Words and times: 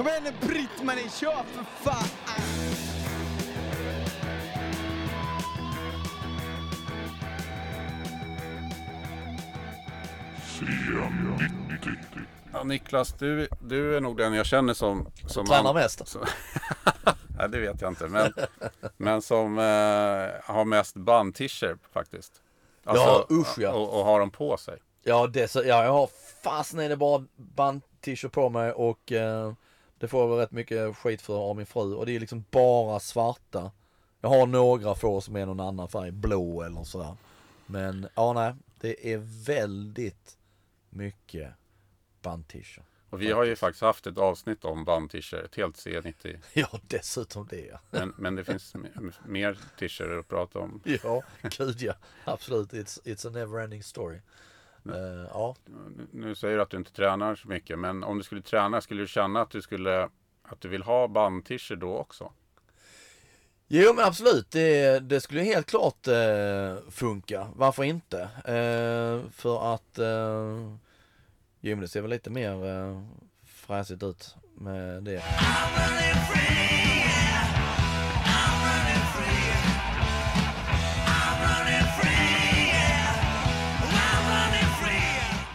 Kom 0.00 0.08
igen 0.08 0.22
nu 0.24 0.48
Britt-Marie, 0.48 1.10
kör 1.10 1.42
för 1.44 1.64
fan! 1.90 3.10
Ja, 12.52 12.64
Niklas, 12.64 13.12
du, 13.12 13.48
du 13.60 13.96
är 13.96 14.00
nog 14.00 14.16
den 14.16 14.32
jag 14.34 14.46
känner 14.46 14.74
som... 14.74 15.06
som 15.26 15.46
Tränar 15.46 15.74
mest. 15.74 16.08
som- 16.08 16.24
Nej, 17.38 17.48
det 17.48 17.60
vet 17.60 17.80
jag 17.80 17.90
inte. 17.90 18.08
Men, 18.08 18.32
men 18.96 19.22
som 19.22 19.58
eh, 19.58 19.64
har 20.54 20.64
mest 20.64 20.94
bandtischer 20.96 21.78
faktiskt. 21.92 22.32
Alltså, 22.84 23.04
Ja, 23.04 23.26
usch, 23.30 23.58
ja. 23.58 23.72
Och, 23.72 23.98
och 24.00 24.04
har 24.04 24.20
dem 24.20 24.30
på 24.30 24.56
sig. 24.56 24.78
Ja, 25.02 25.26
det, 25.26 25.48
så, 25.48 25.58
ja 25.58 25.84
jag 25.84 25.92
har 25.92 26.08
fasen 26.44 26.80
är 26.80 26.88
det 26.88 26.96
bara 26.96 27.24
band-t-shirt 27.36 28.32
på 28.32 28.48
mig 28.48 28.72
och 28.72 29.12
eh, 29.12 29.52
det 30.00 30.08
får 30.08 30.20
jag 30.20 30.28
väl 30.28 30.38
rätt 30.38 30.50
mycket 30.50 30.96
skit 30.96 31.22
för 31.22 31.38
av 31.50 31.56
min 31.56 31.66
fru 31.66 31.94
och 31.94 32.06
det 32.06 32.16
är 32.16 32.20
liksom 32.20 32.44
bara 32.50 33.00
svarta. 33.00 33.70
Jag 34.20 34.28
har 34.28 34.46
några 34.46 34.94
få 34.94 35.20
som 35.20 35.36
är 35.36 35.46
någon 35.46 35.60
annan 35.60 35.88
färg, 35.88 36.10
blå 36.10 36.62
eller 36.62 36.84
sådär. 36.84 37.16
Men 37.66 38.08
ja, 38.14 38.32
nej, 38.32 38.54
det 38.80 39.12
är 39.12 39.18
väldigt 39.46 40.38
mycket 40.90 41.52
band-t-shirt. 42.22 42.84
Och 43.10 43.22
vi 43.22 43.32
har 43.32 43.44
ju 43.44 43.56
faktiskt 43.56 43.82
haft 43.82 44.06
ett 44.06 44.18
avsnitt 44.18 44.64
om 44.64 44.84
bandtischer, 44.84 45.44
ett 45.44 45.54
helt 45.54 45.76
C90. 45.76 46.38
Ja, 46.52 46.68
dessutom 46.82 47.46
det 47.50 47.66
ja. 47.66 47.80
Men, 47.90 48.14
men 48.16 48.34
det 48.34 48.44
finns 48.44 48.74
mer 49.26 49.58
tischer 49.78 50.18
att 50.18 50.28
prata 50.28 50.58
om. 50.58 50.82
Ja, 51.02 51.22
gud 51.42 51.82
ja. 51.82 51.94
Absolut, 52.24 52.72
it's, 52.72 53.02
it's 53.04 53.26
a 53.26 53.30
never 53.30 53.60
ending 53.60 53.82
story. 53.82 54.20
Eh, 54.86 55.28
ja, 55.32 55.56
Nu- 55.66 56.06
Nu 56.12 56.34
säger 56.34 56.56
du 56.56 56.62
att 56.62 56.70
du 56.70 56.76
inte 56.76 56.92
tränar 56.92 57.34
så 57.34 57.48
mycket, 57.48 57.78
men 57.78 58.04
om 58.04 58.18
du 58.18 58.24
skulle 58.24 58.42
träna, 58.42 58.80
skulle 58.80 59.02
du 59.02 59.06
känna 59.06 59.40
att 59.40 59.50
du 59.50 59.62
skulle 59.62 60.08
att 60.42 60.60
du 60.60 60.68
vill 60.68 60.82
ha 60.82 61.08
bandtischer 61.08 61.76
då 61.76 61.96
också? 61.96 62.32
Jo 63.68 63.92
men 63.96 64.04
absolut, 64.04 64.50
det, 64.50 64.98
det 65.00 65.20
skulle 65.20 65.40
helt 65.42 65.66
klart 65.66 66.06
eh, 66.06 66.76
funka. 66.90 67.48
Varför 67.56 67.84
inte? 67.84 68.20
Eh, 68.44 69.30
för 69.32 69.74
att 69.74 69.98
eh, 69.98 70.76
Jo 71.60 71.76
men 71.76 71.80
det 71.80 71.88
ser 71.88 72.00
väl 72.00 72.10
lite 72.10 72.30
mer 72.30 72.66
eh, 72.66 73.02
fräsigt 73.46 74.02
ut 74.02 74.34
med 74.54 75.02
det. 75.02 75.22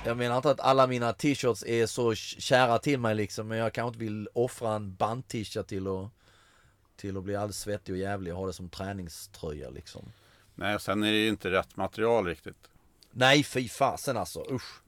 Jag 0.06 0.18
menar 0.18 0.38
inte 0.38 0.52
att 0.52 0.60
alla 0.60 0.88
mina 0.88 1.14
t-shirts 1.14 1.64
är 1.68 1.86
så 1.86 2.16
kära 2.16 2.80
till 2.80 3.00
mig 3.00 3.16
liksom 3.16 3.48
men 3.48 3.58
jag 3.58 3.74
kanske 3.74 3.88
inte 3.88 4.00
vill 4.00 4.30
offra 4.34 4.76
en 4.76 4.96
band-t-shirt 4.96 5.68
till 5.68 5.88
att 5.88 6.10
till 6.96 7.18
att 7.18 7.24
bli 7.24 7.36
alldeles 7.36 7.60
svettig 7.60 7.96
och 7.96 8.00
jävlig 8.00 8.34
och 8.34 8.40
ha 8.40 8.48
det 8.48 8.54
som 8.54 8.70
träningströja 8.70 9.70
liksom. 9.70 10.12
Nej, 10.56 10.80
sen 10.80 11.04
är 11.04 11.12
det 11.12 11.18
ju 11.18 11.28
inte 11.28 11.52
rätt 11.52 11.76
material 11.76 12.26
riktigt. 12.26 12.70
Nej 13.12 13.44
fy 13.44 13.70
fasen 13.70 14.18
alltså, 14.18 14.46
usch. 14.52 14.82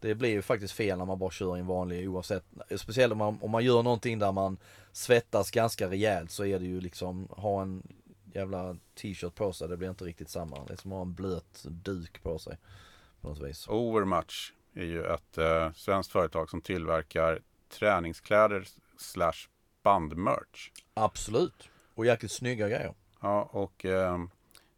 Det 0.00 0.14
blir 0.14 0.30
ju 0.30 0.42
faktiskt 0.42 0.74
fel 0.74 0.98
när 0.98 1.04
man 1.04 1.18
bara 1.18 1.30
kör 1.30 1.56
i 1.56 1.60
en 1.60 1.66
vanlig 1.66 2.10
oavsett. 2.10 2.44
Speciellt 2.76 3.12
om 3.12 3.18
man, 3.18 3.38
om 3.42 3.50
man 3.50 3.64
gör 3.64 3.82
någonting 3.82 4.18
där 4.18 4.32
man 4.32 4.56
svettas 4.92 5.50
ganska 5.50 5.90
rejält 5.90 6.30
så 6.30 6.44
är 6.44 6.58
det 6.58 6.66
ju 6.66 6.80
liksom 6.80 7.28
ha 7.30 7.62
en 7.62 7.82
jävla 8.34 8.76
t-shirt 8.94 9.34
på 9.34 9.52
sig. 9.52 9.68
Det 9.68 9.76
blir 9.76 9.88
inte 9.88 10.04
riktigt 10.04 10.30
samma. 10.30 10.64
Det 10.64 10.72
är 10.72 10.76
som 10.76 10.92
att 10.92 10.96
ha 10.96 11.02
en 11.02 11.14
blöt 11.14 11.64
duk 11.64 12.22
på 12.22 12.38
sig. 12.38 12.56
På 13.22 13.28
något 13.28 13.40
vis. 13.40 13.68
Overmatch 13.68 14.52
är 14.74 14.84
ju 14.84 15.04
ett 15.04 15.38
eh, 15.38 15.72
svenskt 15.72 16.12
företag 16.12 16.50
som 16.50 16.60
tillverkar 16.60 17.40
träningskläder 17.68 18.68
slash 18.96 19.48
bandmerch. 19.82 20.70
Absolut. 20.94 21.68
Och 21.94 22.06
jäkligt 22.06 22.32
snygga 22.32 22.68
grejer. 22.68 22.94
Ja, 23.20 23.48
och 23.52 23.84
eh, 23.84 24.18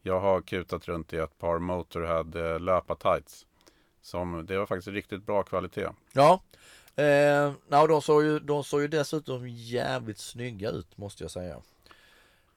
jag 0.03 0.21
har 0.21 0.41
kutat 0.41 0.89
runt 0.89 1.13
i 1.13 1.17
ett 1.17 1.39
par 1.39 1.59
Motorhead 1.59 2.27
eh, 2.35 2.61
löpa-tights. 2.61 3.47
Som, 4.03 4.47
det 4.47 4.59
var 4.59 4.67
faktiskt 4.67 4.89
riktigt 4.89 5.27
bra 5.27 5.43
kvalitet. 5.43 5.89
Ja. 6.13 6.43
Eh, 6.97 7.53
no, 7.69 7.87
de, 7.87 8.03
såg 8.03 8.25
ju, 8.25 8.39
de 8.39 8.65
såg 8.65 8.81
ju 8.81 8.89
dessutom 8.89 9.49
jävligt 9.49 10.19
snygga 10.19 10.71
ut 10.71 10.97
måste 10.99 11.25
jag 11.25 11.31
säga. 11.31 11.63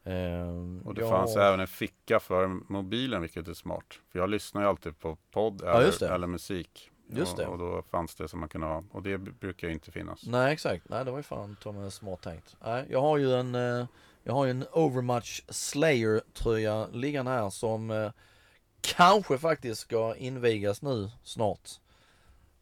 Eh, 0.08 0.88
Och 0.88 0.94
det 0.94 1.02
jag- 1.02 1.10
fanns 1.10 1.36
även 1.36 1.60
en 1.60 1.68
ficka 1.68 2.20
för 2.20 2.48
mobilen, 2.74 3.22
vilket 3.22 3.48
är 3.48 3.54
smart. 3.54 4.00
För 4.12 4.20
jag 4.20 4.30
lyssnar 4.30 4.62
ju 4.62 4.68
alltid 4.68 5.00
på 5.00 5.18
podd 5.32 5.62
Ja, 5.66 5.82
eller, 5.82 6.00
det. 6.00 6.10
eller 6.10 6.28
musik. 6.28 6.92
Just 7.10 7.38
det. 7.38 7.46
Och, 7.46 7.52
och 7.54 7.58
då 7.60 7.82
fanns 7.92 8.16
det 8.16 8.28
som 8.28 8.40
man 8.40 8.50
kunde 8.50 8.68
ha. 8.68 8.84
Och 8.92 9.04
det 9.04 9.18
brukar 9.18 9.68
ju 9.68 9.74
inte 9.74 9.92
finnas. 9.92 10.24
Nej 10.26 10.54
exakt, 10.54 10.90
nej 10.90 11.06
det 11.06 11.12
var 11.12 11.18
ju 11.20 11.24
fan 11.24 11.56
Tom 11.62 11.92
smart 11.92 12.22
tänkt. 12.22 12.56
Nej, 12.66 12.86
jag 12.90 13.02
har 13.02 13.18
ju 13.18 13.34
en, 13.34 13.56
eh, 13.56 13.86
jag 14.24 14.34
har 14.34 14.46
ju 14.46 14.52
en 14.52 14.66
Overmatch 14.72 15.42
Slayer 15.50 16.22
tröja 16.34 16.88
liggande 16.88 17.32
här 17.32 17.50
som 17.50 17.92
eh, 17.92 18.12
kanske 18.82 19.38
faktiskt 19.38 19.82
ska 19.82 20.16
invigas 20.16 20.82
nu 20.82 21.10
snart. 21.24 21.70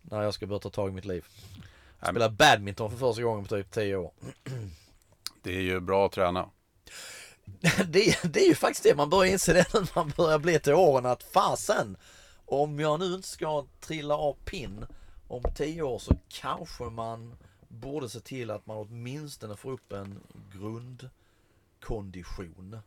När 0.02 0.22
jag 0.22 0.34
ska 0.34 0.48
börja 0.48 0.60
ta 0.60 0.70
tag 0.70 0.90
i 0.90 0.94
mitt 0.94 1.06
liv. 1.06 1.26
Spela 2.10 2.30
badminton 2.30 2.92
för 2.92 2.98
första 2.98 3.22
gången 3.24 3.44
på 3.46 3.50
typ 3.50 3.72
10 3.72 3.96
år. 3.96 4.12
Det 5.44 5.56
är 5.58 5.62
ju 5.62 5.80
bra 5.80 6.06
att 6.06 6.12
träna. 6.12 6.50
det, 7.88 8.24
det 8.24 8.40
är 8.40 8.48
ju 8.48 8.56
faktiskt 8.56 8.84
det 8.84 8.96
man 8.96 9.10
börjar 9.10 9.32
inse 9.32 9.54
det 9.54 9.74
när 9.74 9.90
man 9.96 10.14
börjar 10.18 10.40
bli 10.40 10.60
till 10.60 10.74
åren 10.74 11.06
att 11.06 11.24
fasen 11.24 11.98
om 12.46 12.80
jag 12.80 13.00
nu 13.00 13.16
inte 13.16 13.28
ska 13.28 13.66
trilla 13.80 14.18
av 14.18 14.34
pinn 14.34 14.86
om 15.28 15.44
10 15.56 15.82
år 15.82 16.00
så 16.00 16.16
kanske 16.28 16.84
man 16.84 17.36
borde 17.68 18.10
se 18.10 18.20
till 18.20 18.52
att 18.52 18.66
man 18.66 18.78
åtminstone 18.78 19.56
får 19.56 19.72
upp 19.72 19.92
en 19.92 20.20
grundkondition. 20.54 22.80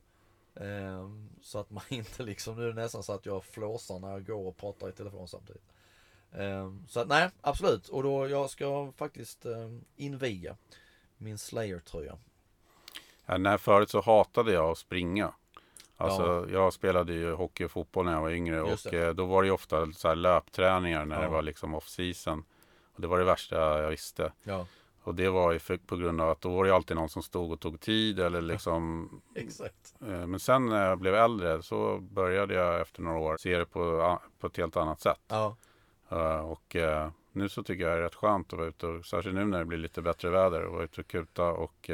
Ehm, 0.55 1.29
så 1.43 1.59
att 1.59 1.71
man 1.71 1.85
inte 1.89 2.23
liksom, 2.23 2.57
nu 2.57 2.63
är 2.63 2.69
det 2.69 2.83
nästan 2.83 3.03
så 3.03 3.13
att 3.13 3.27
jag 3.27 3.45
flåsar 3.45 3.99
när 3.99 4.11
jag 4.11 4.27
går 4.27 4.47
och 4.47 4.57
pratar 4.57 4.89
i 4.89 4.93
telefon 4.93 5.29
samtidigt. 5.29 5.73
Ehm, 6.33 6.85
så 6.89 7.01
att 7.01 7.09
nej, 7.09 7.31
absolut. 7.41 7.89
Och 7.89 8.03
då 8.03 8.29
jag 8.29 8.51
ska 8.51 8.93
faktiskt 8.97 9.47
ehm, 9.47 9.85
inviga 9.97 10.57
min 11.17 11.39
Slayer-tröja. 11.39 12.19
När 13.39 13.59
förut 13.59 13.91
så 13.91 14.01
hatade 14.01 14.53
jag 14.53 14.71
att 14.71 14.79
springa. 14.79 15.33
Alltså, 15.97 16.23
Ja. 16.49 16.53
jag 16.53 16.73
spelade 16.73 17.13
ju 17.13 17.33
hockey 17.33 17.65
och 17.65 17.71
fotboll 17.71 18.05
när 18.05 18.13
jag 18.13 18.21
var 18.21 18.31
yngre 18.31 18.63
och 18.63 18.95
eh, 18.95 19.15
då 19.15 19.27
var 19.27 19.43
det 19.43 19.47
ju 19.47 19.53
ofta 19.53 19.93
så 19.93 20.09
här 20.09 20.15
löpträningar 20.17 21.05
när 21.05 21.17
Ja. 21.17 21.23
det 21.23 21.29
var 21.29 21.43
liksom 21.43 21.75
off 21.75 21.89
season. 21.89 22.45
Och 22.95 23.01
det 23.01 23.07
var 23.07 23.19
det 23.19 23.25
värsta 23.25 23.83
jag 23.83 23.91
visste. 23.91 24.33
Ja, 24.43 24.67
Och 25.03 25.15
det 25.15 25.29
var 25.29 25.53
ju 25.53 25.59
för, 25.59 25.77
på 25.77 25.97
grund 25.97 26.21
av 26.21 26.31
att 26.31 26.41
då 26.41 26.49
var 26.57 26.65
det 26.65 26.75
alltid 26.75 26.97
någon 26.97 27.09
som 27.09 27.23
stod 27.23 27.53
och 27.53 27.61
tog 27.61 27.81
tid 27.81 28.21
eller 28.21 28.41
liksom 28.41 29.11
exakt. 29.35 29.95
eh, 30.01 30.27
Men 30.27 30.41
sen 30.41 30.67
när 30.67 30.89
jag 30.89 30.99
blev 30.99 31.15
äldre 31.15 31.63
så 31.63 31.99
började 31.99 32.55
jag 32.55 32.81
efter 32.81 33.03
några 33.03 33.19
år 33.19 33.37
se 33.37 33.59
det 33.59 33.65
på, 33.67 34.19
på 34.39 34.47
ett 34.47 34.57
helt 34.57 34.77
annat 34.77 35.01
sätt. 35.01 35.21
Ja, 35.29 35.57
Eh, 36.11 36.41
Och 36.51 36.77
nu 37.33 37.49
så 37.49 37.63
tycker 37.63 37.85
jag 37.85 37.93
det 37.93 37.99
är 37.99 38.03
rätt 38.03 38.15
skönt 38.15 38.53
att 38.53 38.59
vara 38.59 38.69
ute 38.69 38.87
och 38.87 39.07
särskilt 39.07 39.35
nu 39.35 39.45
när 39.45 39.59
det 39.59 39.65
blir 39.65 39.79
lite 39.79 40.03
bättre 40.03 40.31
väder 40.31 40.63
och 40.65 40.73
vara 40.73 40.85
ute 40.85 41.01
och 41.01 41.07
kuta 41.07 41.45
och 41.45 41.91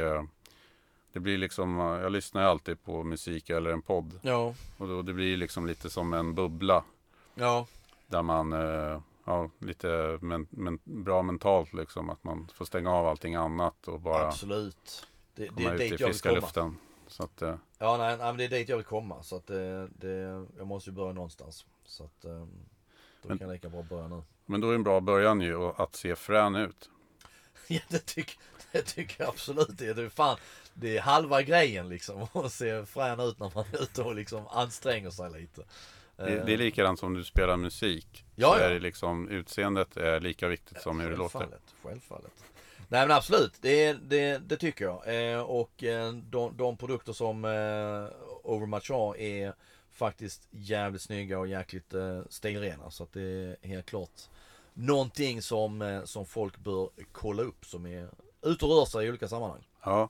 det 1.14 1.20
blir 1.20 1.38
liksom, 1.38 1.80
eh, 1.80 1.84
jag 2.02 2.12
lyssnar 2.12 2.42
ju 2.42 2.48
alltid 2.48 2.84
på 2.84 3.02
musik 3.04 3.50
eller 3.50 3.70
en 3.70 3.82
podd 3.82 4.18
ja, 4.22 4.54
och 4.78 4.88
då, 4.88 5.02
det 5.02 5.12
blir 5.12 5.36
liksom 5.36 5.66
lite 5.66 5.90
som 5.90 6.12
en 6.12 6.34
bubbla 6.34 6.84
ja, 7.34 7.66
där 8.06 8.22
man, 8.22 8.52
eh, 8.52 9.00
ja 9.24 9.50
lite 9.58 10.18
men, 10.20 10.46
men, 10.50 10.78
bra 10.84 11.22
mentalt 11.22 11.72
liksom 11.72 12.10
att 12.10 12.24
man 12.24 12.48
får 12.54 12.64
stänga 12.64 12.90
av 12.92 13.06
allting 13.06 13.34
annat 13.34 13.88
och 13.88 14.00
bara 14.00 14.26
absolut. 14.28 15.06
Det, 15.34 15.42
det 15.42 15.48
komma 15.48 15.70
är 15.70 15.74
ut 15.74 15.80
i 15.80 15.88
dit 15.88 16.00
jag 16.00 16.08
vill 16.08 16.20
komma. 16.20 16.34
luften. 16.34 16.76
Så 17.06 17.22
att, 17.22 17.42
eh, 17.42 17.54
Ja, 17.78 17.96
nej, 17.96 18.16
nej, 18.16 18.26
men 18.26 18.36
det 18.36 18.44
är 18.44 18.48
dit 18.48 18.68
jag 18.68 18.76
vill 18.76 18.86
komma. 18.86 19.22
Så 19.22 19.36
att 19.36 19.46
det, 19.46 19.88
det, 19.88 20.46
jag 20.58 20.66
måste 20.66 20.90
ju 20.90 20.96
börja 20.96 21.12
någonstans. 21.12 21.66
Så 21.86 22.04
att 22.04 22.24
eh, 22.24 22.30
då 22.30 23.28
Men- 23.28 23.38
kan 23.38 23.46
jag 23.48 23.54
lika 23.54 23.68
bra 23.68 23.82
börja 23.82 24.08
nu. 24.08 24.22
men 24.46 24.60
då 24.60 24.70
är 24.70 24.74
en 24.74 24.82
bra 24.82 25.00
början 25.00 25.40
ju 25.40 25.62
att 25.76 25.96
se 25.96 26.16
frän 26.16 26.56
ut. 26.56 26.90
Ja, 27.68 27.80
det, 27.88 27.98
tycker, 27.98 28.36
det 28.72 28.82
tycker 28.82 29.22
jag 29.24 29.28
absolut. 29.28 29.78
Det 29.78 29.86
är, 29.88 30.08
fan, 30.08 30.36
det 30.74 30.96
är 30.96 31.00
halva 31.00 31.42
grejen 31.42 31.88
liksom. 31.88 32.26
Att 32.32 32.52
se 32.52 32.86
frän 32.86 33.20
ut 33.20 33.38
när 33.38 33.52
man 33.54 33.64
är 33.72 33.82
ute 33.82 34.02
och 34.02 34.14
liksom 34.14 34.46
anstränger 34.46 35.10
sig 35.10 35.30
lite. 35.30 35.62
Det, 36.16 36.44
det 36.46 36.52
är 36.52 36.56
likadant 36.56 36.98
som 36.98 37.14
du 37.14 37.24
spelar 37.24 37.56
musik. 37.56 38.24
Ja, 38.34 38.58
ja. 38.58 38.64
är 38.64 38.74
det 38.74 38.80
liksom, 38.80 39.28
utseendet 39.28 39.96
är 39.96 40.20
lika 40.20 40.48
viktigt 40.48 40.80
som 40.80 41.00
hur 41.00 41.10
det 41.10 41.16
låter. 41.16 41.48
Självfallet. 41.82 42.32
Nej 42.88 43.06
men 43.06 43.16
absolut, 43.16 43.52
det, 43.60 43.92
det, 43.92 44.38
det 44.38 44.56
tycker 44.56 44.84
jag. 44.84 45.32
Eh, 45.32 45.40
och 45.40 45.84
eh, 45.84 46.12
de, 46.12 46.56
de 46.56 46.76
produkter 46.76 47.12
som 47.12 47.44
eh, 47.44 48.16
Overmatch 48.42 48.90
har 48.90 49.16
är 49.16 49.54
faktiskt 49.92 50.48
jävligt 50.50 51.02
snygga 51.02 51.38
och 51.38 51.48
jäkligt 51.48 51.94
eh, 51.94 52.20
stilrena. 52.28 52.90
Så 52.90 53.02
att 53.02 53.12
det 53.12 53.22
är 53.22 53.68
helt 53.68 53.86
klart 53.86 54.28
någonting 54.74 55.42
som, 55.42 55.82
eh, 55.82 56.04
som 56.04 56.26
folk 56.26 56.58
bör 56.58 56.88
kolla 57.12 57.42
upp 57.42 57.64
som 57.66 57.86
är 57.86 58.08
ute 58.42 58.64
och 58.64 58.70
rör 58.70 58.84
sig 58.84 59.06
i 59.06 59.08
olika 59.08 59.28
sammanhang. 59.28 59.68
Ja, 59.82 60.08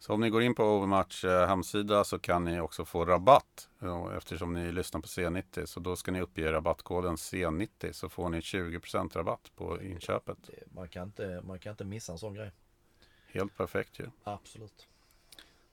så 0.00 0.12
om 0.12 0.20
ni 0.20 0.30
går 0.30 0.42
in 0.42 0.54
på 0.54 0.64
Overmatch 0.64 1.24
eh, 1.24 1.46
hemsida 1.46 2.04
så 2.04 2.18
kan 2.18 2.44
ni 2.44 2.60
också 2.60 2.84
få 2.84 3.04
rabatt 3.04 3.68
eftersom 4.16 4.52
ni 4.52 4.72
lyssnar 4.72 5.00
på 5.00 5.06
C90. 5.06 5.66
Så 5.66 5.80
då 5.80 5.96
ska 5.96 6.12
ni 6.12 6.20
uppge 6.20 6.52
rabattkoden 6.52 7.16
C90 7.16 7.92
så 7.92 8.08
får 8.08 8.28
ni 8.28 8.40
20% 8.40 9.16
rabatt 9.16 9.50
på 9.56 9.82
inköpet. 9.82 10.38
Man, 10.74 10.88
kan 10.88 11.02
inte, 11.02 11.40
man 11.44 11.58
kan 11.58 11.70
inte 11.70 11.84
missa 11.84 12.12
en 12.12 12.18
sån 12.18 12.34
grej. 12.34 12.52
Helt 13.26 13.56
perfekt 13.56 13.98
ju. 13.98 14.06
Absolut. 14.24 14.88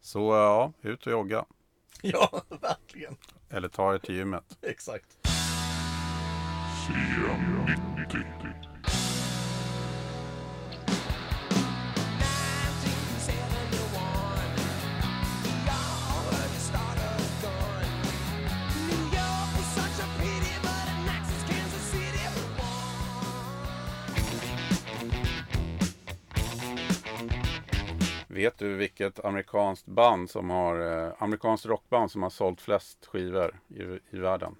Så 0.02 0.20
ja, 0.20 0.74
ut 0.82 1.06
och 1.06 1.12
jogga. 1.12 1.46
Ja, 2.02 2.42
verkligen. 2.62 3.18
Eller 3.50 3.68
ta 3.68 3.94
er 3.94 3.98
till 3.98 4.16
gymmet. 4.16 4.58
Exakt. 4.62 5.18
Vet 28.48 28.58
du 28.58 28.74
vilket 28.76 29.26
amerikanskt 29.26 29.86
band 29.86 30.30
som 30.30 30.50
har, 30.50 31.06
eh, 31.08 31.14
amerikanskt 31.20 31.66
rockband 31.66 32.12
som 32.12 32.24
har 32.24 32.30
sålt 32.30 32.62
flest 32.62 33.06
skivor 33.06 33.60
i, 33.70 33.82
i 34.16 34.20
världen? 34.20 34.56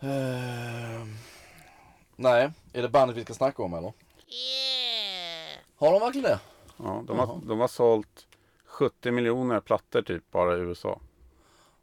Ehm, 0.00 1.14
nej, 2.16 2.50
är 2.72 2.82
det 2.82 2.88
bandet 2.88 3.16
vi 3.16 3.24
ska 3.24 3.34
snacka 3.34 3.62
om 3.62 3.74
eller? 3.74 3.92
Har 5.76 5.92
de 5.92 6.00
verkligen 6.00 6.24
det? 6.30 6.40
Ja, 6.76 7.04
de, 7.06 7.16
Jaha. 7.16 7.26
har, 7.26 7.40
de 7.46 7.60
har 7.60 7.68
sålt 7.68 8.26
70 8.64 9.10
miljoner 9.10 9.60
plattor 9.60 10.02
typ 10.02 10.30
bara 10.30 10.56
i 10.56 10.60
USA. 10.60 11.00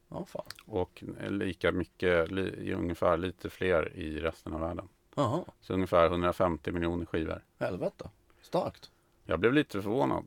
Ja, 0.07 0.25
fan. 0.25 0.45
Och 0.65 1.03
lika 1.29 1.71
mycket, 1.71 2.31
li, 2.31 2.73
ungefär 2.73 3.17
lite 3.17 3.49
fler 3.49 3.97
i 3.97 4.19
resten 4.19 4.53
av 4.53 4.59
världen. 4.59 4.89
Jaha, 5.15 5.43
Så 5.61 5.73
ungefär 5.73 6.05
150 6.05 6.71
miljoner 6.71 7.05
skivor. 7.05 7.43
helvete. 7.59 8.09
Starkt. 8.41 8.89
Jag 9.29 9.39
blev 9.39 9.53
lite 9.53 9.81
förvånad. 9.81 10.25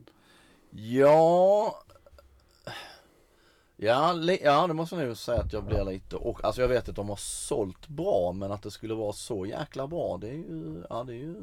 Ja... 0.71 1.83
Ja, 3.77 4.23
ja, 4.43 4.67
det 4.67 4.75
måste 4.75 4.97
jag 4.97 5.07
nog 5.07 5.17
säga 5.17 5.41
att 5.41 5.53
jag 5.53 5.65
blir 5.65 5.85
lite. 5.85 6.17
Och, 6.17 6.45
alltså 6.45 6.61
jag 6.61 6.69
vet 6.69 6.89
att 6.89 6.97
de 6.97 7.09
har 7.09 7.17
sålt 7.17 7.89
bra 7.89 8.33
men 8.33 8.53
att 8.53 8.63
det 8.63 8.71
skulle 8.71 8.95
vara 8.95 9.13
så 9.13 9.47
jäkla 9.47 9.87
bra 9.87 10.19
det 10.21 10.29
är 10.29 10.33
ju, 10.33 10.85
ja 10.91 11.05
det 11.05 11.13
är 11.13 11.17
ju, 11.17 11.35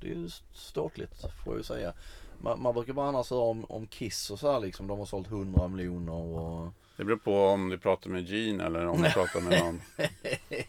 det 0.00 0.10
är 0.10 0.14
ju 0.14 0.28
ståtligt 0.54 1.20
får 1.20 1.52
jag 1.52 1.56
ju 1.56 1.62
säga. 1.62 1.92
Man, 2.38 2.62
man 2.62 2.74
brukar 2.74 2.92
bara 2.92 3.08
annars 3.08 3.30
höra 3.30 3.40
om, 3.40 3.64
om 3.64 3.86
Kiss 3.86 4.30
och 4.30 4.38
så 4.38 4.52
här 4.52 4.60
liksom. 4.60 4.86
De 4.86 4.98
har 4.98 5.06
sålt 5.06 5.26
100 5.26 5.68
miljoner 5.68 6.12
och 6.12 6.72
Det 6.96 7.04
beror 7.04 7.16
på 7.16 7.46
om 7.46 7.68
du 7.68 7.78
pratar 7.78 8.10
med 8.10 8.28
Gene 8.28 8.64
eller 8.64 8.86
om 8.86 9.02
du 9.02 9.10
pratar 9.10 9.40
med 9.40 9.64
någon. 9.64 9.80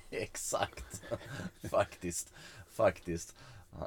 Exakt. 0.09 1.01
faktiskt. 1.71 2.33
Faktiskt. 2.69 3.35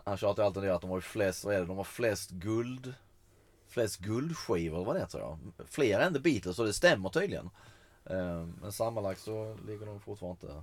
Han- 0.05 0.17
tjatar 0.17 0.43
alltid 0.45 0.63
det 0.63 0.75
att 0.75 0.81
de 0.81 0.91
har 0.91 1.01
flest, 1.01 1.45
vad 1.45 1.55
är 1.55 1.61
det, 1.61 1.67
de 1.67 1.77
har 1.77 1.85
flest 1.85 2.31
guld 2.31 2.95
Flest 3.69 3.99
guldskivor 4.01 4.85
vad 4.85 4.97
det 4.97 5.07
tror 5.07 5.23
jag. 5.23 5.39
Fler 5.71 6.01
än 6.01 6.15
The 6.15 6.21
Beatles 6.21 6.59
och 6.59 6.67
det 6.67 6.73
stämmer 6.73 7.09
tydligen. 7.09 7.51
Eh, 8.05 8.47
Men 8.63 8.73
sammanlagt 8.73 9.21
så 9.21 9.57
ligger 9.67 9.87
de 9.87 10.01
fortfarande 10.01 10.39
inte 10.47 10.63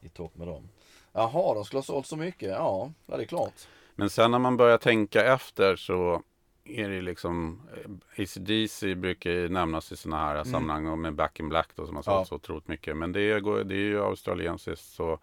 i 0.00 0.08
topp 0.08 0.36
med 0.36 0.46
dem. 0.48 0.68
Jaha, 1.12 1.54
de 1.54 1.64
skulle 1.64 1.78
ha 1.78 1.82
sålt 1.84 2.06
så 2.06 2.16
mycket? 2.16 2.48
Ja, 2.50 2.92
det 3.06 3.14
är 3.14 3.24
klart. 3.24 3.68
Men 3.94 4.10
sen 4.10 4.30
när 4.30 4.38
man 4.38 4.56
börjar 4.56 4.78
tänka 4.78 5.24
efter 5.24 5.76
så 5.76 6.22
är 6.64 6.88
det 6.88 7.00
liksom 7.00 7.60
eh, 7.76 8.22
ACDC 8.22 8.94
brukar 8.94 9.30
ju 9.30 9.48
nämnas 9.48 9.92
i 9.92 9.96
sådana 9.96 10.22
här 10.22 10.44
sammanhang 10.44 10.86
och 10.86 10.98
med 10.98 11.14
Back 11.14 11.40
in 11.40 11.48
Black 11.48 11.68
då 11.74 11.86
som 11.86 11.96
har 11.96 12.02
sålt 12.02 12.12
Mm. 12.14 12.20
Ja. 12.20 12.24
så 12.24 12.34
otroligt 12.34 12.68
mycket. 12.68 12.96
Men 12.96 13.12
det, 13.12 13.40
går, 13.40 13.64
det 13.64 13.74
är 13.74 13.78
ju 13.78 14.02
australiensiskt 14.04 14.92
så 14.94 15.18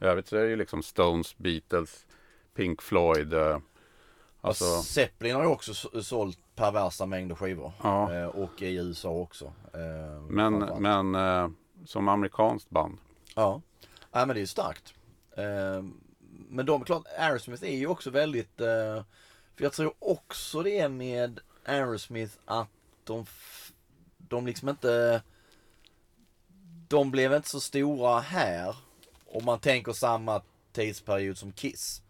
i 0.00 0.04
övrigt 0.04 0.28
så 0.28 0.36
är 0.36 0.42
det 0.42 0.48
ju 0.50 0.56
liksom 0.56 0.82
Stones, 0.82 1.38
Beatles, 1.38 2.06
Pink 2.54 2.82
Floyd. 2.82 3.32
eh, 3.32 3.58
Alltså, 4.42 4.64
Alltså, 4.64 4.82
Zeppelin 4.92 5.34
har 5.34 5.42
ju 5.42 5.48
också 5.48 5.74
sålt 6.02 6.38
perversa 6.54 7.06
mängder 7.06 7.34
skivor. 7.34 7.72
Ja. 7.82 8.14
Eh, 8.14 8.26
Och 8.26 8.62
i 8.62 8.74
USA 8.76 9.08
också. 9.10 9.44
Eh, 9.74 10.20
men 10.28 10.52
men 10.82 11.56
som 11.86 12.08
amerikanskt 12.08 12.70
band. 12.70 12.98
Ja, 13.34 13.62
ja 14.12 14.26
men 14.26 14.28
det 14.28 14.38
är 14.38 14.40
ju 14.40 14.46
starkt. 14.46 14.94
Men 16.48 16.66
de, 16.66 16.84
klart, 16.84 17.02
Aerosmith 17.18 17.64
är 17.64 17.76
ju 17.76 17.86
också 17.86 18.10
väldigt, 18.10 18.56
för 18.56 19.04
jag 19.56 19.72
tror 19.72 19.94
också 19.98 20.62
det 20.62 20.78
är 20.78 20.88
med 20.88 21.40
Aerosmith 21.64 22.32
att 22.44 22.68
de, 23.04 23.26
de 24.18 24.46
liksom 24.46 24.68
inte, 24.68 25.22
de 26.88 27.10
blev 27.10 27.34
inte 27.34 27.48
så 27.48 27.60
stora 27.60 28.20
här. 28.20 28.76
Om 29.26 29.44
man 29.44 29.58
tänker 29.60 29.92
samma 29.92 30.42
tidsperiod 30.72 31.38
som 31.38 31.52
Kiss. 31.52 32.02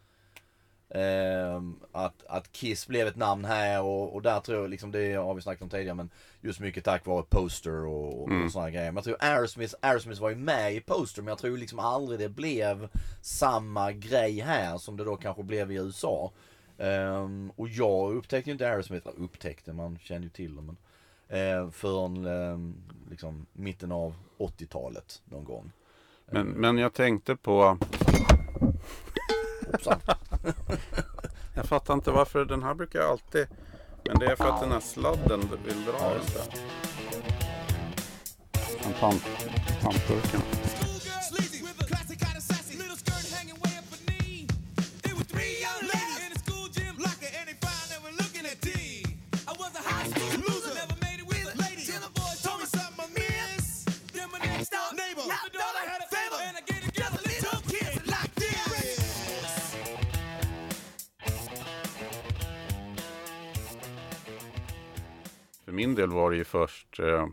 Ehm, 0.95 1.77
att, 1.93 2.25
att 2.29 2.53
Kiss 2.53 2.87
blev 2.87 3.07
ett 3.07 3.17
namn 3.17 3.45
här 3.45 3.83
och, 3.83 4.15
och 4.15 4.23
där 4.23 4.41
tror 4.41 4.61
jag 4.61 4.71
liksom, 4.71 4.91
det 4.93 5.13
har 5.15 5.35
vi 5.35 5.43
snackat 5.43 5.63
om 5.63 5.69
tidigare 5.69 5.95
men 5.95 6.11
just 6.41 6.61
mycket 6.61 6.85
tack 6.85 7.07
vare 7.07 7.23
Poster 7.29 7.87
och, 7.87 8.23
och 8.23 8.29
Mm. 8.31 8.51
sådana 8.51 8.71
grejer. 8.71 8.87
Men 8.93 8.95
jag 8.97 9.05
tror 9.05 9.17
Aerosmith, 9.21 9.75
Aerosmith 9.81 10.21
var 10.21 10.31
ju 10.31 10.37
med 10.37 10.75
i 10.75 10.81
Poster 10.81 11.23
men 11.23 11.29
jag 11.29 11.39
tror 11.39 11.59
liksom 11.59 11.79
aldrig 11.79 12.19
det 12.21 12.29
blev 12.29 12.89
samma 13.23 13.93
grej 13.93 14.41
här 14.41 14.79
som 14.79 14.97
det 14.97 15.05
då 15.05 15.17
kanske 15.17 15.43
blev 15.43 15.73
i 15.73 15.75
USA. 15.75 16.33
Ehm, 16.79 17.53
och 17.57 17.69
jag 17.69 18.15
upptäckte 18.15 18.51
ju 18.51 18.53
inte 18.53 18.69
Aerosmith, 18.71 19.09
eller 19.09 19.21
upptäckte, 19.21 19.73
man 19.73 19.99
kände 20.03 20.25
ju 20.27 20.31
till 20.31 20.57
dem. 20.57 20.77
Men, 21.29 21.65
eh, 21.65 21.71
förrän 21.71 22.27
ehm, 22.27 22.75
liksom 23.11 23.47
mitten 23.53 23.93
av 23.93 24.15
80-talet 24.39 25.23
någon 25.25 25.45
gång. 25.45 25.73
Men, 26.31 26.47
men 26.47 26.79
jag 26.79 26.93
tänkte 26.95 27.37
på, 27.37 27.79
Hoppsan. 29.73 30.01
jag 31.55 31.65
fattar 31.65 31.95
inte 31.95 32.11
varför 32.11 32.45
den 32.45 32.63
här 32.63 32.75
brukar 32.75 32.99
jag 33.01 33.11
alltid, 33.11 33.47
men 34.07 34.19
det 34.19 34.27
är 34.27 34.37
för 34.37 34.49
att 34.49 34.61
den 34.61 34.73
här 34.73 34.81
sladden 34.81 35.41
vill 35.65 35.85
dra 35.85 35.93
Ja, 35.99 36.09
den. 36.09 36.17
just 36.19 36.35
det. 36.35 36.61
En 38.87 38.93
pant, 39.01 39.23
pantburken. 39.83 40.41
Min 65.81 65.95
del 65.95 66.11
var 66.11 66.31
det 66.31 66.37
ju 66.37 66.45
först 66.45 67.01
eh, 67.01 67.27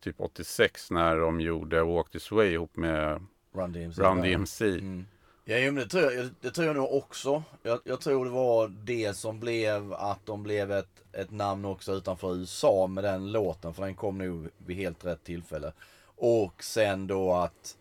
typ 0.00 0.20
86 0.20 0.90
när 0.90 1.16
de 1.16 1.40
gjorde 1.40 1.84
Walk 1.84 2.10
This 2.10 2.30
Way 2.30 2.52
ihop 2.52 2.76
med 2.76 3.26
Run 3.52 3.72
DMC. 3.72 4.02
Run. 4.02 4.22
DMC. 4.22 4.64
Mm. 4.64 5.06
Ja, 5.44 5.56
men 5.56 5.74
det 5.74 5.86
tror 5.86 6.12
jag, 6.12 6.28
det 6.40 6.50
tror 6.50 6.66
jag 6.66 6.76
nog 6.76 6.94
också. 6.94 7.42
Jag, 7.62 7.80
jag 7.84 8.00
tror 8.00 8.24
det 8.24 8.30
var 8.30 8.68
det 8.68 9.16
som 9.16 9.40
blev 9.40 9.92
att 9.92 10.26
de 10.26 10.42
blev 10.42 10.72
ett, 10.72 11.02
ett 11.12 11.30
namn 11.30 11.64
också 11.64 11.92
utanför 11.92 12.36
USA 12.36 12.86
med 12.86 13.04
den 13.04 13.32
låten. 13.32 13.74
För 13.74 13.82
den 13.82 13.94
kom 13.94 14.18
nog 14.18 14.48
vid 14.58 14.76
helt 14.76 15.04
rätt 15.04 15.24
tillfälle. 15.24 15.72
Och 16.16 16.62
sen 16.62 17.06
då 17.06 17.32
att 17.32 17.76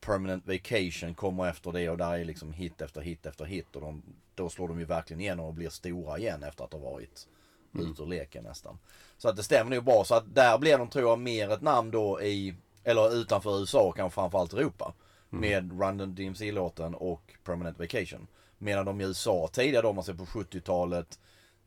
Permanent 0.00 0.46
Vacation 0.46 1.14
kommer 1.14 1.48
efter 1.48 1.72
det 1.72 1.90
och 1.90 1.98
där 1.98 2.18
är 2.18 2.24
liksom 2.24 2.52
hit 2.52 2.80
efter 2.80 3.00
hit 3.00 3.26
efter 3.26 3.44
hit. 3.44 3.76
Och 3.76 3.80
de, 3.80 4.02
då 4.34 4.48
slår 4.48 4.68
de 4.68 4.78
ju 4.78 4.84
verkligen 4.84 5.20
igenom 5.20 5.46
och 5.46 5.54
blir 5.54 5.68
stora 5.68 6.18
igen 6.18 6.42
efter 6.42 6.64
att 6.64 6.72
ha 6.72 6.80
varit 6.80 7.28
ut 7.74 8.00
ur 8.00 8.06
leken 8.06 8.44
nästan. 8.44 8.78
Så 9.18 9.28
att 9.28 9.36
det 9.36 9.42
stämmer 9.42 9.76
nog 9.76 9.84
bra. 9.84 10.04
Så 10.04 10.14
att 10.14 10.34
där 10.34 10.58
blev 10.58 10.78
de 10.78 10.88
tror 10.88 11.08
jag 11.08 11.18
mer 11.18 11.50
ett 11.50 11.60
namn 11.60 11.90
då 11.90 12.22
i, 12.22 12.54
eller 12.84 13.14
utanför 13.14 13.60
USA 13.60 13.80
och 13.80 13.96
kanske 13.96 14.14
framförallt 14.14 14.52
Europa. 14.52 14.92
Med 15.30 15.80
Run 15.80 16.14
DMC-låten 16.14 16.94
och 16.94 17.34
Permanent 17.44 17.78
Vacation. 17.78 18.26
Medan 18.58 18.84
de 18.84 19.00
i 19.00 19.04
USA 19.04 19.48
tidigare 19.52 19.82
då, 19.82 19.88
om 19.88 19.94
man 19.94 20.04
ser 20.04 20.14
på 20.14 20.24
70-talet, 20.24 21.18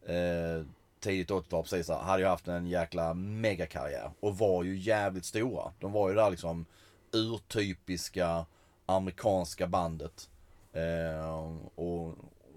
eh, 0.06 0.66
tidigt 1.00 1.30
80-tal 1.30 1.64
precis, 1.64 1.86
så 1.86 1.94
hade 1.94 2.24
ju 2.24 2.30
haft 2.30 2.48
en 2.48 2.68
jäkla 2.68 3.14
megakarriär. 3.14 4.12
Och 4.20 4.38
var 4.38 4.64
ju 4.64 4.78
jävligt 4.78 5.26
stora. 5.26 5.72
De 5.80 5.92
var 5.92 6.10
ju 6.10 6.16
där 6.16 6.30
liksom 6.30 6.66
urtypiska 7.12 8.46
amerikanska 8.86 9.68
bandet. 9.68 10.30
Eh, 10.74 11.60
och, 11.76 12.08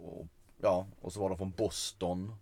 och, 0.00 0.26
ja, 0.62 0.86
och 1.00 1.12
så 1.12 1.20
var 1.20 1.28
de 1.28 1.38
från 1.38 1.52
Boston. 1.56 2.34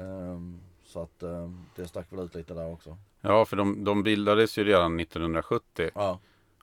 Ehm, 0.00 0.60
så 0.84 1.02
att 1.02 1.22
eh, 1.22 1.50
det 1.76 1.88
stack 1.88 2.12
väl 2.12 2.20
ut 2.20 2.34
lite 2.34 2.54
där 2.54 2.72
också. 2.72 2.96
Ja, 3.20 3.44
för 3.44 3.56
de, 3.56 3.84
de 3.84 4.02
bildades 4.02 4.58
ju 4.58 4.64
redan 4.64 5.00
1970 5.00 5.90
Ja, 5.94 6.18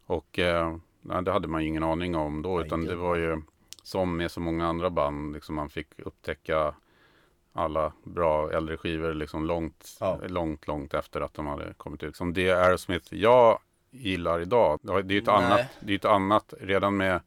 och 0.06 0.40
eh, 0.40 0.78
nej, 1.02 1.24
det 1.24 1.32
hade 1.32 1.48
man 1.48 1.62
ju 1.62 1.68
ingen 1.68 1.84
aning 1.84 2.16
om 2.16 2.42
då. 2.42 2.62
Utan 2.62 2.86
det 2.86 2.96
var 2.96 3.16
ju 3.16 3.42
som 3.84 4.18
med 4.18 4.32
så 4.32 4.40
många 4.40 4.68
andra 4.68 4.90
band, 4.90 5.34
liksom 5.34 5.56
man 5.56 5.70
fick 5.70 5.88
upptäcka 6.00 6.76
alla 7.54 7.94
bra 8.04 8.52
äldre 8.52 8.78
skivor 8.78 9.14
liksom 9.14 9.46
långt, 9.46 9.98
Ja. 10.00 10.20
långt, 10.28 10.68
långt 10.68 10.94
efter 10.94 11.22
att 11.22 11.34
de 11.34 11.48
hade 11.48 11.74
kommit 11.74 12.04
ut. 12.04 12.16
Som 12.16 12.34
det 12.34 12.52
Aerosmith 12.52 13.14
jag 13.16 13.60
gillar 13.92 14.40
idag, 14.40 14.80
det 14.82 14.92
är 14.94 15.12
ju 15.12 15.18
ett, 15.18 15.26
Nej. 15.26 15.36
annat, 15.36 15.66
det 15.80 15.94
är 15.94 15.96
ett 15.96 16.06
annat, 16.06 16.54
redan 16.60 16.98
med 16.98 17.22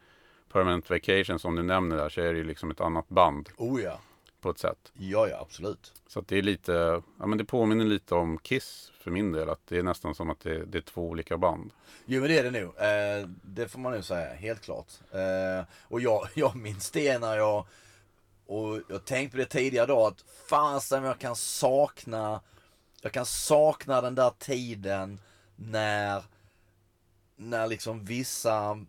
Permanent 0.52 0.90
Vacation 0.90 1.38
som 1.38 1.57
du 1.57 1.62
nämner 1.62 1.97
där 1.97 2.09
så 2.09 2.21
är 2.21 2.33
det 2.33 2.38
ju 2.38 2.45
liksom 2.45 2.71
ett 2.71 2.81
annat 2.81 3.09
band. 3.09 3.49
oh 3.57 3.81
ja. 3.83 3.99
På 4.40 4.50
ett 4.50 4.59
sätt. 4.59 4.92
Ja, 4.92 5.28
ja, 5.28 5.38
absolut. 5.40 5.92
Så 6.06 6.18
att 6.18 6.28
det 6.28 6.38
är 6.38 6.42
lite, 6.42 7.02
ja 7.18 7.26
men 7.26 7.38
det 7.38 7.44
påminner 7.44 7.85
lite 7.85 8.14
om 8.14 8.38
Kiss 8.38 8.92
för 9.00 9.11
min 9.11 9.32
del. 9.32 9.49
Att 9.49 9.66
det 9.68 9.78
är 9.78 9.82
nästan 9.82 10.14
som 10.14 10.30
att 10.30 10.40
det, 10.40 10.64
det 10.64 10.78
är 10.78 10.82
två 10.82 11.09
olika 11.09 11.37
band. 11.37 11.70
Jo 12.04 12.20
men 12.20 12.30
det 12.30 12.38
är 12.38 12.50
det 12.50 12.61
nog. 12.61 12.76
Eh, 12.76 13.28
det 13.42 13.68
får 13.68 13.78
man 13.78 13.92
nog 13.92 14.04
säga, 14.04 14.35
helt 14.35 14.61
klart. 14.61 14.87
Eh, 15.12 15.64
och 15.82 16.00
jag, 16.00 16.28
jag 16.35 16.56
minns 16.56 16.90
det 16.90 17.18
när 17.18 17.37
jag, 17.37 17.66
och 18.47 18.80
jag 18.88 19.04
tänkte 19.04 19.37
på 19.37 19.40
det 19.40 19.47
tidigare 19.49 19.87
då 19.87 20.06
att 20.06 20.25
fasen 20.49 21.04
jag 21.04 21.18
kan 21.18 21.37
sakna, 21.37 22.40
jag 23.02 23.12
kan 23.12 23.26
sakna 23.26 24.00
den 24.00 24.14
där 24.14 24.32
tiden 24.38 25.20
när, 25.56 26.23
när 27.37 27.66
liksom 27.66 28.04
vissa, 28.04 28.85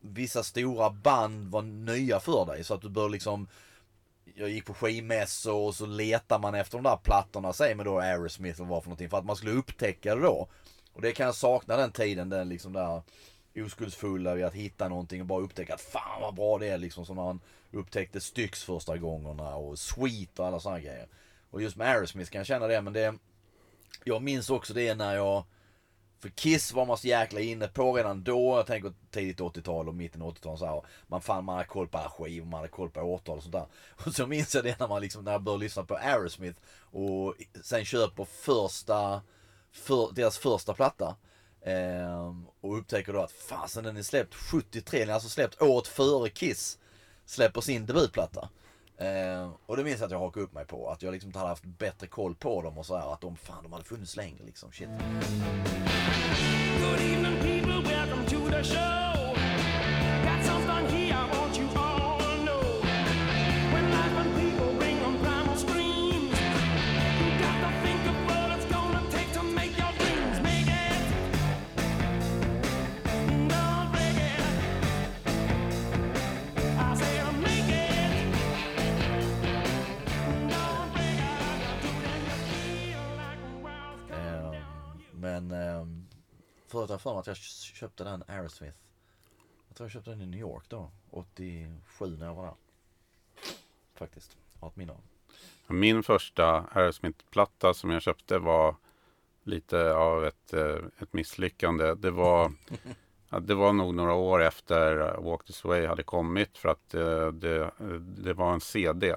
vissa 0.00 0.42
stora 0.42 0.90
band 0.90 1.50
var 1.50 1.62
nya 1.62 2.20
för 2.20 2.46
dig. 2.46 2.64
Så 2.64 2.74
att 2.74 2.82
du 2.82 2.88
bör 2.88 3.08
liksom 3.08 3.48
jag 4.38 4.48
gick 4.48 4.64
på 4.64 4.74
skivmässor 4.74 5.66
och 5.66 5.74
så 5.74 5.86
letar 5.86 6.38
man 6.38 6.54
efter 6.54 6.78
de 6.78 6.84
där 6.84 6.96
plattorna, 6.96 7.52
säg 7.52 7.74
med 7.74 7.86
då 7.86 7.98
Aerosmith 7.98 8.60
och 8.60 8.68
vad 8.68 8.82
för 8.82 8.88
någonting, 8.88 9.10
för 9.10 9.18
att 9.18 9.24
man 9.24 9.36
skulle 9.36 9.52
upptäcka 9.52 10.14
det 10.14 10.20
då. 10.20 10.48
Och 10.92 11.02
det 11.02 11.12
kan 11.12 11.26
jag 11.26 11.34
sakna 11.34 11.76
den 11.76 11.92
tiden, 11.92 12.28
den 12.28 12.48
liksom 12.48 12.72
där 12.72 13.02
oskuldsfulla 13.56 14.34
vid 14.34 14.44
att 14.44 14.54
hitta 14.54 14.88
någonting 14.88 15.20
och 15.20 15.26
bara 15.26 15.42
upptäcka 15.42 15.74
att 15.74 15.80
fan 15.80 16.20
vad 16.20 16.34
bra 16.34 16.58
det 16.58 16.68
är 16.68 16.78
liksom 16.78 17.06
som 17.06 17.16
när 17.16 17.24
man 17.24 17.40
upptäckte 17.72 18.20
Styx 18.20 18.64
första 18.64 18.96
gångerna 18.96 19.54
och 19.54 19.78
Sweet 19.78 20.38
och 20.38 20.46
alla 20.46 20.60
sådana 20.60 20.80
grejer. 20.80 21.08
Och 21.50 21.62
just 21.62 21.76
med 21.76 21.88
Aerosmith 21.88 22.30
kan 22.30 22.38
jag 22.38 22.46
känna 22.46 22.66
det, 22.66 22.82
men 22.82 22.92
det 22.92 23.14
Jag 24.04 24.22
minns 24.22 24.50
också 24.50 24.74
det 24.74 24.94
när 24.94 25.14
jag 25.14 25.44
för 26.20 26.28
Kiss 26.28 26.72
var 26.72 26.86
man 26.86 26.98
så 26.98 27.06
jäkla 27.06 27.40
inne 27.40 27.68
på 27.68 27.92
redan 27.92 28.24
då. 28.24 28.56
Jag 28.56 28.66
tänker 28.66 28.92
tidigt 29.10 29.40
80-tal 29.40 29.88
och 29.88 29.94
mitten 29.94 30.22
80-tal 30.22 30.58
så 30.58 30.66
här. 30.66 30.82
Man 31.06 31.20
fann 31.20 31.44
man 31.44 31.56
hade 31.56 31.68
koll 31.68 31.88
på 31.88 31.98
alla 31.98 32.10
skivor, 32.10 32.46
man 32.46 32.58
hade 32.58 32.68
koll 32.68 32.90
på 32.90 33.00
årtal 33.00 33.36
och 33.36 33.42
sånt 33.42 33.52
där. 33.52 33.66
Och 34.06 34.14
så 34.14 34.26
minns 34.26 34.54
jag 34.54 34.64
det 34.64 34.80
när 34.80 34.88
man 34.88 35.02
liksom, 35.02 35.24
när 35.24 35.32
jag 35.32 35.42
började 35.42 35.64
lyssna 35.64 35.84
på 35.84 35.96
Aerosmith 35.96 36.60
och 36.78 37.34
sen 37.62 37.84
köper 37.84 38.24
första, 38.24 39.22
för, 39.72 40.12
deras 40.12 40.38
första 40.38 40.74
platta. 40.74 41.16
Ehm, 41.62 42.46
och 42.60 42.78
upptäcker 42.78 43.12
då 43.12 43.20
att 43.20 43.32
fasen 43.32 43.84
den 43.84 43.96
är 43.96 44.02
släppt 44.02 44.34
73, 44.34 45.00
den 45.00 45.08
är 45.08 45.14
alltså 45.14 45.28
släppt 45.28 45.62
året 45.62 45.86
före 45.86 46.28
Kiss 46.28 46.78
släpper 47.26 47.60
sin 47.60 47.86
debutplatta. 47.86 48.48
Eh, 48.98 49.50
och 49.66 49.76
det 49.76 49.84
minns 49.84 50.00
jag 50.00 50.06
att 50.06 50.12
jag 50.12 50.18
hakade 50.18 50.44
upp 50.44 50.52
mig 50.52 50.64
på. 50.64 50.90
Att 50.90 51.02
jag 51.02 51.12
liksom 51.12 51.28
inte 51.28 51.38
hade 51.38 51.48
haft 51.50 51.64
bättre 51.64 52.06
koll 52.06 52.34
på 52.34 52.62
dem 52.62 52.78
och 52.78 52.86
så 52.86 52.96
här, 52.96 53.12
Att 53.12 53.20
de, 53.20 53.36
fan 53.36 53.62
de 53.62 53.72
hade 53.72 53.84
funnits 53.84 54.16
längre 54.16 54.44
liksom. 54.44 54.72
Shit. 54.72 54.88
Good 56.80 57.00
evening, 57.00 57.40
people. 57.42 57.82
Welcome 57.90 58.26
to 58.26 58.50
the 58.50 58.64
show. 58.64 59.15
Förut 86.66 86.88
har 86.88 86.94
jag 86.94 87.00
för 87.00 87.12
mig 87.12 87.20
att 87.20 87.26
jag 87.26 87.36
köpte 87.36 88.04
den 88.04 88.24
Aerosmith. 88.28 88.76
Jag 89.68 89.76
tror 89.76 89.84
jag 89.84 89.92
köpte 89.92 90.10
den 90.10 90.22
i 90.22 90.26
New 90.26 90.40
York 90.40 90.64
då. 90.68 90.90
87 91.10 92.16
när 92.18 92.26
jag 92.26 92.34
var 92.34 92.44
där. 92.44 92.54
Faktiskt. 93.94 94.36
Har 94.60 94.68
ett 94.68 94.76
minne 94.76 94.92
av. 94.92 95.00
Min 95.66 96.02
första 96.02 96.64
Aerosmith-platta 96.72 97.74
som 97.74 97.90
jag 97.90 98.02
köpte 98.02 98.38
var 98.38 98.76
lite 99.42 99.94
av 99.94 100.24
ett, 100.24 100.52
eh, 100.52 100.76
ett 100.98 101.12
misslyckande. 101.12 101.94
Det 101.94 102.10
var, 102.10 102.52
det 103.40 103.54
var 103.54 103.72
nog 103.72 103.94
några 103.94 104.14
år 104.14 104.42
efter 104.42 105.16
Walk 105.20 105.44
This 105.44 105.64
Way 105.64 105.86
hade 105.86 106.02
kommit 106.02 106.58
för 106.58 106.68
att 106.68 106.94
eh, 106.94 107.28
det, 107.28 107.70
det 107.98 108.34
var 108.34 108.52
en 108.52 108.60
CD. 108.60 109.16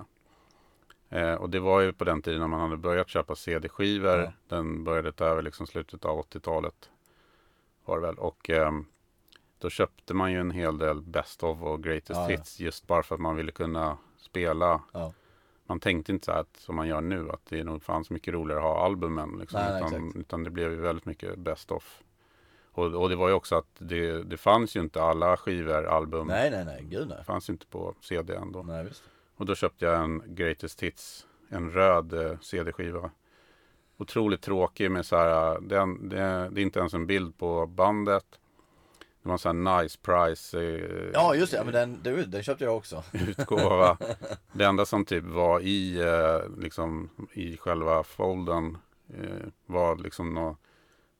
Eh, 1.09 1.33
och 1.33 1.49
det 1.49 1.59
var 1.59 1.81
ju 1.81 1.93
på 1.93 2.03
den 2.03 2.21
tiden 2.21 2.39
när 2.39 2.47
man 2.47 2.59
hade 2.59 2.77
börjat 2.77 3.09
köpa 3.09 3.35
CD-skivor. 3.35 4.19
Ja. 4.19 4.31
Den 4.47 4.83
började 4.83 5.11
ta 5.11 5.25
över 5.25 5.41
liksom 5.41 5.67
slutet 5.67 6.05
av 6.05 6.25
80-talet. 6.25 6.89
Var 7.89 7.99
det 7.99 8.07
väl. 8.07 8.15
Och 8.15 8.49
ehm, 8.49 8.85
då 9.59 9.69
köpte 9.69 10.13
man 10.13 10.31
ju 10.31 10.39
en 10.39 10.51
hel 10.51 10.77
del 10.77 11.01
Best 11.01 11.43
of 11.43 11.61
och 11.61 11.83
Greatest 11.83 12.09
Ja, 12.19 12.23
ja. 12.23 12.37
Hits 12.37 12.59
just 12.59 12.87
bara 12.87 13.03
för 13.03 13.15
att 13.15 13.21
man 13.21 13.35
ville 13.35 13.51
kunna 13.51 13.97
spela 14.17 14.81
Ja. 14.91 15.13
man 15.65 15.79
tänkte 15.79 16.11
inte 16.11 16.25
så 16.25 16.31
här 16.31 16.39
att, 16.39 16.57
som 16.57 16.75
man 16.75 16.87
gör 16.87 17.01
nu, 17.01 17.29
att 17.29 17.45
det 17.45 17.63
nog 17.63 17.83
fanns 17.83 18.09
mycket 18.09 18.33
roligare 18.33 18.59
att 18.59 18.65
ha 18.65 18.85
albumen. 18.85 19.37
Liksom, 19.39 19.59
Nej, 19.61 19.71
nej, 19.71 19.79
utan, 19.87 20.05
exakt. 20.07 20.15
utan 20.19 20.43
det 20.43 20.49
blev 20.49 20.71
ju 20.71 20.77
väldigt 20.81 21.05
mycket 21.05 21.39
best 21.39 21.71
of. 21.71 22.01
Och, 22.71 22.85
och 22.85 23.09
det 23.09 23.15
var 23.15 23.27
ju 23.27 23.33
också 23.33 23.55
att 23.55 23.75
det, 23.77 24.23
det 24.23 24.37
fanns 24.37 24.75
ju 24.75 24.79
inte 24.79 25.03
alla 25.03 25.37
skivor, 25.37 25.85
album. 25.85 26.27
Nej, 26.27 26.51
nej, 26.51 26.65
nej. 26.65 26.83
Gud 26.83 27.07
nej. 27.07 27.17
Det 27.17 27.23
fanns 27.23 27.49
ju 27.49 27.53
inte 27.53 27.65
på 27.67 27.95
CD 28.01 28.35
ändå. 28.35 28.63
Nej, 28.63 28.83
visst. 28.85 29.03
Och 29.35 29.45
då 29.45 29.55
köpte 29.55 29.85
jag 29.85 30.03
en 30.03 30.23
Greatest 30.35 30.83
Hits, 30.83 31.27
en 31.49 31.71
röd 31.71 32.13
eh, 32.13 32.39
CD-skiva. 32.39 33.11
Otroligt 34.01 34.41
tråkig 34.41 34.91
med 34.91 35.05
så 35.05 35.15
här, 35.15 35.59
det, 35.61 36.09
det 36.49 36.61
är 36.61 36.63
inte 36.63 36.79
ens 36.79 36.93
en 36.93 37.07
bild 37.07 37.37
på 37.37 37.65
bandet. 37.65 38.25
Det 38.99 39.29
var 39.29 39.33
en 39.33 39.39
sån 39.39 39.67
här 39.67 39.81
nice 39.81 39.97
price 40.01 40.61
eh, 40.61 41.09
Ja, 41.13 41.35
just 41.35 41.51
det. 41.51 41.57
Ja, 41.57 41.63
men 41.63 41.73
den, 41.73 41.99
du, 42.03 42.25
den 42.25 42.43
köpte 42.43 42.63
jag 42.63 42.77
också. 42.77 43.03
utgåva. 43.13 43.97
Det 44.51 44.65
enda 44.65 44.85
som 44.85 45.05
typ 45.05 45.23
var 45.23 45.59
i, 45.59 45.99
eh, 45.99 46.57
liksom, 46.57 47.09
i 47.33 47.57
själva 47.57 48.03
folden 48.03 48.77
eh, 49.17 49.47
var 49.65 49.95
liksom 49.95 50.33
nå, 50.33 50.57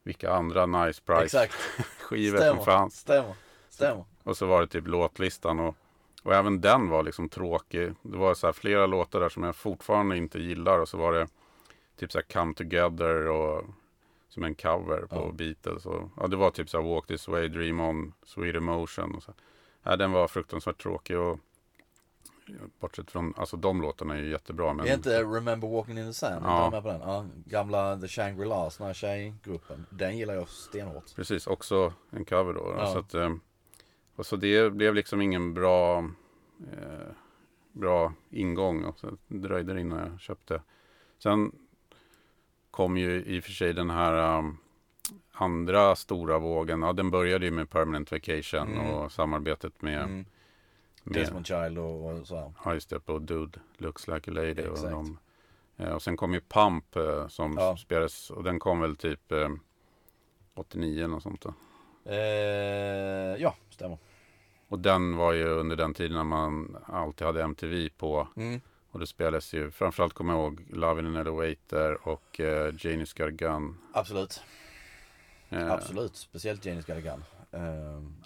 vilka 0.03 0.33
andra 0.33 0.65
nice 0.65 1.01
price 1.05 1.24
Exakt. 1.24 1.53
skivor 2.00 2.38
som 2.38 2.65
fanns. 2.65 2.95
Stämmer. 2.95 3.33
Stämmer. 3.69 4.05
Och 4.24 4.38
så 4.38 4.45
var 4.45 4.62
det 4.62 4.67
typ 4.67 4.88
låtlistan 4.88 5.59
och, 5.59 5.75
och 6.24 6.33
även 6.33 6.62
den 6.62 6.89
var 6.89 7.03
liksom 7.03 7.29
tråkig. 7.29 7.93
Det 8.01 8.17
var 8.17 8.33
så 8.33 8.48
här 8.48 8.53
flera 8.53 8.86
låtar 8.86 9.19
där 9.19 9.29
som 9.29 9.43
jag 9.43 9.55
fortfarande 9.55 10.17
inte 10.17 10.39
gillar 10.39 10.79
och 10.79 10.89
så 10.89 10.98
var 10.98 11.13
det 11.13 11.27
typ 12.00 12.12
så 12.12 12.18
här 12.18 12.24
Come 12.24 12.53
Together 12.53 13.27
och 13.27 13.63
som 14.29 14.44
en 14.44 14.56
cover 14.56 15.01
på 15.01 15.15
Ja. 15.15 15.32
Beatles. 15.32 15.86
Och, 15.86 16.10
ja, 16.18 16.27
det 16.27 16.36
var 16.36 16.51
typ 16.51 16.70
så 16.70 16.82
här 16.82 16.89
Walk 16.94 17.08
This 17.08 17.27
Way, 17.27 17.48
Dream 17.48 17.79
On, 17.79 18.13
Sweet 18.25 18.56
Emotion. 18.56 19.15
Och 19.15 19.24
så. 19.24 19.34
Ja, 19.84 19.96
den 19.96 20.12
var 20.12 20.27
fruktansvärt 20.27 20.82
tråkig 20.82 21.18
och 21.18 21.39
bortsett 22.79 23.12
från, 23.12 23.34
alltså 23.38 23.58
de 23.58 23.82
låtarna 23.82 24.18
är 24.18 24.22
ju 24.22 24.29
jättebra. 24.29 24.74
Men 24.74 24.86
Det 24.86 24.91
är 24.91 24.96
inte 24.96 25.24
Remember 25.24 25.68
Walking 25.68 25.98
in 25.98 26.06
the 26.06 26.13
Sand? 26.13 26.46
Ja. 26.46 26.70
Med 26.70 26.84
på 26.84 26.89
den? 26.89 27.01
Ja, 27.01 27.25
gamla 27.46 27.98
The 27.98 28.08
Shangri-Las, 28.08 28.77
den 28.77 28.88
här 28.88 28.94
tjejgruppen. 28.94 29.86
Den 29.89 30.18
gillar 30.18 30.34
jag 30.34 30.50
stenhårt. 30.50 31.15
Precis, 31.15 31.48
också 31.48 31.94
en 32.10 32.25
cover 32.25 32.53
då. 32.53 32.74
Ja. 32.77 32.94
Så, 32.94 33.00
att, 33.00 33.13
eh, 33.13 33.36
och 34.15 34.25
så 34.25 34.36
det 34.36 34.74
blev 34.74 34.96
liksom 34.96 35.22
ingen 35.22 35.53
bra, 35.53 35.98
eh, 36.72 37.08
bra 37.72 38.13
ingång. 38.29 38.84
Och 38.84 39.00
så 39.00 39.18
dröjde 39.27 39.74
det 39.74 39.82
innan 39.82 40.00
jag 40.00 40.20
köpte. 40.20 40.62
Sen 41.24 41.51
kom 42.72 42.98
ju 42.98 43.24
i 43.26 43.40
och 43.40 43.44
för 43.44 43.52
sig 43.52 43.74
den 43.74 43.90
här 43.90 44.38
um, 44.40 44.58
andra 45.32 45.96
stora 45.96 46.40
vågen. 46.40 46.82
Ja, 46.82 46.94
den 46.94 47.12
började 47.12 47.46
ju 47.46 47.52
med 47.52 47.70
Permanent 47.70 48.12
Vacation 48.12 48.68
Mm. 48.74 48.90
och 48.92 49.12
samarbetet 49.12 49.82
med, 49.82 50.02
Mm. 50.04 50.26
med 51.04 51.14
Desmond 51.14 51.48
Child 51.48 51.78
och, 51.80 52.12
och 52.12 52.28
så 52.28 52.54
ja, 52.66 52.74
just 52.74 52.90
det, 52.90 53.00
på 53.00 53.20
Dude 53.20 53.60
Looks 53.78 54.08
Like 54.08 54.32
a 54.32 54.34
Lady. 54.34 54.52
Och, 54.68 54.74
Exakt. 54.74 54.92
de, 54.92 55.18
eh, 55.78 55.90
och 55.90 56.02
sen 56.02 56.18
kom 56.18 56.34
ju 56.34 56.42
Pump 56.42 56.96
eh, 56.96 57.28
som 57.28 57.56
Ja. 57.58 57.78
spelades 57.78 58.30
och 58.30 58.44
den 58.44 58.60
kom 58.60 58.80
väl 58.80 58.96
typ 58.96 59.32
eh, 59.32 59.50
89 60.56 61.06
eller 61.06 61.20
sånt 61.20 61.42
då. 61.42 61.54
Eh, 62.12 63.36
ja, 63.42 63.56
stämmer. 63.70 63.98
Och 64.68 64.80
den 64.80 65.16
var 65.18 65.34
ju 65.34 65.46
under 65.48 65.76
den 65.76 65.94
tiden 65.94 66.18
när 66.18 66.24
man 66.24 66.78
alltid 66.86 67.28
hade 67.28 67.44
MTV 67.44 67.90
på. 67.98 68.28
Mm. 68.36 68.62
Och 68.91 69.00
det 69.00 69.08
spelades 69.08 69.53
ju, 69.53 69.72
framförallt 69.72 70.13
kommer 70.13 70.34
jag 70.34 70.41
ihåg 70.41 70.65
Love 70.69 71.00
in 71.01 71.05
an 71.08 71.15
Elevator 71.15 72.08
och 72.08 72.39
uh, 72.39 72.46
Janie's 72.46 73.17
Got 73.17 73.27
a 73.27 73.31
Gun. 73.31 73.77
Absolut. 73.93 74.41
Eh, 75.50 75.72
Absolut. 75.72 76.15
Speciellt 76.15 76.65
Janis 76.65 76.86
Got 76.86 76.98
a 76.98 77.00
Gun. 77.01 77.24
Eh, 77.51 77.62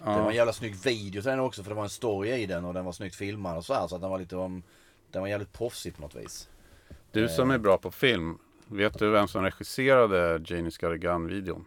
Ja. 0.04 0.10
Det 0.16 0.20
var 0.22 0.30
en 0.30 0.36
jävla 0.36 0.52
snygg 0.52 0.74
video 0.84 1.22
till 1.22 1.30
den 1.30 1.40
också 1.40 1.62
för 1.62 1.70
det 1.70 1.74
var 1.74 1.82
en 1.82 1.88
story 1.88 2.30
i 2.32 2.46
den 2.46 2.64
och 2.64 2.74
den 2.74 2.84
var 2.84 2.92
snyggt 2.92 3.16
filmad 3.16 3.56
och 3.56 3.64
så 3.64 3.74
här 3.74 3.86
så 3.86 3.94
att 3.94 4.00
den 4.00 4.10
var 4.10 4.18
lite 4.18 4.36
om 4.36 4.62
Den 5.10 5.22
var 5.22 5.28
jävligt 5.28 5.52
proffsig 5.52 5.96
på 5.96 6.02
något 6.02 6.14
vis. 6.14 6.48
Du 7.12 7.28
som 7.28 7.50
Eh. 7.50 7.54
är 7.54 7.58
bra 7.58 7.78
på 7.78 7.90
film, 7.90 8.38
vet 8.66 8.98
du 8.98 9.10
vem 9.10 9.28
som 9.28 9.42
regisserade 9.42 10.38
Janie's 10.38 10.80
Got 10.80 10.92
a 10.92 10.96
Gun-videon? 10.96 11.64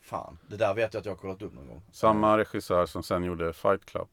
Fan, 0.00 0.38
det 0.46 0.56
där 0.56 0.74
vet 0.74 0.94
jag 0.94 1.00
att 1.00 1.06
jag 1.06 1.12
har 1.12 1.16
kollat 1.18 1.42
upp 1.42 1.54
någon 1.54 1.66
gång. 1.66 1.82
Samma 1.92 2.38
regissör 2.38 2.86
som 2.86 3.02
sen 3.02 3.24
gjorde 3.24 3.52
Fight 3.52 3.84
Club. 3.84 4.08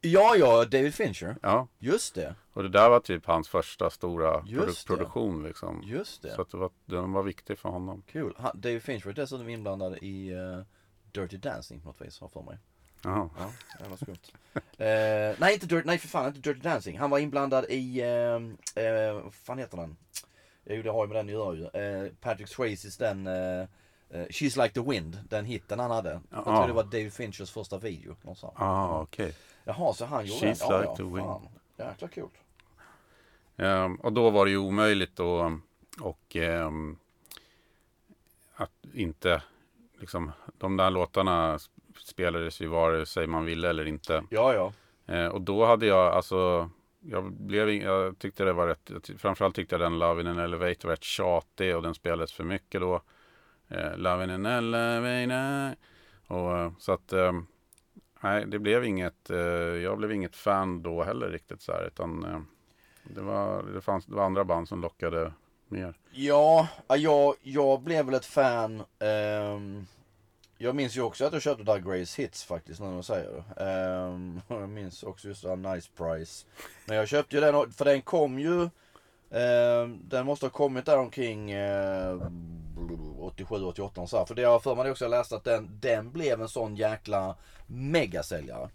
Ja, 0.00 0.36
ja, 0.36 0.64
David 0.64 0.94
Fincher. 0.94 1.36
Ja, 1.42 1.68
Just 1.78 2.14
det, 2.14 2.34
och 2.52 2.62
det 2.62 2.68
där 2.68 2.90
var 2.90 3.00
typ 3.00 3.26
hans 3.26 3.48
första 3.48 3.90
stora 3.90 4.40
produ- 4.40 4.66
det. 4.66 4.86
produktion 4.86 5.42
liksom. 5.42 5.82
just 5.84 6.22
det. 6.22 6.34
Så 6.34 6.42
att 6.42 6.50
det 6.50 6.56
var, 6.56 6.70
den 6.86 7.12
var 7.12 7.22
viktig 7.22 7.58
för 7.58 7.68
honom. 7.68 8.02
Kul. 8.06 8.34
Han, 8.38 8.60
David 8.60 8.82
Fincher 8.82 9.06
var 9.06 9.12
dessutom 9.12 9.48
inblandad 9.48 9.98
i 10.02 10.30
eh, 10.32 10.60
Dirty 11.12 11.36
Dancing 11.36 11.80
på 11.80 11.88
något 11.88 12.00
vis, 12.00 12.20
har 12.20 12.24
jag 12.24 12.32
för 12.32 12.42
mig. 12.42 12.58
Jaha. 13.04 13.30
Ja, 13.38 13.50
jävla 13.80 13.96
skumt. 13.96 14.18
Eh, 14.54 15.36
nej, 15.40 15.54
inte 15.54 15.66
Dirt, 15.66 15.84
nej 15.84 15.98
för 15.98 16.08
fan 16.08 16.26
inte 16.26 16.40
Dirty 16.40 16.60
Dancing. 16.60 16.98
Han 16.98 17.10
var 17.10 17.18
inblandad 17.18 17.64
i, 17.68 18.00
eh, 18.00 18.84
eh, 18.84 19.12
vad 19.22 19.34
fan 19.34 19.58
heter 19.58 19.76
den? 19.76 19.96
Jo 20.64 20.82
det 20.82 20.90
har 20.90 21.04
ju 21.04 21.08
med 21.12 21.16
den 21.16 21.26
att 21.26 21.32
göra 21.32 21.54
ju. 22.04 22.10
Patrick 22.20 22.48
Swayzes 22.48 22.96
den, 22.96 23.28
She's 24.10 24.62
Like 24.62 24.68
The 24.74 24.80
Wind, 24.90 25.18
den 25.28 25.44
hitten 25.44 25.78
han 25.78 25.90
hade. 25.90 26.10
Jag 26.10 26.20
Ja. 26.30 26.42
tror 26.44 26.66
det 26.66 26.72
var 26.72 26.82
David 26.84 27.12
Finchers 27.12 27.50
första 27.50 27.78
video. 27.78 28.16
Ah, 28.54 29.00
okej. 29.00 29.34
Jaha, 29.64 29.92
så 29.92 30.04
han 30.04 30.26
gjorde 30.26 30.46
She's 30.46 30.68
den? 30.68 30.80
Like 30.80 30.96
The 30.96 31.02
Wind. 31.02 31.48
Jäkla 31.76 32.08
coolt. 32.08 32.34
Ehm, 33.56 33.96
och 33.96 34.12
då 34.12 34.30
var 34.30 34.44
det 34.44 34.50
ju 34.50 34.58
omöjligt 34.58 35.16
då 35.16 35.58
och 36.00 36.36
ehm, 36.36 36.96
att 38.54 38.72
inte 38.94 39.42
liksom 40.00 40.32
de 40.58 40.76
där 40.76 40.90
låtarna 40.90 41.58
spelades 41.98 42.60
ju 42.60 42.66
vare 42.66 43.06
sig 43.06 43.26
man 43.26 43.44
ville 43.44 43.68
eller 43.68 43.86
inte. 43.86 44.24
Ja, 44.30 44.54
ja. 44.54 44.72
Eh, 45.14 45.26
och 45.26 45.40
då 45.40 45.66
hade 45.66 45.86
jag 45.86 46.14
alltså 46.14 46.70
jag, 47.00 47.32
blev, 47.32 47.70
jag 47.70 48.18
tyckte 48.18 48.44
det 48.44 48.52
var 48.52 48.66
rätt, 48.66 49.10
framförallt 49.18 49.54
tyckte 49.54 49.74
jag 49.74 49.80
den 49.80 49.98
Love 49.98 50.20
in 50.20 50.26
an 50.26 50.38
Elevator 50.38 50.88
var 50.88 50.92
rätt 50.92 51.02
tjatig 51.02 51.76
och 51.76 51.82
den 51.82 51.94
spelades 51.94 52.32
för 52.32 52.44
mycket 52.44 52.80
då. 52.80 53.02
Eh, 53.68 53.96
Love 53.96 54.24
in 54.24 54.30
an 54.30 54.46
Elevator. 54.46 55.76
Och, 56.26 56.72
så 56.78 56.92
att, 56.92 57.12
eh, 57.12 57.32
nej 58.20 58.46
det 58.46 58.58
blev 58.58 58.84
inget, 58.84 59.30
eh, 59.30 59.38
jag 59.82 59.98
blev 59.98 60.12
inget 60.12 60.36
fan 60.36 60.82
då 60.82 61.02
heller 61.02 61.28
riktigt 61.28 61.62
så 61.62 61.72
här 61.72 61.86
utan 61.86 62.24
eh, 62.24 62.40
det, 63.02 63.20
var, 63.20 63.62
det, 63.62 63.80
fanns, 63.80 64.06
det 64.06 64.14
var 64.14 64.24
andra 64.24 64.44
band 64.44 64.68
som 64.68 64.80
lockade 64.80 65.32
mer. 65.68 65.94
Ja, 66.10 66.68
jag, 66.88 67.34
jag 67.42 67.80
blev 67.82 68.06
väl 68.06 68.14
ett 68.14 68.24
fan. 68.26 68.82
ehm, 68.98 69.86
jag 70.58 70.74
minns 70.74 70.96
ju 70.96 71.02
också 71.02 71.24
att 71.24 71.32
jag 71.32 71.42
köpte 71.42 71.64
Doug 71.64 71.84
Grays 71.84 72.18
hits 72.18 72.44
faktiskt, 72.44 72.80
när 72.80 72.90
man 72.90 73.02
säger 73.02 73.30
det. 73.56 73.64
Ehm, 73.64 74.40
jag 74.48 74.68
minns 74.68 75.02
också 75.02 75.28
just 75.28 75.42
det 75.42 75.48
här 75.48 75.56
Nice 75.74 75.88
Price. 75.96 76.46
Men 76.86 76.96
jag 76.96 77.08
köpte 77.08 77.36
ju 77.36 77.40
den, 77.40 77.72
för 77.72 77.84
den 77.84 78.02
kom 78.02 78.38
ju, 78.38 78.68
ehm, 79.30 80.00
den 80.08 80.26
måste 80.26 80.46
ha 80.46 80.50
kommit 80.50 80.86
där 80.86 80.98
omkring 80.98 81.50
eh, 81.50 82.16
87, 83.18 83.64
88 83.64 84.06
så 84.06 84.18
här. 84.18 84.24
För 84.24 84.34
det 84.34 84.42
har 84.42 84.52
jag 84.52 84.62
för 84.62 84.74
mig 84.74 84.90
också 84.90 85.04
jag 85.04 85.10
läste 85.10 85.36
att 85.36 85.44
den, 85.44 85.78
den 85.80 86.12
blev 86.12 86.40
en 86.40 86.48
sån 86.48 86.76
jäkla 86.76 87.36
megasäljare. 87.66 88.70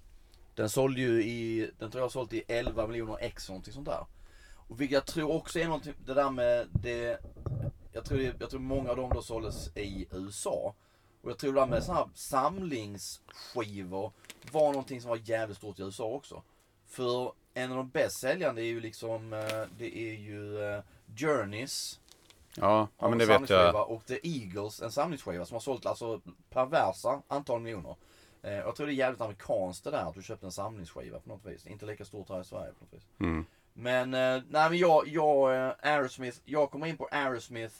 Den 0.55 0.69
sålde 0.69 1.01
ju 1.01 1.23
i, 1.23 1.71
den 1.79 1.91
tror 1.91 1.99
jag 1.99 2.05
har 2.05 2.09
sålt 2.09 2.33
i 2.33 2.43
11 2.47 2.87
miljoner 2.87 3.17
ex 3.21 3.49
någonting 3.49 3.73
sånt 3.73 3.87
där. 3.87 4.05
Och 4.67 4.81
vilket 4.81 4.93
jag 4.93 5.05
tror 5.05 5.31
också 5.31 5.59
är 5.59 5.65
någonting, 5.65 5.93
det 6.05 6.13
där 6.13 6.29
med 6.29 6.67
det, 6.71 7.19
jag 7.91 8.05
tror, 8.05 8.21
jag 8.39 8.49
tror 8.49 8.59
många 8.59 8.89
av 8.89 8.95
dem 8.95 9.11
då 9.13 9.21
såldes 9.21 9.77
i 9.77 10.07
USA. 10.11 10.75
Och 11.21 11.29
jag 11.29 11.37
tror 11.37 11.53
det 11.53 11.59
där 11.59 11.67
med 11.67 11.83
såna 11.83 11.97
här 11.97 12.09
samlingsskivor 12.13 14.11
var 14.51 14.71
någonting 14.71 15.01
som 15.01 15.09
var 15.09 15.19
jävligt 15.23 15.57
stort 15.57 15.79
i 15.79 15.81
USA 15.81 16.05
också. 16.05 16.43
För 16.87 17.31
en 17.53 17.71
av 17.71 17.77
de 17.77 17.89
bäst 17.89 18.19
säljande 18.19 18.61
är 18.61 18.65
ju 18.65 18.79
liksom, 18.79 19.33
eh, 19.33 19.63
det 19.77 19.97
är 19.97 20.13
ju 20.13 20.63
eh, 20.63 20.81
Journeys. 21.15 21.99
Ja, 22.57 22.87
ja 22.97 23.09
men 23.09 23.13
en 23.13 23.17
det 23.17 23.39
vet 23.39 23.49
jag. 23.49 23.89
Och 23.91 24.05
The 24.05 24.19
Eagles, 24.23 24.81
en 24.81 24.91
samlingsskiva 24.91 25.45
som 25.45 25.55
har 25.55 25.59
sålt 25.59 25.85
alltså 25.85 26.21
perversa 26.49 27.21
antal 27.27 27.61
miljoner. 27.61 27.95
Eh, 28.41 28.53
jag 28.53 28.75
tror 28.75 28.87
det 28.87 28.93
är 28.93 28.95
jävligt 28.95 29.21
amerikanskt 29.21 29.83
det 29.83 29.91
där 29.91 30.09
att 30.09 30.15
du 30.15 30.23
köpte 30.23 30.45
en 30.45 30.51
samlingsskiva 30.51 31.19
på 31.19 31.29
något 31.29 31.45
vis. 31.45 31.67
Inte 31.67 31.85
lika 31.85 32.05
stort 32.05 32.29
här 32.29 32.41
i 32.41 32.43
Sverige 32.43 32.71
på 32.79 32.85
något 32.85 32.93
vis. 32.93 33.07
Mm. 33.19 33.45
Men, 33.73 34.13
eh, 34.13 34.43
nej 34.49 34.69
men 34.69 34.77
jag, 34.77 35.07
jag, 35.07 35.55
eh, 35.55 35.73
Aerosmith, 35.81 36.37
jag 36.45 36.71
kommer 36.71 36.87
in 36.87 36.97
på 36.97 37.07
Aerosmith 37.11 37.75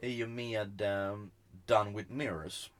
i 0.00 0.24
och 0.24 0.28
med 0.28 0.80
eh, 0.80 1.18
Done 1.66 1.96
With 1.96 2.12
Mirrors. 2.12 2.70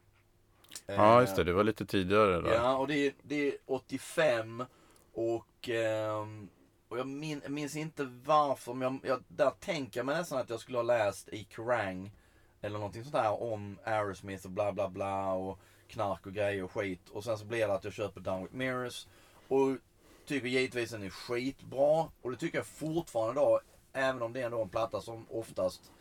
Ja, 0.87 1.15
Eh, 1.15 1.21
just 1.21 1.37
det. 1.37 1.45
Det 1.45 1.53
var 1.53 1.65
lite 1.65 1.87
tidigare 1.87 2.41
där. 2.41 2.55
Ja, 2.55 2.77
och 2.77 2.87
det 2.87 3.07
är, 3.07 3.13
det 3.23 3.49
är 3.49 3.55
85 3.67 4.65
och, 5.13 5.69
ehm, 5.69 6.49
och 6.97 7.01
jag, 7.01 7.07
min, 7.07 7.43
minns 7.49 7.77
inte 7.77 8.05
varför, 8.25 8.75
men 8.75 9.01
jag, 9.03 9.11
jag, 9.11 9.25
där 9.29 9.51
tänker 9.51 10.01
jag 10.01 10.07
mig 10.07 10.17
nästan 10.17 10.39
att 10.39 10.51
jag 10.51 10.61
skulle 10.61 10.79
ha 10.79 10.83
läst 10.83 11.29
i 11.29 11.47
Kerrang 11.51 12.11
eller 12.61 12.79
någonting 12.79 13.03
sånt 13.03 13.15
där 13.15 13.43
om 13.43 13.79
Aerosmith 13.85 14.45
och 14.45 14.51
bla 14.51 14.73
bla 14.73 14.89
bla 14.89 15.33
och 15.33 15.59
knark 15.89 16.27
och 16.27 16.33
grejer 16.33 16.63
och 16.63 16.73
skit. 16.73 17.09
Och 17.09 17.25
sen 17.25 17.39
så 17.39 17.45
blir 17.45 17.69
det 17.69 17.75
att 17.75 17.85
jag 17.85 17.93
köper 17.93 18.21
Down 18.21 18.43
With 18.43 18.55
Mirrors 18.55 19.07
och 19.49 19.77
tycker 20.27 20.49
givetvis 20.49 20.91
den 20.91 21.03
är 21.03 21.11
skitbra 21.11 22.09
och 22.23 22.31
det 22.31 22.37
tycker 22.37 22.59
jag 22.59 22.67
fortfarande 22.67 23.41
idag, 23.41 23.61
även 23.93 24.23
om 24.23 24.33
det 24.33 24.41
är 24.41 24.47
ändå 24.47 24.63
en 24.63 24.69
platta 24.69 25.01
som 25.01 25.27
oftast 25.31 25.93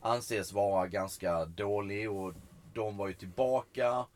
anses 0.00 0.52
vara 0.52 0.86
ganska 0.86 1.44
dålig 1.44 2.10
och 2.10 2.34
de 2.74 2.96
var 2.96 3.08
ju 3.08 3.14
tillbaka. 3.14 4.06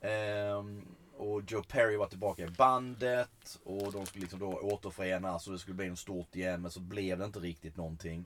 Ehm, 0.00 0.86
och 1.16 1.42
Joe 1.48 1.62
Perry 1.62 1.96
var 1.96 2.06
tillbaka 2.06 2.42
i 2.42 2.48
bandet 2.48 3.60
och 3.64 3.92
de 3.92 4.06
skulle 4.06 4.22
liksom 4.22 4.40
då 4.40 4.46
återförenas 4.46 5.46
och 5.46 5.52
det 5.52 5.58
skulle 5.58 5.74
bli 5.74 5.88
något 5.88 5.98
stort 5.98 6.36
igen 6.36 6.62
men 6.62 6.70
så 6.70 6.80
blev 6.80 7.18
det 7.18 7.24
inte 7.24 7.38
riktigt 7.38 7.76
någonting. 7.76 8.24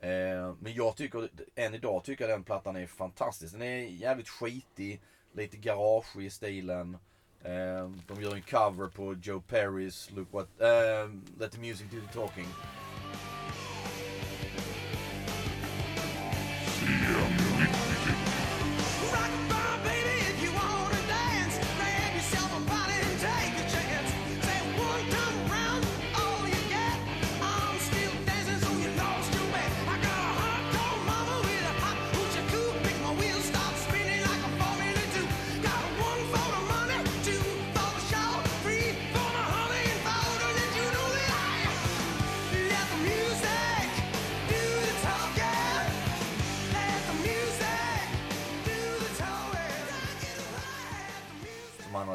Eh, 0.00 0.54
men 0.60 0.74
jag 0.74 0.96
tycker, 0.96 1.28
än 1.54 1.74
idag 1.74 2.04
tycker 2.04 2.28
jag 2.28 2.38
den 2.38 2.44
plattan 2.44 2.76
är 2.76 2.86
fantastisk. 2.86 3.52
Den 3.52 3.62
är 3.62 3.76
jävligt 3.76 4.28
skitig, 4.28 5.00
lite 5.32 5.56
garage 5.56 6.16
i 6.16 6.30
stilen. 6.30 6.98
Eh, 7.42 7.90
de 8.06 8.22
gör 8.22 8.34
en 8.34 8.42
cover 8.42 8.88
på 8.88 9.14
Joe 9.22 9.40
Perrys 9.40 10.10
Look 10.10 10.32
What, 10.32 10.60
ehm, 10.60 11.24
Let 11.38 11.52
the 11.52 11.58
Music 11.58 11.86
Do 11.90 12.00
the 12.00 12.12
Talking. 12.12 12.46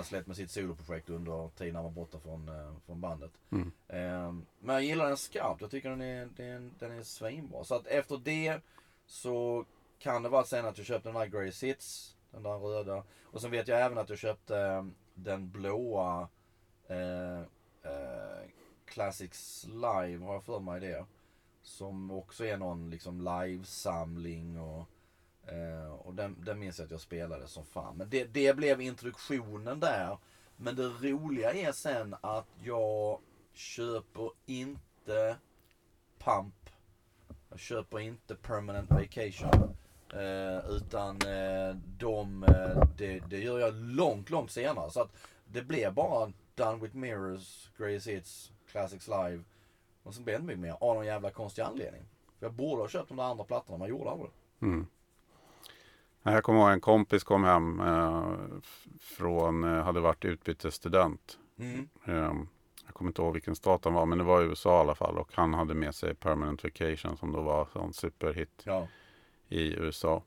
Släppt 0.07 0.27
med 0.27 0.35
sitt 0.35 0.51
soloprojekt 0.51 1.09
under 1.09 1.49
tiden 1.57 1.75
han 1.75 1.83
var 1.83 1.91
borta 1.91 2.19
från, 2.19 2.49
eh, 2.49 2.73
från 2.85 3.01
bandet. 3.01 3.31
Mm. 3.51 3.71
Ehm, 3.87 4.45
men 4.59 4.75
jag 4.75 4.83
gillar 4.83 5.07
den 5.07 5.17
skarpt. 5.17 5.61
Jag 5.61 5.71
tycker 5.71 5.89
den 5.89 6.01
är, 6.01 6.29
den, 6.35 6.73
den 6.79 6.91
är 6.91 7.03
svinbra. 7.03 7.63
Så 7.63 7.75
att 7.75 7.87
efter 7.87 8.17
det 8.17 8.61
så 9.05 9.65
kan 9.99 10.23
det 10.23 10.29
vara 10.29 10.43
sen 10.43 10.65
att 10.65 10.77
jag 10.77 10.87
köpte 10.87 11.09
den 11.09 11.15
där 11.15 11.25
Grace 11.25 11.65
Hits. 11.65 12.15
Den 12.31 12.43
där 12.43 12.57
röda. 12.57 13.03
Och 13.23 13.41
sen 13.41 13.51
vet 13.51 13.67
jag 13.67 13.81
även 13.81 13.97
att 13.97 14.09
jag 14.09 14.17
köpte 14.17 14.57
eh, 14.57 14.85
den 15.13 15.51
blåa 15.51 16.27
eh, 16.87 17.39
eh, 17.91 18.49
Classics 18.85 19.67
Live 19.67 20.25
har 20.25 20.33
jag 20.33 20.43
för 20.43 20.59
mig 20.59 20.79
det. 20.79 21.05
Som 21.61 22.11
också 22.11 22.45
är 22.45 22.57
någon 22.57 22.89
liksom 22.89 23.21
livesamling 23.21 24.59
och 24.59 24.85
Eh, 25.47 25.91
och 25.91 26.13
den, 26.13 26.35
den 26.45 26.59
minns 26.59 26.79
jag 26.79 26.85
att 26.85 26.91
jag 26.91 27.01
spelade 27.01 27.47
som 27.47 27.65
fan. 27.65 27.97
Men 27.97 28.09
det, 28.09 28.23
det 28.23 28.55
blev 28.55 28.81
introduktionen 28.81 29.79
där. 29.79 30.17
Men 30.57 30.75
det 30.75 30.83
roliga 30.83 31.53
är 31.53 31.71
sen 31.71 32.15
att 32.21 32.47
jag 32.63 33.19
köper 33.53 34.31
inte 34.45 35.37
Pump. 36.19 36.69
Jag 37.49 37.59
köper 37.59 37.99
inte 37.99 38.35
Permanent 38.35 38.89
Vacation. 38.89 39.75
Eh, 40.13 40.69
utan 40.69 41.21
eh, 41.21 41.75
de, 41.97 42.43
eh, 42.43 42.83
det, 42.97 43.19
det 43.19 43.39
gör 43.39 43.59
jag 43.59 43.73
långt, 43.73 44.29
långt 44.29 44.51
senare. 44.51 44.91
Så 44.91 45.01
att 45.01 45.11
det 45.45 45.61
blev 45.61 45.93
bara 45.93 46.31
Done 46.55 46.77
With 46.81 46.95
Mirrors, 46.95 47.69
Grace 47.77 48.11
Hits, 48.11 48.51
Classics 48.71 49.07
Live. 49.07 49.43
Och 50.03 50.13
sen 50.13 50.23
blev 50.23 50.33
det 50.33 50.41
inte 50.41 50.47
mycket 50.47 50.59
mer 50.59 50.77
av 50.81 50.95
någon 50.95 51.05
jävla 51.05 51.31
konstig 51.31 51.61
anledning. 51.61 52.03
För 52.39 52.45
jag 52.45 52.53
borde 52.53 52.81
ha 52.81 52.89
köpt 52.89 53.07
de 53.07 53.17
där 53.17 53.23
andra 53.23 53.43
plattorna 53.43 53.77
men 53.77 53.87
jag 53.87 53.97
gjorde 53.97 54.09
aldrig 54.09 54.29
det. 54.29 54.65
Mm. 54.65 54.87
Jag 56.23 56.43
kommer 56.43 56.59
ihåg 56.59 56.69
en 56.69 56.81
kompis 56.81 57.23
kom 57.23 57.43
hem 57.43 57.79
eh, 57.79 58.33
från, 59.01 59.63
eh, 59.63 59.83
hade 59.83 59.99
varit 59.99 60.25
utbytesstudent. 60.25 61.37
Mm. 61.59 61.89
Eh, 62.05 62.33
jag 62.85 62.93
kommer 62.93 63.09
inte 63.09 63.21
ihåg 63.21 63.33
vilken 63.33 63.55
stat 63.55 63.85
han 63.85 63.93
var, 63.93 64.05
men 64.05 64.17
det 64.17 64.23
var 64.23 64.41
i 64.41 64.45
USA 64.45 64.77
i 64.77 64.79
alla 64.81 64.95
fall. 64.95 65.17
Och 65.17 65.29
han 65.33 65.53
hade 65.53 65.73
med 65.73 65.95
sig 65.95 66.15
Permanent 66.15 66.63
Vacation 66.63 67.17
som 67.17 67.31
då 67.31 67.41
var 67.41 67.67
en 67.75 67.93
superhit 67.93 68.61
Ja. 68.63 68.87
i 69.47 69.73
USA. 69.73 70.23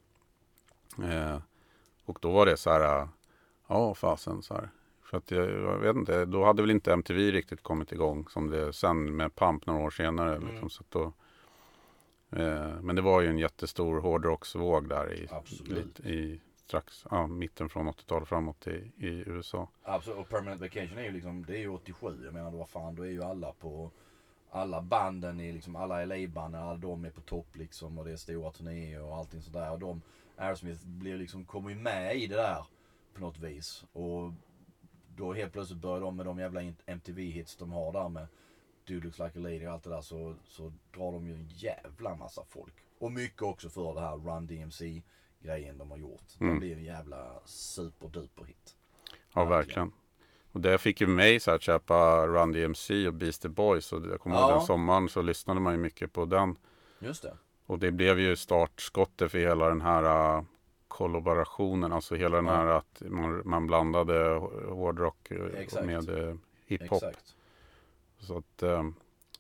Eh, 1.03 1.39
och 2.05 2.19
då 2.21 2.31
var 2.31 2.47
det 2.47 2.57
så 2.57 2.71
här, 2.71 3.09
ja 3.67 3.95
fasen 3.95 4.43
så 4.43 4.55
här. 4.55 4.71
För 5.03 5.17
att 5.17 5.31
jag, 5.31 5.51
jag 5.51 5.79
vet 5.79 5.97
inte, 5.97 6.25
då 6.25 6.45
hade 6.45 6.63
väl 6.63 6.71
inte 6.71 6.93
MTV 6.93 7.31
riktigt 7.31 7.63
kommit 7.63 7.93
igång 7.93 8.29
som 8.29 8.51
det 8.51 8.73
sen 8.73 9.17
med 9.17 9.35
Pump 9.35 9.67
några 9.67 9.81
år 9.81 9.91
senare. 9.91 10.37
Mm. 10.37 10.49
Liksom, 10.49 10.71
så 10.71 10.81
att 10.81 10.91
då, 10.91 11.13
men 12.83 12.97
det 12.97 13.03
var 13.03 13.21
ju 13.21 13.29
en 13.29 13.39
jättestor 13.39 14.01
hårdrocksvåg 14.01 14.89
där 14.89 15.13
i, 15.13 15.29
Absolut. 15.31 15.69
lite- 15.99 16.09
i 16.09 16.41
strax, 16.57 17.07
ja, 17.11 17.27
mitten 17.27 17.69
från 17.69 17.89
80-talet 17.89 18.29
framåt 18.29 18.67
i, 18.67 18.93
i 18.97 19.25
USA. 19.27 19.69
Absolut, 19.83 20.19
och 20.19 20.29
Permanent 20.29 20.61
Vacation 20.61 20.99
är 20.99 21.03
ju 21.03 21.11
liksom, 21.11 21.45
det 21.47 21.57
är 21.57 21.61
ju 21.61 21.69
87. 21.69 22.21
Jag 22.25 22.35
menar, 22.35 22.51
vad 22.51 22.69
fan, 22.69 22.95
då 22.95 23.03
är 23.03 23.11
ju 23.11 23.23
alla 23.23 23.53
på 23.53 23.91
alla 24.51 24.83
banden 24.83 25.41
i 25.41 25.53
liksom, 25.53 25.77
alla 25.77 26.05
LA-banden, 26.05 26.63
alla 26.63 26.77
de 26.77 27.05
är 27.05 27.11
på 27.11 27.21
topp 27.21 27.57
liksom 27.57 27.99
och 27.99 28.05
det 28.05 28.13
är 28.13 28.17
stora 28.17 28.51
turnéer 28.51 29.03
och 29.03 29.17
allting 29.17 29.43
sådär. 29.43 29.71
Och 29.73 29.79
de, 29.79 30.03
Aerosmith 30.37 30.87
blir 30.87 31.19
liksom, 31.19 31.45
kommer 31.45 31.71
ju 31.71 31.77
med 31.77 32.17
i 32.17 32.27
det 32.27 32.37
där 32.37 32.65
på 33.15 33.21
något 33.21 33.39
vis. 33.39 33.85
Och 33.93 34.33
då 35.17 35.33
helt 35.33 35.53
plötsligt 35.53 35.81
börjar 35.81 36.01
de 36.01 36.17
med 36.17 36.27
de 36.27 36.39
jävla 36.39 36.61
MTV-hits 36.87 37.57
de 37.59 37.73
har 37.73 37.93
där 37.93 38.09
med 38.09 38.27
Dude 38.85 39.05
Looks 39.05 39.19
Like 39.19 39.39
a 39.39 39.43
Lady 39.43 39.67
och 39.67 39.73
allt 39.73 39.83
det 39.85 39.91
där 39.91 40.01
så, 40.01 40.35
så 40.45 40.73
drar 40.95 41.13
de 41.13 41.27
ju 41.27 41.35
en 41.35 41.49
jävla 41.49 42.15
massa 42.17 42.43
folk. 42.49 42.75
Och 42.99 43.13
mycket 43.13 43.43
också 43.43 43.69
för 43.69 43.95
det 43.95 44.01
här 44.01 44.17
Run 44.17 44.47
DMC 44.47 45.03
grejen 45.43 45.79
de 45.79 45.91
har 45.91 45.99
gjort. 45.99 46.23
Det 46.39 46.45
Mm. 46.45 46.59
blir 46.59 46.77
en 46.77 46.85
jävla 46.85 47.41
superduper 47.45 48.45
hit. 48.45 48.77
Ja, 49.35 49.45
Verkligen. 49.45 49.93
Och 50.53 50.61
det 50.61 50.79
fick 50.79 51.01
ju 51.01 51.07
mig 51.07 51.41
så 51.41 51.51
här, 51.51 51.57
att 51.57 51.63
köpa 51.63 52.27
Run 52.27 52.53
DMC 52.53 53.07
och 53.09 53.15
Beastie 53.15 53.49
Boys. 53.51 53.93
Och 53.93 54.07
jag 54.07 54.21
kommer 54.21 54.37
ihåg 54.37 54.51
Ja. 54.51 54.55
den 54.55 54.67
sommaren 54.67 55.09
så 55.09 55.23
lyssnade 55.23 55.61
man 55.61 55.73
ju 55.73 55.79
mycket 55.79 56.13
på 56.13 56.25
den. 56.25 56.57
Just 56.99 57.23
det. 57.23 57.37
Och 57.67 57.79
det 57.79 57.91
blev 57.91 58.21
ju 58.21 58.37
startskottet 58.37 59.31
för 59.31 59.39
hela 59.39 59.69
den 59.69 59.81
här 59.81 60.37
uh, 60.39 60.45
kollaborationen. 60.89 61.93
Alltså 61.93 62.15
hela 62.15 62.37
den 62.37 62.47
Ja. 62.47 62.53
här 62.53 62.67
att 62.67 63.03
man, 63.07 63.43
man 63.45 63.67
blandade 63.67 64.35
hårdrock 64.69 65.31
uh, 65.33 65.55
Exakt. 65.55 65.87
med 65.87 66.09
uh, 66.11 66.35
hiphop. 66.67 66.93
Exakt. 67.03 67.37
Så 68.21 68.39
att 68.39 68.63
um, 68.63 68.95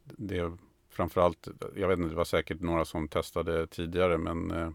det 0.04 0.52
framförallt, 0.88 1.48
jag 1.76 1.88
vet 1.88 1.98
inte, 1.98 2.10
det 2.10 2.16
var 2.16 2.24
säkert 2.24 2.60
några 2.60 2.84
som 2.84 3.08
testade 3.08 3.66
tidigare 3.66 4.18
men 4.18 4.50
uh, 4.50 4.70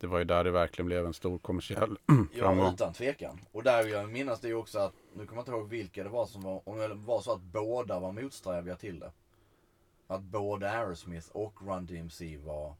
det 0.00 0.06
var 0.06 0.18
ju 0.18 0.24
där 0.24 0.44
det 0.44 0.50
verkligen 0.50 0.86
blev 0.86 1.06
en 1.06 1.14
stor 1.14 1.38
kommersiell 1.38 1.98
Ja, 2.06 2.40
framgång. 2.40 2.74
utan 2.74 2.92
tvekan. 2.92 3.40
Och 3.52 3.62
där 3.62 3.84
vill 3.84 3.92
jag 3.92 4.08
minnas 4.08 4.40
det 4.40 4.48
ju 4.48 4.54
också 4.54 4.78
att, 4.78 4.92
nu 5.14 5.26
kommer 5.26 5.36
jag 5.38 5.42
inte 5.42 5.52
ihåg 5.52 5.68
vilka 5.68 6.02
det 6.02 6.08
var 6.08 6.26
som 6.26 6.42
var, 6.42 6.68
om 6.68 6.78
det 6.78 6.94
var 6.94 7.20
så 7.20 7.32
att 7.32 7.42
båda 7.42 8.00
var 8.00 8.12
motsträviga 8.12 8.76
till 8.76 8.98
det. 8.98 9.12
Att 10.06 10.22
både 10.22 10.70
Aerosmith 10.70 11.28
och 11.32 11.62
Run 11.62 11.86
DMC 11.86 12.36
var, 12.36 12.74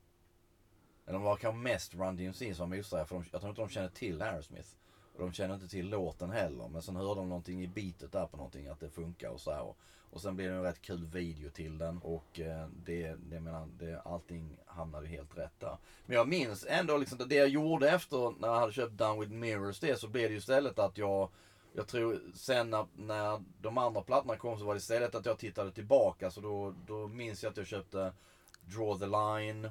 eller 1.07 1.19
de 1.19 1.23
var 1.23 1.37
kanske 1.37 1.59
mest 1.59 1.95
Run 1.95 2.16
DMC 2.16 2.55
som 2.55 2.71
var 2.71 2.77
motsträviga 2.77 3.07
för 3.07 3.14
de, 3.14 3.25
jag 3.33 3.40
tror 3.40 3.51
inte 3.51 3.62
de 3.62 3.69
kände 3.69 3.90
till 3.90 4.23
Aerosmith. 4.23 4.69
Och 5.14 5.23
de 5.23 5.33
kände 5.33 5.55
inte 5.55 5.69
till 5.69 5.88
låten 5.88 6.31
heller. 6.31 6.69
Men 6.69 6.83
sen 6.83 6.97
hörde 6.97 7.21
de 7.21 7.29
någonting 7.29 7.62
i 7.62 7.69
beatet 7.69 8.12
där 8.12 8.27
på 8.27 8.37
någonting, 8.37 8.66
att 8.66 8.81
det 8.81 8.90
funkar 8.90 9.29
och 9.29 9.40
så 9.40 9.53
här. 9.53 9.75
Och, 10.17 10.23
sen 10.23 10.37
blev 10.37 10.51
det 10.51 10.57
en 10.57 10.63
rätt 10.63 10.83
kul 10.83 11.07
video 11.07 11.51
till 11.51 11.79
den 11.79 11.99
och 11.99 12.41
eh, 12.41 12.67
det, 12.85 13.15
det, 13.31 13.41
menar, 13.41 13.69
det, 13.79 14.01
allting 14.01 14.57
hamnade 14.67 15.07
ju 15.07 15.17
helt 15.17 15.39
rätt 15.39 15.61
där. 15.61 15.77
Men 16.07 16.17
jag 16.17 16.29
minns 16.29 16.67
ändå 16.69 16.97
liksom 16.97 17.19
det 17.27 17.35
jag 17.35 17.49
gjorde 17.49 17.91
efter 17.91 18.35
när 18.41 18.49
jag 18.49 18.61
hade 18.61 18.73
köpt 18.73 18.93
Down 18.93 19.21
with 19.21 19.33
Mirrors 19.33 19.81
det 19.81 20.01
så 20.01 20.09
blev 20.09 20.29
det 20.29 20.33
ju 20.33 20.39
istället 20.39 20.79
att 20.79 20.99
jag 20.99 21.29
jag 21.73 21.87
tror 21.87 22.21
sen 22.35 22.71
när, 22.71 22.87
när 22.97 23.43
de 23.61 23.79
andra 23.79 24.03
plattorna 24.03 24.37
kom 24.37 24.59
så 24.59 24.65
var 24.65 24.75
det 24.75 24.79
istället 24.79 25.15
att 25.15 25.27
jag 25.27 25.39
tittade 25.39 25.73
tillbaka 25.73 26.31
så 26.31 26.41
då, 26.41 26.75
då 26.87 27.09
minns 27.09 27.43
jag 27.43 27.51
att 27.51 27.57
jag 27.57 27.67
köpte 27.67 28.13
Draw 28.61 28.99
the 28.99 29.07
Line. 29.07 29.71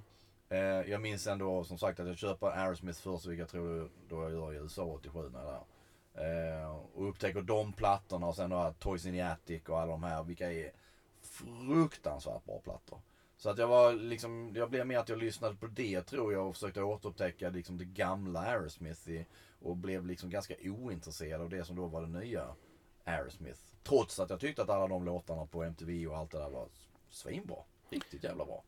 Eh, 0.49 0.91
jag 0.91 1.01
minns 1.01 1.27
ändå 1.27 1.63
som 1.63 1.77
sagt 1.77 1.99
att 1.99 2.07
jag 2.07 2.17
köper 2.17 2.47
Aerosmith 2.47 3.01
först 3.01 3.25
vilket 3.25 3.39
jag 3.39 3.49
tror 3.49 3.89
då 4.09 4.23
jag 4.23 4.31
gör 4.31 4.53
i 4.53 4.57
USA 4.57 4.83
87 4.83 5.29
när 5.29 5.39
jag 5.39 5.47
är 5.47 5.51
där. 5.51 5.74
Eh, 6.15 6.75
och 6.93 7.09
upptäcker 7.09 7.41
de 7.41 7.73
plattorna 7.73 8.27
och 8.27 8.35
sen 8.35 8.49
då 8.49 8.73
Toys 8.79 9.05
in 9.05 9.13
the 9.13 9.21
Attic 9.21 9.63
och 9.69 9.79
alla 9.79 9.91
de 9.91 10.03
här 10.03 10.23
vilka 10.23 10.51
är 10.51 10.71
fruktansvärt 11.21 12.45
bra 12.45 12.59
plattor. 12.59 12.99
Så 13.37 13.49
att 13.49 13.57
jag 13.57 13.67
var 13.67 13.93
liksom, 13.93 14.51
jag 14.55 14.69
blev 14.69 14.87
mer 14.87 14.97
att 14.97 15.09
jag 15.09 15.17
lyssnade 15.17 15.55
på 15.55 15.67
det 15.67 16.01
tror 16.01 16.33
jag 16.33 16.47
och 16.47 16.53
försökte 16.53 16.81
återupptäcka 16.81 17.49
liksom 17.49 17.77
det 17.77 17.85
gamla 17.85 18.39
Aerosmith 18.39 19.09
i, 19.09 19.25
och 19.61 19.77
blev 19.77 20.05
liksom 20.05 20.29
ganska 20.29 20.55
ointresserad 20.63 21.41
av 21.41 21.49
det 21.49 21.63
som 21.63 21.75
då 21.75 21.87
var 21.87 22.01
det 22.01 22.19
nya 22.19 22.55
Aerosmith. 23.03 23.59
Trots 23.83 24.19
att 24.19 24.29
jag 24.29 24.39
tyckte 24.39 24.61
att 24.61 24.69
alla 24.69 24.87
de 24.87 25.05
låtarna 25.05 25.45
på 25.45 25.63
MTV 25.63 26.07
och 26.07 26.17
allt 26.17 26.31
det 26.31 26.37
där 26.37 26.49
var 26.49 26.67
svinbra. 27.09 27.57
Riktigt 27.89 28.23
jävla 28.23 28.45
bra. 28.45 28.63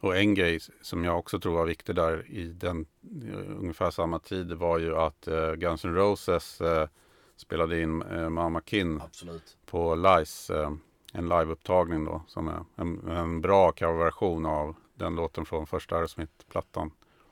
Och 0.00 0.16
en 0.16 0.34
grej 0.34 0.58
som 0.80 1.04
jag 1.04 1.18
också 1.18 1.40
tror 1.40 1.54
var 1.54 1.66
viktig 1.66 1.94
där 1.94 2.30
i 2.30 2.44
den 2.44 2.86
eh, 3.28 3.58
ungefär 3.58 3.90
samma 3.90 4.18
tid 4.18 4.52
var 4.52 4.78
ju 4.78 4.96
att 4.96 5.28
eh, 5.28 5.52
Guns 5.52 5.84
N' 5.84 5.94
Roses 5.94 6.60
eh, 6.60 6.88
spelade 7.36 7.80
in 7.80 8.04
Mama 8.32 8.60
Kin 8.66 9.00
Absolut. 9.00 9.56
på 9.66 9.94
Lice. 9.94 10.78
En 11.12 11.28
liveupptagning 11.28 12.04
då 12.04 12.22
som 12.26 12.48
är 12.48 12.64
en, 12.76 13.08
en 13.08 13.40
bra 13.40 13.72
coverversion 13.72 14.46
av 14.46 14.74
den 14.94 15.16
låten 15.16 15.44
från 15.44 15.66
första 15.66 15.96
Aerosmith-plattan. 15.96 16.90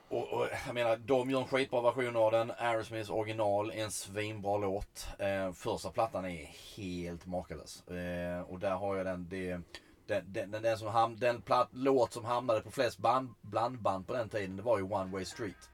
Och, 0.08 0.32
och 0.32 0.46
jag 0.66 0.74
menar, 0.74 0.96
de 0.96 1.30
gör 1.30 1.40
en 1.40 1.46
skitbra 1.46 1.82
version 1.82 2.16
av 2.16 2.32
den. 2.32 2.52
Aerosmiths 2.58 3.10
original 3.10 3.70
är 3.70 3.84
en 3.84 3.90
svinbra 3.90 4.56
låt. 4.56 5.08
Eh, 5.18 5.52
första 5.52 5.90
plattan 5.90 6.24
är 6.24 6.50
helt 6.76 7.26
makalös. 7.26 7.88
Eh, 7.88 8.40
och 8.40 8.58
där 8.58 8.70
har 8.70 8.96
jag 8.96 9.06
den, 9.06 9.28
det, 9.28 9.60
den, 10.08 10.32
den, 10.32 10.50
den, 10.50 10.62
den, 10.62 10.78
som 10.78 10.88
ham, 10.88 11.16
den 11.16 11.42
platt, 11.42 11.68
låt 11.72 12.12
som 12.12 12.24
hamnade 12.24 12.60
på 12.60 12.70
flest 12.70 12.98
band, 12.98 13.28
blandband 13.42 14.06
på 14.06 14.14
den 14.14 14.28
tiden, 14.28 14.56
det 14.56 14.62
var 14.62 14.78
ju 14.78 14.84
One 14.84 15.12
Way 15.12 15.24
Street. 15.24 15.70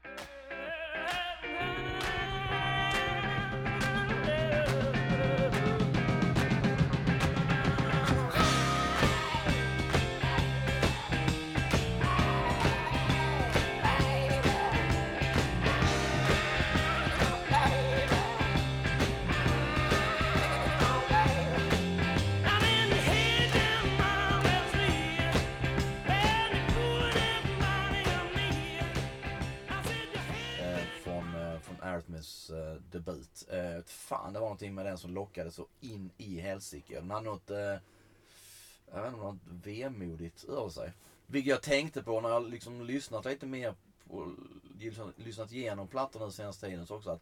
Någonting 34.55 34.75
med 34.75 34.85
den 34.85 34.97
som 34.97 35.13
lockade 35.13 35.51
så 35.51 35.67
in 35.81 36.11
i 36.17 36.39
helsike. 36.39 36.95
Den 36.95 37.11
hade 37.11 37.25
något, 37.25 37.49
eh, 37.49 37.57
jag 37.57 39.01
vet 39.01 39.13
inte, 39.13 39.17
något 39.17 39.37
vemodigt 39.45 40.43
över 40.43 40.69
sig. 40.69 40.93
Vilket 41.27 41.49
jag 41.49 41.61
tänkte 41.61 42.03
på 42.03 42.21
när 42.21 42.29
jag 42.29 42.49
liksom 42.49 42.85
lyssnat 42.85 43.25
lite 43.25 43.45
mer 43.45 43.75
på, 44.09 44.35
liksom 44.79 45.13
lyssnat, 45.17 45.51
igenom 45.51 45.87
plattorna 45.87 46.25
den 46.25 46.31
senaste 46.31 46.67
tiden 46.67 46.85
så 46.85 46.95
också. 46.95 47.09
Att 47.09 47.21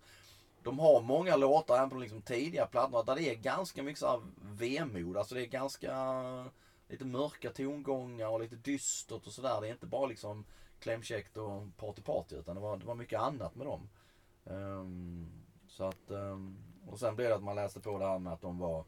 de 0.63 0.79
har 0.79 1.01
många 1.01 1.35
låtar 1.35 1.75
även 1.75 1.89
på 1.89 1.95
de 1.95 2.01
liksom 2.01 2.21
tidiga 2.21 2.65
plattorna 2.65 3.03
där 3.03 3.15
det 3.15 3.29
är 3.29 3.35
ganska 3.35 3.83
mycket 3.83 3.99
så 3.99 4.07
här 4.07 4.21
vemod. 4.41 5.17
Alltså 5.17 5.35
det 5.35 5.41
är 5.41 5.47
ganska 5.47 5.93
lite 6.87 7.05
mörka 7.05 7.49
tongångar 7.49 8.27
och 8.27 8.39
lite 8.39 8.55
dystert 8.55 9.27
och 9.27 9.33
sådär. 9.33 9.61
Det 9.61 9.67
är 9.67 9.71
inte 9.71 9.85
bara 9.85 10.05
liksom 10.07 10.45
klämkäckt 10.79 11.37
och 11.37 11.77
party 11.77 12.01
party 12.01 12.35
utan 12.35 12.55
det 12.55 12.61
var, 12.61 12.77
det 12.77 12.85
var 12.85 12.95
mycket 12.95 13.19
annat 13.19 13.55
med 13.55 13.67
dem. 13.67 13.89
Um, 14.45 15.43
så 15.67 15.83
att, 15.83 16.11
ehm, 16.11 16.57
och 16.87 16.99
sen 16.99 17.15
blev 17.15 17.29
det 17.29 17.35
att 17.35 17.43
man 17.43 17.55
läste 17.55 17.79
på 17.79 17.99
det 17.99 18.05
här 18.07 18.19
med 18.19 18.33
att 18.33 18.41
de 18.41 18.59
var 18.59 18.83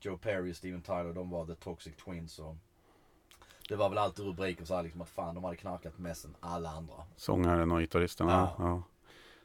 Joe 0.00 0.16
Perry 0.18 0.52
och 0.52 0.56
Steven 0.56 0.82
Tyler, 0.82 1.12
de 1.14 1.30
var 1.30 1.46
The 1.46 1.54
Toxic 1.54 1.96
Twins. 1.96 2.38
Och 2.38 2.56
det 3.68 3.76
var 3.76 3.88
väl 3.88 3.98
alltid 3.98 4.24
rubriker 4.24 4.64
så 4.64 4.74
här 4.76 4.82
liksom 4.82 5.00
att 5.00 5.08
fan 5.08 5.34
de 5.34 5.44
hade 5.44 5.56
knarkat 5.56 5.98
mest 5.98 6.24
än 6.24 6.34
alla 6.40 6.70
andra. 6.70 6.94
Sångaren 7.16 7.72
och 7.72 7.80
gitarristen. 7.80 8.28
Ja. 8.28 8.54
Ja. 8.58 8.82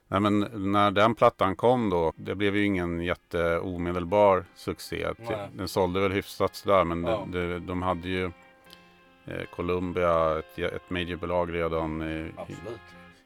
Nej, 0.08 0.20
men 0.20 0.40
när 0.72 0.92
den 0.92 1.16
plattan 1.16 1.56
kom 1.56 1.90
då, 1.90 2.14
det 2.16 2.36
blev 2.36 2.56
ju 2.56 2.66
ingen 2.66 3.00
jätte 3.02 3.60
omedelbar 3.60 4.46
succé. 4.56 5.08
Nej. 5.18 5.50
Den 5.54 5.68
sålde 5.68 6.00
väl 6.00 6.12
hyfsat 6.12 6.56
sådär, 6.56 6.84
men 6.84 7.04
Ja. 7.04 7.28
de, 7.32 7.48
de, 7.54 7.60
de 7.60 7.82
hade 7.82 8.08
ju 8.08 8.26
eh, 9.26 9.44
Columbia, 9.56 10.40
ett, 10.40 10.60
ett 10.60 10.90
majorbolag 10.90 11.54
redan 11.54 12.02
i, 12.02 12.32
Absolut. 12.38 12.80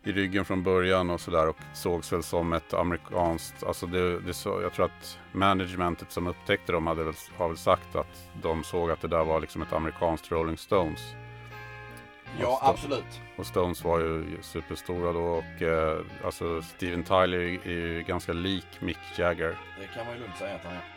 I, 0.08 0.12
ryggen 0.12 0.46
från 0.46 0.64
början 0.64 1.10
och 1.10 1.22
sådär 1.22 1.48
och 1.48 1.58
sågs 1.74 2.14
väl 2.14 2.24
som 2.24 2.54
ett 2.54 2.74
amerikanskt, 2.74 3.64
alltså 3.64 3.86
det, 3.88 4.20
det 4.20 4.34
så, 4.34 4.62
jag 4.62 4.74
tror 4.74 4.86
att 4.86 5.20
managementet 5.32 6.12
som 6.12 6.28
upptäckte 6.28 6.72
dem 6.72 6.88
hade 6.88 7.04
väl, 7.04 7.14
har 7.38 7.48
väl 7.48 7.58
sagt 7.58 7.96
att 7.96 8.30
de 8.42 8.64
såg 8.64 8.92
att 8.92 9.02
det 9.02 9.08
där 9.08 9.24
var 9.24 9.40
liksom 9.40 9.62
ett 9.62 9.74
amerikanskt 9.74 10.32
Rolling 10.32 10.58
Stones. 10.58 11.02
Ja, 12.40 12.48
Och 12.48 12.70
absolut. 12.70 13.22
och 13.38 13.46
Stones 13.46 13.84
var 13.84 14.00
ju 14.00 14.38
superstora 14.42 15.14
då 15.14 15.24
och 15.24 15.62
eh, 15.62 16.00
alltså 16.26 16.62
Steven 16.62 17.04
Tyler 17.04 17.40
är 17.40 17.72
ju 17.72 18.04
ganska 18.08 18.34
lik 18.34 18.68
Mick 18.80 18.98
Jagger. 19.18 19.58
Det 19.80 19.88
kan 19.96 20.06
man 20.06 20.16
ju 20.16 20.22
lugnt 20.22 20.38
säga 20.38 20.56
att 20.56 20.64
han 20.64 20.74
är. 20.74 20.97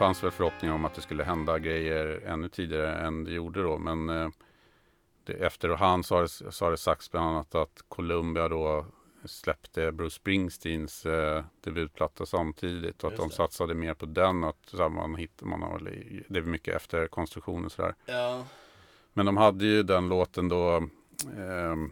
Fanns 0.00 0.24
väl 0.24 0.30
förhoppningar 0.30 0.74
om 0.74 0.84
att 0.84 0.94
det 0.94 1.00
skulle 1.00 1.24
hända 1.24 1.58
grejer 1.58 2.22
ännu 2.26 2.48
tidigare 2.48 2.94
än 2.94 3.24
det 3.24 3.32
gjorde 3.32 3.62
då. 3.62 3.78
Men 3.78 4.08
eh, 4.08 4.28
det, 5.24 5.32
efter 5.32 5.68
han 5.68 6.04
så 6.04 6.14
har, 6.14 6.22
det, 6.22 6.52
så 6.52 6.64
har 6.64 6.70
det 6.70 6.76
sagts 6.76 7.10
bland 7.10 7.28
annat 7.28 7.54
att 7.54 7.84
Columbia 7.88 8.48
då 8.48 8.86
släppte 9.24 9.92
Bruce 9.92 10.14
Springsteens 10.14 11.06
eh, 11.06 11.44
debutplatta 11.60 12.26
samtidigt 12.26 13.04
och 13.04 13.10
att 13.12 13.16
de 13.16 13.30
satsade 13.30 13.74
mer 13.74 13.94
på 13.94 14.06
den. 14.06 14.44
Och 14.44 14.50
att 14.50 14.66
så 14.66 14.76
här, 14.76 14.88
man 14.88 15.14
hittar, 15.14 15.46
man 15.46 15.62
har, 15.62 15.78
det 16.28 16.38
är 16.38 16.42
mycket 16.42 16.76
efter 16.76 17.06
konstruktionen 17.06 17.70
sådär. 17.70 17.94
Ja. 18.06 18.44
Men 19.12 19.26
de 19.26 19.36
hade 19.36 19.64
ju 19.64 19.82
den 19.82 20.08
låten 20.08 20.48
då, 20.48 20.76
ehm, 21.38 21.90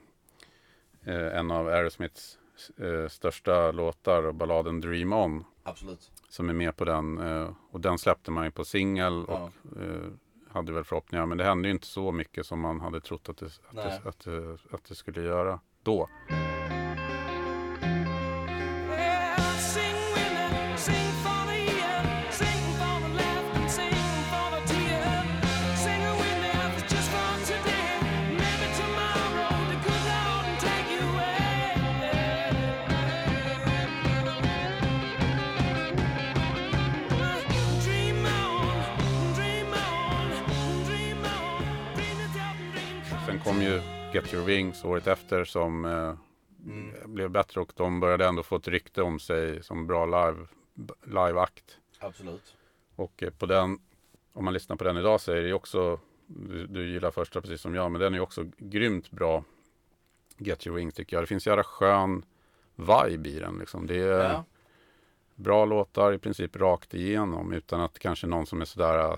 eh, 1.05 1.38
en 1.38 1.51
av 1.51 1.68
Aerosmiths 1.68 2.38
eh, 2.77 3.09
största 3.09 3.73
låtar, 3.73 4.33
balladen 4.33 4.81
Dream 4.81 5.12
On, 5.12 5.44
Absolut. 5.62 6.11
Som 6.29 6.49
är 6.49 6.53
med 6.55 6.77
på 6.77 6.85
den. 6.85 7.19
Eh, 7.19 7.51
och 7.71 7.81
den 7.81 7.99
släppte 7.99 8.31
man 8.31 8.45
ju 8.45 8.51
på 8.51 8.64
singel 8.64 9.25
Ja. 9.29 9.35
och 9.35 9.83
eh, 9.83 10.11
hade 10.53 10.73
väl 10.73 10.85
förhoppningar. 10.85 11.27
Men 11.27 11.38
det 11.38 11.45
hände 11.45 11.69
ju 11.69 11.75
inte 11.75 11.87
så 11.87 12.12
mycket 12.12 12.47
som 12.47 12.61
man 12.61 12.81
hade 12.81 13.01
trott 13.01 13.29
att 13.29 13.37
det, 13.37 13.47
att 13.47 13.75
det, 13.77 14.09
att 14.09 14.19
det, 14.19 14.59
att 14.71 14.85
det 14.85 14.95
skulle 14.95 15.23
göra 15.23 15.61
då. 15.83 16.09
Kom 43.59 43.66
ju 43.66 43.81
Get 44.12 44.35
Your 44.35 44.44
Wings 44.44 44.85
året 44.85 45.07
efter 45.07 45.44
som 45.44 45.85
eh, 45.85 46.14
Mm. 46.66 47.14
blev 47.14 47.31
bättre 47.31 47.61
och 47.61 47.73
de 47.77 48.01
började 48.01 48.27
ändå 48.27 48.42
få 48.42 48.57
ett 48.57 48.68
rykte 48.68 49.03
om 49.03 49.18
sig 49.21 49.62
som 49.62 49.87
bra 49.87 50.07
live, 50.07 50.47
live-akt. 51.05 51.79
Absolut. 51.99 52.57
Och 52.97 53.23
eh, 53.23 53.31
på 53.31 53.47
den, 53.47 53.79
om 54.33 54.44
man 54.44 54.55
lyssnar 54.55 54.77
på 54.77 54.85
den 54.85 54.97
idag 54.97 55.21
så 55.21 55.33
är 55.33 55.37
det 55.40 55.47
ju 55.47 55.53
också, 55.53 56.01
du, 56.27 56.66
du 56.66 56.90
gillar 56.90 57.11
första 57.11 57.40
precis 57.40 57.61
som 57.61 57.75
jag, 57.75 57.92
men 57.92 58.01
den 58.01 58.12
är 58.14 58.18
ju 58.18 58.23
också 58.23 58.44
grymt 58.59 59.11
bra. 59.11 59.44
Get 60.37 60.66
Your 60.66 60.77
Wings 60.77 60.94
tycker 60.94 61.16
jag. 61.16 61.23
Det 61.23 61.27
finns 61.27 61.47
jävla 61.47 61.64
skön 61.64 62.25
vibe 62.77 63.29
i 63.29 63.38
den 63.40 63.59
liksom. 63.59 63.87
Det 63.87 63.97
är 64.03 64.31
Ja. 64.33 64.44
bra 65.35 65.64
låtar 65.64 66.12
i 66.12 66.18
princip 66.18 66.57
rakt 66.57 66.94
igenom 66.94 67.53
utan 67.53 67.81
att 67.81 67.99
kanske 67.99 68.27
någon 68.27 68.47
som 68.47 68.61
är 68.61 68.64
sådär 68.64 69.16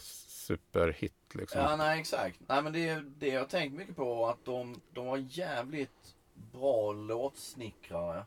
superhit 0.56 1.34
liksom. 1.34 1.60
Ja, 1.60 1.76
nej 1.76 2.00
exakt. 2.00 2.40
Nej 2.48 2.62
men 2.62 2.72
det 2.72 2.88
är 2.88 3.00
det 3.18 3.28
jag 3.28 3.48
tänkt 3.48 3.74
mycket 3.74 3.96
på 3.96 4.26
att 4.26 4.44
de, 4.44 4.80
de 4.92 5.06
var 5.06 5.16
jävligt 5.30 6.14
bra 6.52 6.92
låtsnickrare. 6.92 8.24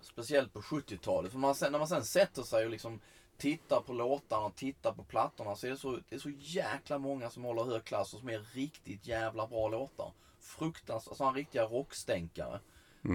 Speciellt 0.00 0.52
på 0.52 0.60
70-talet. 0.60 1.32
För 1.32 1.38
man, 1.38 1.54
sen, 1.54 1.72
när 1.72 1.78
man 1.78 1.88
sen 1.88 2.04
sätter 2.04 2.42
sig 2.42 2.64
och 2.64 2.70
liksom 2.70 3.00
tittar 3.36 3.80
på 3.80 3.92
låtarna 3.92 4.46
och 4.46 4.54
tittar 4.54 4.92
på 4.92 5.04
plattorna 5.04 5.56
så 5.56 5.66
är 5.66 5.70
det 5.70 5.76
så, 5.76 5.98
det 6.08 6.14
är 6.14 6.18
så 6.20 6.30
jäkla 6.38 6.98
många 6.98 7.30
som 7.30 7.44
håller 7.44 7.64
hög 7.64 7.84
klass 7.84 8.14
och 8.14 8.20
som 8.20 8.28
är 8.28 8.38
riktigt 8.54 9.06
jävla 9.06 9.46
bra 9.46 9.68
låtar. 9.68 10.12
Fruktansvärt, 10.40 11.16
sådana 11.16 11.36
riktiga 11.36 11.64
rockstänkare. 11.64 12.60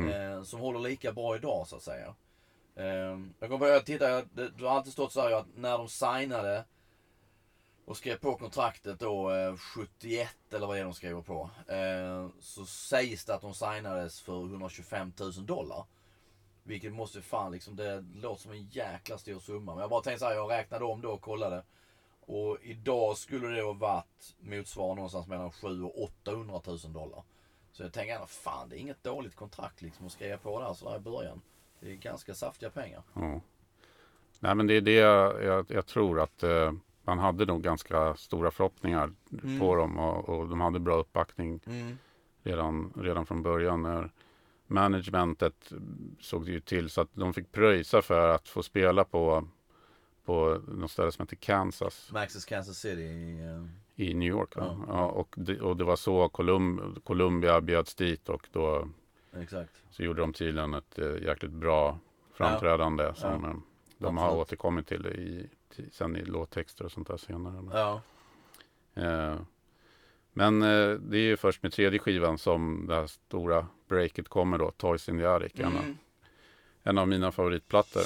Eh, 0.09 0.43
som 0.43 0.59
håller 0.59 0.79
lika 0.79 1.11
bra 1.11 1.35
idag 1.35 1.67
så 1.67 1.75
att 1.75 1.83
säga. 1.83 2.15
Eh, 2.75 3.19
jag 3.39 3.49
kommer 3.49 3.67
ihåg, 3.67 3.85
titta, 3.85 4.09
jag- 4.09 4.27
det, 4.33 4.49
det 4.49 4.65
har 4.67 4.75
alltid 4.75 4.93
stått 4.93 5.11
så 5.13 5.21
här 5.21 5.31
att 5.31 5.45
när 5.55 5.77
de 5.77 5.87
signade 5.89 6.65
och 7.87 7.97
skrev 7.97 8.17
på 8.17 8.35
kontraktet 8.35 8.99
då 8.99 9.31
eh, 9.31 9.55
71 9.57 10.29
eller 10.53 10.67
vad 10.67 10.75
det 10.75 10.79
är 10.79 10.83
de 10.83 10.93
skriver 10.93 11.21
på. 11.21 11.49
Eh, 11.67 12.27
så 12.39 12.65
sägs 12.65 13.25
det 13.25 13.35
att 13.35 13.41
de 13.41 13.53
signades 13.53 14.21
för 14.21 14.39
125 14.39 15.13
000 15.19 15.45
dollar. 15.45 15.85
Vilket 16.63 16.93
måste 16.93 17.21
fan 17.21 17.51
liksom, 17.51 17.75
det 17.75 18.05
låter 18.15 18.41
som 18.41 18.51
en 18.51 18.67
jäkla 18.67 19.17
stor 19.17 19.39
summa. 19.39 19.73
Men 19.73 19.81
jag 19.81 19.89
bara 19.89 20.01
tänkte 20.01 20.19
så 20.19 20.25
här, 20.25 20.35
jag 20.35 20.51
räknade 20.51 20.85
om 20.85 21.01
då 21.01 21.09
och 21.09 21.21
kollade. 21.21 21.63
Och 22.25 22.57
idag 22.61 23.17
skulle 23.17 23.47
det 23.47 23.61
ha 23.61 23.73
varit 23.73 24.35
motsvarande 24.39 24.95
någonstans 24.95 25.27
mellan 25.27 25.51
700 25.51 25.87
och 25.87 26.03
800 26.03 26.61
000 26.65 26.77
dollar. 26.93 27.23
Så 27.71 27.83
jag 27.83 27.93
tänker 27.93 28.13
ändå, 28.13 28.27
fan 28.27 28.69
det 28.69 28.77
är 28.77 28.79
inget 28.79 29.03
dåligt 29.03 29.35
kontrakt 29.35 29.81
liksom 29.81 30.05
att 30.05 30.11
skriva 30.11 30.37
på 30.37 30.59
där 30.59 30.73
sådär 30.73 30.97
i 30.97 30.99
början. 30.99 31.41
Det 31.79 31.91
är 31.91 31.95
ganska 31.95 32.33
saftiga 32.33 32.69
pengar. 32.69 33.03
Mm. 33.15 33.41
Nej 34.39 34.55
men 34.55 34.67
det 34.67 34.73
är 34.73 34.81
det 34.81 34.93
jag, 34.93 35.43
jag, 35.43 35.65
jag 35.69 35.85
tror 35.85 36.19
att 36.19 36.43
eh, 36.43 36.71
man 37.07 37.19
hade 37.19 37.45
nog 37.45 37.61
ganska 37.63 38.15
stora 38.15 38.51
förhoppningar 38.51 39.11
Mm. 39.43 39.59
på 39.59 39.75
dem 39.75 39.99
och, 39.99 40.29
och 40.29 40.47
de 40.47 40.61
hade 40.61 40.79
bra 40.79 40.95
uppbackning 40.95 41.59
Mm. 41.67 41.97
redan, 42.43 42.93
redan 42.95 43.25
från 43.25 43.43
början. 43.43 43.81
När 43.81 44.11
managementet 44.67 45.71
såg 46.19 46.45
det 46.45 46.51
ju 46.51 46.59
till 46.59 46.89
så 46.89 47.01
att 47.01 47.09
de 47.13 47.33
fick 47.33 47.51
pröjsa 47.51 48.01
för 48.01 48.29
att 48.29 48.49
få 48.49 48.63
spela 48.63 49.03
på, 49.03 49.47
på 50.25 50.61
något 50.67 50.91
ställe 50.91 51.11
som 51.11 51.23
heter 51.23 51.35
Kansas 51.35 52.11
Max's 52.13 52.47
Kansas 52.49 52.77
City 52.77 53.01
i, 53.01 53.39
eh, 53.95 54.05
i 54.05 54.13
New 54.13 54.27
York. 54.29 54.49
Ja. 54.55 54.77
Ja. 54.87 55.05
och, 55.05 55.35
det, 55.37 55.61
och 55.61 55.77
det 55.77 55.83
var 55.83 55.95
så 55.95 56.29
Colum, 56.29 56.95
Columbia 57.03 57.61
bjöds 57.61 57.95
dit 57.95 58.29
och 58.29 58.47
då 58.51 58.87
exakt. 59.37 59.71
så 59.89 60.03
gjorde 60.03 60.21
de 60.21 60.33
tydligen 60.33 60.73
ett 60.73 60.99
eh, 60.99 61.23
jäkligt 61.23 61.51
bra 61.51 61.99
framträdande 62.33 63.13
som 63.15 63.45
eh, 63.45 63.53
de 63.97 64.17
har 64.17 64.25
Absolut. 64.25 64.41
återkommit 64.41 64.87
till 64.87 65.05
i, 65.05 65.49
till, 65.75 65.91
sen 65.91 66.15
i 66.15 66.25
låttexter 66.25 66.85
och 66.85 66.91
sånt 66.91 67.07
där 67.07 67.17
senare. 67.17 67.61
Men, 67.61 67.77
Ja. 67.77 68.01
eh, 68.93 69.39
men 70.33 70.61
eh, 70.61 70.89
det 70.89 71.17
är 71.17 71.21
ju 71.21 71.37
först 71.37 71.63
med 71.63 71.73
tredje 71.73 71.99
skivan 71.99 72.37
som 72.37 72.85
det 72.87 72.95
här 72.95 73.07
stora 73.07 73.67
breaket 73.87 74.27
kommer 74.29 74.57
då, 74.57 74.71
Toys 74.71 75.09
in 75.09 75.17
the 75.17 75.25
Attic. 75.25 75.51
En, 75.55 75.65
av- 75.65 75.83
Mm. 75.83 75.97
en 76.83 76.97
av 76.97 77.07
mina 77.07 77.31
favoritplattor. 77.31 78.01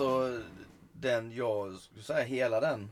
Alltså 0.00 0.40
den, 0.92 1.32
jag 1.32 1.74
skulle 1.74 2.02
säga 2.02 2.24
hela 2.24 2.60
den 2.60 2.90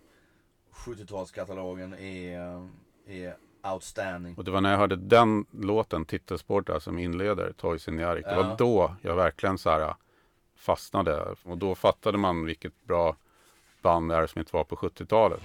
70-talskatalogen 0.73 1.95
är, 1.99 2.69
är 3.07 3.37
outstanding. 3.73 4.35
Och 4.37 4.45
det 4.45 4.51
var 4.51 4.61
när 4.61 4.71
jag 4.71 4.79
hörde 4.79 4.97
den 4.97 5.47
låten, 5.51 6.05
titelspåret 6.05 6.67
där, 6.67 6.79
som 6.79 6.99
inleder 6.99 7.53
Toys 7.53 7.89
in 7.89 7.99
the 7.99 8.05
Attic. 8.05 8.25
Det 8.25 8.31
Ja. 8.31 8.43
var 8.43 8.57
då 8.57 8.95
jag 9.03 9.17
verkligen 9.17 9.59
så 9.59 9.71
här 9.71 9.95
fastnade. 10.57 11.35
Och 11.43 11.59
då 11.59 11.75
fattade 11.75 12.19
man 12.19 12.45
vilket 12.45 12.85
bra 12.85 13.17
band 13.83 14.13
Aerosmith 14.13 14.55
var 14.55 14.65
på 14.65 14.77
70-talet. 14.77 15.41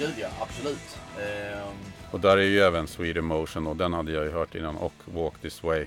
Gud 0.00 0.14
ja, 0.18 0.28
absolut. 0.40 0.98
Ehm, 1.20 1.76
Och 2.12 2.20
där 2.20 2.36
är 2.36 2.42
ju 2.42 2.60
även 2.60 2.86
Sweet 2.86 3.16
Emotion 3.16 3.66
och 3.66 3.76
den 3.76 3.92
hade 3.92 4.12
jag 4.12 4.24
ju 4.24 4.30
hört 4.30 4.54
innan 4.54 4.76
och 4.76 4.92
Walk 5.04 5.40
This 5.40 5.62
Way. 5.62 5.86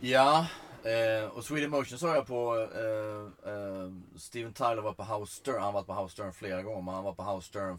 ja, 0.00 0.46
eh, 0.84 1.28
och 1.28 1.44
Sweden 1.44 1.70
Motion 1.70 1.98
såg 1.98 2.16
jag 2.16 2.26
på 2.26 2.56
eh, 2.56 3.52
eh, 3.52 3.90
Steven 4.16 4.52
Tyler 4.52 4.82
var 4.82 4.92
på 4.92 5.04
House 5.04 5.32
Stern. 5.34 5.62
Han 5.62 5.74
varit 5.74 5.86
på 5.86 5.94
House 5.94 6.12
Stern 6.12 6.32
flera 6.32 6.62
gånger, 6.62 6.82
men 6.82 6.94
han 6.94 7.04
var 7.04 7.12
på 7.12 7.22
House 7.22 7.48
Stern 7.48 7.78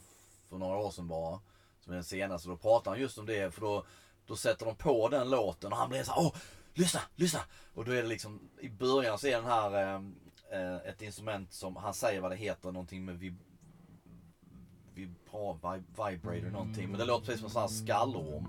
för 0.49 0.57
några 0.57 0.77
år 0.77 0.91
sedan 0.91 1.07
bara. 1.07 1.39
Som 1.79 1.93
är 1.93 1.95
den 1.95 2.03
senaste. 2.03 2.49
Då 2.49 2.57
pratar 2.57 2.91
han 2.91 2.99
just 2.99 3.17
om 3.17 3.25
det, 3.25 3.53
för 3.53 3.61
då, 3.61 3.85
då 4.27 4.35
sätter 4.35 4.65
de 4.65 4.75
på 4.75 5.09
den 5.09 5.29
låten 5.29 5.71
och 5.71 5.77
han 5.77 5.89
blir 5.89 6.03
så 6.03 6.11
här, 6.11 6.21
åh, 6.21 6.33
lyssna, 6.73 6.99
lyssna! 7.15 7.39
Och 7.73 7.85
då 7.85 7.91
är 7.91 8.01
det 8.01 8.07
liksom, 8.07 8.49
i 8.61 8.69
början 8.69 9.19
så 9.19 9.27
är 9.27 9.35
den 9.35 9.45
här 9.45 9.73
eh, 9.83 10.01
eh, 10.59 10.75
ett 10.75 11.01
instrument 11.01 11.53
som, 11.53 11.75
han 11.75 11.93
säger 11.93 12.21
vad 12.21 12.31
det 12.31 12.35
heter, 12.37 12.71
någonting 12.71 13.05
med 13.05 13.19
vib 13.19 13.37
vib 14.95 15.15
bra 15.31 15.53
vib 15.53 15.83
vibrator 15.89 16.51
någonting. 16.51 16.89
Men 16.89 16.99
det 16.99 17.05
låter 17.05 17.25
precis 17.25 17.39
som 17.39 17.45
en 17.45 17.51
sån 17.51 17.61
här 17.61 17.69
skallorm. 17.69 18.47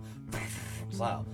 Så 0.92 1.04
här. 1.04 1.24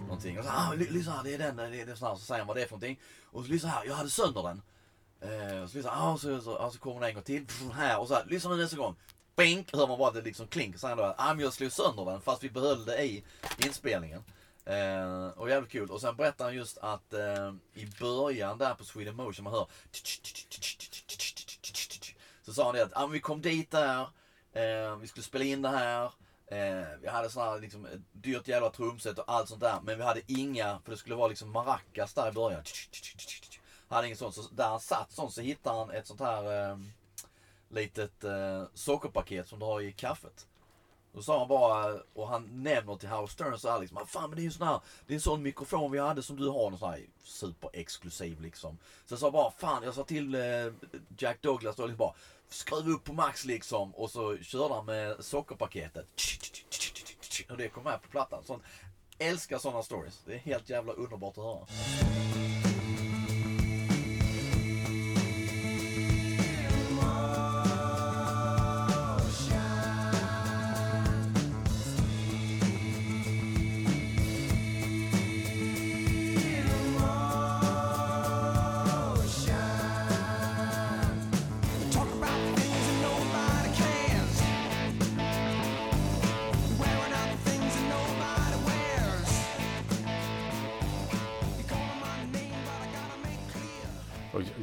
Någonting. 0.00 0.38
Och 0.38 0.44
så, 0.44 0.50
ah, 0.50 0.74
lyssna 0.74 1.12
här, 1.12 1.24
det 1.24 1.34
är 1.34 1.38
den, 1.38 1.56
det 1.56 1.80
är 1.80 1.86
den. 1.86 1.96
Så, 1.96 2.06
här, 2.06 2.14
så 2.14 2.20
säger 2.20 2.40
man 2.40 2.46
vad 2.46 2.56
det 2.56 2.62
är 2.62 2.66
för 2.66 2.72
någonting. 2.72 3.00
Och 3.24 3.44
så 3.44 3.50
lyssna 3.50 3.68
här, 3.68 3.84
jag 3.84 3.94
hade 3.94 4.10
sönder 4.10 4.42
den. 4.42 4.62
Och 5.62 5.70
så 5.70 5.76
lyssnar 5.76 6.12
ah, 6.12 6.18
så, 6.18 6.40
så, 6.40 6.58
ah, 6.58 6.70
så 6.70 6.78
kommer 6.78 7.00
den 7.00 7.08
en 7.08 7.14
gång 7.14 7.24
till. 7.24 7.46
Här 7.72 8.00
och 8.00 8.08
så 8.08 8.14
här, 8.14 8.24
lyssna 8.28 8.50
nu 8.50 8.56
nästa 8.56 8.76
gång. 8.76 8.96
Bink! 9.36 9.72
Hör 9.72 9.86
man 9.86 9.98
bara 9.98 10.08
att 10.08 10.14
det 10.14 10.22
liksom 10.22 10.46
klinkar. 10.46 10.78
Så 10.78 10.86
här 10.86 10.96
då, 10.96 11.14
ah, 11.18 11.34
men 11.34 11.44
jag 11.44 11.52
slog 11.52 11.72
sönder 11.72 12.04
den 12.04 12.20
fast 12.20 12.44
vi 12.44 12.50
behöll 12.50 12.84
det 12.84 13.04
i 13.04 13.24
inspelningen. 13.66 14.22
Eh, 14.68 15.28
och 15.28 15.50
jävligt 15.50 15.72
kul. 15.72 15.90
Och 15.90 16.00
sen 16.00 16.16
berättar 16.16 16.44
han 16.44 16.54
just 16.54 16.78
att 16.78 17.12
eh, 17.12 17.54
i 17.74 17.86
början 18.00 18.58
där 18.58 18.74
på 18.74 18.84
Sweden 18.84 19.16
Motion 19.16 19.44
man 19.44 19.52
hör 19.52 19.66
så 22.42 22.54
sa 22.54 22.64
han 22.64 22.74
det 22.74 22.82
att 22.82 22.96
ah, 22.96 23.00
men 23.00 23.10
vi 23.10 23.20
kom 23.20 23.40
dit 23.40 23.70
där, 23.70 24.00
eh, 24.52 24.96
vi 24.96 25.06
skulle 25.06 25.24
spela 25.24 25.44
in 25.44 25.62
det 25.62 25.68
här. 25.68 26.04
Eh, 26.46 26.86
vi 27.00 27.08
hade 27.08 27.30
sådana 27.30 27.50
här 27.50 27.60
liksom, 27.60 27.86
ett 27.86 28.00
dyrt 28.12 28.48
jävla 28.48 28.70
trumset 28.70 29.18
och 29.18 29.24
allt 29.26 29.48
sånt 29.48 29.60
där. 29.60 29.80
Men 29.82 29.98
vi 29.98 30.04
hade 30.04 30.20
inga, 30.26 30.80
för 30.84 30.90
det 30.90 30.96
skulle 30.96 31.14
vara 31.14 31.28
liksom 31.28 31.50
maracas 31.50 32.14
där 32.14 32.28
i 32.28 32.32
början. 32.32 32.62
Hade 33.88 34.06
inget 34.06 34.18
sånt. 34.18 34.34
Så 34.34 34.42
där 34.52 34.68
han 34.68 34.80
satt 34.80 35.12
sånt 35.12 35.32
så 35.32 35.40
hittade 35.40 35.78
han 35.78 35.90
ett 35.90 36.06
sånt 36.06 36.20
här 36.20 36.70
eh, 36.70 36.78
litet 37.68 38.24
eh, 38.24 38.64
sockerpaket 38.74 39.48
som 39.48 39.58
du 39.58 39.64
har 39.64 39.80
i 39.80 39.92
kaffet. 39.92 40.46
Då 41.18 41.22
sa 41.22 41.38
han 41.38 41.48
bara, 41.48 42.00
och 42.14 42.28
han 42.28 42.62
nämner 42.62 42.96
till 42.96 43.08
Howard 43.08 43.30
Stern 43.30 43.58
så 43.58 43.70
här 43.70 43.80
liksom, 43.80 44.06
fan 44.06 44.30
men 44.30 44.36
det 44.36 44.42
är 44.42 44.44
ju 44.44 44.50
sån 44.50 44.66
här, 44.66 44.80
det 45.06 45.12
är 45.12 45.14
en 45.14 45.20
sån 45.20 45.42
mikrofon 45.42 45.92
vi 45.92 45.98
hade 45.98 46.22
som 46.22 46.36
du 46.36 46.48
har, 46.48 46.70
någon 46.70 46.78
sån 46.78 46.90
här 46.90 47.00
superexklusiv 47.24 48.40
liksom. 48.40 48.78
Så 49.06 49.12
jag 49.12 49.18
sa 49.18 49.30
bara, 49.30 49.50
fan 49.50 49.82
jag 49.82 49.94
sa 49.94 50.04
till 50.04 50.34
eh, 50.34 50.40
Jack 51.18 51.42
Douglas 51.42 51.76
då 51.76 51.86
liksom 51.86 51.98
bara, 51.98 52.14
skruv 52.48 52.88
upp 52.88 53.04
på 53.04 53.12
max 53.12 53.44
liksom. 53.44 53.94
Och 53.94 54.10
så 54.10 54.38
körde 54.38 54.74
han 54.74 54.84
med 54.86 55.24
sockerpaketet. 55.24 56.06
Och 57.50 57.56
det 57.56 57.68
kom 57.68 57.84
med 57.84 58.02
på 58.02 58.08
plattan. 58.08 58.44
Sån, 58.44 58.60
älskar 59.18 59.58
sådana 59.58 59.82
stories. 59.82 60.22
Det 60.26 60.34
är 60.34 60.38
helt 60.38 60.70
jävla 60.70 60.92
underbart 60.92 61.38
att 61.38 61.44
höra. 61.44 61.66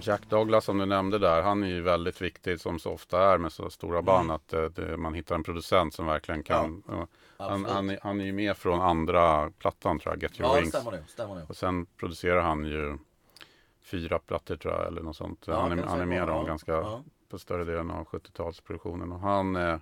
Jack 0.08 0.30
Douglas 0.30 0.66
som 0.66 0.78
du 0.78 0.86
nämnde 0.86 1.20
där, 1.20 1.42
han 1.42 1.64
är 1.64 1.68
ju 1.68 1.82
väldigt 1.82 2.22
viktig 2.22 2.60
som 2.60 2.80
så 2.80 2.92
ofta 2.92 3.34
är 3.34 3.38
med 3.38 3.52
så 3.52 3.70
stora 3.70 4.02
band 4.02 4.32
att 4.32 4.54
eh, 4.54 4.64
det, 4.64 4.98
man 4.98 5.14
hittar 5.14 5.36
en 5.36 5.44
producent 5.44 5.94
som 5.94 6.06
verkligen 6.06 6.44
kan. 6.44 6.82
och 6.82 7.10
han, 7.38 7.66
han, 7.66 7.90
är- 7.90 8.00
han 8.04 8.22
är 8.22 8.26
ju 8.26 8.34
med 8.34 8.58
från 8.58 8.82
andra 8.82 9.52
plattan 9.60 10.00
tror 10.00 10.14
jag, 10.14 10.24
Get 10.24 10.40
Your 10.40 10.50
Ja, 10.50 10.56
det 10.56 10.62
Wings. 10.62 10.74
stämmer 10.76 10.92
nog. 10.92 11.10
Stämmer 11.10 11.36
nog. 11.36 11.50
Och 11.50 11.58
sen 11.58 11.86
producerar 11.86 12.42
han 12.42 12.66
ju 12.66 12.98
fyra 13.84 14.20
plattor 14.20 14.56
tror 14.56 14.74
jag 14.74 14.88
eller 14.88 15.02
något 15.02 15.16
sånt. 15.16 15.44
Ja, 15.48 15.62
han, 15.62 15.80
är, 15.80 15.84
han 15.84 16.02
är 16.02 16.06
med 16.06 16.22
bara, 16.22 16.32
dem 16.34 16.42
ja. 16.42 16.48
ganska 16.48 16.72
Ja. 16.72 17.04
på 17.30 17.40
större 17.40 17.64
delen 17.64 17.92
av 17.92 18.06
70-talsproduktionen. 18.08 19.14
Och 19.14 19.20
han 19.20 19.56
eh, 19.56 19.78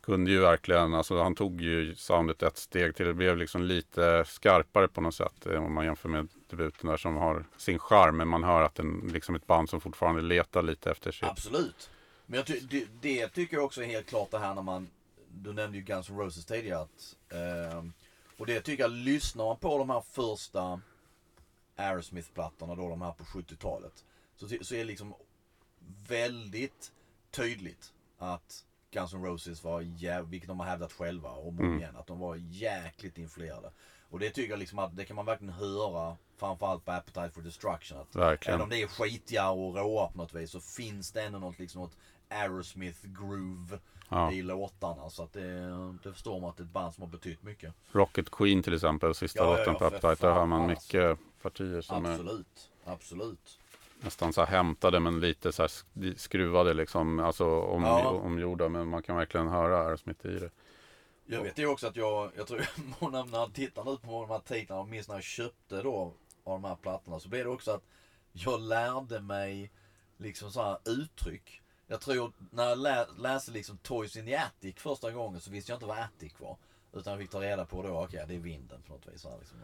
kunde 0.00 0.30
ju 0.30 0.40
verkligen, 0.40 0.94
alltså 0.94 1.22
han 1.22 1.34
tog 1.34 1.60
ju 1.60 1.94
soundet 1.94 2.42
ett 2.42 2.56
steg 2.56 2.96
till. 2.96 3.06
Det 3.06 3.14
blev 3.14 3.36
liksom 3.36 3.62
lite 3.62 4.24
skarpare 4.26 4.88
på 4.88 5.00
något 5.00 5.14
sätt 5.14 5.46
eh, 5.46 5.64
om 5.64 5.74
man 5.74 5.84
jämför 5.84 6.08
med 6.08 6.28
debuten 6.48 6.90
där 6.90 6.96
som 6.96 7.16
har 7.16 7.44
sin 7.56 7.78
charm. 7.78 8.16
Men 8.16 8.28
man 8.28 8.44
hör 8.44 8.62
att 8.62 8.74
är 8.74 9.12
liksom 9.12 9.34
ett 9.34 9.46
band 9.46 9.70
som 9.70 9.80
fortfarande 9.80 10.22
letar 10.22 10.62
lite 10.62 10.90
efter 10.90 11.12
sitt. 11.12 11.28
Absolut. 11.28 11.90
Men 12.26 12.36
jag 12.36 12.46
det, 12.68 12.86
det 13.00 13.28
tycker 13.28 13.56
jag 13.56 13.64
också 13.64 13.82
är 13.82 13.86
helt 13.86 14.06
klart 14.06 14.30
det 14.30 14.38
här 14.38 14.54
när 14.54 14.62
man, 14.62 14.88
du 15.28 15.52
nämnde 15.52 15.78
ju 15.78 15.84
Guns 15.84 16.10
N' 16.10 16.18
Roses 16.18 16.44
tidigare. 16.44 16.80
Att, 16.80 17.16
ehm, 17.32 17.92
och 18.38 18.46
det 18.46 18.60
tycker 18.60 18.82
jag, 18.82 18.90
lyssnar 18.90 19.44
man 19.44 19.56
på 19.56 19.78
de 19.78 19.90
här 19.90 20.00
första 20.00 20.80
Aerosmith-plattorna 21.76 22.74
då, 22.74 22.88
de 22.88 23.02
här 23.02 23.12
på 23.12 23.24
70-talet. 23.24 24.04
Så, 24.36 24.48
så 24.48 24.74
är 24.74 24.78
det 24.78 24.84
liksom 24.84 25.14
väldigt 26.08 26.92
tydligt 27.30 27.92
att 28.18 28.64
Guns 28.90 29.14
N' 29.14 29.24
Roses 29.24 29.64
var 29.64 29.80
jävligt, 29.80 30.32
vilket 30.32 30.48
de 30.48 30.60
har 30.60 30.66
hävdat 30.66 30.92
själva 30.92 31.30
och 31.30 31.52
många 31.52 31.76
igen, 31.76 31.96
att 31.96 32.06
de 32.06 32.18
var 32.18 32.36
jäkligt 32.36 33.18
influerade. 33.18 33.70
Och 34.10 34.18
det 34.18 34.30
tycker 34.30 34.50
jag 34.50 34.58
liksom 34.58 34.78
att 34.78 34.96
det 34.96 35.04
kan 35.04 35.16
man 35.16 35.26
verkligen 35.26 35.54
höra 35.54 36.16
framförallt 36.36 36.84
på 36.84 36.92
Appetite 36.92 37.30
for 37.30 37.40
Destruction. 37.42 37.98
Att 38.00 38.16
Verkligen. 38.16 38.54
Även 38.54 38.64
om 38.64 38.70
det 38.70 38.82
är 38.82 38.86
skitiga 38.86 39.50
och 39.50 39.74
råa 39.76 40.06
på 40.08 40.18
något 40.18 40.34
vis 40.34 40.50
så 40.50 40.60
finns 40.60 41.12
det 41.12 41.22
ändå 41.22 41.38
något, 41.38 41.58
liksom, 41.58 41.80
något 41.82 41.96
Aerosmith 42.28 42.98
groove 43.06 43.78
Ja. 44.08 44.32
i 44.32 44.42
låtarna. 44.42 45.10
Så 45.10 45.22
att 45.22 45.32
det, 45.32 45.70
det 46.02 46.12
förstår 46.12 46.40
man 46.40 46.50
att 46.50 46.56
det 46.56 46.62
är 46.62 46.64
ett 46.64 46.70
band 46.72 46.94
som 46.94 47.02
har 47.02 47.08
betytt 47.08 47.42
mycket. 47.42 47.74
Rocket 47.92 48.30
Queen 48.30 48.62
till 48.62 48.74
exempel, 48.74 49.14
sista 49.14 49.44
Ja, 49.44 49.50
låten 49.56 49.72
ja, 49.72 49.78
på 49.78 49.84
Appetite. 49.86 50.26
Där 50.26 50.32
har 50.34 50.46
man 50.46 50.70
alltså. 50.70 50.96
mycket 50.96 51.18
partier 51.42 51.80
som 51.80 52.04
är 52.04 52.10
Absolut. 52.10 52.70
Absolut. 52.84 53.58
nästan 54.00 54.32
så 54.32 54.40
här 54.44 54.48
hämtade 54.56 55.00
men 55.00 55.20
lite 55.20 55.52
så 55.52 55.62
här 55.62 55.68
sk- 55.68 56.16
skruvade 56.16 56.74
liksom. 56.74 57.20
Alltså 57.20 57.60
om, 57.60 57.82
Ja. 57.82 58.08
omgjorda. 58.08 58.68
Men 58.68 58.88
man 58.88 59.02
kan 59.02 59.16
verkligen 59.16 59.48
höra 59.48 59.78
Aerosmith 59.78 60.26
i 60.26 60.38
det. 60.38 60.50
Jag 61.26 61.42
vet 61.42 61.58
ju 61.58 61.66
också 61.66 61.86
att 61.86 61.96
jag, 61.96 62.30
jag 62.36 62.46
tror 62.46 62.66
många 63.00 63.24
när 63.24 63.38
jag 63.38 63.54
tittar 63.54 63.84
nu 63.84 63.96
på 63.96 64.20
de 64.20 64.30
här 64.30 64.38
titlarna 64.38 64.80
och 64.82 64.88
minns 64.88 65.08
när 65.08 65.14
jag 65.14 65.24
köpte 65.24 65.82
då 65.82 66.12
av 66.44 66.52
de 66.52 66.64
här 66.64 66.76
plattorna 66.76 67.20
så 67.20 67.28
blev 67.28 67.44
det 67.44 67.50
också 67.50 67.70
att 67.70 67.82
jag 68.32 68.60
lärde 68.60 69.20
mig 69.20 69.70
liksom 70.16 70.52
så 70.52 70.62
här 70.62 70.78
uttryck. 70.84 71.62
Jag 71.86 72.00
tror 72.00 72.32
när 72.50 72.68
jag 72.68 72.78
lä, 72.78 73.06
läste 73.18 73.50
liksom 73.52 73.78
Toys 73.78 74.16
in 74.16 74.26
the 74.26 74.36
Attic 74.36 74.76
första 74.76 75.10
gången 75.10 75.40
så 75.40 75.50
visste 75.50 75.72
jag 75.72 75.76
inte 75.76 75.86
vad 75.86 75.98
Attic 75.98 76.32
var. 76.38 76.56
Utan 76.92 77.12
jag 77.12 77.20
fick 77.20 77.30
ta 77.30 77.40
reda 77.40 77.64
på 77.64 77.82
då, 77.82 78.04
okej 78.04 78.24
det 78.28 78.34
är 78.34 78.38
vinden 78.38 78.82
på 78.82 78.92
något 78.92 79.06
vis. 79.06 79.20
Så 79.20 79.30
här, 79.30 79.38
liksom. 79.38 79.58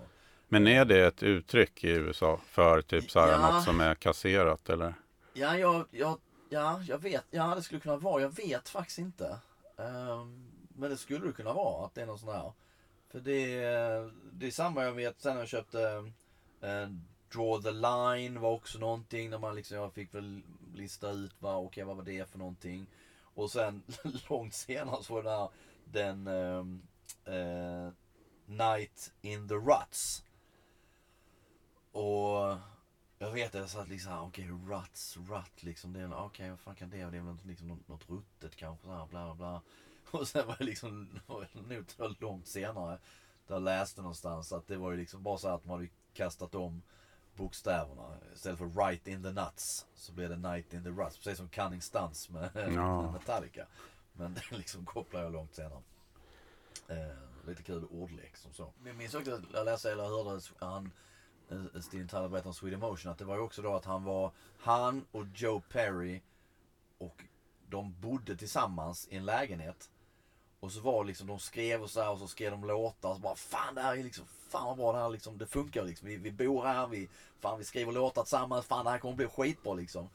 Men 0.48 0.66
är 0.66 0.84
det 0.84 1.06
ett 1.06 1.22
uttryck 1.22 1.84
i 1.84 1.88
USA 1.90 2.40
för 2.46 2.82
typ 2.82 3.10
så 3.10 3.20
här 3.20 3.28
Ja. 3.28 3.52
något 3.52 3.64
som 3.64 3.80
är 3.80 3.94
kasserat 3.94 4.68
eller? 4.68 4.94
Ja, 5.32 5.58
jag, 5.58 5.86
jag, 5.90 6.18
ja, 6.50 6.80
jag 6.88 6.98
vet. 6.98 7.24
Ja, 7.30 7.54
det 7.54 7.62
skulle 7.62 7.80
kunna 7.80 7.96
vara. 7.96 8.22
Jag 8.22 8.36
vet 8.36 8.68
faktiskt 8.68 8.98
inte. 8.98 9.38
Ehm, 9.78 10.51
men 10.76 10.90
det 10.90 10.96
skulle 10.96 11.26
det 11.26 11.32
kunna 11.32 11.52
vara. 11.52 11.86
Att 11.86 11.94
det 11.94 12.02
är 12.02 12.06
någon 12.06 12.18
sån 12.18 12.34
här. 12.34 12.52
För 13.08 13.20
det, 13.20 13.56
det 14.32 14.46
är 14.46 14.50
samma 14.50 14.84
jag 14.84 14.92
vet 14.92 15.20
sen 15.20 15.34
när 15.34 15.40
jag 15.40 15.48
köpte 15.48 15.82
eh, 16.60 16.70
eh, 16.70 16.88
Draw 17.32 17.62
the 17.62 17.70
line 17.70 18.40
var 18.40 18.50
också 18.50 18.78
någonting. 18.78 19.30
När 19.30 19.38
man 19.38 19.54
liksom, 19.54 19.76
jag 19.76 19.92
fick 19.92 20.14
väl 20.14 20.42
lista 20.74 21.10
ut 21.10 21.34
vad, 21.38 21.64
okay, 21.64 21.84
vad 21.84 21.96
var 21.96 22.04
det 22.04 22.30
för 22.30 22.38
någonting. 22.38 22.86
Och 23.34 23.50
sen 23.50 23.82
långt 24.28 24.54
senare 24.54 25.02
så 25.02 25.14
var 25.14 25.22
det 25.22 25.30
här, 25.30 25.48
den 25.84 26.26
eh, 26.26 26.64
eh, 27.34 27.92
Night 28.46 29.12
in 29.20 29.48
the 29.48 29.54
Ruts. 29.54 30.24
Och 31.92 32.56
jag 33.18 33.30
vet 33.30 33.54
att 33.54 33.60
jag 33.60 33.70
satt 33.70 33.88
liksom 33.88 34.12
här, 34.12 34.22
okej 34.22 34.48
ruts, 34.68 35.16
rut 35.16 35.62
liksom. 35.62 35.90
Okej, 35.90 36.06
okay, 36.06 36.24
Okej 36.26 36.50
vad 36.50 36.60
fan 36.60 36.74
kan 36.74 36.90
det 36.90 36.98
vara? 36.98 37.10
Det 37.10 37.16
är 37.16 37.22
väl 37.22 37.36
liksom 37.42 37.68
något, 37.68 37.88
något 37.88 38.10
ruttet 38.10 38.56
kanske 38.56 38.86
så 38.86 38.92
här, 38.92 39.06
bla 39.06 39.24
bla 39.24 39.34
bla. 39.34 39.62
Och 40.20 40.28
sen 40.28 40.46
var 40.46 40.56
det 40.58 40.64
liksom, 40.64 41.20
jag 41.98 42.16
långt 42.20 42.46
senare. 42.46 42.98
Där 43.46 43.54
jag 43.54 43.62
läste 43.62 44.00
någonstans 44.00 44.52
att 44.52 44.66
det 44.66 44.76
var 44.76 44.90
ju 44.90 44.96
liksom 44.96 45.22
bara 45.22 45.38
så 45.38 45.48
att 45.48 45.64
man 45.64 45.76
hade 45.76 45.88
kastat 46.14 46.54
om 46.54 46.82
bokstäverna. 47.36 48.16
Istället 48.34 48.58
för 48.58 48.86
right 48.86 49.06
in 49.08 49.22
the 49.22 49.30
nuts 49.32 49.86
så 49.94 50.12
blev 50.12 50.28
det 50.30 50.36
night 50.36 50.74
in 50.74 50.82
the 50.84 50.90
ruts. 50.90 51.18
Precis 51.18 51.38
som 51.38 51.48
Cunning 51.48 51.82
Stunts 51.82 52.30
med, 52.30 52.50
Ja. 52.74 53.02
med 53.02 53.12
Metallica. 53.12 53.66
Men 54.12 54.34
det 54.50 54.56
liksom 54.56 54.84
kopplar 54.84 55.22
jag 55.22 55.32
långt 55.32 55.54
senare. 55.54 55.82
Eh, 56.88 57.46
lite 57.46 57.62
kul 57.62 57.84
ordlek 57.84 58.36
som 58.36 58.52
så. 58.52 58.72
Jag 58.84 58.96
minns 58.96 59.14
också 59.14 59.34
att 59.34 59.42
jag 59.52 59.64
läste 59.64 59.92
eller 59.92 60.04
hörde 60.04 60.40
han 60.58 60.90
eh, 61.50 61.80
Steven 61.80 62.08
Tyler 62.08 62.28
berättade 62.28 62.48
om 62.48 62.54
Sweden 62.54 62.80
Motion 62.80 63.12
att 63.12 63.18
det 63.18 63.24
var 63.24 63.36
ju 63.36 63.42
också 63.42 63.62
då 63.62 63.74
att 63.74 63.84
han 63.84 64.04
var 64.04 64.32
han 64.58 65.04
och 65.12 65.26
Joe 65.34 65.60
Perry 65.68 66.20
och 66.98 67.24
de 67.68 68.00
bodde 68.00 68.36
tillsammans 68.36 69.08
i 69.08 69.16
en 69.16 69.24
lägenhet. 69.24 69.90
Och 70.62 70.72
så 70.72 70.80
var 70.80 71.04
liksom, 71.04 71.26
de 71.26 71.38
skrev 71.38 71.82
och 71.82 71.90
så 71.90 72.02
här 72.02 72.10
och 72.10 72.18
så 72.18 72.28
skrev 72.28 72.50
de 72.50 72.64
låtar 72.64 73.08
och 73.08 73.16
så 73.16 73.22
bara 73.22 73.34
Fan 73.34 73.74
det 73.74 73.82
här 73.82 73.96
är 73.96 74.02
liksom, 74.02 74.24
fan 74.48 74.66
vad 74.66 74.76
bra 74.76 74.92
det 74.92 74.98
här 74.98 75.08
liksom, 75.08 75.38
det 75.38 75.46
funkar 75.46 75.84
liksom. 75.84 76.08
Vi, 76.08 76.16
vi 76.16 76.30
bor 76.30 76.64
här, 76.64 76.86
vi, 76.86 77.08
fan 77.40 77.58
vi 77.58 77.64
skriver 77.64 77.92
låtar 77.92 78.22
tillsammans, 78.22 78.66
fan 78.66 78.84
det 78.84 78.90
här 78.90 78.98
kommer 78.98 79.16
bli 79.16 79.26
skitbra 79.26 79.74
liksom. 79.74 80.08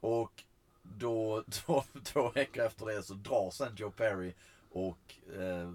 Och 0.00 0.44
då, 0.82 1.44
då, 1.66 1.84
två 2.04 2.30
veckor 2.30 2.64
efter 2.64 2.86
det 2.86 3.02
så 3.02 3.14
drar 3.14 3.50
sen 3.50 3.76
Joe 3.76 3.90
Perry 3.90 4.34
och 4.72 5.14
eh, 5.40 5.72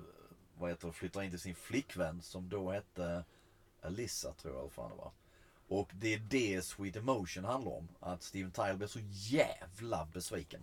vad 0.57 0.69
heter 0.69 0.87
det, 0.87 0.93
flyttar 0.93 1.21
in 1.21 1.29
till 1.29 1.39
sin 1.39 1.55
flickvän 1.55 2.21
som 2.21 2.49
då 2.49 2.71
hette 2.71 3.23
Alissa 3.81 4.33
tror 4.33 4.55
jag 4.55 4.61
vad 4.61 4.71
fan 4.71 4.89
det 4.89 4.97
var. 4.97 5.11
Och 5.67 5.89
det 5.93 6.13
är 6.13 6.19
det 6.29 6.65
Sweet 6.65 6.95
Emotion 6.95 7.43
handlar 7.45 7.71
om. 7.71 7.87
Att 7.99 8.23
Steven 8.23 8.51
Tyler 8.51 8.75
blir 8.75 8.87
så 8.87 8.99
jävla 9.11 10.07
besviken. 10.13 10.61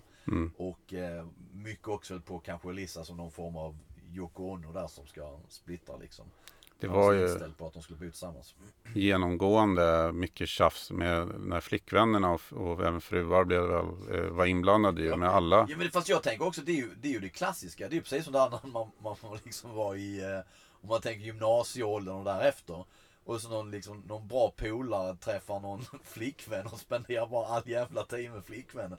Och 0.57 0.95
eh, 0.95 1.27
mycket 1.53 1.89
också 1.89 2.21
på 2.21 2.39
kanske 2.39 2.69
Alyssa 2.69 3.05
som 3.05 3.17
någon 3.17 3.31
form 3.31 3.57
av 3.57 3.79
Yoko 4.13 4.45
Ono 4.45 4.73
där 4.73 4.87
som 4.87 5.07
ska 5.07 5.39
splittra 5.49 5.97
liksom. 5.97 6.27
Det 6.81 6.89
var 6.89 7.13
ju 7.13 7.23
inställd 7.23 7.59
på 7.59 7.67
att 7.67 7.73
de 7.73 7.83
skulle 7.83 7.99
bo 7.99 8.11
tillsammans. 8.11 8.55
genomgående 8.95 10.13
mycket 10.13 10.49
tjafs 10.49 10.91
med 10.91 11.29
när 11.41 11.61
flickvännerna 11.61 12.31
och, 12.31 12.41
och 12.53 12.81
även 12.85 13.01
fruar 13.01 13.45
blev 13.45 13.63
väl, 13.63 13.85
eh, 14.11 14.31
var 14.31 14.47
inblandade 14.47 15.03
ju 15.03 15.17
med 15.17 15.29
alla. 15.29 15.67
Ja, 15.69 15.77
men 15.77 15.91
fast 15.91 16.09
jag 16.09 16.23
tänker 16.23 16.47
också, 16.47 16.61
det 16.61 16.73
är 16.73 16.77
ju 16.77 16.91
det, 17.01 17.09
är 17.09 17.13
ju 17.13 17.21
det 17.21 17.29
klassiska. 17.29 17.89
Det 17.89 17.95
är 17.95 17.97
ju 17.97 18.03
precis 18.03 18.25
som 18.25 18.33
när 18.33 18.51
man, 18.73 18.91
man, 19.03 19.17
man 19.23 19.39
liksom 19.45 19.75
var 19.75 19.95
i, 19.95 20.21
eh, 20.21 20.41
om 20.71 20.89
man 20.89 21.01
tänker 21.01 21.25
gymnasieåldern 21.25 22.15
och 22.15 22.25
därefter. 22.25 22.85
Och 23.31 23.41
så 23.41 23.49
någon, 23.49 23.71
liksom, 23.71 24.03
någon 24.07 24.29
bra 24.29 24.53
polare 24.57 25.17
träffar 25.17 25.61
någon 25.61 25.85
flickvän 26.05 26.67
och 26.67 26.79
spenderar 26.79 27.27
bara 27.27 27.47
all 27.47 27.69
jävla 27.69 28.05
tid 28.05 28.31
med 28.31 28.45
flickvännen. 28.45 28.99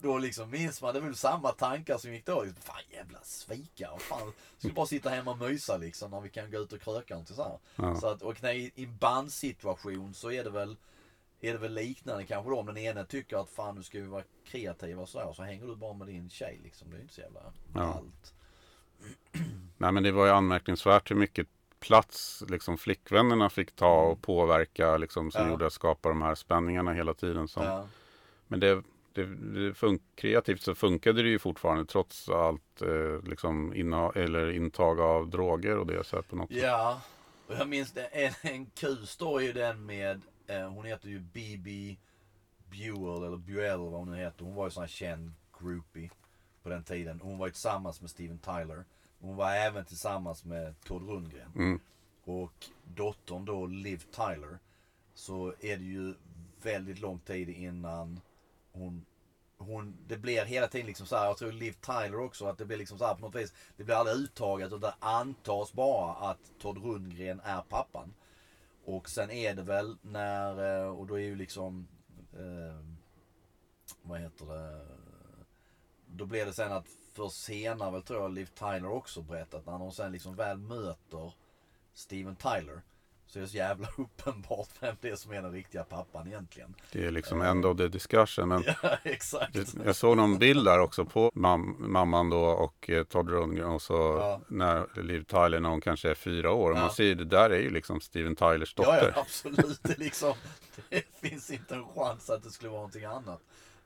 Då 0.00 0.18
liksom 0.18 0.50
minns 0.50 0.82
man, 0.82 0.94
det 0.94 1.00
var 1.00 1.06
väl 1.06 1.16
samma 1.16 1.52
tankar 1.52 1.98
som 1.98 2.12
gick 2.12 2.26
då. 2.26 2.42
Liksom, 2.42 2.62
fan 2.62 2.82
jävla 2.90 3.18
svikare. 3.22 3.98
Fan, 3.98 4.32
ska 4.58 4.68
bara 4.68 4.86
sitta 4.86 5.10
hemma 5.10 5.30
och 5.30 5.38
mysa 5.38 5.76
liksom 5.76 6.10
när 6.10 6.20
vi 6.20 6.28
kan 6.28 6.50
gå 6.50 6.58
ut 6.58 6.72
och 6.72 6.80
kröka 6.80 7.14
någonting 7.14 7.36
så. 7.36 7.60
Ja. 7.76 8.00
Så 8.00 8.06
att, 8.06 8.22
och 8.22 8.42
när 8.42 8.52
i, 8.52 8.72
en 8.76 8.96
bandsituation 8.96 10.14
så 10.14 10.30
är 10.30 10.44
det 10.44 10.50
väl 10.50 10.76
är 11.40 11.52
det 11.52 11.58
väl 11.58 11.74
liknande 11.74 12.24
kanske 12.24 12.50
då 12.50 12.58
om 12.58 12.66
den 12.66 12.76
ene 12.76 13.04
tycker 13.04 13.36
att 13.36 13.50
fan 13.50 13.76
nu 13.76 13.82
ska 13.82 13.98
vi 13.98 14.06
vara 14.06 14.24
kreativa 14.46 15.02
och 15.02 15.08
sådär. 15.08 15.32
Så 15.32 15.42
hänger 15.42 15.66
du 15.66 15.76
bara 15.76 15.92
med 15.94 16.06
din 16.06 16.30
tjej 16.30 16.60
liksom. 16.62 16.90
Det 16.90 16.96
är 16.96 16.98
ju 16.98 17.02
inte 17.02 17.14
så 17.14 17.20
jävla 17.20 17.52
Ja. 17.74 17.80
allt. 17.80 18.34
Nej 19.76 19.92
men 19.92 20.02
det 20.02 20.12
var 20.12 20.26
ju 20.26 20.32
anmärkningsvärt 20.32 21.10
hur 21.10 21.16
mycket 21.16 21.48
plats 21.80 22.44
liksom 22.48 22.78
flickvännerna 22.78 23.50
fick 23.50 23.76
ta 23.76 24.00
och 24.00 24.22
påverka 24.22 24.96
liksom 24.96 25.30
som 25.30 25.42
Ja. 25.44 25.50
gjorde 25.50 25.66
att 25.66 25.72
skapa 25.72 26.08
de 26.08 26.22
här 26.22 26.34
spänningarna 26.34 26.92
hela 26.92 27.14
tiden. 27.14 27.48
Som, 27.48 27.62
Ja. 27.64 27.88
Men 28.46 28.60
det, 28.60 28.74
det, 29.12 29.24
det 29.24 29.72
fun- 29.72 30.00
kreativt 30.14 30.62
så 30.62 30.74
funkade 30.74 31.22
det 31.22 31.28
ju 31.28 31.38
fortfarande 31.38 31.84
trots 31.84 32.28
allt 32.28 32.82
eh, 32.82 33.22
liksom 33.28 33.74
inna, 33.74 34.10
eller 34.14 34.50
intag 34.50 35.00
av 35.00 35.28
droger 35.30 35.76
och 35.78 35.86
det 35.86 36.04
så 36.04 36.16
här 36.16 36.22
på 36.22 36.36
något 36.36 36.48
sätt. 36.52 36.62
Ja, 36.62 37.00
och 37.46 37.54
jag 37.54 37.68
minns 37.68 37.92
det, 37.92 38.04
en, 38.04 38.32
en 38.42 38.66
kul 38.66 39.06
story 39.06 39.48
är 39.48 39.54
den 39.54 39.86
med, 39.86 40.20
eh, 40.46 40.68
hon 40.70 40.84
heter 40.84 41.08
ju 41.08 41.18
Bibi 41.20 41.98
Buell 42.70 43.22
eller 43.24 43.36
Buell 43.36 43.78
vad 43.78 43.92
hon 43.92 44.10
nu 44.10 44.16
heter. 44.16 44.44
Hon 44.44 44.54
var 44.54 44.64
ju 44.64 44.70
sån 44.70 44.80
här 44.82 44.88
känd 44.88 45.32
groupie 45.60 46.10
på 46.62 46.68
den 46.68 46.84
tiden. 46.84 47.20
Hon 47.20 47.38
var 47.38 47.46
ju 47.46 47.52
tillsammans 47.52 48.00
med 48.00 48.10
Steven 48.10 48.38
Tyler. 48.38 48.84
Hon 49.20 49.36
var 49.36 49.52
även 49.52 49.84
tillsammans 49.84 50.44
med 50.44 50.80
Todd 50.80 51.08
Rundgren. 51.08 51.52
Mm. 51.54 51.80
Och 52.24 52.66
dottern 52.84 53.44
då, 53.44 53.66
Liv 53.66 54.04
Tyler. 54.10 54.58
Så 55.14 55.54
är 55.60 55.76
det 55.76 55.84
ju 55.84 56.14
väldigt 56.62 57.00
lång 57.00 57.18
tid 57.18 57.48
innan 57.48 58.20
hon 58.72 59.04
hon, 59.58 59.96
det 60.06 60.16
blir 60.16 60.44
hela 60.44 60.68
tiden 60.68 60.86
liksom 60.86 61.06
så 61.06 61.16
här, 61.16 61.24
jag 61.24 61.38
tror 61.38 61.52
Liv 61.52 61.72
Tyler 61.72 62.20
också, 62.20 62.46
att 62.46 62.58
det 62.58 62.64
blir 62.64 62.76
liksom 62.76 62.98
så 62.98 63.06
här 63.06 63.14
på 63.14 63.20
något 63.20 63.34
vis. 63.34 63.54
Det 63.76 63.84
blir 63.84 63.94
aldrig 63.94 64.16
uttaget 64.16 64.66
utan 64.66 64.80
det 64.80 64.94
antas 64.98 65.72
bara 65.72 66.12
att 66.12 66.38
Todd 66.58 66.84
Rundgren 66.84 67.40
är 67.44 67.60
pappan. 67.60 68.14
Och 68.84 69.08
sen 69.08 69.30
är 69.30 69.54
det 69.54 69.62
väl 69.62 69.96
när, 70.02 70.82
eh, 70.82 70.88
och 70.88 71.06
då 71.06 71.14
är 71.14 71.22
ju 71.22 71.36
liksom, 71.36 71.88
eh, 72.32 72.84
vad 74.02 74.20
heter 74.20 74.46
det, 74.46 74.86
då 76.06 76.26
blir 76.26 76.46
det 76.46 76.52
sen 76.52 76.72
att 76.72 76.88
för 77.18 77.28
senare 77.28 77.90
väl 77.90 78.02
tror 78.02 78.22
jag 78.22 78.30
Liv 78.34 78.48
Tyler 78.58 78.90
också 78.92 79.22
berättat 79.22 79.66
när 79.66 79.72
hon 79.72 79.92
sen 79.92 80.12
liksom 80.12 80.34
väl 80.36 80.58
möter 80.58 81.32
Steven 81.94 82.36
Tyler. 82.36 82.80
Så 83.26 83.38
är 83.38 83.42
det 83.42 83.48
så 83.48 83.56
jävla 83.56 83.88
uppenbart 83.98 84.68
vem 84.80 84.96
det 85.00 85.08
är 85.10 85.16
som 85.16 85.32
är 85.32 85.42
den 85.42 85.52
riktiga 85.52 85.84
pappan 85.84 86.26
egentligen. 86.26 86.74
Det 86.92 87.06
är 87.06 87.10
liksom 87.10 87.42
end 87.42 87.66
of 87.66 87.76
the 87.76 87.88
discussion. 87.88 88.48
Men 88.48 88.64
Ja, 88.82 88.96
exakt. 89.02 89.52
det, 89.52 89.74
jag 89.84 89.96
såg 89.96 90.16
någon 90.16 90.38
bild 90.38 90.64
där 90.64 90.78
också 90.78 91.04
på 91.04 91.30
mam, 91.34 91.76
mamman 91.78 92.30
då 92.30 92.40
och 92.44 92.90
eh, 92.90 93.04
Todd 93.04 93.30
Rundgren 93.30 93.68
och 93.70 93.82
så 93.82 93.94
Ja. 93.94 94.40
när 94.48 95.02
Liv 95.02 95.24
Tyler 95.24 95.60
när 95.60 95.68
hon 95.68 95.80
kanske 95.80 96.10
är 96.10 96.14
fyra 96.14 96.52
år. 96.52 96.70
Och 96.70 96.76
Ja. 96.76 96.80
Man 96.80 96.90
ser 96.90 97.14
det 97.14 97.24
där 97.24 97.50
är 97.50 97.60
ju 97.60 97.70
liksom 97.70 98.00
Steven 98.00 98.36
Tylers 98.36 98.74
Ja, 98.76 98.84
dotter. 98.84 99.12
ja, 99.14 99.20
absolut. 99.20 99.80
Det, 99.82 99.98
liksom, 99.98 100.34
det 100.88 101.02
finns 101.20 101.50
inte 101.50 101.74
en 101.74 101.84
chans 101.88 102.30
att 102.30 102.42
det 102.42 102.50
skulle 102.50 102.68
vara 102.70 102.78
någonting 102.80 103.04
annat. 103.04 103.40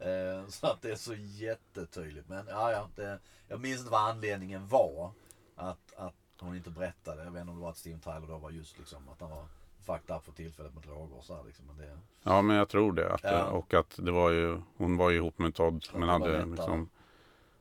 Eh, 0.05 0.47
så 0.49 0.67
att 0.67 0.83
det 0.83 0.91
är 0.91 0.97
så 0.97 1.15
jättetydligt. 1.15 2.29
Men 2.29 2.47
ja, 2.49 2.73
ja. 2.73 2.89
Det, 2.95 3.19
jag 3.49 3.61
minns 3.61 3.79
inte 3.79 3.91
vad 3.93 4.11
anledningen 4.11 4.69
var. 4.69 5.11
Att, 5.57 5.95
att 5.97 6.15
hon 6.41 6.57
inte 6.57 6.71
berättade. 6.71 7.25
Jag 7.25 7.31
vet 7.31 7.41
inte 7.41 7.51
om 7.51 7.57
det 7.57 7.63
var 7.63 7.71
att 7.71 7.77
Steven 7.77 8.01
Tyler 8.01 8.27
då 8.29 8.39
var 8.39 8.51
just 8.51 8.79
liksom 8.79 9.09
att 9.09 9.21
han 9.21 9.31
var 9.31 9.45
fucked 9.87 10.17
up 10.17 10.25
för 10.25 10.33
tillfället 10.33 10.75
med 10.75 10.83
droger 10.83 11.17
och 11.19 11.25
så 11.25 11.37
här, 11.37 11.45
liksom. 11.45 11.67
Men 11.67 11.77
det, 11.77 11.99
Ja 12.23 12.43
men 12.43 12.57
jag 12.57 12.69
tror 12.69 12.93
det. 12.93 13.13
Att, 13.13 13.23
Ja. 13.23 13.45
Och 13.45 13.75
att 13.75 13.97
det 14.03 14.11
var 14.11 14.31
ju, 14.31 14.61
hon 14.77 14.97
var 14.97 15.11
ju 15.11 15.17
ihop 15.17 15.39
med 15.39 15.55
Todd. 15.55 15.87
Men 15.95 16.09
hade 16.09 16.45
liksom, 16.45 16.89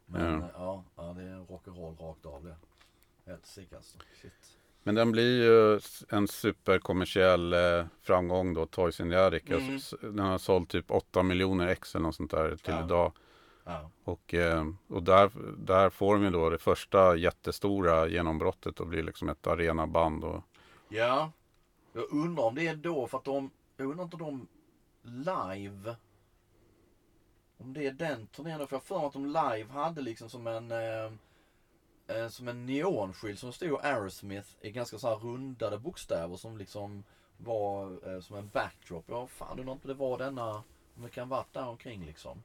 men 0.05 0.41
Ja. 0.41 0.49
ja. 0.55 0.83
Ja, 0.95 1.13
det 1.13 1.23
är 1.23 1.45
rock'n'roll 1.45 1.97
rakt 1.97 2.25
av 2.25 2.43
det. 2.43 2.55
Helt 3.31 3.45
sick 3.45 3.73
alltså. 3.73 3.97
Shit. 4.21 4.57
Men 4.83 4.95
den 4.95 5.11
blir 5.11 5.43
ju 5.43 5.79
en 6.09 6.27
superkommersiell 6.27 7.53
eh, 7.53 7.85
framgång 8.01 8.53
då, 8.53 8.65
Toys 8.65 8.99
in 8.99 9.09
the 9.09 9.15
Attic. 9.15 9.43
Mm. 9.49 9.73
Alltså, 9.73 9.97
Den 10.01 10.19
har 10.19 10.37
sålt 10.37 10.69
typ 10.69 10.91
8 10.91 11.23
miljoner 11.23 11.67
ex 11.67 11.95
eller 11.95 12.03
något 12.03 12.15
sånt 12.15 12.31
där 12.31 12.55
till 12.55 12.73
Ja. 12.73 12.85
idag. 12.85 13.11
Ja. 13.63 13.89
Och, 14.03 14.33
eh, 14.33 14.65
och 14.87 15.03
där, 15.03 15.31
där 15.57 15.89
får 15.89 16.13
de 16.15 16.23
ju 16.23 16.29
då 16.29 16.49
det 16.49 16.57
första 16.57 17.15
jättestora 17.15 18.07
genombrottet 18.07 18.79
och 18.79 18.87
blir 18.87 19.03
liksom 19.03 19.29
ett 19.29 19.47
arenaband. 19.47 20.23
Och, 20.23 20.43
Ja. 20.89 21.31
Jag 21.93 22.05
undrar 22.11 22.43
om 22.43 22.55
det 22.55 22.67
är 22.67 22.75
då 22.75 23.07
för 23.07 23.17
att 23.17 23.23
de, 23.23 23.51
jag 23.77 23.87
undrar 23.87 24.03
inte 24.03 24.15
om 24.15 24.21
de 24.23 24.47
live, 25.23 25.95
om 27.57 27.73
det 27.73 27.85
är 27.87 27.91
den 27.91 28.27
turnén 28.27 28.67
för 28.67 28.75
jag 28.75 28.79
har 28.79 28.85
för 28.85 28.97
mig 28.97 29.05
att 29.07 29.13
de 29.13 29.25
live 29.25 29.71
hade 29.71 30.01
liksom 30.01 30.29
som 30.29 30.47
en, 30.47 30.71
eh, 30.71 31.11
eh, 32.15 32.27
som 32.27 32.47
en 32.47 32.65
neonskylt 32.65 33.39
som 33.39 33.53
stod 33.53 33.85
Aerosmith 33.85 34.49
i 34.61 34.71
ganska 34.71 34.97
så 34.97 35.07
här 35.07 35.15
rundade 35.15 35.77
bokstäver 35.79 36.35
som 36.35 36.57
liksom 36.57 37.03
var 37.37 38.13
eh, 38.13 38.19
som 38.19 38.35
en 38.35 38.49
backdrop. 38.49 39.05
Ja, 39.07 39.27
fan 39.27 39.59
undrar 39.59 39.73
inte 39.73 39.87
det 39.87 39.93
var 39.93 40.17
denna, 40.17 40.63
om 40.95 41.03
det 41.03 41.09
kan 41.09 41.29
varit 41.29 41.53
där 41.53 41.67
omkring 41.67 42.05
liksom. 42.05 42.43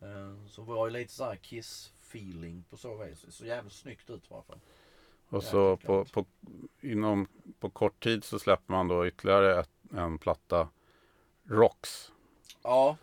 Eh, 0.00 0.46
så 0.48 0.62
var 0.62 0.86
ju 0.86 0.92
lite 0.92 1.12
så 1.12 1.24
här 1.24 1.36
Kiss 1.36 1.92
feeling 2.02 2.64
på 2.70 2.76
så 2.76 2.96
vis. 2.96 3.26
Så 3.28 3.46
jävligt 3.46 3.72
snyggt 3.72 4.10
ut 4.10 4.30
i 4.30 4.34
alla 4.34 4.42
fall. 4.42 4.60
och 5.28 5.42
så 5.42 5.76
på, 5.76 6.04
på, 6.04 6.24
inom, 6.80 7.28
på 7.60 7.70
kort 7.70 8.02
tid 8.02 8.24
så 8.24 8.38
släpper 8.38 8.72
man 8.72 8.88
då 8.88 9.06
ytterligare 9.06 9.60
ett, 9.60 9.70
en 9.92 10.18
platta. 10.18 10.68
Rocks. 11.44 12.12
Ja. 12.62 12.96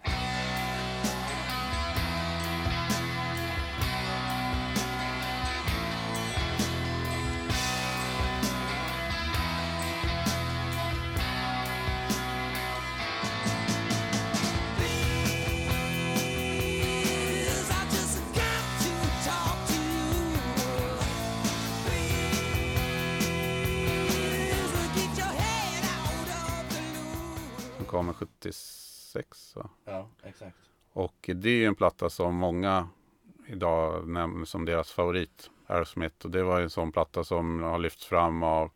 Va? 29.58 29.70
Ja, 29.86 30.08
exakt. 30.24 30.58
Och 30.94 31.30
det 31.36 31.50
är 31.50 31.54
ju 31.54 31.66
en 31.66 31.76
platta 31.76 32.10
som 32.10 32.36
många 32.36 32.88
idag 33.48 34.08
nämner 34.08 34.46
som 34.46 34.66
deras 34.66 34.92
favorit. 34.92 35.50
Aerosmith. 35.68 36.26
Och 36.26 36.32
det 36.32 36.44
var 36.44 36.58
ju 36.58 36.64
en 36.64 36.70
sån 36.70 36.92
platta 36.92 37.24
som 37.24 37.64
har 37.64 37.80
lyfts 37.80 38.06
fram 38.06 38.44
av 38.44 38.72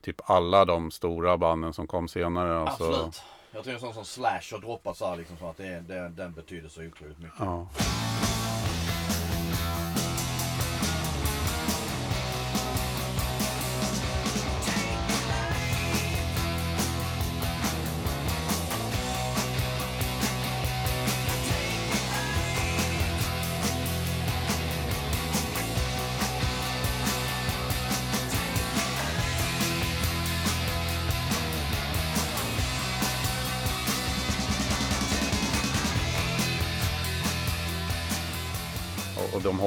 typ 0.00 0.30
alla 0.30 0.64
de 0.64 0.90
stora 0.90 1.38
banden 1.38 1.72
som 1.72 1.86
kom 1.86 2.08
senare. 2.08 2.58
Alltså, 2.58 2.84
Absolut. 2.84 3.22
Jag 3.52 3.64
tror 3.64 3.74
en 3.74 3.80
sån 3.80 3.94
som 3.94 4.04
Slash 4.04 4.52
har 4.52 4.58
droppat 4.58 4.96
så 4.96 5.06
här 5.06 5.16
liksom 5.16 5.36
så 5.36 5.48
att 5.48 5.56
det, 5.56 5.80
det, 5.80 6.08
den 6.08 6.32
betyder 6.32 6.68
så 6.68 6.84
otroligt 6.86 7.18
mycket. 7.18 7.40
Ja. 7.40 7.68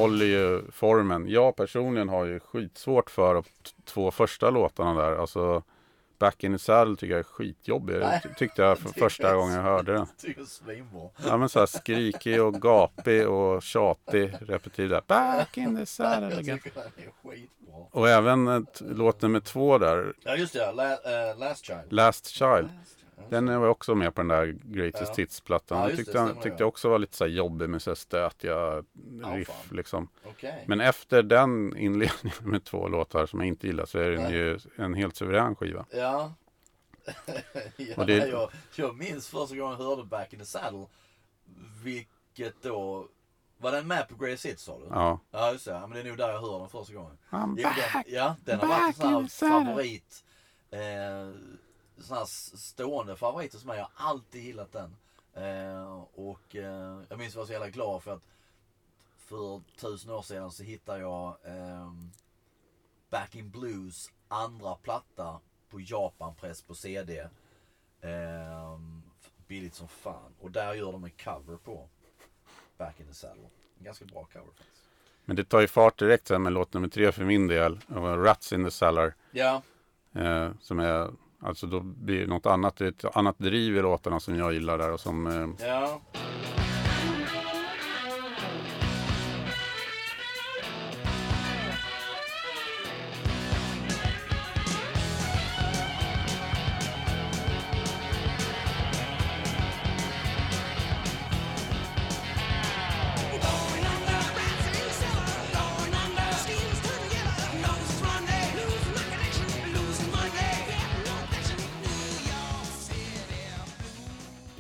Håller 0.08 0.26
ju 0.26 0.72
formen. 0.72 1.30
Jag 1.30 1.56
personligen 1.56 2.10
har 2.10 2.26
ju 2.26 2.40
skitsvårt 2.40 3.10
för 3.10 3.34
de 3.34 3.44
två 3.86 4.12
första 4.12 4.50
låtarna 4.50 5.02
där. 5.02 5.16
Alltså 5.18 5.64
Back 6.20 6.44
in 6.44 6.54
the 6.54 6.60
Saddle 6.60 6.96
tycker 6.96 7.12
jag 7.12 7.20
är 7.20 7.24
skitjobbig. 7.24 7.96
Nej. 8.00 8.22
Det 8.24 8.34
tyckte 8.34 8.62
jag 8.62 8.78
för 8.78 8.90
första 9.00 9.36
gången 9.36 9.56
jag 9.56 9.64
hörde 9.64 9.94
den. 9.94 10.08
Ja 11.26 11.38
men 11.38 11.50
så 11.50 11.60
här 11.60 11.66
skrikig 11.66 12.42
och 12.42 12.62
gapig 12.62 13.28
och 13.28 13.64
tjatig 13.64 14.34
repetitiv 14.42 14.90
där. 14.90 15.02
Back 15.08 15.58
in 15.58 15.78
the 15.78 15.86
saddle 15.86 16.30
Jag 16.30 16.40
again. 16.40 16.60
Och 17.92 18.10
även 18.10 18.48
ett, 18.48 18.82
låt 18.86 19.22
nummer 19.22 19.40
två 19.40 19.78
där, 19.78 20.14
Ja 20.24 20.36
just 20.36 20.54
det, 20.54 20.72
La, 20.72 20.92
eh, 20.92 21.38
Last 21.38 21.66
Child. 21.66 21.94
Last 21.94 22.28
Child. 22.28 22.44
Last 22.52 22.68
Child. 22.68 22.97
Den 23.30 23.60
var 23.62 23.68
också 23.68 23.96
med 23.96 24.16
på 24.16 24.22
den 24.22 24.28
där 24.28 24.46
Greatest 24.64 25.18
Ja. 25.18 25.24
Hits-plattan. 25.24 25.78
Ja, 25.78 25.84
just 25.90 25.98
det, 25.98 26.04
tyckte, 26.06 26.18
jag, 26.20 26.42
tyckte 26.42 26.64
också 26.66 26.90
var 26.90 27.00
lite 27.00 27.18
så 27.18 27.24
här 27.24 27.32
jobbig 27.32 27.70
med 27.70 27.82
så 27.82 27.96
stötiga 27.96 28.54
Ja, 28.54 28.84
riff 29.36 29.48
fan. 29.48 29.78
liksom. 29.78 30.08
Okej. 30.26 30.64
Men 30.68 30.82
efter 30.82 31.24
den 31.24 31.78
inledningen 31.78 32.38
med 32.44 32.64
två 32.64 32.88
låtar 32.88 33.26
som 33.26 33.40
jag 33.40 33.48
inte 33.48 33.68
gillar 33.68 33.86
så 33.86 34.00
är 34.00 34.10
den 34.12 34.24
Nej. 34.24 34.34
ju 34.34 34.60
en 34.76 34.94
helt 34.94 35.16
suverän 35.16 35.56
skiva. 35.56 35.86
Ja. 35.92 36.34
ja 37.78 38.04
det- 38.06 38.28
jag, 38.28 38.50
jag 38.76 38.98
minns 38.98 39.28
första 39.28 39.56
gången 39.56 39.78
jag 39.80 39.86
hörde 39.86 40.04
Back 40.04 40.34
in 40.34 40.40
the 40.40 40.46
Saddle. 40.46 40.86
Vilket 41.84 42.62
då... 42.62 43.08
Var 43.60 43.72
den 43.72 43.88
med 43.88 44.10
på 44.10 44.16
Greatest 44.16 44.46
Hits 44.46 44.64
sa 44.64 44.80
du? 44.80 44.86
Ja. 44.90 45.20
Ja 45.32 45.52
just 45.52 45.66
det, 45.66 45.72
ja, 45.72 45.80
men 45.88 45.92
det 45.92 46.00
är 46.00 46.04
nog 46.04 46.18
där 46.18 46.30
jag 46.30 46.42
hör 46.42 46.60
den 46.60 46.70
första 46.70 46.94
gången. 46.94 47.18
I'm 47.30 47.56
Jo, 47.58 47.70
den, 47.94 48.04
ja, 48.08 48.36
den 48.46 48.60
har 48.60 48.68
varit 48.68 49.00
en 49.04 49.30
sån 49.30 49.48
här 49.50 49.66
favorit. 49.66 50.24
Eh, 50.72 50.80
sån 52.00 52.18
här 52.18 52.26
stående 52.58 53.16
favorit 53.16 53.54
hos 53.54 53.66
mig. 53.66 53.78
Jag 53.78 53.90
har 53.94 54.10
alltid 54.10 54.44
gillat 54.44 54.72
den. 54.72 54.96
Eh, 55.34 56.04
och 56.14 56.56
eh, 56.56 57.02
jag 57.10 57.20
minns 57.20 57.34
jag 57.34 57.42
var 57.42 57.46
så 57.46 57.52
jävla 57.52 57.70
glad 57.70 58.04
för 58.04 58.14
att 58.14 58.24
för 59.18 59.62
tusen 59.80 60.12
år 60.12 60.22
sedan 60.22 60.52
så 60.52 60.64
hittade 60.64 61.00
jag 61.00 61.38
ehm, 61.44 62.12
Back 63.10 63.36
in 63.36 63.50
Blues 63.50 64.12
andra 64.28 64.76
platta 64.76 65.40
på 65.70 65.80
Japanpress 65.80 66.62
på 66.62 66.76
CD. 66.76 67.28
Ehm, 68.02 69.02
billigt 69.48 69.76
som 69.76 69.88
fan. 69.88 70.36
Och 70.40 70.52
där 70.52 70.74
gör 70.74 70.92
de 70.92 71.04
en 71.04 71.12
cover 71.24 71.58
på 71.58 71.90
Back 72.78 73.00
in 73.00 73.08
the 73.08 73.14
Saddle. 73.14 73.50
En 73.78 73.86
ganska 73.86 74.06
bra 74.06 74.28
cover 74.34 74.52
faktiskt. 74.58 74.84
Men 75.26 75.36
det 75.36 75.44
tar 75.44 75.62
ju 75.62 75.68
fart 75.68 76.00
direkt 76.00 76.28
sen 76.28 76.44
med 76.44 76.54
låt 76.54 76.74
nummer 76.74 76.88
tre 76.88 77.12
för 77.12 77.24
min 77.24 77.48
del. 77.48 77.80
Rats 77.90 78.54
in 78.54 78.64
the 78.66 78.72
Cellar. 78.72 79.16
Ja, 79.32 79.62
Eh, 80.18 80.52
som 80.60 80.80
är, 80.80 81.12
alltså 81.40 81.68
då 81.68 81.80
blir 81.80 82.20
det 82.20 82.28
något 82.28 82.46
annat, 82.46 82.78
det 82.78 82.86
är 82.86 82.90
ett 82.90 83.16
annat 83.16 83.40
driv 83.40 83.78
i 83.78 83.82
låtarna 83.82 84.20
som 84.20 84.36
jag 84.36 84.54
gillar 84.54 84.78
där 84.78 84.94
och 84.94 85.00
som 85.00 85.28
eh, 85.28 85.68
ja. 85.68 86.02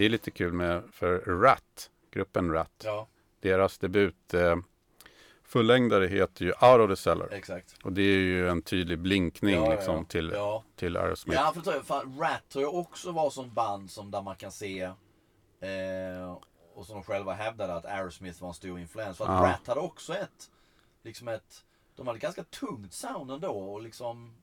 Är 0.07 0.11
lite 0.11 0.31
kul 0.31 0.53
med 0.53 0.83
för 0.91 1.19
Rat, 1.19 1.89
gruppen 2.11 2.51
Rat. 2.51 2.81
Ja, 2.83 3.07
Deras 3.39 3.77
debut 3.77 4.33
eh, 4.33 4.55
fullängdare 5.43 6.07
heter 6.07 6.45
ju 6.45 6.51
Out 6.51 6.79
of 6.79 6.89
the 6.89 6.95
Cellar. 6.95 7.29
exakt. 7.33 7.75
Och 7.83 7.93
det 7.93 8.01
är 8.01 8.17
ju 8.19 8.49
en 8.49 8.61
tydlig 8.61 8.99
blinkning 8.99 9.55
Ja, 9.55 9.71
liksom 9.71 9.95
ja. 9.95 10.03
till, 10.03 10.35
till 10.75 10.97
Aerosmith. 10.97 11.41
Ja, 11.41 11.51
för 11.53 11.61
tror 11.61 11.75
jag, 11.75 11.85
fan, 11.85 12.19
Rat 12.19 12.49
tror 12.49 12.63
jag 12.63 12.75
också 12.75 13.11
var 13.11 13.29
som 13.29 13.53
band 13.53 13.91
som 13.91 14.11
där 14.11 14.21
man 14.21 14.35
kan 14.35 14.51
se 14.51 14.81
eh, 15.59 16.37
och 16.73 16.85
som 16.85 16.95
de 16.95 17.03
själva 17.03 17.33
hävdade 17.33 17.73
att 17.75 17.85
Aerosmith 17.85 18.41
var 18.41 18.47
en 18.47 18.53
stor 18.53 18.79
influens. 18.79 19.17
För 19.17 19.25
att. 19.25 19.43
Rat 19.43 19.67
hade 19.67 19.79
också 19.79 20.13
ett, 20.13 20.51
liksom 21.03 21.27
ett, 21.27 21.63
de 21.95 22.07
hade 22.07 22.19
ganska 22.19 22.43
tungt 22.43 22.93
sound 22.93 23.31
ändå 23.31 23.47
och 23.49 23.81
liksom 23.81 24.33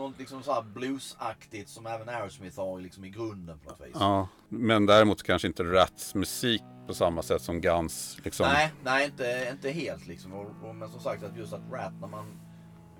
och 0.00 0.10
något 0.10 0.18
liksom 0.18 0.42
så 0.42 0.52
här 0.52 0.62
bluesaktigt 0.62 1.68
som 1.68 1.86
även 1.86 2.08
Aerosmith 2.08 2.60
har 2.60 2.80
liksom 2.80 3.04
i 3.04 3.10
grunden 3.10 3.58
på 3.58 3.70
något 3.70 3.80
vis. 3.80 3.96
Ja, 4.00 4.28
men 4.48 4.86
däremot 4.86 5.22
kanske 5.22 5.48
inte 5.48 5.64
Rats 5.64 6.14
musik 6.14 6.62
på 6.86 6.94
samma 6.94 7.22
sätt 7.22 7.42
som 7.42 7.60
Guns. 7.60 8.18
Liksom. 8.24 8.46
Nej, 8.46 8.72
nej 8.84 9.06
inte, 9.06 9.48
inte 9.52 9.70
helt 9.70 10.06
liksom. 10.06 10.32
Och, 10.32 10.46
och, 10.62 10.74
men 10.74 10.88
som 10.90 11.00
sagt 11.00 11.22
att 11.22 11.36
just 11.36 11.52
att 11.52 11.72
Rat 11.72 11.92
när 12.00 12.08
man 12.08 12.40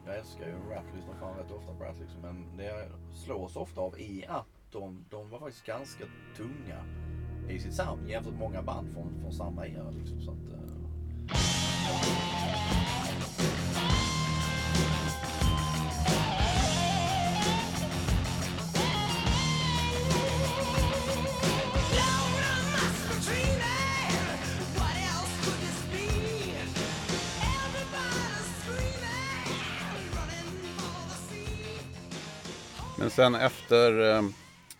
Jag 0.06 0.18
älskar 0.18 0.46
ju 0.46 0.52
Rat, 0.52 0.84
lyssnar 0.96 1.14
fan 1.20 1.36
rätt 1.36 1.50
ofta 1.50 1.74
på 1.74 1.84
Rat 1.84 1.96
liksom. 2.00 2.20
Men 2.20 2.56
det 2.56 2.64
jag 2.64 2.84
slås 3.24 3.56
ofta 3.56 3.80
av 3.80 4.00
är 4.00 4.30
att 4.30 4.46
de, 4.72 5.04
de 5.10 5.30
var 5.30 5.38
faktiskt 5.38 5.66
ganska 5.66 6.04
tunga 6.36 6.84
i 7.48 7.58
sitt 7.58 7.74
sound 7.74 8.08
jämfört 8.08 8.32
med 8.32 8.40
många 8.40 8.62
band 8.62 8.92
från, 8.92 9.20
från 9.20 9.32
samma 9.32 9.66
era 9.66 9.90
liksom. 9.90 10.20
Så 10.20 10.30
att, 10.30 10.52
eh, 10.52 10.76
sen 33.16 33.34
efter, 33.34 34.16
eh, 34.16 34.22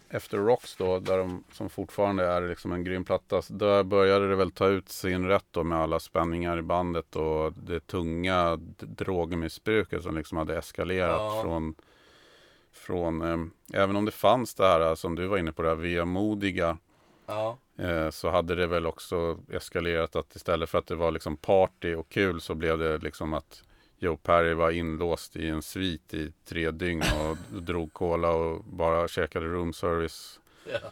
efter 0.09 0.39
Rocks 0.39 0.77
då, 0.77 0.99
där 0.99 1.19
de, 1.19 1.45
som 1.53 1.71
fortfarande 1.71 2.25
är 2.27 2.49
liksom 2.49 2.73
en 2.73 2.85
grym 2.85 3.05
platta, 3.05 3.43
där 3.49 3.83
började 3.83 4.29
det 4.29 4.37
väl 4.37 4.51
ta 4.51 4.67
ut 4.69 4.89
sin 4.89 5.27
rätt 5.29 5.45
då 5.51 5.65
med 5.65 5.79
alla 5.79 6.01
spänningar 6.01 6.59
i 6.59 6.63
bandet 6.63 7.17
och 7.17 7.53
det 7.53 7.87
tunga 7.87 8.57
drogmissbruket 8.79 10.03
som 10.03 10.17
liksom 10.17 10.39
hade 10.39 10.59
eskalerat 10.59 11.21
Ja. 11.21 11.43
från, 11.43 11.75
från 12.73 13.23
eh, 13.23 13.81
även 13.83 13.97
om 13.97 14.05
det 14.05 14.11
fanns 14.11 14.55
det 14.55 14.67
här 14.67 14.95
som 14.95 15.15
du 15.15 15.27
var 15.27 15.39
inne 15.39 15.53
på, 15.53 15.63
det 15.63 15.69
här 15.69 15.77
vemodiga 15.77 16.79
ja, 17.27 17.59
eh, 17.79 18.11
så 18.11 18.31
hade 18.31 18.55
det 18.55 18.67
väl 18.67 18.87
också 18.87 19.39
eskalerat 19.53 20.17
att 20.17 20.37
istället 20.37 20.71
för 20.71 20.79
att 20.79 20.87
det 20.87 20.95
var 20.95 21.11
liksom 21.11 21.37
party 21.37 21.95
och 21.95 22.09
kul 22.09 22.41
så 22.41 22.55
blev 22.55 22.79
det 22.79 22.99
liksom 22.99 23.35
att 23.35 23.63
Joe 23.99 24.17
Perry 24.17 24.55
var 24.55 24.71
inlåst 24.71 25.37
i 25.37 25.49
en 25.49 25.63
svit 25.63 26.15
i 26.15 26.33
tre 26.45 26.71
dygn 26.71 27.03
och 27.21 27.37
drog 27.63 27.93
cola 27.93 28.31
och 28.31 28.65
bara 28.65 29.09
käkade 29.09 29.47
room 29.47 29.73
service. 29.73 30.41
ja. 30.73 30.91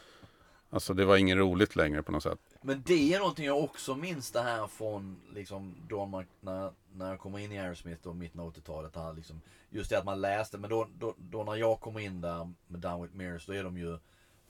Alltså 0.69 0.93
det 0.93 1.05
var 1.05 1.17
inget 1.17 1.37
roligt 1.37 1.75
längre 1.75 2.03
på 2.03 2.11
något 2.11 2.23
sätt. 2.23 2.39
Men 2.61 2.83
det 2.85 3.13
är 3.13 3.19
någonting 3.19 3.45
jag 3.45 3.63
också 3.63 3.95
minns 3.95 4.31
det 4.31 4.41
här 4.41 4.67
från 4.67 5.21
liksom 5.33 5.75
då 5.89 6.05
man, 6.05 6.25
när, 6.39 6.71
när 6.93 7.09
jag 7.09 7.19
kommer 7.19 7.39
in 7.39 7.51
i 7.51 7.59
Aerosmith 7.59 8.07
och 8.07 8.15
mitten 8.15 8.39
av 8.39 8.53
80-talet. 8.53 8.95
Här, 8.95 9.13
liksom, 9.13 9.41
just 9.69 9.89
det 9.89 9.97
att 9.97 10.05
man 10.05 10.21
läste, 10.21 10.57
men 10.57 10.69
då, 10.69 10.87
då, 10.99 11.15
då 11.17 11.43
när 11.43 11.55
jag 11.55 11.79
kommer 11.79 11.99
in 11.99 12.21
där 12.21 12.51
med 12.67 12.79
Down 12.79 13.01
with 13.01 13.15
Mirrors 13.15 13.45
då 13.45 13.53
är 13.53 13.63
de 13.63 13.77
ju, 13.77 13.97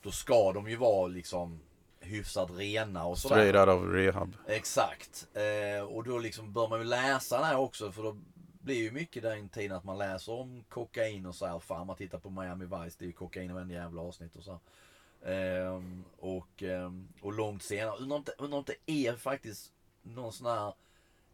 då 0.02 0.10
ska 0.10 0.52
de 0.52 0.68
ju 0.70 0.76
vara 0.76 1.06
liksom 1.06 1.60
hyfsat 2.00 2.50
rena 2.56 3.04
och 3.04 3.18
sådär. 3.18 3.36
Straight 3.36 3.68
out 3.68 3.78
of 3.78 3.94
rehab. 3.94 4.36
Exakt. 4.46 5.26
Eh, 5.34 5.84
och 5.84 6.04
då 6.04 6.18
liksom 6.18 6.52
bör 6.52 6.68
man 6.68 6.78
ju 6.78 6.84
läsa 6.84 7.38
det 7.38 7.44
här 7.44 7.56
också 7.56 7.92
för 7.92 8.02
då 8.02 8.16
blir 8.66 8.82
ju 8.82 8.90
mycket 8.90 9.22
den 9.22 9.48
tiden 9.48 9.76
att 9.76 9.84
man 9.84 9.98
läser 9.98 10.32
om 10.32 10.64
kokain 10.68 11.26
och 11.26 11.34
så 11.34 11.46
här. 11.46 11.58
Fan 11.58 11.86
man 11.86 11.96
tittar 11.96 12.18
på 12.18 12.30
Miami 12.30 12.64
Vice, 12.64 12.96
det 12.98 13.04
är 13.04 13.06
ju 13.06 13.12
kokain 13.12 13.50
i 13.50 13.52
varenda 13.52 13.74
jävla 13.74 14.02
avsnitt 14.02 14.36
och 14.36 14.44
så. 14.44 14.60
här. 15.22 15.32
Ehm, 15.32 16.04
och, 16.18 16.62
ehm, 16.62 17.08
och 17.20 17.32
långt 17.32 17.62
senare, 17.62 17.96
undrar 17.96 18.16
om 18.16 18.24
det, 18.24 18.32
undrar 18.38 18.58
om 18.58 18.64
det 18.66 18.92
är 18.92 19.16
faktiskt 19.16 19.72
någon 20.02 20.32
sån 20.32 20.46
här 20.46 20.74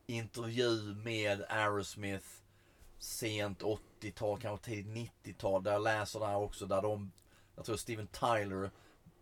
intervju 0.07 0.95
med 0.95 1.45
Aerosmith 1.49 2.27
sent 2.99 3.63
80-tal, 3.63 4.41
kanske 4.41 4.67
tidigt 4.67 5.13
90-tal. 5.25 5.63
Där 5.63 5.73
jag 5.73 5.83
läser 5.83 6.21
det 6.21 6.27
här 6.27 6.39
också 6.39 6.67
där 6.67 6.83
de, 6.83 7.13
jag 7.57 7.65
tror 7.65 7.77
Steven 7.77 8.07
Tyler 8.07 8.71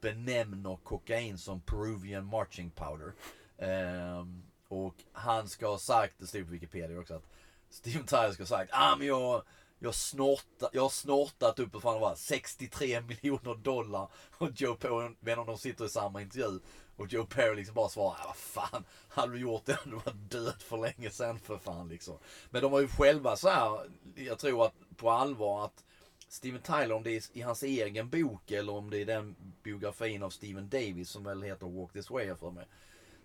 benämner 0.00 0.78
kokain 0.82 1.38
som 1.38 1.61
Peruvian 1.61 2.26
marching 2.26 2.70
powder. 2.70 3.12
Ehm, 3.58 4.42
och 4.68 4.94
han 5.12 5.48
ska 5.48 5.68
ha 5.68 5.78
sagt, 5.78 6.14
det 6.18 6.26
stod 6.26 6.44
på 6.44 6.52
Wikipedia 6.52 7.00
också, 7.00 7.14
att 7.14 7.26
Steven 7.70 8.06
Tyler 8.06 8.32
ska 8.32 8.42
ha 8.42 8.48
sagt 8.48 8.70
ah, 8.74 8.96
men 8.96 9.06
jag, 9.06 9.42
jag, 9.78 9.94
snorta, 9.94 10.70
jag 10.72 10.82
har 10.82 10.88
snortat 10.88 11.58
upp 11.58 11.82
fan 11.82 12.00
var, 12.00 12.14
63 12.14 13.00
miljoner 13.00 13.54
dollar. 13.54 14.08
Och 14.38 14.50
Joe 14.54 14.74
Perry, 14.74 15.14
vet 15.20 15.38
om 15.38 15.46
de 15.46 15.58
sitter 15.58 15.84
i 15.84 15.88
samma 15.88 16.22
intervju. 16.22 16.60
Och 16.96 17.12
Joe 17.12 17.26
Perry 17.26 17.56
liksom 17.56 17.74
bara 17.74 17.88
svarar, 17.88 18.16
ah, 18.20 18.26
vad 18.26 18.36
fan, 18.36 18.84
hade 19.08 19.32
du 19.32 19.38
gjort 19.38 19.66
det 19.66 19.72
hade 19.72 19.90
du 19.90 19.96
varit 19.96 20.30
död 20.30 20.62
för 20.62 20.76
länge 20.76 21.10
sedan 21.10 21.38
för 21.38 21.58
fan 21.58 21.88
liksom. 21.88 22.18
Men 22.50 22.62
de 22.62 22.72
har 22.72 22.80
ju 22.80 22.88
själva 22.88 23.36
så 23.36 23.48
här, 23.48 23.90
jag 24.14 24.38
tror 24.38 24.66
att 24.66 24.74
på 24.96 25.10
allvar 25.10 25.64
att 25.64 25.84
Steven 26.28 26.60
Tyler, 26.62 26.92
om 26.92 27.02
det 27.02 27.10
är 27.10 27.22
i 27.32 27.40
hans 27.40 27.62
egen 27.62 28.10
bok 28.10 28.50
eller 28.50 28.72
om 28.72 28.90
det 28.90 28.98
är 28.98 29.06
den 29.06 29.36
biografin 29.62 30.22
av 30.22 30.30
Steven 30.30 30.68
Davis 30.68 31.10
som 31.10 31.24
väl 31.24 31.42
heter 31.42 31.66
Walk 31.66 31.92
This 31.92 32.10
Way 32.10 32.34
för 32.34 32.50
mig. 32.50 32.66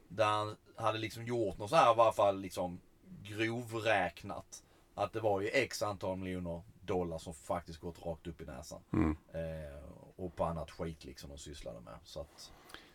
Där 0.08 0.26
han 0.26 0.56
hade 0.76 0.98
liksom 0.98 1.26
gjort 1.26 1.58
något 1.58 1.70
så 1.70 1.76
här 1.76 1.94
i 1.94 1.98
varje 1.98 2.14
fall 2.14 2.42
liksom 2.42 2.82
grovräknat. 3.24 4.64
Att 4.96 5.14
det 5.14 5.20
var 5.20 5.42
ju 5.42 5.48
x 5.48 5.82
antal 5.82 6.18
miljoner 6.18 6.62
dollar 6.82 7.18
som 7.18 7.34
faktiskt 7.34 7.80
gått 7.80 8.06
rakt 8.06 8.28
upp 8.28 8.42
i 8.42 8.46
näsan. 8.46 8.82
Mm. 8.94 9.18
Eh, 9.34 9.90
och 10.16 10.36
på 10.36 10.44
annat 10.46 10.72
skit 10.72 11.06
liksom 11.06 11.30
de 11.30 11.38
sysslade 11.38 11.80
med. 11.82 11.94
Så 12.04 12.20
att, 12.22 12.52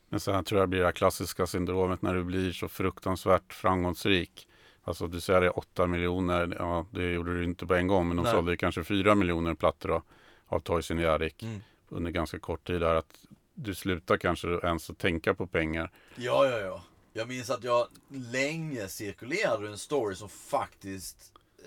Men 0.08 0.20
sen 0.20 0.44
tror 0.44 0.60
jag 0.60 0.68
det 0.68 0.70
blir 0.70 0.80
det 0.80 0.84
här 0.86 0.92
klassiska 0.92 1.46
syndromet 1.46 2.02
när 2.02 2.14
du 2.14 2.24
blir 2.24 2.52
så 2.52 2.68
fruktansvärt 2.68 3.52
framgångsrik. 3.52 4.48
Alltså 4.82 5.06
du 5.06 5.20
säger 5.20 5.58
8 5.58 5.86
miljoner, 5.86 6.56
ja 6.58 6.86
det 6.90 7.12
gjorde 7.12 7.34
du 7.38 7.44
inte 7.44 7.66
på 7.66 7.74
en 7.74 7.86
gång 7.86 8.08
men 8.08 8.16
de 8.16 8.22
Nej. 8.22 8.32
sålde 8.32 8.50
ju 8.50 8.56
kanske 8.56 8.84
4 8.84 9.14
miljoner 9.14 9.54
plattor 9.54 9.88
då, 9.88 10.02
av 10.46 10.60
Toys 10.60 10.90
in 10.90 10.96
the 10.98 11.06
Attic 11.06 11.34
Mm. 11.42 11.60
under 11.88 12.10
ganska 12.10 12.38
kort 12.38 12.66
tid 12.66 12.80
där. 12.80 12.94
Att 12.94 13.20
du 13.54 13.74
slutar 13.74 14.16
kanske 14.16 14.48
ens 14.48 14.90
att 14.90 14.98
tänka 14.98 15.34
på 15.34 15.46
pengar. 15.46 15.90
Ja, 16.16 16.46
ja, 16.46 16.58
ja. 16.58 16.82
Jag 17.12 17.28
minns 17.28 17.50
att 17.50 17.64
jag 17.64 17.88
länge 18.08 18.88
cirkulerade 18.88 19.68
en 19.68 19.78
story 19.78 20.16
som 20.16 20.28
faktiskt 20.28 21.32
eh, 21.58 21.64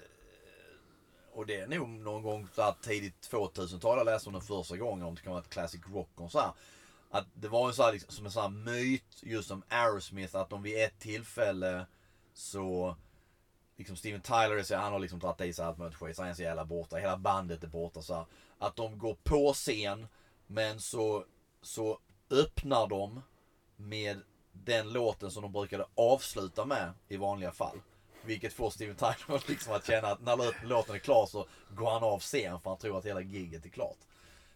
och 1.33 1.45
det 1.45 1.59
är 1.59 1.67
nog 1.67 1.89
någon 1.89 2.23
gång 2.23 2.47
så 2.55 2.61
här 2.61 2.75
tidigt 2.81 3.29
2000-tal 3.31 3.97
jag 3.97 4.05
läste 4.05 4.29
om 4.29 4.33
den 4.33 4.41
första 4.41 4.77
gången, 4.77 5.05
om 5.05 5.15
det 5.15 5.21
kan 5.21 5.31
vara 5.31 5.41
ett 5.41 5.49
classic 5.49 5.81
rock-konsert. 5.93 6.53
Att 7.09 7.27
det 7.33 7.47
var 7.47 7.67
en 7.67 7.73
så 7.73 7.83
här, 7.83 7.93
liksom, 7.93 8.11
som 8.11 8.25
en 8.25 8.31
sån 8.31 8.41
här 8.41 8.49
myt 8.49 9.23
just 9.23 9.51
om 9.51 9.63
Aerosmith, 9.69 10.35
att 10.35 10.49
de 10.49 10.63
vid 10.63 10.83
ett 10.83 10.99
tillfälle 10.99 11.85
så 12.33 12.95
liksom 13.77 13.95
Steven 13.95 14.21
Tyler 14.21 14.63
så, 14.63 14.75
han 14.75 14.93
har 14.93 14.99
liksom 14.99 15.19
dragit 15.19 15.41
i 15.41 15.53
sig 15.53 15.65
allt 15.65 15.77
möjligt 15.77 15.97
skit, 15.97 16.15
så 16.15 16.21
han 16.21 16.31
är 16.31 16.35
så 16.35 16.41
jävla 16.41 16.65
borta, 16.65 16.95
hela 16.95 17.17
bandet 17.17 17.63
är 17.63 17.67
borta 17.67 18.01
så 18.01 18.13
här. 18.13 18.25
Att 18.57 18.75
de 18.75 18.97
går 18.97 19.17
på 19.23 19.53
scen, 19.53 20.07
men 20.47 20.79
så, 20.79 21.25
så 21.61 21.99
öppnar 22.29 22.87
de 22.87 23.21
med 23.75 24.21
den 24.53 24.89
låten 24.93 25.31
som 25.31 25.41
de 25.41 25.51
brukade 25.51 25.85
avsluta 25.95 26.65
med 26.65 26.93
i 27.07 27.17
vanliga 27.17 27.51
fall. 27.51 27.81
Vilket 28.25 28.53
får 28.53 28.69
Steven 28.69 28.95
Tyler 28.95 29.43
liksom 29.49 29.73
att 29.73 29.87
känna 29.87 30.07
att 30.07 30.21
när 30.21 30.35
lå- 30.37 30.65
låten 30.65 30.95
är 30.95 30.99
klar 30.99 31.25
så 31.25 31.47
går 31.69 31.91
han 31.91 32.03
av 32.03 32.19
scen 32.19 32.59
för 32.61 32.69
han 32.69 32.79
tror 32.79 32.97
att 32.97 33.05
hela 33.05 33.21
giget 33.21 33.65
är 33.65 33.69
klart. 33.69 33.97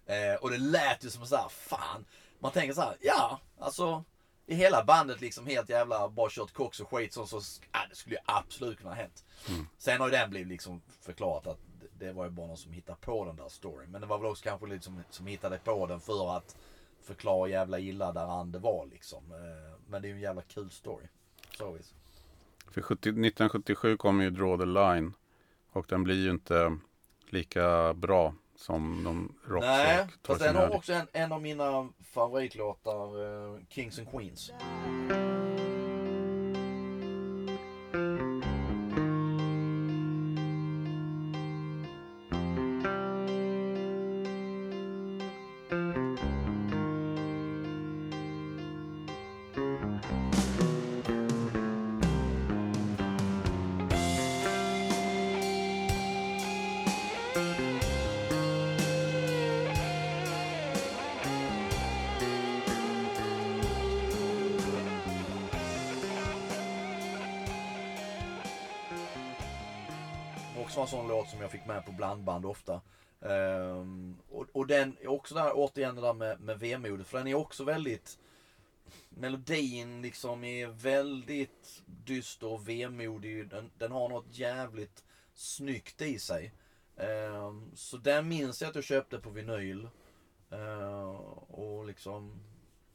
Eh, 0.06 0.36
och 0.42 0.50
det 0.50 0.58
lät 0.58 1.06
ju 1.06 1.10
som 1.10 1.26
så 1.28 1.36
här, 1.36 1.50
fan. 1.50 2.06
Man 2.40 2.52
tänker 2.52 2.74
så 2.74 2.82
här, 2.82 2.98
ja, 3.02 3.40
alltså 3.60 4.04
i 4.46 4.56
hela 4.56 4.84
bandet 4.84 5.22
liksom 5.22 5.48
helt 5.48 5.70
jävla 5.70 6.10
bara 6.10 6.30
kört 6.30 6.54
koks 6.54 6.80
och 6.80 6.90
skit 6.90 7.14
så, 7.14 7.26
så 7.26 7.42
ja, 7.72 7.80
det 7.90 7.96
skulle 7.96 8.16
ju 8.16 8.22
absolut 8.26 8.78
kunna 8.78 8.90
ha 8.90 8.96
hänt. 8.96 9.26
Sen 9.78 10.00
har 10.00 10.08
ju 10.08 10.12
den 10.12 10.30
blivit 10.30 10.48
liksom 10.48 10.82
förklarat 11.02 11.48
att 11.48 11.58
det 12.00 12.12
var 12.12 12.24
ju 12.26 12.30
bara 12.32 12.48
någon 12.48 12.58
som 12.58 12.72
hittade 12.72 12.98
på 13.02 13.26
den 13.26 13.36
där 13.36 13.50
storyn. 13.50 13.92
Men 13.92 14.02
det 14.02 14.08
var 14.08 14.18
väl 14.18 14.28
också 14.28 14.44
kanske 14.44 14.68
lite 14.68 14.86
som, 14.86 15.04
som 15.10 15.28
hittade 15.28 15.58
på 15.58 15.88
den 15.88 16.00
för 16.00 16.38
att 16.38 16.56
förklara 17.08 17.50
jävla 17.50 17.80
illa 17.80 18.12
där 18.12 18.26
han 18.26 18.52
det 18.52 18.60
var 18.60 18.86
liksom. 18.86 19.32
Eh, 19.32 19.80
men 19.88 20.02
det 20.02 20.08
är 20.08 20.10
ju 20.10 20.16
en 20.16 20.22
jävla 20.22 20.42
kul 20.42 20.72
story. 20.72 21.06
Så. 21.58 21.78
För 22.72 22.82
70, 22.82 23.10
1977 23.10 23.98
kom 23.98 24.22
ju 24.22 24.30
Draw 24.30 24.58
the 24.58 24.66
Line 24.66 25.14
och 25.72 25.86
den 25.90 26.04
blir 26.04 26.16
ju 26.16 26.30
inte 26.30 26.78
lika 27.30 27.94
bra 27.94 28.34
som 28.56 29.04
de 29.04 29.36
Rocks 29.54 29.66
Nej, 29.66 30.08
fast 30.24 30.42
den 30.42 30.56
har 30.56 30.76
också 30.76 30.94
en, 30.94 31.08
en 31.14 31.32
av 31.32 31.42
mina 31.42 31.90
favoritlåtar, 32.04 33.24
eh, 33.26 33.60
Kings 33.70 34.00
and 34.00 34.12
Queens. 34.12 34.52
En 70.88 70.92
sån 70.92 71.08
låt 71.08 71.30
som 71.30 71.42
jag 71.42 71.52
fick 71.52 71.66
med 71.66 71.86
på 71.86 71.92
blandband 71.92 72.46
ofta. 72.46 72.82
Um, 73.20 74.18
och, 74.30 74.46
och 74.52 74.68
den 74.68 74.98
är 75.02 75.08
också 75.08 75.36
där, 75.36 75.52
återigen 75.54 75.96
det 75.96 76.02
där 76.02 76.14
med, 76.14 76.40
med 76.40 76.60
vemodet. 76.60 77.08
För 77.08 77.18
den 77.18 77.28
är 77.28 77.34
också 77.34 77.64
väldigt... 77.64 78.20
Melodin 79.10 80.02
liksom 80.02 80.44
är 80.44 80.68
väldigt 80.68 81.84
dyster 81.86 82.48
och 82.48 82.70
vemodig. 82.70 83.50
Den, 83.50 83.72
den 83.78 83.92
har 83.92 84.10
något 84.10 84.26
jävligt 84.30 85.04
snyggt 85.34 86.02
i 86.02 86.20
sig. 86.20 86.54
Um, 86.96 87.72
så 87.76 87.98
den 87.98 88.28
minns 88.28 88.62
jag 88.62 88.70
att 88.70 88.76
jag 88.76 88.84
köpte 88.84 89.20
på 89.20 89.30
vinyl. 89.30 89.90
Uh, 90.54 91.10
och 91.48 91.86
liksom 91.86 92.40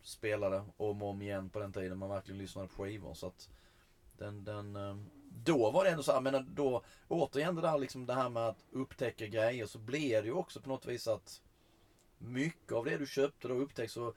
spelade 0.02 0.64
om 0.76 1.02
och 1.02 1.08
om 1.08 1.22
igen 1.22 1.50
på 1.50 1.58
den 1.58 1.72
tiden 1.72 1.98
man 1.98 2.10
verkligen 2.10 2.38
lyssnade 2.38 2.68
på 2.68 2.82
skivor. 2.82 3.14
Så 3.14 3.26
att 3.26 3.50
den, 4.18 4.44
den, 4.44 4.76
um, 4.76 5.10
då 5.44 5.70
var 5.70 5.84
det 5.84 5.90
ändå 5.90 6.02
så 6.02 6.12
här, 6.12 6.20
men 6.20 6.54
då 6.54 6.82
återigen 7.08 7.54
det 7.54 7.62
där 7.62 7.78
liksom 7.78 8.06
det 8.06 8.14
här 8.14 8.28
med 8.28 8.48
att 8.48 8.64
upptäcka 8.72 9.26
grejer 9.26 9.66
så 9.66 9.78
blev 9.78 10.22
det 10.22 10.28
ju 10.28 10.34
också 10.34 10.60
på 10.60 10.68
något 10.68 10.86
vis 10.86 11.08
att 11.08 11.40
mycket 12.18 12.72
av 12.72 12.84
det 12.84 12.96
du 12.96 13.06
köpte 13.06 13.48
då 13.48 13.54
upptäckte 13.54 13.94
så 13.94 14.14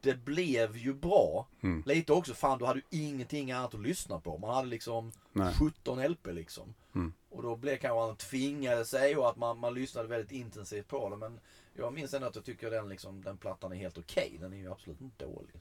det 0.00 0.14
blev 0.14 0.76
ju 0.76 0.94
bra. 0.94 1.48
Mm. 1.60 1.82
Lite 1.86 2.12
också, 2.12 2.34
fan 2.34 2.58
du 2.58 2.64
hade 2.64 2.82
ju 2.90 2.98
ingenting 2.98 3.52
annat 3.52 3.74
att 3.74 3.80
lyssna 3.80 4.20
på. 4.20 4.38
Man 4.38 4.54
hade 4.54 4.68
liksom 4.68 5.12
Nej. 5.32 5.54
17 5.54 6.02
LP 6.02 6.26
liksom. 6.26 6.74
Mm. 6.94 7.12
Och 7.28 7.42
då 7.42 7.56
blev 7.56 7.76
kanske 7.76 8.06
man 8.06 8.16
tvingade 8.16 8.84
sig 8.84 9.16
och 9.16 9.28
att 9.28 9.36
man, 9.36 9.58
man 9.58 9.74
lyssnade 9.74 10.08
väldigt 10.08 10.32
intensivt 10.32 10.88
på 10.88 11.10
det. 11.10 11.16
Men 11.16 11.40
jag 11.74 11.92
minns 11.92 12.14
ändå 12.14 12.26
att 12.26 12.36
jag 12.36 12.44
tycker 12.44 12.70
den, 12.70 12.88
liksom, 12.88 13.24
den 13.24 13.36
plattan 13.36 13.72
är 13.72 13.76
helt 13.76 13.98
okej. 13.98 14.36
Den 14.40 14.52
är 14.52 14.56
ju 14.56 14.72
absolut 14.72 15.00
inte 15.00 15.24
dålig. 15.24 15.54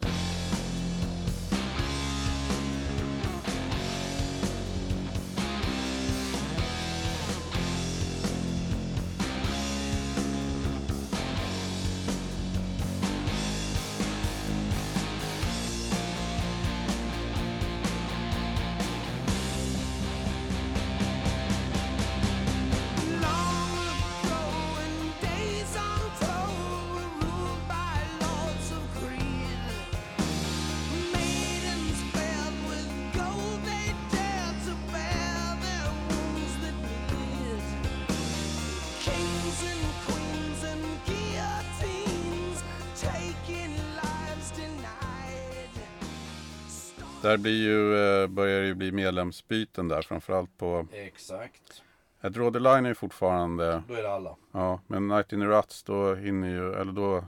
Där 47.28 47.38
blir 47.38 47.64
ju, 47.64 47.98
eh, 47.98 48.28
börjar 48.28 48.62
det 48.62 48.68
ju 48.68 48.74
bli 48.74 48.92
medlemsbyten 48.92 49.88
där 49.88 50.02
framförallt 50.02 50.58
på 50.58 50.88
Exakt. 50.92 51.84
The 52.22 52.30
Line 52.60 52.86
är 52.86 52.88
ju 52.88 52.96
fortfarande 52.96 53.84
Då 53.88 53.94
är 53.94 54.04
det 54.04 54.12
alla. 54.12 54.36
Ja, 54.52 54.82
men 54.88 55.08
Night 55.08 55.34
in 55.34 55.40
the 55.40 55.46
Ruts 55.46 55.84
då 55.84 56.16
hinner 56.16 56.48
ju, 56.48 56.74
eller 56.74 56.92
då, 56.92 57.26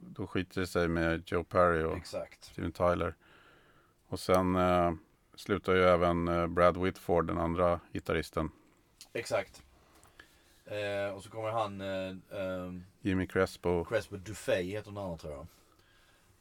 då 0.00 0.26
skiter 0.26 0.60
det 0.60 0.66
sig 0.66 0.88
med 0.88 1.22
Joe 1.26 1.44
Perry 1.44 1.82
och 1.82 1.96
Exakt. 1.96 2.44
Steven 2.44 2.72
Tyler. 2.72 3.14
Och 4.08 4.20
sen 4.20 4.56
eh, 4.56 4.92
slutar 5.34 5.74
ju 5.74 5.82
även 5.82 6.28
eh, 6.28 6.46
Brad 6.46 6.76
Whitford, 6.76 7.26
den 7.26 7.38
andra 7.38 7.80
gitarristen. 7.92 8.50
Exakt. 9.12 9.62
Eh, 10.64 11.14
och 11.14 11.22
så 11.22 11.30
kommer 11.30 11.50
han, 11.50 11.80
eh, 11.80 12.40
ehm, 12.40 12.84
Jimmy 13.00 13.26
Crespo. 13.26 13.84
Crespo 13.84 14.16
Dufay 14.16 14.62
heter 14.62 14.90
den 14.90 14.98
andra 14.98 15.16
tror 15.16 15.32
jag. 15.32 15.46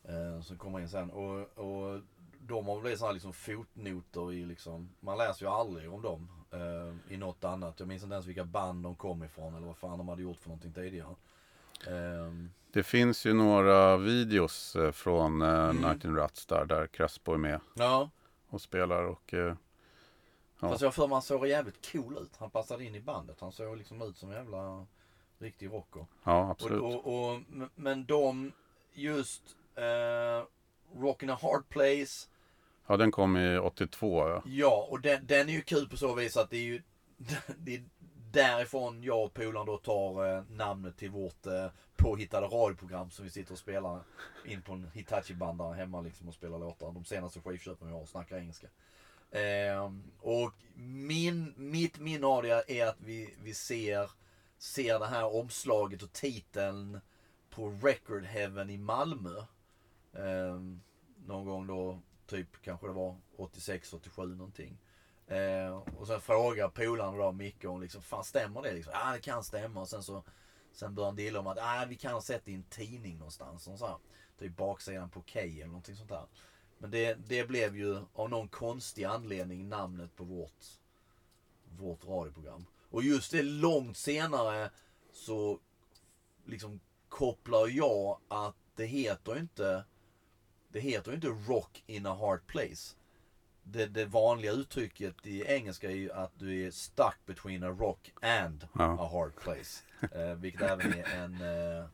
Eh, 0.07 0.41
som 0.41 0.57
kommer 0.57 0.79
in 0.79 0.89
sen. 0.89 1.11
Och, 1.11 1.57
och 1.57 2.01
de 2.47 2.67
har 2.67 2.81
blivit 2.81 2.99
sådana 2.99 3.13
liksom 3.13 3.33
fotnoter 3.33 4.33
i 4.33 4.45
liksom, 4.45 4.89
man 4.99 5.17
läser 5.17 5.45
ju 5.45 5.51
aldrig 5.51 5.93
om 5.93 6.01
dem 6.01 6.29
eh, 6.51 7.13
i 7.13 7.17
något 7.17 7.43
annat. 7.43 7.79
Jag 7.79 7.87
minns 7.87 8.03
inte 8.03 8.13
ens 8.13 8.25
vilka 8.25 8.43
band 8.45 8.83
de 8.83 8.95
kom 8.95 9.23
ifrån 9.23 9.55
eller 9.55 9.67
vad 9.67 9.77
fan 9.77 9.97
de 9.97 10.07
hade 10.07 10.21
gjort 10.21 10.37
för 10.37 10.49
någonting 10.49 10.73
tidigare. 10.73 11.15
Ehm, 11.87 12.49
Det 12.71 12.83
finns 12.83 13.25
ju 13.25 13.33
några 13.33 13.97
videos 13.97 14.75
eh, 14.75 14.91
från 14.91 15.41
eh, 15.41 15.69
Mm. 15.69 15.99
In 16.03 16.15
Ruts 16.15 16.45
där, 16.45 16.65
där 16.65 16.87
Crespo 16.87 17.33
är 17.33 17.37
med 17.37 17.59
ja, 17.73 18.09
och 18.49 18.61
spelar. 18.61 19.03
Och, 19.03 19.33
eh, 19.33 19.55
Ja. 20.59 20.69
fast 20.69 20.81
jag 20.81 20.93
för 20.93 21.07
mig 21.07 21.13
han 21.15 21.21
såg 21.21 21.47
jävligt 21.47 21.91
cool 21.91 22.17
ut. 22.17 22.31
Han 22.37 22.49
passade 22.49 22.83
in 22.83 22.95
i 22.95 23.01
bandet. 23.01 23.41
Han 23.41 23.51
såg 23.51 23.77
liksom 23.77 24.01
ut 24.01 24.17
som 24.17 24.29
en 24.29 24.35
jävla 24.35 24.85
riktig 25.39 25.67
rocker. 25.73 26.05
ja, 26.23 26.43
Och, 26.43 26.49
absolut. 26.51 26.81
och, 26.81 27.07
och, 27.29 27.35
m- 27.35 27.69
men 27.75 28.05
de, 28.05 28.51
just 28.93 29.41
eh, 29.75 30.45
Rockin' 30.95 31.31
a 31.33 31.37
Hard 31.41 31.69
Place. 31.69 32.27
Ja, 32.88 32.97
den 32.97 33.11
kom 33.11 33.38
i 33.38 33.57
82. 33.57 34.29
Ja. 34.29 34.43
Ja, 34.45 34.88
och 34.89 35.01
den, 35.01 35.25
den 35.25 35.49
är 35.49 35.53
ju 35.53 35.61
kul 35.61 35.89
på 35.89 35.97
så 35.97 36.15
vis 36.15 36.38
att 36.38 36.49
det 36.49 36.57
är 36.57 36.61
ju 36.61 36.81
det 37.57 37.75
är 37.75 37.83
därifrån 38.31 39.03
jag 39.03 39.23
och 39.23 39.33
polaren 39.33 39.65
då 39.65 39.77
tar 39.77 40.35
eh, 40.35 40.43
namnet 40.49 40.97
till 40.97 41.11
vårt 41.11 41.45
eh, 41.45 41.67
påhittade 41.95 42.47
radioprogram 42.47 43.09
som 43.09 43.25
vi 43.25 43.31
sitter 43.31 43.51
och 43.51 43.59
spelar 43.59 43.99
in 44.45 44.61
på 44.61 44.73
en 44.73 44.91
Hitachi-bandare 44.93 45.73
hemma 45.73 46.01
liksom 46.01 46.27
och 46.27 46.33
spelar 46.33 46.59
låtar. 46.59 46.91
De 46.91 47.05
senaste 47.05 47.39
skivköpen 47.39 47.88
vi 47.88 47.93
har 47.93 48.01
och 48.01 48.09
snackar 48.09 48.38
engelska. 48.38 48.67
Eh, 49.31 49.91
och 50.19 50.53
min, 50.75 51.53
mitt 51.57 51.99
minne 51.99 52.27
av 52.27 52.43
det 52.43 52.79
är 52.79 52.88
att 52.88 52.99
vi, 52.99 53.33
vi 53.43 53.53
ser, 53.53 54.09
ser 54.57 54.99
det 54.99 55.05
här 55.07 55.35
omslaget 55.35 56.03
och 56.03 56.13
titeln 56.13 56.99
på 57.49 57.69
Record 57.69 58.23
Heaven 58.25 58.69
i 58.69 58.77
Malmö. 58.77 59.38
Eh, 60.13 60.59
någon 61.25 61.45
gång 61.45 61.67
då, 61.67 61.99
typ 62.28 62.61
kanske 62.61 62.88
det 62.88 62.93
var 62.93 63.15
86, 63.38 63.93
87 63.93 64.36
någonting. 64.36 64.78
Eh, 65.28 65.78
och 65.97 66.07
sen 66.07 66.21
frågar 66.21 66.69
polaren 66.69 67.17
då 67.17 67.32
Micke 67.32 67.65
om 67.65 67.82
liksom, 67.82 68.01
fan 68.01 68.23
stämmer 68.23 68.61
det? 68.61 68.73
Liksom, 68.73 68.93
ja 68.95 69.11
det 69.11 69.19
kan 69.19 69.43
stämma. 69.43 69.82
Och 69.82 69.89
sen 69.89 70.03
så 70.03 70.23
Sen 70.78 70.95
började 70.95 71.09
han 71.09 71.15
dilla 71.15 71.39
om 71.39 71.47
att 71.47 71.57
ah, 71.61 71.86
vi 71.89 71.95
kan 71.95 72.13
ha 72.13 72.21
sett 72.21 72.45
det 72.45 72.51
i 72.51 72.55
en 72.55 72.63
tidning 72.63 73.17
någonstans. 73.17 73.63
Så 73.63 73.88
här, 73.88 73.97
typ 74.39 74.57
baksidan 74.57 75.09
på 75.09 75.21
K 75.21 75.39
eller 75.39 75.65
någonting 75.65 75.95
sånt 75.95 76.09
där. 76.09 76.25
Men 76.78 76.91
det, 76.91 77.13
det 77.13 77.47
blev 77.47 77.78
ju 77.78 78.01
av 78.13 78.30
någon 78.30 78.47
konstig 78.47 79.03
anledning 79.03 79.69
namnet 79.69 80.15
på 80.15 80.23
vårt, 80.23 80.65
vårt 81.78 82.05
radioprogram. 82.05 82.65
Och 82.89 83.03
just 83.03 83.32
det 83.32 83.43
långt 83.43 83.97
senare 83.97 84.71
så 85.13 85.59
liksom 86.45 86.80
kopplar 87.09 87.67
jag 87.67 88.19
att 88.28 88.55
det 88.75 88.86
heter 88.86 89.39
inte 89.39 89.86
det 90.70 90.80
heter 90.80 91.11
ju 91.11 91.15
inte 91.15 91.28
Rock 91.51 91.84
in 91.88 92.05
a 92.05 92.13
hard 92.15 92.47
place. 92.47 92.95
Det, 93.63 93.86
det 93.86 94.05
vanliga 94.05 94.51
uttrycket 94.51 95.28
i 95.28 95.43
engelska 95.45 95.91
är 95.91 95.95
ju 95.95 96.11
att 96.11 96.32
du 96.39 96.65
är 96.68 96.72
stuck 96.72 97.18
between 97.26 97.63
a 97.63 97.70
rock 97.80 98.11
and 98.22 98.68
Ja. 98.74 98.97
a 98.99 99.09
hard 99.11 99.36
place. 99.36 99.84
Eh, 100.11 100.34
vilket 100.34 100.61
även 100.61 100.93
är 100.93 101.15
en, 101.15 101.34
eh, 101.41 101.86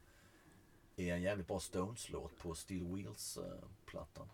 är 0.95 1.13
en 1.13 1.21
jävligt 1.21 1.47
bra 1.47 1.59
Stones-låt 1.59 2.37
på 2.39 2.55
Steel 2.55 2.83
Wheels-plattan. 2.95 4.29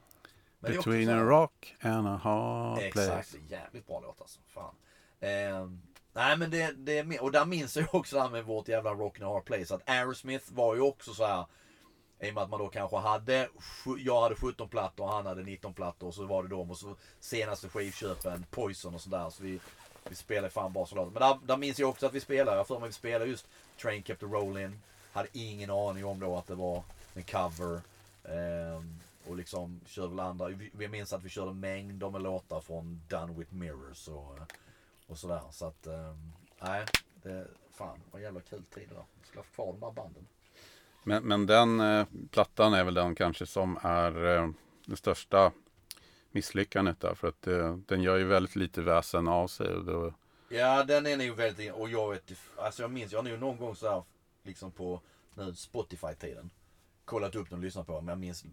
Också 0.62 0.72
Between 0.74 1.10
a 1.10 1.24
rock 1.24 1.76
and 1.82 2.08
a 2.08 2.20
hard 2.24 2.80
Exakt, 2.80 3.08
place. 3.08 3.38
är 3.38 3.52
jävligt 3.52 3.88
bra 3.88 4.00
låt 4.00 4.22
alltså. 4.22 4.40
Fan. 4.48 4.76
Eh, 5.20 5.70
nej 6.14 6.38
men 6.38 6.52
det, 6.52 6.72
det 6.78 6.98
är 6.98 7.24
och 7.24 7.32
där 7.32 7.46
minns 7.46 7.78
jag 7.78 7.96
också 7.96 8.16
det 8.16 8.22
här 8.22 8.30
med 8.30 8.46
vårt 8.46 8.68
jävla 8.68 8.94
Rock 8.94 9.18
in 9.18 9.24
a 9.24 9.28
Hard 9.30 9.46
Place. 9.46 9.76
Att 9.76 9.90
Aerosmith 9.90 10.54
var 10.54 10.76
ju 10.76 10.82
också 10.82 11.14
så 11.14 11.26
här. 11.26 11.46
I 12.20 12.30
och 12.30 12.34
med 12.34 12.44
att 12.44 12.50
man 12.50 12.60
då 12.60 12.68
kanske 12.68 12.98
hade, 12.98 13.50
jag 13.98 14.22
hade 14.22 14.36
17 14.36 14.70
plattor 14.70 15.04
och 15.04 15.12
han 15.12 15.26
hade 15.26 15.44
19 15.44 15.74
plattor 15.74 16.08
och 16.08 16.14
så 16.14 16.26
var 16.26 16.44
det 16.44 16.50
dem 16.50 16.72
och 16.72 16.78
så 16.78 16.96
senaste 17.20 17.70
skivköpen, 17.70 18.46
Poison 18.52 18.96
och 18.96 19.02
sådär. 19.02 19.30
Så 19.30 19.44
vi, 19.44 19.60
vi 20.10 20.16
spelade 20.16 20.50
fan 20.50 20.74
bra 20.74 20.86
soldater. 20.86 21.12
Men 21.12 21.22
där, 21.22 21.40
där 21.48 21.58
minns 21.58 21.80
jag 21.80 21.90
också 21.90 22.06
att 22.06 22.14
vi 22.14 22.20
spelade, 22.20 22.52
jag 22.52 22.60
har 22.60 22.66
för 22.66 22.80
mig 22.80 22.90
vi 22.90 22.94
spelade 22.94 23.26
just 23.26 23.48
Train 23.82 24.04
Kept 24.04 24.24
a 24.24 24.26
Rollin'. 24.26 24.78
Hade 25.12 25.30
ingen 25.34 25.70
aning 25.70 26.06
om 26.06 26.20
då 26.20 26.36
att 26.36 26.48
det 26.48 26.56
var 26.56 26.84
en 27.14 27.24
cover. 27.24 27.82
Um, 28.24 29.00
och 29.30 29.36
liksom 29.36 29.82
körde 29.86 30.08
väl 30.08 30.20
andra. 30.20 30.48
Vi, 30.48 30.70
vi 30.74 30.88
minns 30.88 31.14
att 31.14 31.24
vi 31.24 31.30
körde 31.30 31.54
mängder 31.54 32.10
med 32.10 32.22
låtar 32.22 32.62
från 32.62 33.02
Done 33.10 33.34
With 33.34 33.54
Mirrors 33.54 34.08
och, 34.08 34.38
och 35.08 35.18
sådär. 35.18 35.42
Så 35.52 35.66
att, 35.66 35.88
ehm, 35.88 36.32
nej. 36.60 36.86
det, 37.24 37.48
fan 37.72 38.00
vad 38.12 38.22
jävla 38.22 38.42
kul 38.42 38.64
tid 38.64 38.90
det 38.90 38.96
där. 38.96 39.06
Jag 39.18 39.28
skulle 39.28 39.40
ha 39.40 39.46
kvar 39.56 39.74
de 39.74 39.84
här 39.84 39.92
banden. 39.92 40.28
Men, 41.10 41.24
men 41.24 41.46
den 41.46 41.80
eh, 41.80 42.06
plattan 42.32 42.74
är 42.74 42.84
väl 42.84 42.94
den 42.94 43.16
kanske 43.16 43.46
som 43.46 43.80
är 43.82 44.38
eh, 44.38 44.50
det 44.86 44.96
största 44.96 45.52
misslyckandet 46.32 47.00
där. 47.00 47.14
För 47.14 47.28
att 47.28 47.48
eh, 47.48 47.76
den 47.76 48.02
gör 48.02 48.18
ju 48.18 48.24
väldigt 48.24 48.56
lite 48.56 48.82
väsen 48.82 49.28
av 49.28 49.48
sig. 49.48 49.76
Och 49.76 49.86
då, 49.86 50.14
Ja 50.50 50.84
den 50.84 51.06
är 51.06 51.18
nog 51.18 51.38
väldigt, 51.38 51.74
och 51.74 51.90
jag 51.90 52.10
vet 52.10 52.32
alltså 52.58 52.82
jag 52.82 52.92
minns, 52.92 53.12
jag 53.12 53.20
har 53.20 53.30
nog 53.30 53.40
någon 53.40 53.58
gång 53.58 53.76
så 53.76 53.90
här 53.90 54.04
liksom 54.44 54.72
på 54.72 55.02
nu 55.34 55.56
Spotify-tiden 55.56 56.50
kollat 57.06 57.36
upp 57.36 57.50
den 57.50 57.60
och 57.60 57.66
lyssnat 57.66 57.88
på 57.88 57.94
den, 57.94 58.06
men 58.06 58.12
jag 58.12 58.20
minns 58.20 58.46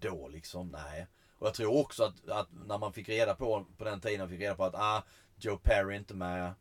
då 0.00 0.28
liksom, 0.28 0.68
nej. 0.68 1.06
Och 1.38 1.46
jag 1.46 1.54
tror 1.54 1.80
också 1.80 2.04
att, 2.04 2.28
att 2.28 2.48
när 2.66 2.78
man 2.78 2.92
fick 2.92 3.08
reda 3.08 3.34
på, 3.34 3.66
på 3.76 3.84
den 3.84 4.00
tiden, 4.00 4.28
fick 4.28 4.40
reda 4.40 4.54
på 4.54 4.64
att 4.64 4.74
ah, 4.74 5.04
Joe 5.36 5.56
Perry 5.56 5.94
är 5.94 5.98
inte 5.98 6.14
med 6.14 6.54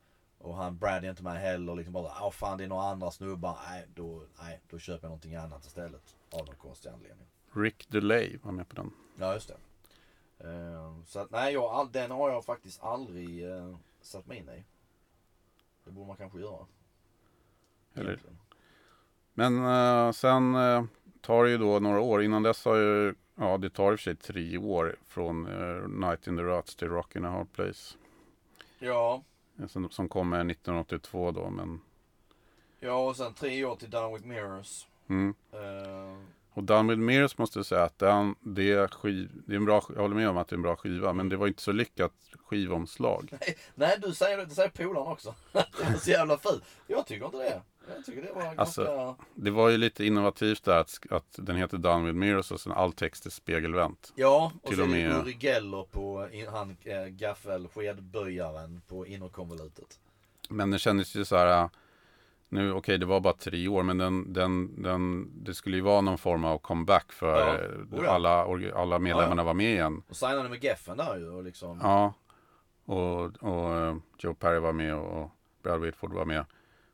och 0.43 0.55
han 0.55 0.77
Brad 0.77 1.05
är 1.05 1.09
inte 1.09 1.23
med 1.23 1.41
heller, 1.41 1.75
liksom 1.75 1.93
bara, 1.93 2.07
ah 2.07 2.31
fan 2.31 2.57
det 2.57 2.63
är 2.63 2.67
några 2.67 2.83
andra 2.83 3.11
snubbar, 3.11 3.57
nej 3.69 3.87
då, 3.95 4.23
nej 4.39 4.61
då 4.69 4.79
köper 4.79 5.03
jag 5.03 5.09
någonting 5.09 5.35
annat 5.35 5.65
istället. 5.65 6.15
Av 6.31 6.45
någon 6.45 6.55
konstig 6.55 6.89
anledning. 6.89 7.27
Rick 7.53 7.89
Delay 7.89 8.37
var 8.43 8.51
med 8.51 8.69
på 8.69 8.75
den. 8.75 8.91
Ja 9.19 9.33
just 9.33 9.47
det. 9.47 9.57
Ehm, 10.47 11.05
så 11.05 11.19
att, 11.19 11.31
nej 11.31 11.53
jag, 11.53 11.89
den 11.91 12.11
har 12.11 12.29
jag 12.29 12.45
faktiskt 12.45 12.83
aldrig 12.83 13.45
uh, 13.45 13.77
satt 14.01 14.27
mig 14.27 14.37
in 14.37 14.49
i. 14.49 14.63
Det 15.83 15.91
borde 15.91 16.07
man 16.07 16.17
kanske 16.17 16.39
göra. 16.39 16.65
Eller, 17.93 18.19
men 19.33 19.65
eh, 19.65 20.11
sen 20.11 20.55
eh, 20.55 20.83
tar 21.21 21.43
det 21.43 21.49
ju 21.49 21.57
då 21.57 21.79
några 21.79 21.99
år. 21.99 22.23
Innan 22.23 22.43
dess 22.43 22.65
har 22.65 22.75
ju, 22.75 23.15
ja 23.35 23.57
det 23.57 23.69
tar 23.69 23.91
i 23.91 23.95
och 23.95 23.99
för 23.99 24.03
sig 24.03 24.15
tre 24.15 24.57
år 24.57 24.95
från 25.07 25.47
eh, 25.47 25.87
Night 25.87 26.27
in 26.27 26.37
the 26.37 26.43
Ruts 26.43 26.75
till 26.75 26.89
Rock 26.89 27.15
in 27.15 27.25
a 27.25 27.29
Hard 27.29 27.51
Place. 27.53 27.97
Ja, 28.79 29.23
Som, 29.67 29.89
som 29.89 30.09
kommer 30.09 30.37
1982 30.37 31.31
då. 31.31 31.49
Men, 31.49 31.81
ja 32.79 33.07
och 33.07 33.15
sen 33.15 33.33
tre 33.33 33.65
år 33.65 33.75
till 33.75 33.89
Down 33.89 34.13
with 34.13 34.25
Mirrors. 34.27 34.87
mm. 35.07 35.33
Ehm, 35.51 36.27
Och 36.55 36.63
Down 36.63 36.87
with 36.87 36.99
Mirrors 36.99 37.37
måste 37.37 37.59
jag 37.59 37.65
säga 37.65 37.83
att 37.83 37.99
den, 37.99 38.35
det, 38.41 38.93
skiv, 38.93 39.31
det 39.47 39.53
är 39.53 39.57
en 39.57 39.65
bra, 39.65 39.83
jag 39.95 40.01
håller 40.01 40.15
med 40.15 40.29
om 40.29 40.37
att 40.37 40.47
det 40.47 40.53
är 40.53 40.57
en 40.57 40.61
bra 40.61 40.75
skiva. 40.75 41.13
Men 41.13 41.29
det 41.29 41.37
var 41.37 41.47
inte 41.47 41.61
så 41.61 41.71
lyckat 41.71 42.11
skivomslag. 42.45 43.33
nej 43.75 43.97
du 44.01 44.13
säger 44.13 44.37
det, 44.37 44.45
det 44.45 44.55
säger 44.55 44.69
polaren 44.69 45.07
också. 45.07 45.35
det 45.51 45.83
var 45.83 45.97
så 45.99 46.09
jävla 46.11 46.37
fult. 46.37 46.63
Jag 46.87 47.07
tycker 47.07 47.25
inte 47.25 47.37
det. 47.37 47.61
Jag 47.95 48.05
tycker 48.05 48.21
det 48.21 48.33
var 48.33 48.53
Alltså, 48.57 48.83
ganska... 48.83 49.23
Det 49.35 49.51
var 49.51 49.69
ju 49.69 49.77
lite 49.77 50.05
innovativt 50.05 50.63
där 50.63 50.77
att, 50.77 50.99
att 51.09 51.25
den 51.35 51.55
heter 51.55 51.77
Down 51.77 52.05
with 52.05 52.15
Mirrors 52.15 52.51
och 52.51 52.61
sen 52.61 52.71
all 52.71 52.93
text 52.93 53.25
är 53.25 53.29
spegelvänt. 53.29 54.13
Ja, 54.15 54.51
och 54.61 54.67
till 54.69 54.77
så 54.77 54.83
och 54.83 54.89
är 54.89 54.95
det 54.95 55.07
med- 55.09 55.21
Uri 55.21 55.37
Geller 55.39 55.83
på 55.91 56.29
han 56.51 56.77
äh, 56.83 57.05
gaffel, 57.05 57.67
skedböjaren 57.67 58.81
på 58.87 59.07
innerkonvolutet. 59.07 59.99
Men 60.49 60.71
det 60.71 60.79
kändes 60.79 61.15
ju 61.15 61.25
så 61.25 61.37
här. 61.37 61.69
Nu, 62.53 62.73
okej, 62.73 62.97
det 62.97 63.05
var 63.05 63.19
bara 63.19 63.33
tre 63.33 63.67
år, 63.67 63.83
men 63.83 63.97
den, 63.97 64.33
den, 64.33 64.81
den, 64.83 65.31
det 65.43 65.53
skulle 65.53 65.75
ju 65.75 65.81
vara 65.81 66.01
någon 66.01 66.17
form 66.17 66.45
av 66.45 66.57
comeback 66.57 67.11
för 67.11 67.39
Ja. 67.39 67.53
eh, 67.53 67.99
Oh 67.99 68.03
ja. 68.05 68.11
alla, 68.11 68.45
alla 68.75 68.99
medlemmarna 68.99 69.41
Ja, 69.41 69.45
var 69.45 69.53
med 69.53 69.71
igen. 69.73 70.03
Och 70.09 70.15
signade 70.15 70.49
med 70.49 70.63
Geffen 70.63 70.97
där 70.97 71.17
ju 71.17 71.29
och 71.29 71.43
liksom. 71.43 71.79
Ja, 71.83 72.13
och, 72.85 73.21
och 73.43 73.73
eh, 73.77 73.95
Joe 74.17 74.33
Perry 74.33 74.59
var 74.59 74.73
med 74.73 74.95
och 74.95 75.29
Brad 75.63 75.81
Whitford 75.81 76.13
var 76.13 76.25
med. 76.25 76.45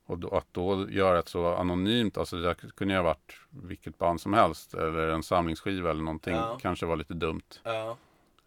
Och 0.06 0.18
då, 0.20 0.30
att 0.30 0.48
då 0.52 0.90
göra 0.90 1.20
ett 1.20 1.28
så 1.28 1.56
anonymt, 1.56 2.18
alltså 2.18 2.36
det 2.36 2.56
kunde 2.76 2.94
ju 2.94 2.98
ha 2.98 3.04
varit 3.04 3.34
vilket 3.50 3.98
band 3.98 4.22
som 4.22 4.34
helst 4.34 4.74
eller 4.74 5.08
en 5.08 5.24
samlingsskiva 5.24 5.90
eller 5.90 6.04
någonting, 6.04 6.36
Ja. 6.36 6.58
kanske 6.62 6.86
var 6.86 6.96
lite 6.96 7.14
dumt. 7.14 7.42
Ja. 7.64 7.98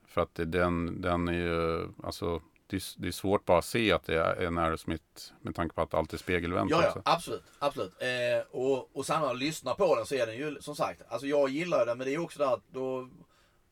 För 0.06 0.20
att 0.20 0.34
det, 0.34 0.44
den, 0.44 1.00
den 1.02 1.28
är 1.28 1.32
ju, 1.32 1.88
alltså 2.02 2.40
det 2.72 2.76
är, 2.76 3.00
det 3.02 3.08
är 3.08 3.12
svårt 3.12 3.44
bara 3.44 3.58
att 3.58 3.64
se 3.64 3.92
att 3.92 4.04
det 4.04 4.18
är 4.18 4.42
en 4.42 4.58
Aerosmith 4.58 5.32
med 5.40 5.54
tanke 5.54 5.74
på 5.74 5.82
att 5.82 5.94
allt 5.94 6.12
är 6.12 6.18
spegelvänt 6.18 6.70
Ja, 6.70 6.82
ja, 6.82 7.02
absolut. 7.04 7.42
absolut. 7.58 7.92
Eh, 8.02 8.46
och, 8.50 8.96
och 8.96 9.06
sen 9.06 9.20
när 9.20 9.26
jag 9.26 9.36
lyssnar 9.36 9.74
på 9.74 9.96
den 9.96 10.06
så 10.06 10.14
är 10.14 10.26
den 10.26 10.36
ju 10.36 10.60
som 10.60 10.76
sagt, 10.76 11.02
alltså 11.08 11.26
jag 11.26 11.48
gillar 11.48 11.86
den 11.86 11.98
men 11.98 12.06
det 12.06 12.14
är 12.14 12.18
också 12.18 12.38
där 12.38 12.54
att 12.54 12.62
då 12.72 13.08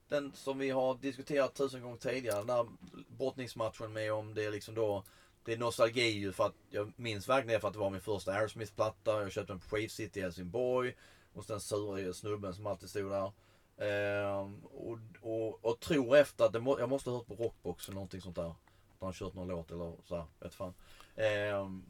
den 0.09 0.33
som 0.35 0.59
vi 0.59 0.71
har 0.71 0.95
diskuterat 0.95 1.55
tusen 1.55 1.83
gånger 1.83 1.97
tidigare, 1.97 2.39
den 2.39 2.47
där 2.47 2.67
brottningsmatchen 3.19 3.93
med 3.93 4.13
om 4.13 4.35
det 4.35 4.45
är 4.45 4.51
liksom 4.51 4.75
då 4.75 5.05
det 5.45 5.53
är 5.53 5.59
nostalgi 5.59 6.11
ju 6.11 6.33
för 6.33 6.47
att 6.47 6.55
jag 6.71 6.93
minns 6.97 7.29
verkligen 7.29 7.55
det 7.55 7.61
för 7.61 7.69
att 7.69 7.75
det 7.75 7.81
var 7.81 7.91
min 7.91 8.01
första 8.01 8.33
Aerosmith-platta. 8.33 9.23
Jag 9.23 9.33
köpte 9.33 9.53
den 9.53 9.61
på 9.61 9.67
Skave 9.67 9.89
City 9.89 10.21
i 10.21 10.23
Helsingborg. 10.23 10.95
Hos 11.33 11.47
den 11.47 11.61
sura 11.61 12.13
snubben 12.13 12.55
som 12.55 12.67
alltid 12.67 12.91
stod 12.91 13.11
där. 13.11 13.33
Ehm, 13.81 14.65
och, 14.65 14.99
och, 15.21 15.65
och 15.65 15.81
tror 15.81 16.17
efter 16.17 16.45
att 16.45 16.53
det 16.53 16.61
må, 16.61 16.81
jag 16.81 16.89
måste 16.89 17.11
ha 17.11 17.17
hört 17.17 17.27
på 17.27 17.35
Rockbox 17.35 17.89
eller 17.89 17.95
någonting 17.95 18.21
sånt 18.21 18.37
där. 18.37 18.55
Att 19.01 19.05
han 19.05 19.13
kört 19.13 19.35
någon 19.35 19.49
låt 19.49 19.71
eller 19.71 19.93
så 20.05 20.17
här, 20.17 20.25
vet 20.41 20.55
fan. 20.55 20.75
Ehm, 21.17 21.85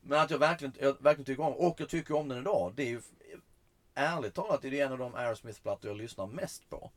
men 0.00 0.20
att 0.20 0.30
jag 0.30 0.38
verkligen, 0.38 0.74
jag 0.80 1.02
verkligen 1.02 1.24
tycker 1.24 1.42
om 1.42 1.52
och 1.52 1.80
jag 1.80 1.88
tycker 1.88 2.14
om 2.14 2.28
den 2.28 2.38
idag. 2.38 2.72
Det 2.74 2.82
är 2.82 2.88
ju 2.88 3.02
ärligt 3.94 4.34
talat 4.34 4.62
det 4.62 4.80
är 4.80 4.86
en 4.86 4.92
av 4.92 4.98
de 4.98 5.14
Aerosmith-plattor 5.14 5.90
jag 5.90 5.96
lyssnar 5.96 6.26
mest 6.26 6.70
på. 6.70 6.90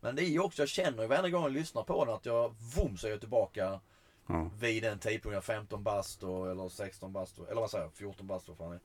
Men 0.00 0.16
det 0.16 0.22
är 0.22 0.28
ju 0.28 0.40
också, 0.40 0.62
jag 0.62 0.68
känner 0.68 1.02
ju 1.02 1.08
varje 1.08 1.30
gång 1.30 1.42
jag 1.42 1.52
lyssnar 1.52 1.82
på 1.82 2.04
den 2.04 2.14
att 2.14 2.26
jag, 2.26 2.54
vom 2.76 2.96
så 2.96 3.06
är 3.06 3.10
jag 3.10 3.20
tillbaka 3.20 3.80
Ja. 4.26 4.50
vid 4.58 4.82
den 4.82 4.98
tidpunkten, 4.98 5.32
jag 5.32 5.38
är 5.38 5.40
15 5.40 5.82
bast 5.82 6.22
och, 6.22 6.50
eller 6.50 6.68
16 6.68 7.12
bast 7.12 7.38
eller 7.38 7.60
vad 7.60 7.70
säger 7.70 7.84
jag, 7.84 7.92
14 7.92 8.26
bast 8.26 8.48
vad 8.48 8.56
fan 8.56 8.72
är. 8.72 8.80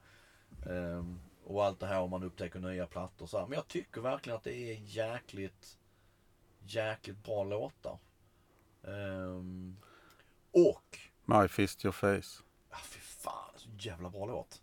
Ehm, 0.72 1.20
och 1.44 1.66
allt 1.66 1.80
det 1.80 1.88
här 1.88 2.02
om 2.02 2.10
man 2.10 2.24
upptäcker 2.24 2.60
nya 2.60 2.88
plattor 2.88 3.26
så 3.26 3.40
här. 3.40 3.48
Men 3.48 3.56
jag 3.56 3.68
tycker 3.68 4.02
verkligen 4.02 4.38
att 4.38 4.44
det 4.44 4.56
är 4.56 4.74
jäkligt, 4.86 5.78
jäkligt 6.66 7.24
bra 7.24 7.44
låtar. 7.44 7.98
Ehm, 8.84 9.78
och, 10.52 10.98
My 11.26 11.48
Fist 11.48 11.86
Your 11.86 11.92
Face. 11.94 12.44
ah, 12.72 12.78
fy 12.84 13.00
fan, 13.00 13.52
så 13.56 13.70
jävla 13.80 14.10
bra 14.10 14.26
låt. 14.26 14.62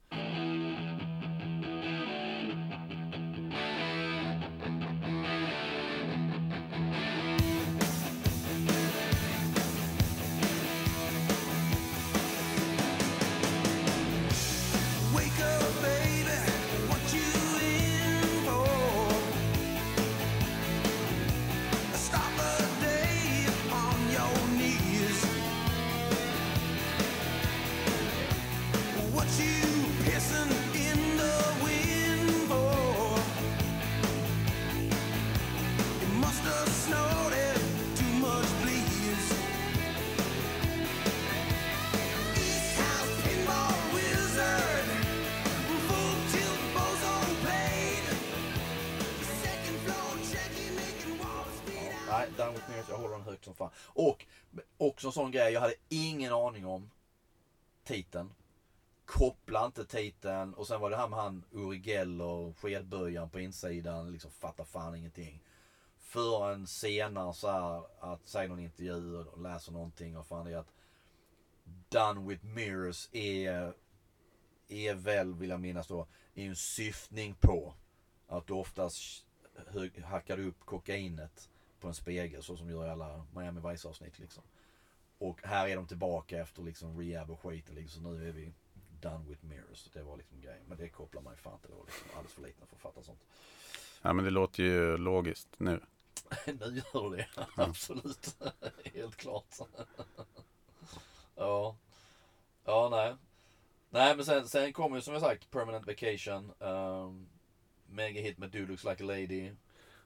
Nej, 52.68 52.76
Down 52.76 52.84
jag 52.88 52.96
håller 52.96 53.16
den 53.16 53.24
högt 53.24 53.44
som 53.44 53.54
fan. 53.54 53.70
Och 53.86 54.26
också 54.78 55.06
en 55.06 55.12
sån 55.12 55.30
grej, 55.30 55.52
jag 55.52 55.60
hade 55.60 55.74
ingen 55.88 56.32
aning 56.32 56.66
om 56.66 56.90
titeln. 57.84 58.34
Koppla 59.04 59.66
inte 59.66 59.84
titeln 59.84 60.54
och 60.54 60.66
sen 60.66 60.80
var 60.80 60.90
det 60.90 60.96
här 60.96 61.08
med 61.08 61.18
han 61.18 61.44
Uri 61.52 61.78
Geller, 61.78 62.52
skedböjaren 62.52 63.30
på 63.30 63.40
insidan, 63.40 64.12
liksom 64.12 64.30
fattar 64.30 64.64
fan 64.64 64.96
ingenting. 64.96 65.42
Förrän 65.98 66.66
senare 66.66 67.34
så 67.34 67.50
här 67.50 67.82
att 68.00 68.28
säga 68.28 68.48
någon 68.48 68.60
intervju 68.60 69.16
och 69.16 69.40
läser 69.40 69.72
någonting 69.72 70.16
och 70.16 70.26
fan 70.26 70.46
det 70.46 70.52
är 70.52 70.56
att 70.56 70.72
Done 71.88 72.28
with 72.28 72.44
Mirrors 72.44 73.08
är, 73.12 73.72
är 74.68 74.94
väl, 74.94 75.34
vill 75.34 75.50
jag 75.50 75.60
minnas 75.60 75.86
då, 75.86 76.06
är 76.34 76.48
en 76.48 76.56
syftning 76.56 77.34
på 77.34 77.74
att 78.26 78.46
du 78.46 78.52
oftast 78.52 79.24
hackar 80.04 80.40
upp 80.40 80.60
kokainet 80.64 81.50
på 81.84 81.88
en 81.88 81.94
spegel 81.94 82.42
så 82.42 82.56
som 82.56 82.70
gör 82.70 82.86
i 82.86 82.90
alla 82.90 83.26
Miami 83.34 83.60
Vice 83.70 83.88
avsnitt 83.88 84.18
liksom. 84.18 84.42
Och 85.18 85.40
här 85.42 85.68
är 85.68 85.76
de 85.76 85.86
tillbaka 85.86 86.40
efter 86.40 86.62
liksom 86.62 87.00
rehab 87.00 87.30
och 87.30 87.40
skiten 87.40 87.74
liksom. 87.74 88.02
Så 88.02 88.08
nu 88.08 88.28
är 88.28 88.32
vi 88.32 88.52
done 89.00 89.24
with 89.28 89.44
mirrors. 89.44 89.84
Det 89.92 90.02
var 90.02 90.16
liksom 90.16 90.40
grejen. 90.40 90.62
Men 90.68 90.78
det 90.78 90.88
kopplar 90.88 91.22
man 91.22 91.32
ju 91.32 91.36
fan 91.36 91.52
inte. 91.52 91.68
Det 91.68 91.74
var 91.74 91.84
liksom 91.84 92.06
alldeles 92.12 92.32
för 92.32 92.42
liten 92.42 92.66
för 92.66 92.76
att 92.76 92.82
fatta 92.82 93.02
sånt. 93.02 93.24
Ja, 94.02 94.12
men 94.12 94.24
det 94.24 94.30
låter 94.30 94.62
ju 94.62 94.96
logiskt 94.96 95.48
nu. 95.58 95.80
nu 96.46 96.82
gör 96.92 97.16
det. 97.16 97.28
Absolut. 97.56 98.36
Helt 98.94 99.16
klart. 99.16 99.58
ja. 101.34 101.76
Ja, 102.64 102.88
nej. 102.90 103.16
Nej, 103.90 104.16
men 104.16 104.24
sen, 104.24 104.48
sen 104.48 104.72
kommer 104.72 104.96
ju 104.96 105.02
som 105.02 105.12
jag 105.12 105.22
sagt 105.22 105.50
Permanent 105.50 105.86
Vacation. 105.86 106.52
Um, 106.58 107.26
mega 107.86 108.20
hit 108.20 108.38
med 108.38 108.50
Dude 108.50 108.66
Looks 108.66 108.84
Like 108.84 109.04
a 109.04 109.06
Lady. 109.06 109.52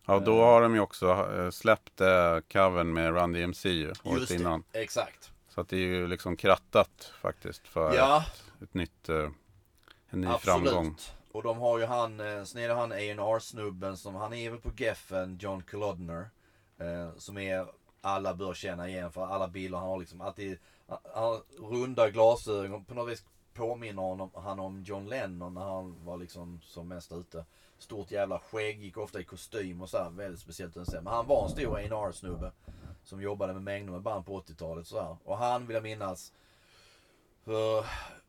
Ja, 0.09 0.19
då 0.19 0.41
har 0.43 0.63
de 0.63 0.75
ju 0.75 0.81
också 0.81 1.29
eh, 1.39 1.51
släppt 1.51 2.01
eh, 2.01 2.39
covern 2.53 2.93
med 2.93 3.15
Run 3.15 3.33
DMC 3.33 3.87
året 3.87 4.21
Just 4.21 4.29
det, 4.29 4.35
innan. 4.35 4.63
exakt. 4.73 5.33
Så 5.49 5.61
att 5.61 5.69
det 5.69 5.77
är 5.77 5.81
ju 5.81 6.07
liksom 6.09 6.37
krattat 6.37 7.13
faktiskt 7.21 7.69
för 7.69 7.95
Ja, 7.95 8.25
ett 8.63 8.75
nytt, 8.75 9.09
eh, 9.09 9.29
en 10.11 10.21
ny 10.21 10.27
absolut. 10.27 10.69
framgång. 10.71 10.97
Och 11.33 11.43
de 11.43 11.59
har 11.59 11.79
ju 11.79 11.85
han, 11.85 12.21
eh, 12.21 12.45
sen 12.45 12.63
är 12.63 12.69
det 12.69 12.75
han 12.75 12.93
A&R 12.93 13.39
snubben 13.41 13.97
som, 13.97 14.15
han 14.15 14.33
är 14.35 14.51
väl 14.51 14.61
på 14.61 14.71
Geffen, 14.77 15.39
John 15.41 15.63
Kolodner. 15.63 16.31
Eh, 16.79 17.11
som 17.17 17.39
är, 17.39 17.67
alla 18.01 18.35
bör 18.35 18.55
känna 18.55 18.89
igen 18.89 19.13
för 19.13 19.27
alla 19.27 19.49
bilder 19.49 19.79
han 19.79 19.89
har 19.89 19.99
liksom 19.99 20.21
alltid, 20.21 20.59
han 20.89 20.99
har 21.25 21.41
runda 21.71 22.11
glasögon, 22.11 22.85
på 22.85 22.95
något 22.95 23.13
vis 23.13 23.25
påminner 23.55 24.03
honom, 24.03 24.31
han 24.35 24.61
om 24.61 24.83
John 24.83 25.07
Lennon 25.07 25.55
när 25.55 25.61
han 25.65 26.05
var 26.05 26.17
liksom 26.17 26.61
som 26.65 26.89
mest 26.89 27.13
ute. 27.13 27.45
Stort 27.79 28.11
jävla 28.11 28.39
skägg, 28.39 28.83
gick 28.83 28.97
ofta 28.97 29.21
i 29.21 29.25
kostym 29.25 29.83
och 29.83 29.91
så 29.91 29.99
här, 29.99 30.11
väldigt 30.11 30.41
speciellt. 30.41 30.77
Men 30.77 31.07
han 31.07 31.27
var 31.27 31.45
en 31.45 31.51
stor 31.51 31.77
A&R 31.77 32.13
snubbe 32.13 32.53
Som 33.05 33.23
jobbade 33.23 33.53
med 33.53 33.63
mängder 33.63 33.93
med 33.93 34.03
band 34.03 34.27
på 34.27 34.41
80-talet 34.41 34.87
så 34.87 35.01
här. 35.01 35.17
Och 35.25 35.39
han 35.39 35.67
vill 35.67 35.75
jag 35.75 35.83
minnas 35.83 36.33
för, 37.45 37.79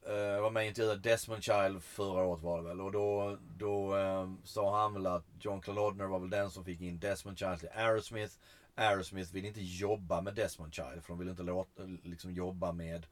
eh, 0.02 0.42
var 0.42 0.50
med 0.50 0.62
och 0.62 0.68
intervjuade 0.68 1.10
Desmond 1.10 1.44
Child 1.44 1.84
förra 1.84 2.24
året 2.24 2.44
var 2.44 2.58
det 2.58 2.68
väl. 2.68 2.82
Och 2.82 2.92
då, 2.92 3.38
då 3.58 3.98
eh, 3.98 4.30
sa 4.44 4.82
han 4.82 4.94
väl 4.94 5.06
att 5.06 5.26
John 5.40 5.62
Claude 5.62 6.08
var 6.08 6.20
väl 6.20 6.30
den 6.30 6.52
som 6.52 6.66
fick 6.66 6.82
in 6.82 7.00
Desmond 7.00 7.40
Child 7.40 7.60
till 7.60 7.70
Aerosmith. 7.74 8.34
Aerosmith 8.76 9.34
vill 9.34 9.46
inte 9.46 9.62
jobba 9.62 10.22
med 10.22 10.36
Desmond 10.36 10.74
Child 10.74 11.04
för 11.04 11.08
de 11.08 11.20
vill 11.20 11.30
inte 11.30 11.44
låta, 11.44 11.84
liksom 12.04 12.34
jobba 12.34 12.72
med 12.72 13.06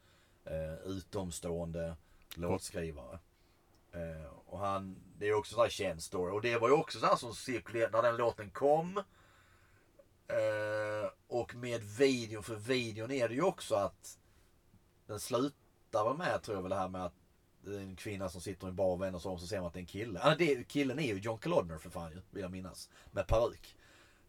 eh, 0.45 0.73
utomstående 0.85 1.95
låtskrivare. 2.35 3.19
Eh, 3.93 4.31
och 4.45 4.59
han, 4.59 4.99
det 5.17 5.27
är 5.27 5.33
också 5.33 5.55
så 5.55 5.61
här 5.61 5.69
känd 5.69 6.03
story. 6.03 6.31
Och 6.31 6.41
det 6.41 6.57
var 6.57 6.67
ju 6.67 6.73
också 6.73 6.99
så 6.99 7.05
här 7.05 7.15
som 7.15 7.33
cirkulerade 7.33 7.97
när 7.97 8.03
den 8.03 8.17
låten 8.17 8.49
kom. 8.49 8.97
Eh, 10.27 11.11
och 11.27 11.55
med 11.55 11.83
videon, 11.83 12.43
för 12.43 12.55
videon 12.55 13.11
är 13.11 13.27
det 13.27 13.33
ju 13.33 13.41
också 13.41 13.75
att 13.75 14.17
den 15.07 15.19
slutar 15.19 16.03
väl 16.03 16.17
med, 16.17 16.43
tror 16.43 16.57
jag 16.57 16.61
väl 16.61 16.69
det 16.69 16.75
här 16.75 16.89
med 16.89 17.05
att 17.05 17.13
det 17.61 17.75
är 17.75 17.79
en 17.79 17.95
kvinna 17.95 18.29
som 18.29 18.41
sitter 18.41 18.67
i 18.67 18.69
en 18.69 18.75
bar 18.75 18.93
och 18.93 19.01
vänder 19.01 19.19
sig 19.19 19.31
om 19.31 19.39
så 19.39 19.47
ser 19.47 19.57
man 19.57 19.67
att 19.67 19.73
det 19.73 19.79
är 19.79 19.81
en 19.81 19.87
kille. 19.87 20.19
Ah, 20.23 20.35
det, 20.35 20.67
killen 20.67 20.99
är 20.99 21.13
ju 21.13 21.19
John 21.19 21.37
Klodner 21.37 21.77
för 21.77 21.89
fan 21.89 22.11
ju, 22.11 22.21
vill 22.31 22.41
jag 22.41 22.51
minnas. 22.51 22.89
Med 23.11 23.27
peruk. 23.27 23.77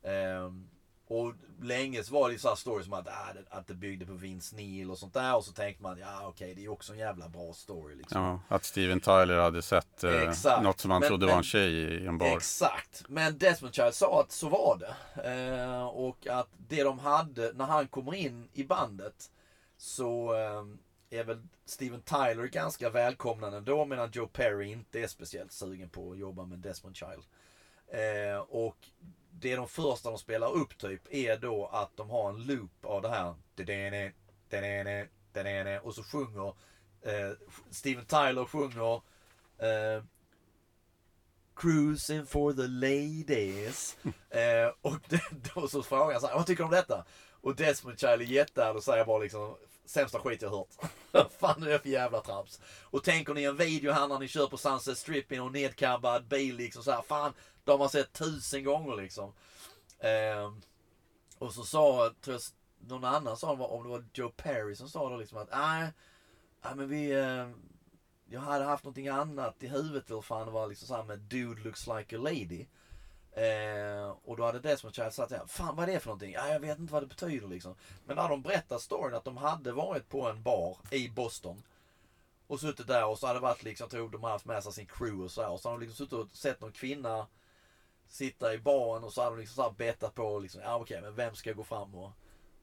Ehm, 0.03 0.69
och 1.09 1.33
länge 1.63 2.03
så 2.05 2.15
var 2.15 2.29
det 2.29 2.33
ju 2.33 2.39
så 2.39 2.49
här 2.49 2.55
stories 2.55 2.85
som 2.85 2.95
att, 2.95 3.09
ah, 3.09 3.35
att 3.51 3.67
det 3.67 3.75
byggde 3.75 4.07
på 4.07 4.13
Vince 4.13 4.57
Neil 4.57 4.91
och 4.91 4.99
sånt 4.99 5.15
där. 5.15 5.37
Och 5.37 5.45
så 5.45 5.53
tänkte 5.53 5.83
man, 5.83 5.99
ja 5.99 6.27
okej 6.27 6.55
det 6.55 6.61
är 6.61 6.63
ju 6.63 6.69
också 6.69 6.93
en 6.93 6.99
jävla 6.99 7.29
bra 7.29 7.53
story 7.53 7.95
liksom. 7.95 8.23
Ja, 8.23 8.41
att 8.49 8.65
Steven 8.65 9.01
Tyler 9.01 9.39
hade 9.39 9.63
sett 9.63 10.05
eh, 10.05 10.23
Exakt. 10.23 10.63
något 10.63 10.81
som 10.81 10.91
han 10.91 11.01
Men- 11.01 11.09
trodde 11.09 11.27
men- 11.27 11.33
var 11.33 11.39
en 11.39 11.45
tjej 11.45 11.73
i 11.75 12.07
en 12.07 12.19
bar. 12.19 12.37
Exakt. 12.37 13.05
Men 13.09 13.39
Desmond 13.39 13.75
Child 13.75 13.95
sa 13.95 14.21
att 14.21 14.33
så 14.33 14.49
var 14.49 14.79
det. 14.79 15.23
Eh, 15.31 15.87
och 15.87 16.27
att 16.27 16.49
det 16.69 16.83
de 16.83 16.99
hade, 16.99 17.53
när 17.53 17.65
han 17.67 17.89
kommer 17.89 18.15
in 18.15 18.49
i 18.53 18.65
bandet 18.65 19.31
så 19.77 20.35
eh, 20.35 21.19
är 21.19 21.25
väl 21.25 21.43
Steven 21.65 22.03
Tyler 22.03 22.47
ganska 22.47 22.91
välkomnande 22.91 23.61
då 23.61 23.85
medan 23.85 24.11
Joe 24.13 24.27
Perry 24.27 24.73
inte 24.73 25.01
är 25.01 25.07
speciellt 25.07 25.53
sugen 25.53 25.89
på 25.89 26.13
att 26.13 26.19
jobba 26.19 26.45
med 26.45 26.59
Desmond 26.59 26.97
Child. 26.97 27.23
Eh, 27.93 28.39
och 28.41 28.77
det 29.41 29.57
de 29.57 29.69
första 29.69 30.11
de 30.11 30.19
spelar 30.19 30.53
upp 30.53 30.79
typ 30.79 31.03
är 31.11 31.37
då 31.37 31.67
att 31.67 31.97
de 31.97 32.11
har 32.11 32.29
en 32.29 32.47
loop 32.47 32.85
av 32.85 33.03
det 33.03 33.09
här. 33.09 33.35
Och 35.83 35.95
så 35.95 36.03
sjunger 36.03 36.49
eh, 37.03 37.31
Steven 37.71 38.05
Tyler 38.05 38.45
sjunger 38.45 38.95
eh, 39.59 40.03
Cruising 41.57 42.27
for 42.27 42.53
the 42.53 42.67
ladies. 42.67 43.97
eh, 44.31 44.73
och 44.81 44.97
det, 45.09 45.23
då 45.55 45.69
så 45.69 45.83
frågar 45.83 46.13
jag 46.13 46.21
så 46.21 46.27
här, 46.27 46.35
vad 46.35 46.47
tycker 46.47 46.63
du 46.63 46.65
om 46.65 46.71
detta? 46.71 47.05
Och 47.41 47.57
Desmond 47.57 48.01
Child 48.01 48.21
är 48.21 48.25
jätteärlig 48.25 48.77
och 48.77 48.85
säger 48.85 49.05
bara 49.05 49.19
liksom, 49.19 49.57
sämsta 49.87 50.19
skit 50.19 50.43
jag 50.43 50.51
hört. 50.51 50.91
Vad 51.11 51.33
fan 51.33 51.63
är 51.63 51.67
det 51.69 51.79
för 51.79 51.89
jävla 51.89 52.21
trams? 52.21 52.61
Och 52.83 53.05
tänker 53.05 53.35
ni 53.35 53.43
en 53.43 53.57
video 53.57 53.93
här 53.93 54.09
när 54.09 54.19
ni 54.19 54.29
kör 54.29 54.47
på 54.47 54.57
Sunset 54.57 54.99
Strip 54.99 55.33
i 55.33 55.37
någon 55.37 55.53
nedkabbad 55.53 56.29
bil 56.29 56.57
liksom 56.57 56.83
så 56.83 56.91
här, 56.91 57.03
fan, 57.03 57.33
de 57.69 57.73
har 57.73 57.79
man 57.79 57.89
sett 57.89 58.13
tusen 58.13 58.65
gånger 58.65 58.97
liksom. 58.97 59.33
Eh, 59.99 60.53
och 61.39 61.55
så 61.55 61.63
sa, 61.63 62.15
tror 62.21 62.35
jag, 62.37 62.43
någon 62.91 63.05
annan 63.05 63.37
sa, 63.37 63.53
om 63.53 63.83
det 63.83 63.89
var 63.89 64.05
Joe 64.15 64.31
Perry 64.31 64.75
som 64.75 64.89
sa 64.89 65.09
då 65.11 65.17
liksom 65.17 65.39
att, 65.39 65.51
nej, 65.51 65.93
nej 66.63 66.75
men 66.77 66.89
vi, 66.89 67.11
eh, 67.11 67.49
jag 68.29 68.41
hade 68.41 68.65
haft 68.65 68.85
någonting 68.85 69.09
annat 69.09 69.63
i 69.63 69.69
huvudet 69.69 70.11
eller 70.11 70.21
fan 70.21 70.47
det 70.47 70.53
var 70.53 70.67
liksom 70.67 70.89
såhär 70.89 71.05
med 71.05 71.19
Dude 71.19 71.63
looks 71.63 71.87
like 71.87 72.17
a 72.17 72.19
lady. 72.19 72.67
Eh, 73.33 74.17
och 74.25 74.37
då 74.37 74.45
hade 74.45 74.61
Desmond 74.61 74.95
Child 74.95 75.15
sagt 75.15 75.31
ja, 75.31 75.47
fan 75.47 75.77
vad 75.77 75.89
är 75.89 75.93
det 75.93 76.01
för 76.01 76.07
någonting? 76.07 76.33
Ja, 76.33 76.49
jag 76.49 76.61
vet 76.61 76.79
inte 76.79 76.93
vad 76.93 77.03
det 77.03 77.07
betyder 77.07 77.49
liksom. 77.49 77.75
Men 78.07 78.17
när 78.17 78.29
de 78.29 78.43
berättar 78.43 78.79
storyn 78.79 79.15
att 79.15 79.25
de 79.25 79.37
hade 79.37 79.73
varit 79.73 80.09
på 80.09 80.29
en 80.29 80.43
bar 80.43 80.77
i 80.91 81.09
Boston. 81.09 81.63
Och 82.47 82.61
suttit 82.61 82.87
där 82.87 83.07
och 83.07 83.19
så 83.19 83.27
hade 83.27 83.39
det 83.39 83.43
varit 83.43 83.63
liksom, 83.63 83.85
jag 83.85 83.91
tror 83.91 84.09
de 84.09 84.23
hade 84.23 84.35
haft 84.35 84.45
med 84.45 84.63
sig 84.63 84.73
sin 84.73 84.87
crew 84.87 85.25
och 85.25 85.31
så 85.31 85.43
här. 85.43 85.51
Och 85.51 85.61
så 85.61 85.69
hade 85.69 85.81
de 85.81 85.87
liksom 85.87 86.07
suttit 86.07 86.19
och 86.19 86.37
sett 86.37 86.61
någon 86.61 86.73
kvinna 86.73 87.27
sitta 88.09 88.55
i 88.55 88.59
baren 88.59 89.05
och 89.05 89.13
så 89.13 89.23
hade 89.23 89.37
de 89.37 89.41
liksom 89.41 89.55
så 89.55 89.63
här 89.63 89.71
bettat 89.71 90.15
på 90.15 90.39
liksom, 90.39 90.61
ja 90.61 90.77
okej 90.77 91.01
men 91.01 91.15
vem 91.15 91.35
ska 91.35 91.53
gå 91.53 91.65
fram 91.65 91.95
och 91.95 92.11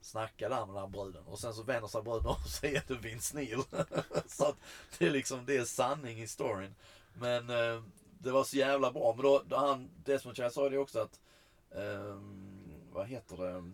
snacka 0.02 0.50
där 0.50 0.66
med 0.66 0.76
den 0.76 0.82
här 0.84 0.88
bruden? 0.88 1.24
Och 1.26 1.40
sen 1.40 1.54
så 1.54 1.64
vänder 1.64 1.88
sig 1.88 2.02
bruden 2.02 2.28
och 2.28 2.50
säger 2.50 2.78
att 2.78 2.88
det 2.88 2.94
är 2.94 2.98
Vince 2.98 3.36
Neil. 3.36 3.62
så 4.28 4.46
att 4.46 4.56
det 4.98 5.06
är 5.06 5.12
liksom, 5.12 5.46
det 5.46 5.58
är 5.58 5.66
sanning 5.66 6.22
i 6.22 6.28
storyn. 6.28 6.76
Men 7.14 7.50
eh, 7.50 7.84
det 8.20 8.32
var 8.32 8.44
så 8.44 8.58
jävla 8.58 8.92
bra. 8.92 9.14
Men 9.14 9.26
då, 9.26 9.44
då 9.48 9.56
han, 9.56 9.90
Desmond 10.04 10.38
Child 10.38 10.54
sa 10.54 10.70
det 10.70 10.78
också 10.78 11.00
att, 11.00 11.20
eh, 11.72 12.20
vad 12.92 13.08
heter 13.08 13.38
det? 13.38 13.72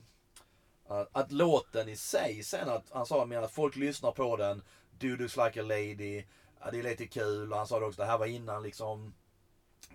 Att, 0.87 1.09
att 1.11 1.31
låten 1.31 1.89
i 1.89 1.95
sig 1.95 2.43
sen 2.43 2.69
att, 2.69 2.91
han 2.91 3.05
sa 3.05 3.25
att 3.25 3.51
folk 3.51 3.75
lyssnar 3.75 4.11
på 4.11 4.37
den, 4.37 4.61
Do 4.99 5.07
looks 5.07 5.37
like 5.37 5.59
a 5.59 5.63
lady, 5.63 6.23
ja, 6.59 6.71
det 6.71 6.79
är 6.79 6.83
lite 6.83 7.07
kul. 7.07 7.51
Och 7.51 7.57
han 7.57 7.67
sa 7.67 7.79
det 7.79 7.85
också, 7.85 8.01
det 8.01 8.07
här 8.07 8.17
var 8.17 8.25
innan 8.25 8.63
liksom 8.63 9.13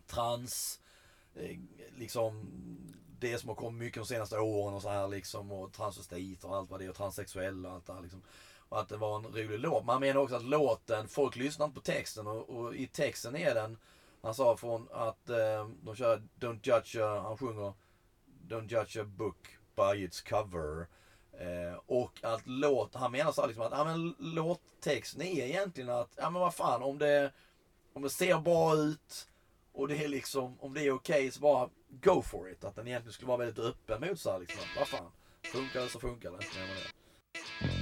trans, 0.07 0.81
eh, 0.81 0.86
Eh, 1.37 1.59
liksom 1.97 2.47
det 3.18 3.39
som 3.39 3.49
har 3.49 3.57
kommit 3.57 3.78
mycket 3.78 4.03
de 4.03 4.07
senaste 4.07 4.39
åren 4.39 4.74
och 4.74 4.82
så 4.82 4.89
här 4.89 5.09
liksom 5.09 5.53
och 5.53 5.72
transvestit 5.72 6.45
och 6.45 6.57
allt 6.57 6.70
vad 6.70 6.80
det 6.80 6.84
är 6.84 6.91
och 6.91 6.97
transsexuella 6.97 7.68
och 7.68 7.74
allt 7.74 7.87
det 7.87 7.93
här 7.93 8.03
liksom. 8.03 8.22
Och 8.68 8.80
att 8.80 8.89
det 8.89 8.97
var 8.97 9.16
en 9.16 9.24
rolig 9.24 9.59
låt. 9.59 9.84
Men 9.84 9.93
han 9.93 10.01
menar 10.01 10.20
också 10.20 10.37
att 10.37 10.45
låten, 10.45 11.09
folk 11.09 11.37
lyssnar 11.37 11.66
inte 11.66 11.74
på 11.74 11.84
texten 11.84 12.26
och, 12.26 12.51
och 12.51 12.74
i 12.74 12.87
texten 12.87 13.37
är 13.37 13.55
den, 13.55 13.78
han 14.22 14.34
sa 14.34 14.57
från 14.57 14.89
att 14.93 15.28
eh, 15.28 15.68
de 15.82 15.97
kör 15.97 16.22
Don't 16.41 16.61
judge 16.62 16.97
a, 16.97 17.20
han 17.22 17.39
sjunger 17.39 17.72
Don't 18.49 18.68
judge 18.68 18.97
a 18.97 19.05
book 19.05 19.59
by 19.76 20.05
its 20.05 20.22
cover. 20.22 20.87
Eh, 21.32 21.80
och 21.87 22.18
att 22.22 22.47
låt, 22.47 22.95
han 22.95 23.12
menar 23.12 23.32
så 23.32 23.41
här 23.41 23.49
liksom 23.49 23.66
att 23.66 23.72
ja, 23.72 23.84
men 23.84 24.14
låttexten 24.18 25.22
är 25.22 25.45
egentligen 25.45 25.91
att, 25.91 26.11
ja 26.16 26.30
men 26.30 26.41
vad 26.41 26.55
fan 26.55 26.82
om 26.82 26.99
det, 26.99 27.32
om 27.93 28.03
det 28.03 28.11
ser 28.11 28.39
bra 28.39 28.76
ut 28.76 29.28
och 29.77 29.89
det 29.89 30.05
är 30.05 30.09
liksom, 30.09 30.61
om 30.61 30.74
det 30.74 30.83
är 30.83 30.93
okej 30.93 31.31
så 31.31 31.41
bara 31.41 31.70
go 31.89 32.22
for 32.22 32.51
it. 32.51 32.64
Att 32.64 32.77
den 32.77 32.87
egentligen 32.87 33.12
skulle 33.12 33.29
vara 33.29 33.39
väldigt 33.39 33.59
öppen 33.59 34.09
mot 34.09 34.20
så 34.20 34.31
här 34.31 34.39
liksom. 34.39 34.62
Vad 34.79 34.89
fan, 34.89 35.12
funkar 35.53 35.81
det 35.81 35.89
så 35.89 36.01
funkar 36.01 36.31
det. 36.31 37.76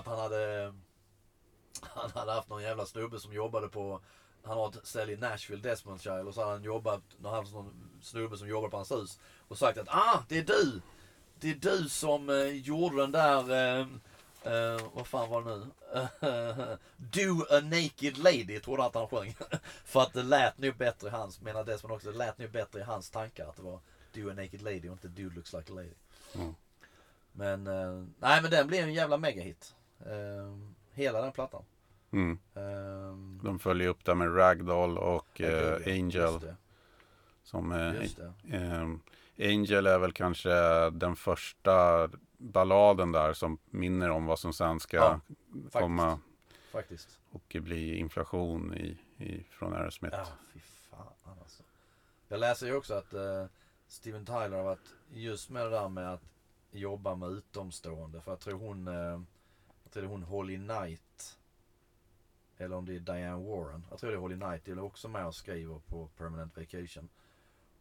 Att 0.00 0.06
han 0.06 0.18
hade, 0.18 0.74
han 1.80 2.10
hade 2.14 2.32
haft 2.32 2.48
någon 2.48 2.62
jävla 2.62 2.86
snubbe 2.86 3.20
som 3.20 3.32
jobbade 3.32 3.68
på, 3.68 4.00
han 4.42 4.58
har 4.58 4.68
ett 4.68 4.86
ställe 4.86 5.12
i 5.12 5.16
Nashville, 5.16 5.62
Desmondshire, 5.62 6.22
och 6.22 6.34
så 6.34 6.40
hade 6.40 6.52
han 6.52 6.62
jobbat, 6.62 7.02
han 7.22 7.34
hade 7.34 7.50
någon 7.50 7.98
snubbe 8.02 8.36
som 8.36 8.48
jobbade 8.48 8.70
på 8.70 8.76
hans 8.76 8.92
hus 8.92 9.18
och 9.48 9.58
sagt 9.58 9.78
att 9.78 9.88
ah, 9.88 10.24
det 10.28 10.38
är 10.38 10.44
du! 10.44 10.80
Det 11.40 11.50
är 11.50 11.54
du 11.54 11.88
som 11.88 12.30
eh, 12.30 12.36
gjorde 12.36 12.96
den 12.96 13.12
där, 13.12 13.50
eh, 13.50 13.86
eh, 14.52 14.80
vad 14.92 15.06
fan 15.06 15.30
var 15.30 15.42
det 15.42 15.56
nu? 15.56 15.66
Do 16.96 17.44
a 17.50 17.60
naked 17.60 18.18
lady, 18.18 18.60
trodde 18.60 18.84
att 18.84 18.94
han 18.94 19.08
sjöng. 19.08 19.36
För 19.84 20.00
att 20.00 20.12
det 20.12 20.22
lät 20.22 20.58
nog 20.58 20.76
bättre 20.76 21.08
i 21.08 21.10
hans, 21.10 21.40
menar 21.40 21.64
Desmond 21.64 21.94
också, 21.94 22.12
det 22.12 22.18
lät 22.18 22.38
nog 22.38 22.50
bättre 22.50 22.80
i 22.80 22.82
hans 22.82 23.10
tankar 23.10 23.48
att 23.48 23.56
det 23.56 23.62
var 23.62 23.80
Do 24.12 24.30
a 24.30 24.34
naked 24.34 24.62
lady 24.62 24.88
och 24.88 24.92
inte 24.92 25.08
Dude 25.08 25.34
looks 25.34 25.52
like 25.52 25.72
a 25.72 25.74
lady. 25.74 25.94
Mm. 26.34 26.54
Men, 27.32 27.66
eh, 27.66 28.06
nej 28.18 28.42
men 28.42 28.50
den 28.50 28.66
blev 28.66 28.84
en 28.84 28.94
jävla 28.94 29.16
megahit. 29.16 29.74
Eh, 30.06 30.58
hela 30.92 31.20
den 31.20 31.32
plattan. 31.32 31.62
Mm. 32.12 32.38
Eh, 32.54 33.42
De 33.44 33.58
följer 33.58 33.88
upp 33.88 34.04
där 34.04 34.14
med 34.14 34.36
Ragdoll 34.36 34.98
och 34.98 35.40
eh, 35.40 35.80
Angel. 35.86 36.54
Som, 37.42 37.72
eh, 37.72 37.94
just 38.02 38.16
det. 38.16 38.56
eh, 38.56 38.88
Angel 39.50 39.86
är 39.86 39.98
väl 39.98 40.12
kanske 40.12 40.50
den 40.90 41.16
första 41.16 42.08
balladen 42.38 43.12
där 43.12 43.32
som 43.32 43.58
minner 43.64 44.10
om 44.10 44.26
vad 44.26 44.38
som 44.38 44.52
sen 44.52 44.80
ska 44.80 44.96
Ja, 44.96 45.20
komma 45.72 46.18
Faktiskt. 46.72 47.18
och 47.30 47.56
bli 47.60 47.96
inflation 47.98 48.74
i, 48.74 48.98
i, 49.24 49.44
från 49.50 49.72
Aerosmith. 49.72 50.16
Ja, 50.16 50.26
fy 50.52 50.60
fan 50.60 51.38
alltså. 51.40 51.62
Jag 52.28 52.40
läser 52.40 52.66
ju 52.66 52.74
också 52.74 52.94
att 52.94 53.12
eh, 53.14 53.44
Steven 53.88 54.26
Tyler 54.26 54.56
har 54.56 54.62
varit 54.64 54.94
just 55.12 55.50
med 55.50 55.62
det 55.66 55.70
där 55.70 55.88
med 55.88 56.12
att 56.12 56.22
jobba 56.70 57.14
med 57.14 57.28
utomstående. 57.30 58.20
För 58.20 58.32
jag 58.32 58.40
tror 58.40 58.58
hon, 58.58 58.88
eh, 58.88 59.20
tror 59.90 60.02
det 60.02 60.06
är 60.08 60.10
hon 60.10 60.22
Holly 60.22 60.56
Knight. 60.56 61.38
Eller 62.56 62.76
om 62.76 62.86
det 62.86 62.94
är 62.94 63.00
Diane 63.00 63.44
Warren. 63.48 63.86
Jag 63.90 63.98
tror 63.98 64.10
det 64.10 64.16
är 64.16 64.20
Holly 64.20 64.36
Knight. 64.36 64.64
Det 64.64 64.70
är 64.70 64.80
också 64.80 65.08
med 65.08 65.26
och 65.26 65.34
skriver 65.34 65.78
på 65.78 66.08
Permanent 66.16 66.56
Vacation. 66.56 67.08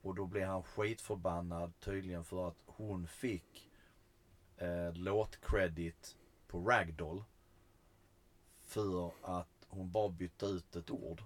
Och 0.01 0.15
då 0.15 0.25
blir 0.25 0.45
han 0.45 0.63
skitförbannad 0.63 1.73
tydligen 1.79 2.23
för 2.23 2.47
att 2.47 2.63
hon 2.65 3.07
fick 3.07 3.69
eh, 4.57 4.93
låtcredit 4.93 6.17
på 6.47 6.59
Ragdoll. 6.59 7.23
För 8.59 9.11
att 9.21 9.65
hon 9.67 9.91
bara 9.91 10.09
bytte 10.09 10.45
ut 10.45 10.75
ett 10.75 10.89
ord. 10.89 11.23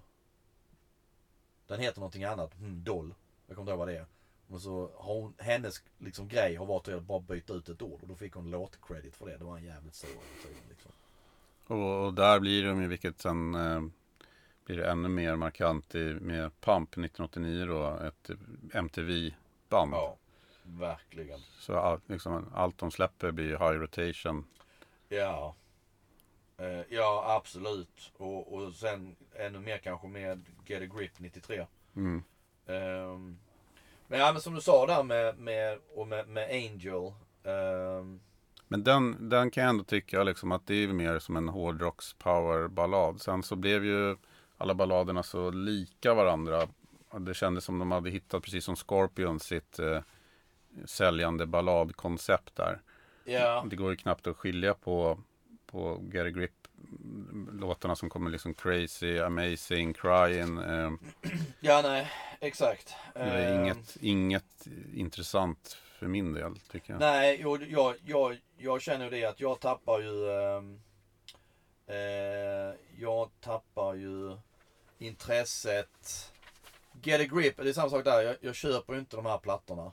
Den 1.66 1.80
heter 1.80 2.00
någonting 2.00 2.24
annat, 2.24 2.54
mm, 2.58 2.84
doll. 2.84 3.14
Jag 3.46 3.56
kommer 3.56 3.62
inte 3.62 3.70
ihåg 3.70 3.78
vad 3.78 3.88
det 3.88 3.98
är. 3.98 4.06
Och 4.48 4.60
så 4.60 4.90
har 4.96 5.14
hon, 5.14 5.34
hennes 5.38 5.82
liksom 5.98 6.28
grej 6.28 6.54
har 6.54 6.66
varit 6.66 6.88
att 6.88 7.02
bara 7.02 7.20
byta 7.20 7.54
ut 7.54 7.68
ett 7.68 7.82
ord 7.82 8.02
och 8.02 8.08
då 8.08 8.14
fick 8.14 8.34
hon 8.34 8.50
låtcredit 8.50 9.16
för 9.16 9.26
det. 9.26 9.36
Det 9.36 9.44
var 9.44 9.56
en 9.56 9.64
jävligt 9.64 9.94
stor 9.94 10.08
tydligen, 10.42 10.68
liksom. 10.68 10.92
Och, 11.66 12.06
och 12.06 12.14
där 12.14 12.40
blir 12.40 12.64
de 12.64 12.82
ju, 12.82 12.88
vilket 12.88 13.20
sen 13.20 13.54
eh, 13.54 13.82
blir 14.64 14.76
det 14.76 14.90
ännu 14.90 15.08
mer 15.08 15.36
markant 15.36 15.94
i, 15.94 16.14
med 16.20 16.60
Pump 16.60 16.88
1989 16.88 17.66
då, 17.66 17.98
ett 18.06 18.30
MTV-band. 18.72 19.92
Ja, 19.92 20.16
verkligen. 20.62 21.40
Så 21.58 21.76
all, 21.76 22.00
liksom, 22.06 22.46
allt 22.54 22.78
de 22.78 22.90
släpper 22.90 23.32
blir 23.32 23.44
ju 23.44 23.50
high 23.50 23.80
rotation. 23.80 24.46
Ja. 25.08 25.54
Eh, 26.56 26.82
ja, 26.88 27.24
absolut. 27.40 28.12
Och, 28.16 28.52
och 28.54 28.74
sen 28.74 29.16
ännu 29.34 29.60
mer 29.60 29.78
kanske 29.78 30.08
med 30.08 30.44
Get 30.66 30.82
a 30.82 30.96
Grip 30.96 31.18
93. 31.18 31.66
Mm. 31.96 32.22
Ehm, 32.66 33.38
men 34.06 34.18
ja, 34.20 34.32
men 34.32 34.40
som 34.42 34.54
du 34.54 34.60
sa 34.60 34.86
där 34.86 35.02
med, 35.02 35.38
med, 35.38 35.78
och 35.94 36.06
med, 36.08 36.28
med 36.28 36.50
Angel. 36.50 37.12
ehm, 37.44 38.20
Men 38.68 38.84
den, 38.84 39.28
den 39.28 39.50
kan 39.50 39.62
jag 39.62 39.70
ändå 39.70 39.84
tycka 39.84 40.22
liksom 40.22 40.52
att 40.52 40.66
det 40.66 40.74
är 40.74 40.88
mer 40.88 41.18
som 41.18 41.36
en 41.36 41.48
hårdrocks 41.48 42.14
powerballad. 42.14 43.20
Sen 43.20 43.42
så 43.42 43.56
blev 43.56 43.84
ju 43.84 44.16
alla 44.58 44.74
balladerna 44.74 45.22
så 45.22 45.50
lika 45.50 46.14
varandra. 46.14 46.68
Det 47.18 47.34
kändes 47.34 47.64
som 47.64 47.78
de 47.78 47.92
hade 47.92 48.10
hittat, 48.10 48.42
precis 48.42 48.64
som 48.64 48.76
Scorpions, 48.76 49.42
sitt 49.44 49.78
eh, 49.78 50.00
säljande 50.84 51.46
balladkoncept 51.46 52.56
där. 52.56 52.80
ja. 53.24 53.66
Det 53.70 53.76
går 53.76 53.90
ju 53.90 53.96
knappt 53.96 54.26
att 54.26 54.36
skilja 54.36 54.74
på, 54.74 55.18
på 55.66 55.94
a 55.94 55.98
Grip 56.30 56.63
låtarna 57.52 57.96
som 57.96 58.10
kommer 58.10 58.30
liksom 58.30 58.54
Crazy, 58.54 59.18
Amazing, 59.18 59.94
Crying. 59.94 60.58
Eh, 60.58 60.90
ja, 61.60 61.80
nej, 61.82 62.10
exakt. 62.40 62.94
det 63.14 63.20
är 63.20 63.52
Ehm, 63.54 63.60
inget, 63.64 63.96
inget 64.00 64.66
intressant 64.94 65.78
för 65.98 66.06
min 66.06 66.32
del 66.32 66.58
tycker 66.70 66.92
jag. 66.92 67.00
Nej, 67.00 67.38
jo, 67.42 67.58
jag, 67.68 67.96
jag, 68.06 68.38
jag 68.56 68.82
känner 68.82 69.04
ju 69.04 69.10
det 69.10 69.24
att 69.24 69.40
jag 69.40 69.60
tappar 69.60 70.00
ju... 70.00 70.30
ehm, 70.30 70.80
eh, 71.86 72.74
jag 72.98 73.30
tappar 73.40 73.94
ju 73.94 74.36
intresset. 74.98 76.32
Get 77.02 77.20
a 77.20 77.24
grip, 77.36 77.56
det 77.56 77.68
är 77.68 77.72
samma 77.72 77.90
sak 77.90 78.04
där. 78.04 78.22
Jag, 78.22 78.36
jag 78.40 78.54
köper 78.54 78.92
ju 78.92 78.98
inte 78.98 79.16
de 79.16 79.26
här 79.26 79.38
plattorna. 79.38 79.92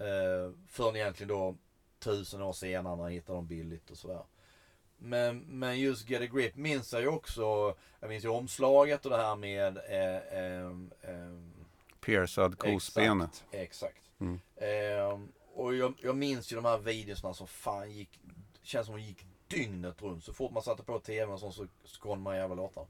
Eh, 0.00 0.52
förrän 0.68 0.96
egentligen 0.96 1.28
då 1.28 1.54
tusen 1.98 2.42
år 2.42 2.52
senare 2.52 2.96
när 2.96 3.02
jag 3.04 3.10
hittar 3.10 3.34
dem 3.34 3.46
billigt 3.46 3.90
och 3.90 3.96
sådär. 3.98 4.22
Men, 4.98 5.38
men 5.38 5.80
just 5.80 6.10
Get 6.10 6.22
a 6.22 6.26
Grip 6.26 6.56
minns 6.56 6.92
jag 6.92 7.02
ju 7.02 7.08
också. 7.08 7.74
Jag 8.00 8.08
minns 8.08 8.24
ju 8.24 8.28
omslaget 8.28 9.04
och 9.04 9.10
det 9.10 9.16
här 9.16 9.36
med 9.36 9.76
eh, 9.76 10.38
ehm, 10.38 10.90
ehm, 11.02 11.52
Piercad 12.00 12.58
kospene. 12.58 13.24
Exakt. 13.24 13.54
exakt. 13.54 14.02
Mm. 14.20 14.40
Ehm, 14.56 15.28
och 15.54 15.74
jag, 15.74 15.94
jag 16.02 16.16
minns 16.16 16.52
ju 16.52 16.56
de 16.56 16.64
här 16.64 16.78
videorna 16.78 17.34
som 17.34 17.46
fan 17.46 17.90
gick, 17.90 18.20
känns 18.62 18.86
som 18.86 18.96
de 18.96 19.02
gick 19.02 19.24
dygnet 19.48 20.02
runt. 20.02 20.24
Så 20.24 20.32
fort 20.32 20.52
man 20.52 20.62
satte 20.62 20.82
på 20.82 20.98
tvn 20.98 21.30
och 21.30 21.40
sånt 21.40 21.54
så 21.54 21.66
skån 21.84 22.20
man 22.20 22.36
jävla 22.36 22.54
låtar. 22.54 22.86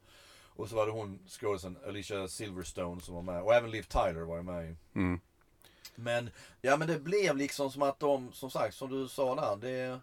Och 0.59 0.69
så 0.69 0.75
var 0.75 0.85
det 0.85 0.91
hon 0.91 1.19
skådisen 1.27 1.77
Alicia 1.87 2.27
Silverstone 2.27 3.01
som 3.01 3.15
var 3.15 3.21
med. 3.21 3.41
Och 3.41 3.53
även 3.53 3.71
Liv 3.71 3.83
Tyler 3.83 4.21
var 4.21 4.37
ju 4.37 4.43
med. 4.43 4.75
Mm. 4.95 5.19
Men, 5.95 6.29
ja 6.61 6.77
men 6.77 6.87
det 6.87 6.99
blev 6.99 7.37
liksom 7.37 7.71
som 7.71 7.81
att 7.81 7.99
de, 7.99 8.33
som 8.33 8.51
sagt, 8.51 8.75
som 8.75 8.89
du 8.89 9.07
sa 9.07 9.35
där. 9.35 9.55
Det, 9.55 9.99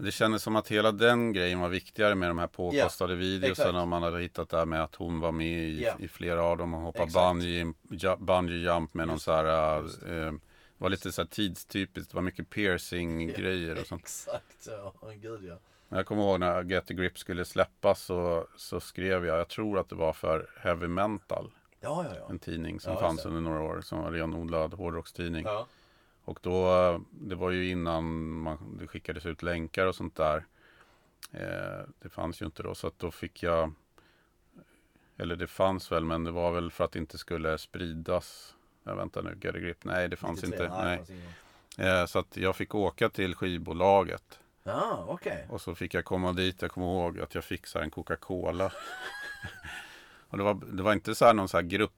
Det 0.00 0.12
kändes 0.12 0.42
som 0.42 0.56
att 0.56 0.68
hela 0.68 0.92
den 0.92 1.32
grejen 1.32 1.60
var 1.60 1.68
viktigare 1.68 2.14
med 2.14 2.30
de 2.30 2.38
här 2.38 2.46
påkostade 2.46 3.12
exakt. 3.14 3.22
videorna. 3.58 3.86
Man 3.86 4.02
hade 4.02 4.20
hittat 4.20 4.48
där 4.48 4.64
med 4.66 4.82
att 4.82 4.94
hon 4.94 5.20
var 5.20 5.32
med 5.32 5.46
i, 5.68 5.82
Ja. 5.82 5.92
i 5.98 6.08
flera 6.08 6.42
av 6.42 6.58
dem 6.58 6.74
och 6.74 6.80
hoppade 6.80 7.04
Exakt. 7.04 7.28
bungee, 7.28 7.72
ju- 7.90 8.16
bungee 8.18 8.56
jump 8.58 8.94
med 8.94 9.08
någon 9.08 9.20
så 9.20 9.32
här, 9.32 9.78
eh, 9.78 10.32
det 10.32 10.38
var 10.78 10.88
lite 10.90 11.12
så 11.12 11.22
här 11.22 11.26
tidstypiskt, 11.28 12.10
det 12.10 12.14
var 12.16 12.22
mycket 12.22 12.50
piercing 12.50 13.26
grejer 13.28 13.80
och 13.80 13.86
sånt. 13.86 14.00
Exakt, 14.02 14.66
ja. 14.68 14.94
Gud 15.16 15.44
ja. 15.44 15.58
Jag 15.88 16.06
kommer 16.06 16.22
ihåg 16.22 16.40
när 16.40 16.62
Get 16.62 16.86
the 16.86 16.94
Grip 16.94 17.18
skulle 17.18 17.44
släppas 17.44 18.00
så, 18.02 18.46
så 18.56 18.80
skrev 18.80 19.26
jag, 19.26 19.38
jag 19.38 19.48
tror 19.48 19.78
att 19.78 19.88
det 19.88 19.94
var 19.94 20.12
för 20.12 20.50
Heavy 20.60 20.86
Mental, 20.88 21.50
Ja, 21.80 22.04
ja, 22.08 22.16
ja. 22.20 22.26
en 22.30 22.38
tidning 22.38 22.80
som 22.80 22.96
fanns 22.96 23.22
det. 23.22 23.28
under 23.28 23.40
några 23.40 23.60
år, 23.62 23.80
som 23.80 24.02
var 24.02 24.10
renodlad 24.12 24.74
hårdrockstidning. 24.74 25.44
ja. 25.44 25.66
Och 26.28 26.38
då, 26.42 27.00
det 27.10 27.34
var 27.34 27.50
ju 27.50 27.70
innan 27.70 28.28
man, 28.28 28.78
det 28.80 28.86
skickades 28.86 29.26
ut 29.26 29.42
länkar 29.42 29.86
och 29.86 29.94
sånt 29.94 30.16
där. 30.16 30.46
Eh, 31.32 31.88
det 31.98 32.08
fanns 32.08 32.42
ju 32.42 32.46
inte 32.46 32.62
då, 32.62 32.74
så 32.74 32.86
att 32.86 32.98
då 32.98 33.10
fick 33.10 33.42
jag, 33.42 33.72
eller 35.16 35.36
det 35.36 35.46
fanns 35.46 35.92
väl, 35.92 36.04
men 36.04 36.24
det 36.24 36.30
var 36.30 36.52
väl 36.52 36.70
för 36.70 36.84
att 36.84 36.92
det 36.92 36.98
inte 36.98 37.18
skulle 37.18 37.58
spridas. 37.58 38.54
Jag 38.84 38.96
väntar 38.96 39.22
nu, 39.22 39.30
a 39.30 39.58
Grip, 39.58 39.84
nej 39.84 40.08
det 40.08 40.16
fanns 40.16 40.42
93, 40.42 40.64
inte. 40.64 40.84
Nej. 40.84 41.04
ingen. 41.08 41.98
Eh, 42.00 42.06
så 42.06 42.18
att 42.18 42.36
jag 42.36 42.56
fick 42.56 42.74
åka 42.74 43.08
till 43.08 43.34
skivbolaget. 43.34 44.40
Ja, 44.62 45.04
okej. 45.08 45.46
Och 45.50 45.60
så 45.60 45.74
fick 45.74 45.94
jag 45.94 46.04
komma 46.04 46.32
dit, 46.32 46.62
jag 46.62 46.70
kommer 46.70 46.86
ihåg 46.86 47.20
att 47.20 47.34
jag 47.34 47.44
fick 47.44 47.66
så 47.66 47.78
här 47.78 47.84
en 47.84 47.90
Coca-Cola. 47.90 48.72
och 50.28 50.38
det 50.38 50.44
var, 50.44 50.54
det 50.72 50.82
var 50.82 50.92
inte 50.92 51.14
så 51.14 51.24
här 51.24 51.34
någon 51.34 51.48
så 51.48 51.56
här 51.56 51.64
grupp, 51.64 51.92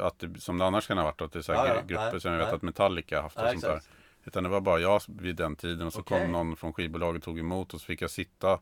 att 0.00 0.18
det, 0.18 0.40
som 0.40 0.58
det 0.58 0.64
annars 0.66 0.86
kan 0.86 0.98
ha 0.98 1.04
varit, 1.04 1.20
att 1.20 1.32
det 1.32 1.38
är 1.38 1.42
så 1.42 1.52
här 1.52 1.66
Ja, 1.68 1.74
grupper 1.86 2.10
nej, 2.12 2.20
som 2.20 2.30
jag 2.32 2.38
vet 2.38 2.46
nej. 2.48 2.54
att 2.56 2.62
Metallica 2.62 3.22
haft 3.22 3.36
och 3.36 3.42
Ja, 3.44 3.50
sånt 3.50 3.62
där. 3.62 3.80
Utan 4.24 4.42
det 4.42 4.48
var 4.48 4.60
bara 4.60 4.78
jag 4.78 5.00
vid 5.08 5.36
den 5.36 5.56
tiden 5.56 5.86
och 5.86 5.92
så 5.92 6.00
Okej. 6.00 6.20
kom 6.22 6.32
någon 6.32 6.56
från 6.56 6.72
skivbolaget 6.72 7.20
och 7.20 7.24
tog 7.24 7.38
emot 7.38 7.74
och 7.74 7.80
så 7.80 7.86
fick 7.86 8.02
jag 8.02 8.10
sitta 8.10 8.58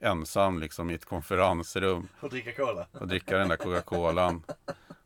ensam 0.00 0.58
liksom 0.58 0.90
i 0.90 0.94
ett 0.94 1.04
konferensrum 1.04 2.08
Och 2.20 2.30
dricka 2.30 2.52
cola. 2.52 2.86
och 2.92 3.08
dricka 3.08 3.38
den 3.38 3.48
där 3.48 3.56
Coca-Colan. 3.56 4.42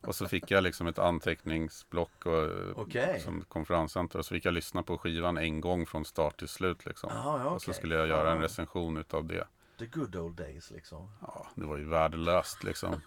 Och 0.01 0.15
så 0.15 0.29
fick 0.29 0.51
jag 0.51 0.63
liksom 0.65 0.87
ett 0.87 0.99
anteckningsblock 0.99 2.27
och, 2.27 2.49
Okej. 2.77 3.21
som 3.21 3.45
konferenscenter 3.49 4.19
och 4.19 4.25
så 4.25 4.35
fick 4.35 4.45
jag 4.45 4.55
lyssna 4.55 4.83
på 4.83 4.99
skivan 4.99 5.39
en 5.39 5.61
gång 5.61 5.87
från 5.87 6.05
start 6.05 6.39
till 6.39 6.49
slut 6.49 6.87
liksom. 6.87 7.11
Ja, 7.15 7.41
ja, 7.45 7.51
Och 7.51 7.63
så 7.63 7.73
skulle 7.73 7.95
jag 7.95 8.09
göra 8.09 8.31
en 8.33 8.37
Ja. 8.39 8.45
recension 8.45 8.97
utav 8.97 9.25
det. 9.27 9.45
The 9.81 9.87
good 9.87 10.17
old 10.17 10.37
days 10.37 10.71
liksom. 10.71 11.11
Ja, 11.21 11.47
det 11.55 11.67
var 11.67 11.77
ju 11.77 11.89
värdelöst 11.89 12.63
liksom. 12.65 12.93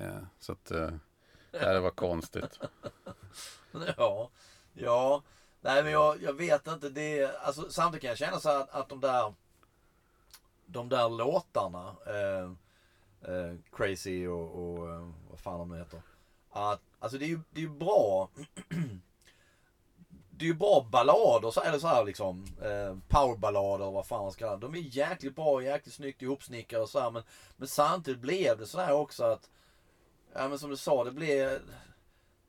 eh, 0.00 0.18
så 0.38 0.52
att 0.52 0.70
eh, 0.70 0.90
det 1.50 1.80
var 1.80 1.90
konstigt. 1.90 2.60
Ja, 3.96 4.30
ja. 4.72 5.22
Nej 5.60 5.82
men 5.82 5.92
jag, 5.92 6.22
jag 6.22 6.32
vet 6.32 6.66
inte. 6.66 6.88
Det 6.88 7.18
är, 7.18 7.38
alltså, 7.38 7.70
samtidigt 7.70 8.02
kan 8.02 8.08
jag 8.08 8.18
känna 8.18 8.40
så 8.40 8.48
att, 8.48 8.70
att 8.70 8.88
de 8.88 9.00
där 9.00 9.34
de 10.66 10.88
där 10.88 11.08
låtarna 11.08 11.96
eh, 12.06 12.50
eh, 13.32 13.54
Crazy 13.72 14.26
och, 14.26 14.78
och 14.78 14.90
eh, 14.90 15.10
vad 15.30 15.40
fan 15.40 15.58
de 15.58 15.72
heter. 15.72 16.02
Att, 16.50 16.80
alltså 16.98 17.18
det 17.18 17.24
är 17.24 17.28
ju 17.28 17.40
det 17.50 17.60
är 17.60 17.64
ju 17.64 17.70
bra. 17.70 18.30
det 20.38 20.44
är 20.44 20.46
ju 20.46 20.54
bra 20.54 20.86
ballader, 20.90 21.50
så, 21.50 21.60
eller 21.60 21.78
så 21.78 21.86
här 21.86 22.04
liksom 22.04 22.46
eh, 22.62 22.96
powerballader 23.08 23.90
vad 23.90 24.06
fan 24.06 24.22
man 24.22 24.32
ska 24.32 24.44
kalla. 24.44 24.56
De 24.56 24.74
är 24.74 24.78
jäkligt 24.78 25.36
bra, 25.36 25.62
jäkligt 25.62 25.94
snyggt 25.94 26.22
ihopsnickrade 26.22 26.82
och 26.82 26.90
så 26.90 27.00
här, 27.00 27.10
men, 27.10 27.22
men 27.56 27.68
samtidigt 27.68 28.20
blev 28.20 28.58
det 28.58 28.66
sådär 28.66 28.92
också 28.92 29.24
att, 29.24 29.50
ja 30.34 30.48
men 30.48 30.58
som 30.58 30.70
du 30.70 30.76
sa, 30.76 31.04
det 31.04 31.12
blev 31.12 31.60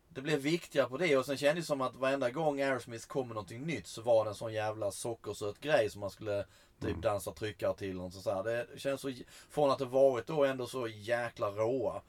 det 0.10 0.22
blev 0.22 0.40
viktigare 0.40 0.90
på 0.90 0.98
det 0.98 1.18
och 1.18 1.26
sen 1.26 1.38
kändes 1.38 1.66
det 1.66 1.68
som 1.68 1.82
att 1.82 1.96
varenda 1.96 2.30
gång 2.30 2.62
Aerosmith 2.62 3.08
kom 3.08 3.28
med 3.28 3.36
någonting 3.36 3.66
nytt 3.66 3.88
så 3.88 4.02
var 4.02 4.26
det 4.26 4.32
en 4.32 4.36
sån 4.36 4.54
jävla 4.54 4.92
sockersöt 4.92 5.60
grej 5.60 5.90
som 5.90 6.02
man 6.02 6.10
skulle 6.10 6.46
typ 6.82 7.02
dansa 7.02 7.32
tryckare 7.32 7.74
till 7.74 8.00
och 8.00 8.14
så 8.14 8.34
här. 8.34 8.44
Det 8.44 8.68
känns 8.78 9.02
så, 9.02 9.14
från 9.50 9.72
att 9.72 9.80
det 9.80 9.86
varit 9.86 10.28
då 10.28 10.46
ändå 10.46 10.68
så 10.68 10.88
jäkla 10.88 11.50
råa 11.50 12.02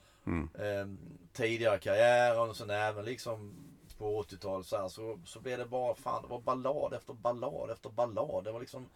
eh, 0.54 0.86
tidigare 1.32 1.78
karriären 1.78 2.50
och 2.50 2.56
sen 2.56 2.70
även 2.70 3.04
liksom 3.04 3.54
på 4.00 4.22
80-talet 4.22 4.66
så, 4.66 4.76
här, 4.76 4.88
så, 4.88 5.18
så 5.24 5.40
blev 5.40 5.58
det 5.58 5.66
bara 5.66 5.94
fan, 5.94 6.22
det 6.22 6.28
var 6.28 6.40
ballad 6.40 6.94
efter 6.94 7.12
ballad 7.12 7.70
efter 7.70 7.90
ballad. 7.90 8.44
Det 8.44 8.52
var 8.52 8.60
liksom 8.60 8.88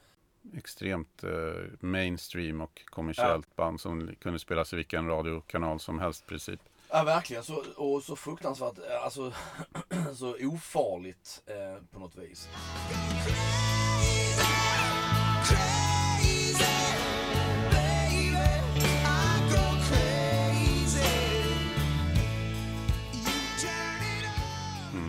Extremt 0.57 1.25
eh, 1.25 1.31
mainstream 1.81 2.61
och 2.61 2.83
kommersiellt 2.85 3.57
band 3.57 3.81
som 3.81 4.15
kunde 4.21 4.39
spelas 4.39 4.73
i 4.73 4.77
vilken 4.77 5.09
radiokanal 5.09 5.81
som 5.81 5.99
helst 5.99 6.23
i 6.23 6.29
princip. 6.29 6.61
Ja 6.91 7.05
verkligen, 7.05 7.45
så, 7.45 7.65
och 7.77 8.03
så 8.03 8.17
fruktansvärt, 8.17 8.79
eh, 8.79 9.05
alltså 9.05 9.33
så 10.15 10.37
ofarligt 10.41 11.43
eh, 11.47 11.83
på 11.93 11.99
något 11.99 12.17
vis. 12.17 12.49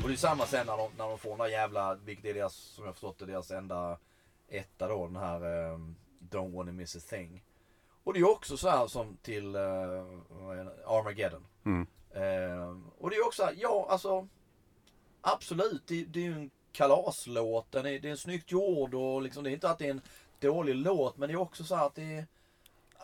Och 0.06 0.10
det 0.10 0.16
är 0.16 0.18
samma 0.18 0.46
sen 0.46 0.68
när 0.68 0.78
de, 0.78 0.92
när 0.98 1.08
de 1.08 1.20
får 1.20 1.30
den 1.30 1.38
där 1.38 1.48
jävla, 1.48 1.96
vilket 1.96 2.26
är 2.26 2.34
deras, 2.34 2.56
som 2.56 2.86
jag 2.86 2.94
förstått 2.94 3.20
det, 3.20 3.26
deras 3.26 3.52
enda 3.52 3.98
etta 4.50 4.88
då, 4.88 5.08
den 5.08 5.16
här 5.16 5.72
um, 5.72 5.96
Don't 6.20 6.56
wanna 6.56 6.72
miss 6.72 6.96
a 6.96 7.00
thing. 7.10 7.44
Och 8.04 8.14
det 8.14 8.20
är 8.20 8.30
också 8.30 8.58
så 8.58 8.70
här 8.70 8.88
som 8.88 9.18
till 9.22 9.56
uh? 9.56 10.20
Armageddon. 10.86 11.48
Mm. 11.66 11.88
Eh, 12.12 12.78
och 12.98 13.10
det 13.10 13.16
är 13.16 13.28
också, 13.28 13.50
ja 13.56 13.88
alltså 13.90 14.28
Absolut, 15.22 15.88
det, 15.88 16.04
det 16.04 16.20
är 16.20 16.24
ju 16.24 16.34
en 16.34 16.52
kalaslåt. 16.72 17.72
Den 17.72 17.86
är, 17.86 18.00
det 18.00 18.10
är 18.10 18.16
snyggt 18.16 18.52
gjord 18.52 18.94
och 18.94 19.22
liksom, 19.22 19.44
det 19.44 19.50
är 19.50 19.54
inte 19.54 19.70
att 19.70 19.80
det 19.80 19.86
är 19.86 19.92
en 19.92 20.02
dålig 20.40 20.76
låt 20.76 21.18
men 21.18 21.30
det 21.30 21.34
är 21.34 21.40
också 21.40 21.64
så 21.64 21.76
här 21.76 21.86
att 21.86 21.96
det 21.96 22.14
är 22.14 22.28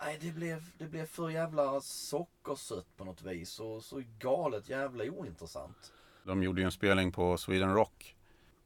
Nej 0.01 0.17
det 0.21 0.31
blev, 0.31 0.63
det 0.77 0.85
blev 0.85 1.05
för 1.05 1.29
jävla 1.29 1.81
sockersött 1.81 2.97
på 2.97 3.03
något 3.03 3.21
vis 3.21 3.59
och 3.59 3.83
så 3.83 4.03
galet 4.19 4.69
jävla 4.69 5.03
ointressant. 5.03 5.91
De 6.23 6.43
gjorde 6.43 6.61
ju 6.61 6.65
en 6.65 6.71
spelning 6.71 7.11
på 7.11 7.37
Sweden 7.37 7.73
Rock. 7.73 8.15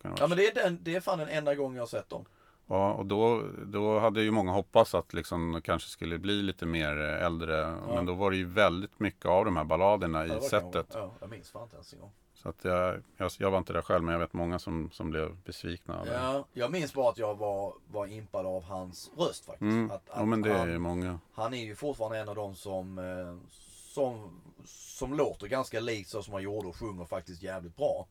Ja 0.02 0.28
men 0.28 0.38
det 0.38 0.48
är, 0.48 0.54
den, 0.64 0.80
det 0.82 0.96
är 0.96 1.02
fan 1.02 1.20
den 1.20 1.30
enda 1.30 1.56
gången 1.56 1.76
jag 1.76 1.82
har 1.82 1.88
sett 1.88 2.10
dem. 2.10 2.26
Ja, 2.68 2.94
och 2.94 3.06
då, 3.06 3.44
då 3.66 4.00
hade 4.00 4.22
ju 4.22 4.32
många 4.32 4.52
hoppats 4.52 4.96
att 4.96 5.14
liksom 5.14 5.62
kanske 5.64 5.90
skulle 5.90 6.18
bli 6.18 6.42
lite 6.42 6.66
mer 6.66 7.02
eh, 7.02 7.26
äldre. 7.26 7.78
Men 7.88 8.06
då 8.06 8.14
var 8.14 8.32
det 8.32 8.38
ju 8.38 8.46
väldigt 8.46 9.00
mycket 9.00 9.26
av 9.26 9.46
de 9.46 9.58
här 9.58 9.64
balladerna 9.64 10.28
Ja, 10.28 10.38
i 10.38 10.42
sättet. 10.42 10.88
Ja, 10.94 11.12
jag 11.20 11.30
minns 11.30 11.52
fan 11.52 11.64
inte 11.64 11.76
ens 11.76 11.94
en 11.94 12.00
gång. 12.00 12.12
Så 12.34 12.50
att 12.50 12.64
jag, 12.64 13.02
jag, 13.18 13.32
jag 13.40 13.52
var 13.52 13.58
inte 13.58 13.74
där 13.74 13.82
själv, 13.82 14.04
men 14.04 14.14
jag 14.14 14.20
vet 14.20 14.34
många 14.34 14.60
som, 14.60 14.90
som 14.92 15.10
blev 15.10 15.38
besvikna. 15.46 16.04
Ja, 16.06 16.46
jag 16.54 16.72
minns 16.72 16.94
bara 16.94 17.10
att 17.10 17.18
jag 17.18 17.36
var, 17.36 17.74
var 17.92 18.08
impad 18.08 18.46
av 18.46 18.64
hans 18.64 19.12
röst 19.18 19.46
faktiskt. 19.46 19.62
Mm. 19.62 19.92
Att, 19.92 20.10
ja, 20.16 20.26
men 20.26 20.42
det 20.42 20.52
är 20.52 20.58
han, 20.58 20.72
ju 20.72 20.80
många. 20.80 21.20
Han 21.34 21.54
är 21.54 21.64
ju 21.66 21.76
fortfarande 21.76 22.18
en 22.18 22.30
av 22.30 22.36
de 22.36 22.56
som, 22.56 23.00
eh, 23.00 23.50
som, 23.94 24.42
som 24.68 25.14
låter 25.14 25.48
ganska 25.48 25.80
likt 25.80 26.10
så 26.10 26.24
som 26.24 26.34
han 26.34 26.44
gjorde 26.44 26.68
och 26.68 26.76
sjunger 26.76 27.06
faktiskt 27.06 27.44
jävligt 27.44 27.76
bra. 27.76 28.08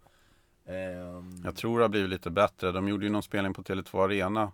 Ehm, 0.66 1.42
Jag 1.44 1.56
tror 1.56 1.78
det 1.78 1.84
har 1.84 1.88
blivit 1.88 2.10
lite 2.10 2.30
bättre. 2.30 2.72
De 2.72 2.88
gjorde 2.88 3.04
ju 3.04 3.10
någon 3.12 3.22
spelning 3.22 3.54
på 3.54 3.62
Tele2 3.62 4.04
Arena. 4.04 4.52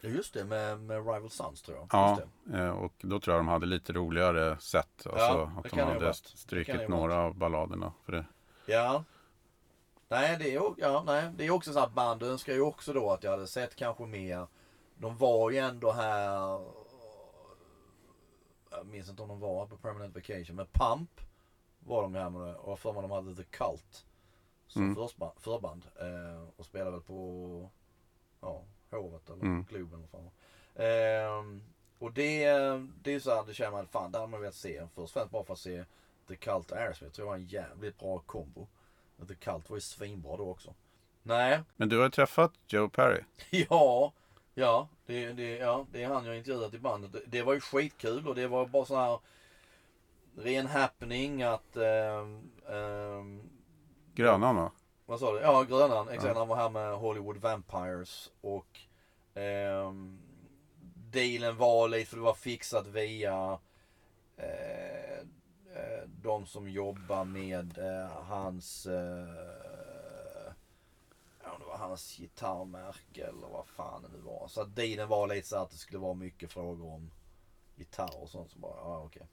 ja, 0.00 0.08
just 0.08 0.34
det, 0.34 0.44
med, 0.44 0.80
med 0.80 0.96
Rival 0.96 1.30
Sons 1.30 1.62
tror 1.62 1.76
jag. 1.78 1.88
Ja, 1.92 2.20
eh, 2.58 2.70
och 2.70 2.92
då 2.98 3.20
tror 3.20 3.36
jag 3.36 3.44
de 3.44 3.48
hade 3.48 3.66
lite 3.66 3.92
roligare 3.92 4.58
sätt. 4.60 5.06
Alltså 5.06 5.18
Ja, 5.18 5.52
att 5.64 5.70
de 5.70 5.80
hade 5.80 6.14
strykit 6.14 6.88
några 6.88 7.16
av 7.16 7.34
balladerna. 7.34 7.92
För 8.04 8.12
det. 8.12 8.24
Ja. 8.66 9.04
Nej, 10.08 10.36
det 10.38 10.54
är, 10.54 10.62
ja, 10.78 11.02
nej, 11.06 11.30
det 11.36 11.46
är 11.46 11.50
också 11.50 11.72
så 11.72 11.78
att 11.78 11.92
band 11.92 12.22
önskar 12.22 12.52
ju 12.52 12.60
också 12.60 12.92
då 12.92 13.10
att 13.10 13.22
jag 13.24 13.30
hade 13.30 13.46
sett 13.46 13.76
kanske 13.76 14.06
mer. 14.06 14.46
De 14.98 15.16
var 15.16 15.50
ju 15.50 15.58
ändå 15.58 15.92
här. 15.92 16.60
Jag 18.70 18.86
minns 18.86 19.08
inte 19.10 19.22
om 19.22 19.28
de 19.28 19.40
var 19.40 19.66
på 19.66 19.76
Permanent 19.76 20.14
Vacation. 20.14 20.56
Men 20.56 20.66
Pump 20.66 21.10
var 21.90 22.02
de 22.02 22.14
här 22.14 22.30
med. 22.30 22.54
Och 22.56 22.78
för 22.78 22.92
mig 22.92 23.02
de 23.02 23.10
hade 23.10 23.34
The 23.36 23.42
Cult. 23.44 24.06
Som 24.66 24.82
Mm. 24.82 24.94
förband. 25.40 25.84
Eh, 26.00 26.42
och 26.56 26.64
spelade 26.66 26.90
väl 26.90 27.00
på 27.00 27.68
ja, 28.40 28.62
Hovet 28.90 29.30
eller 29.30 29.42
Mm. 29.42 29.64
Globen. 29.70 30.06
var. 30.10 30.30
Ehm, 30.84 31.62
och 31.98 32.12
det, 32.12 32.44
det 33.02 33.14
är 33.14 33.20
så 33.20 33.34
här, 33.34 33.44
det 33.46 33.54
känner 33.54 33.70
man, 33.70 33.86
fan 33.86 34.12
det 34.12 34.18
hade 34.18 34.30
man 34.30 34.40
velat 34.40 34.54
se. 34.54 34.86
Först 34.94 35.16
och 35.16 35.28
bara 35.28 35.44
för 35.44 35.52
att 35.52 35.58
se 35.58 35.84
The 36.28 36.36
Cult 36.36 36.70
och 36.70 36.76
Aerosmith. 36.76 37.04
Jag 37.04 37.12
tror 37.12 37.24
det 37.26 37.30
var 37.30 37.36
en 37.36 37.46
jävligt 37.46 37.98
bra 37.98 38.18
kombo. 38.18 38.66
Och 39.18 39.28
The 39.28 39.34
Cult 39.34 39.70
var 39.70 39.76
ju 39.76 39.80
svinbra 39.80 40.36
då 40.36 40.50
också. 40.50 40.74
Nej, 41.22 41.60
Men 41.76 41.88
du 41.88 41.96
har 41.96 42.04
ju 42.04 42.10
träffat 42.10 42.52
Joe 42.68 42.88
Perry. 42.88 43.20
ja, 43.70 44.12
ja, 44.54 44.88
det, 45.06 45.32
det, 45.32 45.56
ja, 45.56 45.86
det 45.92 46.02
är 46.02 46.08
han 46.08 46.24
jag 46.24 46.36
intervjuat 46.36 46.74
i 46.74 46.78
bandet. 46.78 47.12
Det, 47.12 47.22
det 47.26 47.42
var 47.42 47.54
ju 47.54 47.60
skitkul 47.60 48.28
och 48.28 48.34
det 48.34 48.46
var 48.46 48.66
bara 48.66 48.84
sån 48.84 48.96
här 48.98 49.18
ren 50.40 50.66
happening 50.66 51.42
att 51.42 51.76
ehm, 51.76 52.50
ehm, 52.68 53.42
Grönan 54.14 54.56
va? 54.56 54.72
vad 55.06 55.20
sa 55.20 55.32
du? 55.32 55.40
Ja, 55.40 55.62
Grönan. 55.62 56.08
Exakt. 56.08 56.34
Ja. 56.34 56.38
Han 56.38 56.48
var 56.48 56.56
här 56.56 56.70
med 56.70 56.94
Hollywood 56.96 57.36
Vampires. 57.36 58.30
Och 58.40 58.80
ehm, 59.34 60.18
dealen 60.94 61.56
var 61.56 61.88
lite, 61.88 62.10
för 62.10 62.16
det 62.16 62.22
var 62.22 62.34
fixat 62.34 62.86
via 62.86 63.58
eh, 64.36 65.18
eh, 65.74 66.04
de 66.06 66.46
som 66.46 66.68
jobbar 66.68 67.24
med 67.24 67.78
eh, 67.78 68.10
hans 68.10 68.86
eh, 68.86 69.28
ja, 71.42 71.56
det 71.58 71.64
var 71.64 71.76
hans 71.76 72.16
gitarrmärke 72.16 73.26
eller 73.26 73.48
vad 73.48 73.66
fan 73.66 74.02
det 74.02 74.08
nu 74.08 74.18
var. 74.18 74.48
Så 74.48 74.60
att 74.60 74.76
dealen 74.76 75.08
var 75.08 75.26
lite 75.26 75.48
så 75.48 75.56
att 75.56 75.70
det 75.70 75.76
skulle 75.76 75.98
vara 75.98 76.14
mycket 76.14 76.52
frågor 76.52 76.92
om 76.92 77.10
gitarr 77.76 78.22
och 78.22 78.28
sånt. 78.28 78.50
Så 78.50 78.58
bara, 78.58 78.76
ja 78.76 78.98
okej, 78.98 79.22
kul. 79.22 79.28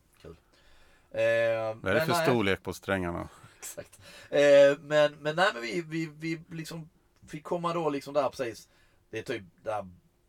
Eh, 1.11 1.75
Vad 1.81 1.91
är 1.91 1.93
det 1.95 2.01
för 2.05 2.13
nej. 2.13 2.25
storlek 2.25 2.63
på 2.63 2.73
strängarna? 2.73 3.29
Exakt. 3.59 3.99
Eh, 4.29 4.77
men, 4.79 5.15
men 5.15 5.35
nej 5.35 5.49
men 5.53 5.61
vi, 5.61 5.81
vi, 5.81 6.11
vi 6.19 6.41
liksom 6.55 6.89
fick 7.27 7.43
komma 7.43 7.73
då 7.73 7.89
liksom 7.89 8.13
där 8.13 8.29
precis. 8.29 8.69
Det 9.09 9.19
är 9.19 9.23
typ 9.23 9.43
där 9.63 9.87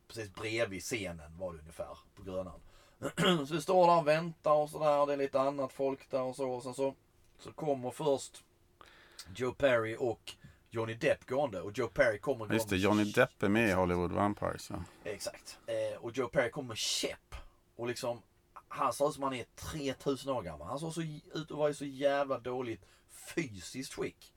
precis 0.08 0.34
bredvid 0.34 0.82
scenen 0.82 1.38
var 1.38 1.52
det 1.52 1.58
ungefär 1.58 1.98
på 2.16 2.22
Grönan. 2.22 2.60
så 3.46 3.54
vi 3.54 3.60
står 3.62 3.86
där 3.86 3.98
och 3.98 4.08
väntar 4.08 4.52
och 4.52 4.70
sådär. 4.70 5.06
Det 5.06 5.12
är 5.12 5.16
lite 5.16 5.40
annat 5.40 5.72
folk 5.72 6.10
där 6.10 6.22
och 6.22 6.36
så. 6.36 6.50
Och 6.50 6.62
sen 6.62 6.74
så, 6.74 6.94
så 7.38 7.52
kommer 7.52 7.90
först 7.90 8.44
Joe 9.36 9.52
Perry 9.52 9.96
och 9.98 10.32
Johnny 10.70 10.94
Depp 10.94 11.26
gående. 11.26 11.60
Och 11.60 11.78
Joe 11.78 11.88
Perry 11.88 12.18
kommer 12.18 12.38
gående. 12.38 12.54
Just 12.54 12.68
det, 12.68 12.76
Johnny 12.76 13.04
Depp 13.04 13.42
är 13.42 13.48
med 13.48 13.68
i 13.68 13.72
Hollywood 13.72 14.12
Vampires. 14.12 14.70
Ja. 14.70 14.84
Exakt. 15.04 15.58
Eh, 15.66 15.98
och 16.04 16.16
Joe 16.16 16.28
Perry 16.28 16.50
kommer 16.50 16.68
med 16.68 16.76
käpp. 16.76 17.34
Och 17.76 17.86
liksom, 17.88 18.22
han 18.68 18.92
ser 18.92 19.08
ut 19.08 19.14
som 19.14 19.22
han 19.22 19.34
är 19.34 19.44
3000 19.54 20.32
år 20.32 20.42
gammal. 20.42 20.68
Han 20.68 20.78
såg 20.78 20.94
så, 20.94 21.02
ut 21.02 21.34
att 21.34 21.50
vara 21.50 21.70
i 21.70 21.74
så 21.74 21.84
jävla 21.84 22.38
dåligt 22.38 22.84
fysiskt 23.34 23.94
skick. 23.94 24.34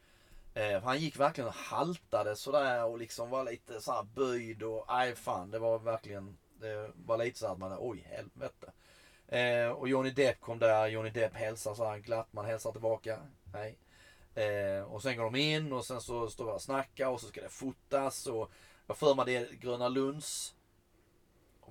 Eh, 0.54 0.82
han 0.84 1.00
gick 1.00 1.20
verkligen 1.20 1.48
och 1.48 1.54
haltade 1.54 2.36
sådär 2.36 2.86
och 2.86 2.98
liksom 2.98 3.30
var 3.30 3.44
lite 3.44 3.82
såhär 3.82 4.04
böjd 4.04 4.64
och 4.64 4.86
aj 4.88 5.16
fan 5.16 5.52
det 5.52 5.60
var 5.60 5.80
verkligen, 5.80 6.38
det 6.60 6.92
var 6.96 7.18
lite 7.18 7.40
så 7.40 7.48
att 7.48 7.60
man, 7.60 7.78
oj 7.80 8.08
helvete. 8.10 8.72
Eh, 9.28 9.72
och 9.72 9.90
Johnny 9.90 10.12
Depp 10.12 10.42
kom 10.42 10.60
där, 10.60 10.88
Johnny 10.88 11.10
Depp 11.10 11.34
hälsar 11.34 11.74
så 11.74 11.86
här 11.86 11.98
glatt, 11.98 12.34
man 12.34 12.46
hälsar 12.46 12.72
tillbaka. 12.72 13.20
Hej. 13.54 13.78
Eh, 14.36 14.84
och 14.84 15.02
sen 15.02 15.18
går 15.18 15.24
de 15.24 15.36
in 15.36 15.74
och 15.74 15.86
sen 15.86 16.02
så 16.02 16.30
står 16.30 16.46
vi 16.46 16.52
och 16.52 16.62
snackar 16.62 17.08
och 17.08 17.22
så 17.22 17.28
ska 17.28 17.42
det 17.42 17.50
fotas 17.50 18.28
och 18.28 18.52
jag 18.88 18.98
för 18.98 19.16
mig 19.16 19.26
det 19.26 19.36
är 19.36 19.54
Gröna 19.54 19.90
Lunds 19.90 20.56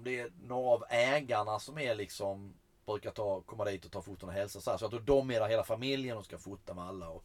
om 0.00 0.04
det 0.04 0.20
är 0.20 0.32
några 0.42 0.70
av 0.70 0.84
ägarna 0.88 1.58
som 1.58 1.78
är 1.78 1.94
liksom 1.94 2.54
brukar 2.86 3.10
ta, 3.10 3.40
komma 3.40 3.64
dit 3.64 3.84
och 3.84 3.92
ta 3.92 4.02
foton 4.02 4.28
och 4.28 4.34
hälsa 4.34 4.60
så 4.60 4.70
här. 4.70 4.78
Så 4.78 4.84
jag 4.84 4.90
tror 4.90 5.00
de 5.00 5.30
är 5.30 5.40
där 5.40 5.48
hela 5.48 5.64
familjen 5.64 6.16
och 6.16 6.24
ska 6.24 6.38
fota 6.38 6.74
med 6.74 6.84
alla 6.84 7.08
och, 7.08 7.24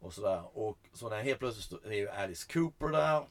och 0.00 0.14
sådär. 0.14 0.58
Och 0.58 0.78
så 0.92 1.08
när 1.08 1.22
helt 1.22 1.38
plötsligt 1.38 1.84
är 1.84 1.92
ju 1.92 2.08
Alice 2.08 2.52
Cooper 2.52 2.88
där. 2.88 3.26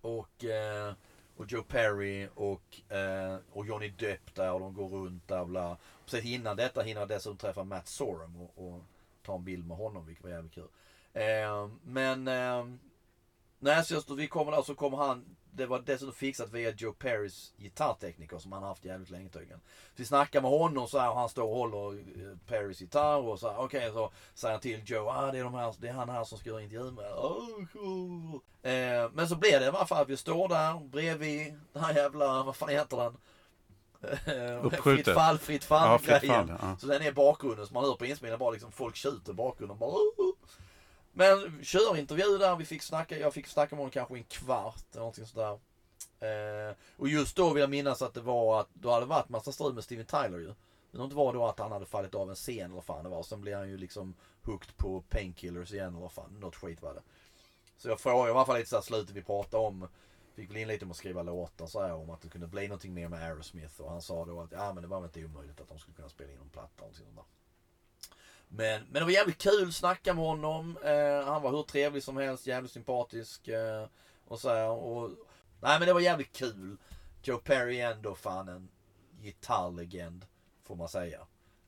Och, 0.00 0.44
eh, 0.44 0.92
och 1.36 1.52
Joe 1.52 1.62
Perry 1.62 2.28
och, 2.34 2.92
eh, 2.92 3.36
och 3.52 3.66
Johnny 3.66 3.88
Depp 3.88 4.34
där 4.34 4.52
och 4.52 4.60
de 4.60 4.74
går 4.74 4.88
runt 4.88 5.28
där 5.28 5.44
bla. 5.44 5.76
Precis 6.04 6.24
innan 6.24 6.56
detta 6.56 6.82
hinner 6.82 7.00
jag 7.00 7.08
dessutom 7.08 7.36
träffa 7.36 7.64
Matt 7.64 7.88
Sorum 7.88 8.36
och, 8.36 8.66
och 8.66 8.82
ta 9.22 9.34
en 9.34 9.44
bild 9.44 9.66
med 9.66 9.76
honom 9.76 10.06
vilket 10.06 10.24
var 10.24 10.30
jävligt 10.30 10.54
kul. 10.54 10.68
Eh, 11.12 11.68
men 11.82 12.28
eh, 12.28 12.64
Nej, 13.60 13.84
så 13.84 13.94
just 13.94 14.10
vi 14.10 14.26
kommer 14.26 14.52
där 14.52 14.62
så 14.62 14.74
kommer 14.74 14.96
han, 14.96 15.36
det 15.52 15.66
var 15.66 15.78
dessutom 15.86 16.14
fixat 16.14 16.52
via 16.52 16.70
Joe 16.70 16.92
Perrys 16.92 17.52
gitarrtekniker 17.56 18.38
som 18.38 18.52
han 18.52 18.62
haft 18.62 18.84
jävligt 18.84 19.10
länge 19.10 19.28
tydligen. 19.28 19.60
Vi 19.96 20.04
snackar 20.04 20.40
med 20.40 20.50
honom 20.50 20.88
så 20.88 20.98
här 20.98 21.10
och 21.10 21.16
han 21.16 21.28
står 21.28 21.42
och 21.42 21.56
håller 21.56 21.98
eh, 21.98 22.36
Perrys 22.46 22.80
gitarr 22.80 23.28
och 23.28 23.38
så 23.40 23.48
här, 23.50 23.58
okej 23.58 23.90
så 23.92 24.10
säger 24.34 24.52
han 24.54 24.60
till 24.60 24.82
Joe, 24.86 25.08
ah 25.08 25.32
det 25.32 25.38
är, 25.38 25.44
de 25.44 25.54
här, 25.54 25.74
det 25.78 25.88
är 25.88 25.92
han 25.92 26.08
här 26.08 26.24
som 26.24 26.38
ska 26.38 26.50
göra 26.50 26.62
intervju 26.62 26.90
med. 26.90 27.12
Oh, 27.12 27.66
cool. 27.72 28.40
eh, 28.62 29.10
men 29.12 29.28
så 29.28 29.36
blir 29.36 29.58
det 29.60 29.64
i 29.64 29.68
alla 29.68 29.86
fall 29.86 30.02
att 30.02 30.08
vi 30.08 30.16
står 30.16 30.48
där 30.48 30.88
bredvid 30.88 31.60
den 31.72 31.84
här 31.84 31.94
jävla, 31.94 32.42
vad 32.42 32.56
fan 32.56 32.68
heter 32.68 32.96
den? 32.96 33.16
Eh, 34.02 34.64
Uppskjutet. 34.66 35.04
Fritt 35.04 35.14
fall, 35.14 35.38
fritt 35.38 35.64
fall 35.64 35.88
Ja, 35.90 35.98
fritt 35.98 36.30
fall, 36.30 36.52
ja. 36.62 36.76
Så 36.80 36.86
den 36.86 37.02
är 37.02 37.12
bakgrunden 37.12 37.66
så 37.66 37.74
man 37.74 37.84
hör 37.84 37.94
på 37.94 38.06
inspelningen 38.06 38.38
bara 38.38 38.50
liksom 38.50 38.72
folk 38.72 38.96
tjuter 38.96 39.32
bakgrunden. 39.32 39.78
Bara, 39.78 39.90
"Oh." 39.90 40.34
Men 41.12 41.64
kör 41.64 41.96
intervju 41.96 42.38
där, 42.38 42.56
vi 42.56 42.64
fick 42.64 42.82
snacka, 42.82 43.18
jag 43.18 43.34
fick 43.34 43.46
snacka 43.46 43.74
med 43.74 43.78
honom 43.78 43.90
kanske 43.90 44.14
i 44.14 44.18
en 44.18 44.24
kvart 44.24 44.84
eller 44.90 45.00
någonting 45.00 45.26
sådär. 45.26 45.58
Eh, 46.20 46.76
och 46.96 47.08
just 47.08 47.36
då 47.36 47.52
vill 47.52 47.60
jag 47.60 47.70
minnas 47.70 48.02
att 48.02 48.14
det 48.14 48.20
var 48.20 48.60
att, 48.60 48.68
då 48.74 48.90
hade 48.90 49.06
det 49.06 49.08
varit 49.08 49.28
massa 49.28 49.52
strul 49.52 49.74
med 49.74 49.84
Steven 49.84 50.06
Tyler 50.06 50.38
ju. 50.38 50.54
Men 50.90 51.08
det 51.08 51.14
var 51.14 51.32
då 51.32 51.46
att 51.46 51.58
han 51.58 51.72
hade 51.72 51.86
fallit 51.86 52.14
av 52.14 52.30
en 52.30 52.34
scen 52.34 52.64
eller 52.64 52.74
vad 52.74 52.84
fan 52.84 53.04
det 53.04 53.10
var. 53.10 53.22
Sen 53.22 53.40
blev 53.40 53.58
han 53.58 53.68
ju 53.68 53.78
liksom 53.78 54.14
hooked 54.42 54.76
på 54.76 55.00
painkillers 55.08 55.72
igen 55.72 55.88
eller 55.88 56.00
vad 56.00 56.12
fan, 56.12 56.36
något 56.40 56.56
skit 56.56 56.82
var 56.82 56.94
det. 56.94 57.02
Så 57.76 57.88
jag 57.88 58.00
frågade 58.00 58.28
i 58.28 58.34
alla 58.34 58.46
fall 58.46 58.56
lite 58.56 58.70
såhär 58.70 58.82
slutet 58.82 59.16
vi 59.16 59.22
pratade 59.22 59.66
om. 59.66 59.88
Fick 60.34 60.50
väl 60.50 60.56
in 60.56 60.68
lite 60.68 60.84
om 60.84 60.90
att 60.90 60.96
skriva 60.96 61.22
låtar 61.22 61.66
så 61.66 61.82
här, 61.82 61.94
om 61.94 62.10
att 62.10 62.20
det 62.20 62.28
kunde 62.28 62.46
bli 62.46 62.68
någonting 62.68 62.94
mer 62.94 63.08
med 63.08 63.22
Aerosmith. 63.22 63.80
Och 63.80 63.90
han 63.90 64.02
sa 64.02 64.24
då 64.24 64.40
att 64.40 64.52
ja 64.52 64.72
men 64.72 64.82
det 64.82 64.88
var 64.88 65.00
väl 65.00 65.08
inte 65.08 65.24
omöjligt 65.24 65.60
att 65.60 65.68
de 65.68 65.78
skulle 65.78 65.96
kunna 65.96 66.08
spela 66.08 66.32
in 66.32 66.38
en 66.38 66.48
platta 66.48 66.84
och 66.84 66.94
sånt 66.94 67.16
där. 67.16 67.24
Men, 68.48 68.82
men 68.82 68.92
det 68.92 69.04
var 69.04 69.10
jävligt 69.10 69.38
kul 69.38 69.68
att 69.68 69.74
snacka 69.74 70.14
med 70.14 70.24
honom. 70.24 70.78
Eh, 70.84 71.24
han 71.24 71.42
var 71.42 71.50
hur 71.50 71.62
trevlig 71.62 72.02
som 72.02 72.16
helst, 72.16 72.46
jävligt 72.46 72.72
sympatisk. 72.72 73.48
Eh, 73.48 73.86
och 74.24 74.40
så 74.40 74.48
här, 74.48 74.68
och, 74.68 75.10
nej 75.60 75.78
men 75.78 75.88
det 75.88 75.92
var 75.92 76.00
jävligt 76.00 76.32
kul. 76.32 76.76
Joe 77.22 77.38
Perry 77.38 77.80
är 77.80 77.92
ändå 77.92 78.14
fan 78.14 78.48
en 78.48 78.68
gitarrlegend. 79.22 80.26
Får 80.62 80.76
man 80.76 80.88
säga. 80.88 81.20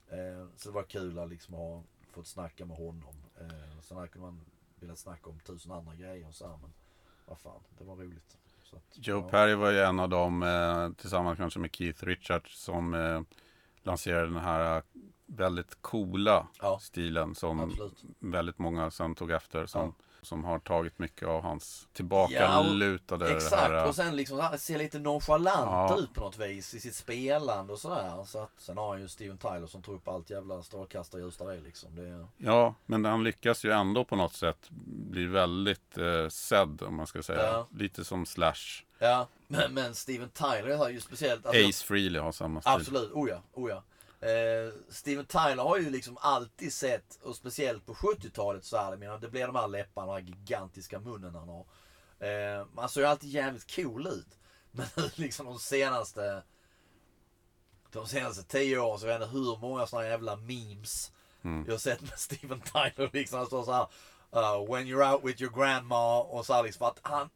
Eh, 0.08 0.46
så 0.56 0.68
det 0.68 0.74
var 0.74 0.82
kul 0.82 1.18
att 1.18 1.28
liksom 1.28 1.54
ha 1.54 1.82
fått 2.10 2.26
snacka 2.26 2.66
med 2.66 2.76
honom. 2.76 3.14
Eh, 3.40 3.80
sen 3.82 4.08
kunde 4.08 4.26
man 4.26 4.40
velat 4.80 4.98
snacka 4.98 5.30
om 5.30 5.40
tusen 5.40 5.72
andra 5.72 5.94
grejer 5.94 6.28
och 6.28 6.34
så 6.34 6.48
här, 6.48 6.56
men 6.62 6.72
vad 7.26 7.38
fan, 7.38 7.60
det 7.78 7.84
var 7.84 7.96
roligt. 7.96 8.36
Att, 8.72 9.06
Joe 9.06 9.20
ja. 9.20 9.28
Perry 9.28 9.54
var 9.54 9.70
ju 9.70 9.80
en 9.80 10.00
av 10.00 10.08
dem, 10.08 10.42
eh, 10.42 10.90
tillsammans 11.00 11.36
kanske 11.36 11.60
med 11.60 11.74
Keith 11.74 12.04
Richards, 12.04 12.62
som 12.62 12.94
eh, 12.94 13.20
lanserade 13.82 14.26
den 14.26 14.36
här 14.36 14.82
väldigt 15.36 15.82
coola 15.82 16.46
Ja. 16.60 16.78
stilen 16.82 17.34
som 17.34 17.60
Absolut. 17.60 18.02
väldigt 18.18 18.58
många 18.58 18.90
sen 18.90 19.14
tog 19.14 19.30
efter. 19.30 19.66
Som, 19.66 19.80
Ja. 19.98 20.04
som 20.22 20.44
har 20.44 20.58
tagit 20.58 20.98
mycket 20.98 21.28
av 21.28 21.42
hans 21.42 21.80
Ja, 21.82 21.88
och- 21.88 21.94
tillbakalutade 21.96 23.24
det 23.28 23.34
Exakt, 23.36 23.62
här. 23.62 23.76
eh, 23.76 23.88
och 23.88 23.94
sen 23.94 24.16
liksom 24.16 24.48
ser 24.58 24.78
lite 24.78 24.98
nonchalant 24.98 25.70
Ja. 25.70 25.98
ut 25.98 26.14
på 26.14 26.20
något 26.20 26.38
vis 26.38 26.74
i 26.74 26.80
sitt 26.80 26.94
spelande 26.94 27.72
och 27.72 27.78
sådär. 27.78 28.24
Så 28.24 28.42
att, 28.42 28.52
sen 28.58 28.76
har 28.76 28.88
han 28.90 29.00
ju 29.00 29.08
Steven 29.08 29.38
Tyler 29.38 29.66
som 29.66 29.82
tar 29.82 29.92
upp 29.92 30.08
allt 30.08 30.30
jävla 30.30 30.62
strålkastarljus 30.62 31.36
där 31.36 31.50
är 31.52 31.60
liksom. 31.60 31.96
Det, 31.96 32.26
Ja, 32.36 32.74
men 32.86 33.04
han 33.04 33.24
lyckas 33.24 33.64
ju 33.64 33.70
ändå 33.72 34.04
på 34.04 34.16
något 34.16 34.32
sätt 34.34 34.66
bli 35.10 35.26
väldigt 35.26 35.98
eh, 35.98 36.28
sedd 36.28 36.82
om 36.82 36.94
man 36.96 37.06
ska 37.06 37.22
säga. 37.22 37.42
Ja. 37.42 37.66
Lite 37.70 38.04
som 38.04 38.26
Slash. 38.26 38.84
ja, 38.98 39.26
men, 39.46 39.74
men 39.74 39.94
Steven 39.94 40.28
Tyler 40.30 40.76
har 40.76 40.88
ju 40.88 41.00
speciellt... 41.00 41.46
alltså- 41.46 41.68
Ace 41.68 41.84
Frehley 41.86 42.20
har 42.20 42.32
samma 42.32 42.60
stil. 42.60 42.72
Absolut, 42.72 43.12
oh 43.12 43.28
ja, 43.28 43.42
oh 43.52 43.70
ja. 43.70 43.82
Eh, 44.20 44.72
Steven 44.88 45.26
Tyler 45.26 45.62
har 45.62 45.78
ju 45.78 45.90
liksom 45.90 46.18
alltid 46.20 46.72
sett, 46.72 47.18
och 47.22 47.36
speciellt 47.36 47.86
på 47.86 47.94
70-talet 47.94 48.64
så 48.64 48.76
här, 48.76 48.96
menar, 48.96 49.18
det 49.18 49.28
blir 49.28 49.46
de 49.46 49.56
här 49.56 49.68
läpparna, 49.68 50.06
den 50.14 50.24
här 50.24 50.34
gigantiska 50.34 51.00
munnen 51.00 51.34
han 51.34 51.48
har. 51.48 51.66
Eh, 52.28 52.66
man 52.72 52.88
såg 52.88 53.00
ju 53.00 53.06
alltid 53.06 53.30
jävligt 53.30 53.76
cool 53.76 54.06
ut. 54.06 54.38
Men 54.70 54.86
liksom 55.14 55.46
de 55.46 55.58
senaste 55.58 56.42
de 57.92 58.06
senaste 58.06 58.42
tio 58.42 58.78
åren 58.78 58.98
så 58.98 59.06
vet 59.06 59.20
jag 59.20 59.22
inte 59.22 59.38
hur 59.38 59.58
många 59.60 59.86
sådana 59.86 60.08
jävla 60.08 60.36
memes 60.36 61.12
Mm. 61.42 61.64
jag 61.66 61.72
har 61.72 61.78
sett 61.78 62.00
med 62.00 62.10
Steven 62.18 62.60
Tyler. 62.60 63.10
Liksom, 63.12 63.38
han 63.38 63.46
står 63.46 63.62
så 63.62 63.72
här, 63.72 63.86
uh, 64.34 64.72
when 64.72 64.86
you're 64.86 65.12
out 65.12 65.24
with 65.24 65.42
your 65.42 65.52
grandma 65.52 66.22
och 66.22 66.46
så 66.46 66.52
här 66.52 66.62
liksom 66.62 66.86
att 66.86 66.98
han 67.02 67.30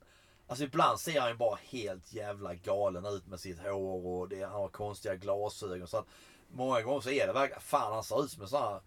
Alltså 0.47 0.65
ibland 0.65 1.01
ser 1.01 1.21
han 1.21 1.31
ju 1.31 1.37
bara 1.37 1.59
helt 1.63 2.13
jävla 2.13 2.55
galen 2.55 3.07
ut 3.07 3.27
med 3.27 3.41
sitt 3.41 3.59
hår 3.59 4.07
och 4.07 4.29
det, 4.29 4.43
han 4.43 4.53
har 4.53 4.69
konstiga 4.69 5.15
glasögon. 5.15 5.89
Så 5.89 5.97
att 5.97 6.07
många 6.49 6.83
gånger 6.83 7.01
så 7.01 7.11
är 7.11 7.27
det 7.27 7.33
verkligen, 7.33 7.61
fan 7.61 7.93
han 7.93 8.05
ser 8.05 8.25
ut 8.25 8.31
som 8.31 8.43
en 8.43 8.49
sån 8.49 8.63
här 8.63 8.81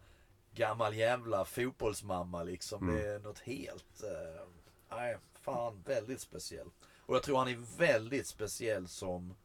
gammal 0.54 0.96
jävla 0.96 1.46
fotbollsmamma 1.46 2.44
liksom. 2.44 2.88
Det 2.88 3.08
är 3.08 3.20
något 3.20 3.40
helt, 3.40 4.04
eh, 4.04 4.48
nej 4.90 5.18
fan 5.48 5.84
väldigt 5.86 6.22
speciell. 6.22 6.68
Och 7.06 7.16
jag 7.16 7.24
tror 7.24 7.38
han 7.38 7.48
är 7.48 7.78
väldigt 7.78 8.28
speciell 8.28 8.88
som, 8.88 9.36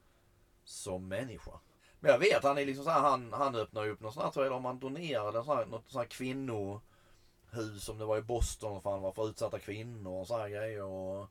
som 0.65 1.09
människa. 1.09 1.61
Men 2.01 2.11
jag 2.11 2.19
vet 2.19 2.45
han 2.45 2.59
är 2.59 2.67
liksom 2.67 2.85
så 2.85 2.91
här, 2.91 3.01
han, 3.01 3.33
han 3.33 3.55
öppnar 3.55 3.89
upp 3.89 4.01
någon 4.01 4.13
sån 4.13 4.23
här, 4.23 4.31
tror 4.31 4.47
jag, 4.47 4.55
om 4.55 4.65
han 4.65 4.79
donerar 4.79 5.39
en 5.39 5.45
sån 5.45 5.57
här, 5.57 5.67
något 5.67 5.91
sån 5.91 6.01
här 6.01 6.09
kvinnohus 6.09 7.85
som 7.85 7.99
det 7.99 8.05
var 8.05 8.19
i 8.19 8.23
Boston 8.23 8.77
och 8.77 8.83
fan 8.83 9.03
var 9.03 9.13
för 9.13 9.29
utsatta 9.29 9.59
kvinnor 9.59 10.21
och 10.21 10.27
så 10.27 10.39
här 10.39 10.49
grejer. 10.49 10.83
Och, 10.83 11.29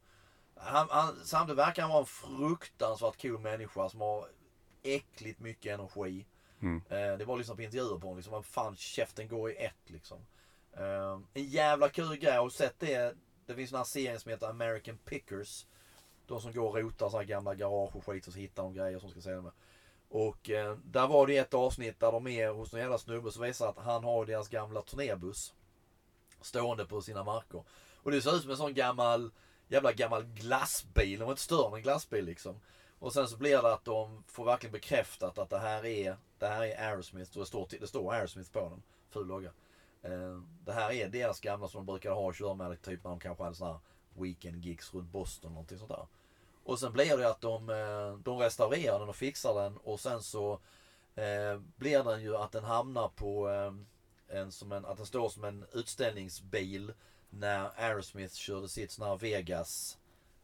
han, 0.56 0.88
han, 0.90 1.16
samtidigt 1.24 1.60
verkar 1.60 1.82
han 1.82 1.92
vara 1.92 2.00
en 2.00 2.06
fruktansvärt 2.06 3.22
cool 3.22 3.40
människa 3.40 3.90
som 3.90 4.02
har 4.02 4.28
äckligt 4.84 5.40
mycket 5.40 5.74
energi. 5.74 6.26
Mm. 6.62 6.82
Eh, 6.90 7.18
det 7.18 7.26
var 7.26 7.38
liksom 7.38 7.56
på 7.56 7.62
intervjuer 7.62 8.00
på 8.00 8.08
honom, 8.08 8.18
liksom, 8.18 8.34
vad 8.34 8.46
fan 8.46 8.76
käften 8.76 9.28
går 9.28 9.52
i 9.52 9.56
ett 9.56 9.90
liksom. 9.90 10.26
Eh, 10.74 11.20
en 11.34 11.44
jävla 11.44 11.90
kul 11.90 12.18
grej, 12.18 12.38
har 12.38 12.46
du 12.46 12.52
sett 12.52 12.80
det? 12.80 13.16
Det 13.46 13.56
finns 13.56 13.72
en 13.72 13.78
här 13.78 13.84
serien 13.84 14.20
som 14.20 14.32
heter 14.32 14.48
American 14.48 14.98
Pickers. 14.98 15.66
De 16.28 16.42
som 16.42 16.54
går 16.54 16.70
och 16.70 16.78
rotar 16.78 17.10
så 17.10 17.18
här 17.18 17.24
gamla 17.24 17.56
garage 17.56 17.96
och 17.96 18.06
skit 18.06 18.28
och 18.28 18.34
så 18.34 18.40
hittar 18.40 18.64
de 18.64 18.74
grejer 18.74 19.00
som 19.00 19.10
ska 19.10 19.22
sälja 19.22 19.42
med. 19.42 19.52
Och 20.10 20.50
eh, 20.50 20.78
där 20.84 21.08
var 21.08 21.28
det 21.28 21.38
ett 21.38 21.54
avsnitt 21.54 22.00
där 22.00 22.12
de 22.12 22.28
är 22.28 22.50
hos 22.50 22.72
någon 22.72 22.82
jävla 22.82 22.98
snubbe 22.98 23.32
som 23.32 23.44
visar 23.44 23.70
att 23.70 23.78
han 23.78 24.04
har 24.04 24.26
deras 24.26 24.50
gamla 24.50 24.82
turnébuss. 24.82 25.54
Stående 26.42 26.86
på 26.86 27.02
sina 27.02 27.24
marker. 27.24 27.64
Och 27.96 28.12
det 28.12 28.22
ser 28.22 28.36
ut 28.36 28.42
som 28.42 28.52
en 28.52 28.58
sån 28.58 28.74
gammal, 28.74 29.32
jävla 29.68 29.92
gammal 29.92 30.24
glassbil. 30.24 31.20
De 31.20 31.26
var 31.26 31.32
inte 31.32 31.42
större 31.42 31.68
än 31.68 31.74
en 31.74 31.82
glassbil 31.82 32.26
liksom. 32.26 32.60
Och 33.02 33.14
sen 33.14 33.28
så 33.28 33.38
blir 33.38 33.62
det 33.62 33.74
att 33.74 33.86
de 33.86 34.24
får 34.28 34.46
verkligen 34.46 34.72
bekräftat 34.72 35.38
att 35.38 35.50
det 35.50 35.60
här 35.60 35.86
är, 35.86 36.18
det 36.40 36.48
här 36.48 36.64
är 36.64 36.90
Aerosmith. 36.90 37.32
Och 37.38 37.40
det 37.40 37.46
står, 37.46 37.68
det 37.80 37.88
står 37.88 38.14
Aerosmith 38.14 38.52
på 38.52 38.60
den. 38.60 38.84
Ful 39.10 39.28
logga. 39.28 39.52
Eh, 40.02 40.42
det 40.66 40.74
här 40.74 40.92
är 40.92 41.10
deras 41.10 41.40
gamla 41.40 41.68
som 41.68 41.86
de 41.86 41.86
brukade 41.86 42.16
ha 42.16 42.22
och 42.22 42.36
köra 42.36 42.54
med 42.54 42.82
typ 42.82 43.04
när 43.04 43.12
de 43.12 43.20
kanske 43.20 43.44
hade 43.44 43.56
sådana 43.56 43.74
här 43.74 44.24
weekend 44.24 44.66
gigs 44.66 44.94
runt 44.94 45.12
Boston 45.12 45.52
någonting 45.52 45.78
sånt 45.78 45.90
där. 45.90 46.08
Och 46.64 46.80
sen 46.80 46.94
blir 46.94 47.18
det 47.18 47.30
att 47.30 47.42
de, 47.42 47.70
eh, 47.70 48.18
de 48.24 48.38
restaurerar 48.38 49.00
den 49.00 49.10
och 49.10 49.16
fixar 49.16 49.64
den 49.64 49.78
och 49.78 50.00
sen 50.00 50.22
så 50.22 50.60
eh, 51.16 51.60
blir 51.76 52.04
den 52.04 52.22
ju 52.22 52.38
att 52.38 52.52
den 52.52 52.64
hamnar 52.64 53.08
på 53.08 53.48
en, 54.28 54.52
som 54.52 54.72
en, 54.72 54.86
att 54.86 54.98
den 54.98 55.06
står 55.06 55.30
som 55.30 55.44
en 55.44 55.66
utställningsbil 55.74 56.94
när 57.30 57.72
Aerosmith 57.76 58.36
körde 58.36 58.70
sitt 58.70 58.92
sån 58.92 59.08
här 59.08 59.18
Vegas 59.18 59.98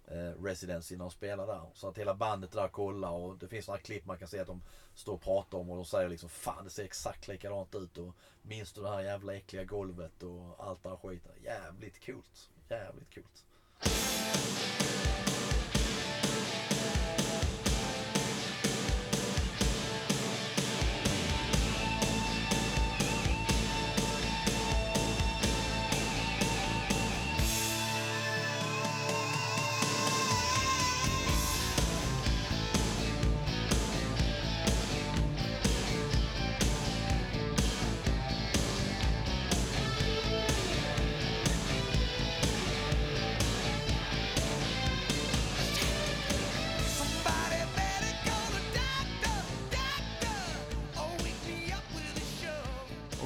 eh, 0.08 0.44
residency 0.44 0.98
när 0.98 1.06
de 1.06 1.12
spelar 1.12 1.48
där. 1.48 1.62
Så 1.74 1.88
att 1.88 1.98
hela 1.98 2.16
bandet 2.16 2.52
där 2.52 2.68
kollar 2.68 3.12
och 3.12 3.38
det 3.38 3.48
finns 3.48 3.68
några 3.68 3.80
klipp 3.80 4.06
man 4.06 4.18
kan 4.18 4.28
se 4.28 4.40
att 4.40 4.48
de 4.48 4.62
står 4.96 5.14
och 5.14 5.22
pratar 5.22 5.58
om 5.58 5.70
och 5.70 5.76
de 5.76 5.86
säger 5.86 6.10
liksom 6.10 6.30
Fan 6.30 6.64
det 6.64 6.70
ser 6.70 6.84
exakt 6.84 7.28
likadant 7.28 7.76
ut 7.76 7.98
och 7.98 8.16
minns 8.42 8.74
du 8.74 8.82
det 8.82 8.90
här 8.90 9.02
jävla 9.02 9.36
äckliga 9.36 9.64
golvet 9.64 10.24
och 10.24 10.66
allt 10.68 10.84
det 10.84 10.90
här 10.90 10.98
skiten. 10.98 11.32
Jävligt 11.44 12.06
coolt. 12.06 12.50
Jävligt 12.70 13.14
coolt. 13.14 13.46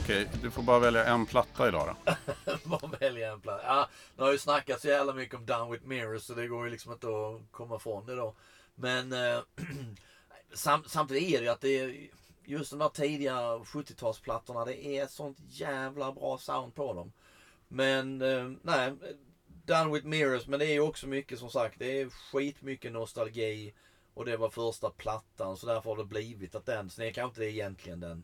Okej, 0.04 0.30
du 0.42 0.52
får 0.52 0.64
bara 0.64 0.80
välja 0.80 1.06
en 1.06 1.26
platta 1.26 1.68
idag 1.68 1.96
då. 2.06 2.14
Bara 2.70 2.88
välja 3.00 3.32
en 3.32 3.42
platta? 3.42 3.64
Ja, 3.66 3.90
det 4.16 4.24
har 4.24 4.32
ju 4.32 4.38
snackats 4.38 4.82
så 4.82 4.88
jävla 4.88 5.14
mycket 5.14 5.36
om 5.36 5.46
Down 5.46 5.72
with 5.72 5.86
Mirrors 5.86 6.22
så 6.22 6.34
det 6.34 6.48
går 6.48 6.66
ju 6.66 6.72
liksom 6.72 6.92
inte 6.92 7.08
att 7.08 7.52
komma 7.52 7.76
ifrån 7.76 8.06
det 8.06 8.16
då. 8.16 8.36
Men 8.76 9.14
eh, 9.14 9.40
sam, 10.54 10.84
samtidigt 10.88 11.24
är 11.24 11.38
det 11.38 11.44
ju 11.44 11.50
att 11.50 11.62
det 11.62 11.80
är 11.80 12.08
just 12.46 12.70
de 12.72 12.80
där 12.80 12.90
tidiga 12.90 13.58
70-talsplattorna. 13.58 14.66
Det 14.66 14.86
är 14.86 15.04
ett 15.04 15.12
sånt 15.12 15.38
jävla 15.48 16.12
bra 16.12 16.38
sound 16.38 16.76
på 16.76 16.94
dem. 16.94 17.14
Men 17.68 18.22
eh, 18.22 18.52
nej, 18.62 18.94
Done 19.66 19.94
with 19.94 20.06
Mirrors, 20.06 20.48
men 20.48 20.60
det 20.60 20.66
är 20.66 20.74
ju 20.74 20.82
också 20.82 21.08
mycket 21.08 21.40
som 21.40 21.50
sagt, 21.50 21.76
det 21.80 22.02
är 22.02 22.10
skitmycket 22.10 22.92
nostalgi. 22.92 23.74
Och 24.14 24.26
det 24.26 24.38
var 24.38 24.50
första 24.50 24.90
plattan, 24.90 25.58
så 25.58 25.68
därför 25.68 25.90
har 25.90 25.98
det 25.98 26.06
blivit 26.06 26.56
att 26.56 26.66
den, 26.66 26.90
sen 26.90 27.06
är 27.06 27.12
kanske 27.12 27.28
inte 27.28 27.42
det 27.42 27.52
egentligen 27.52 28.00
den, 28.00 28.24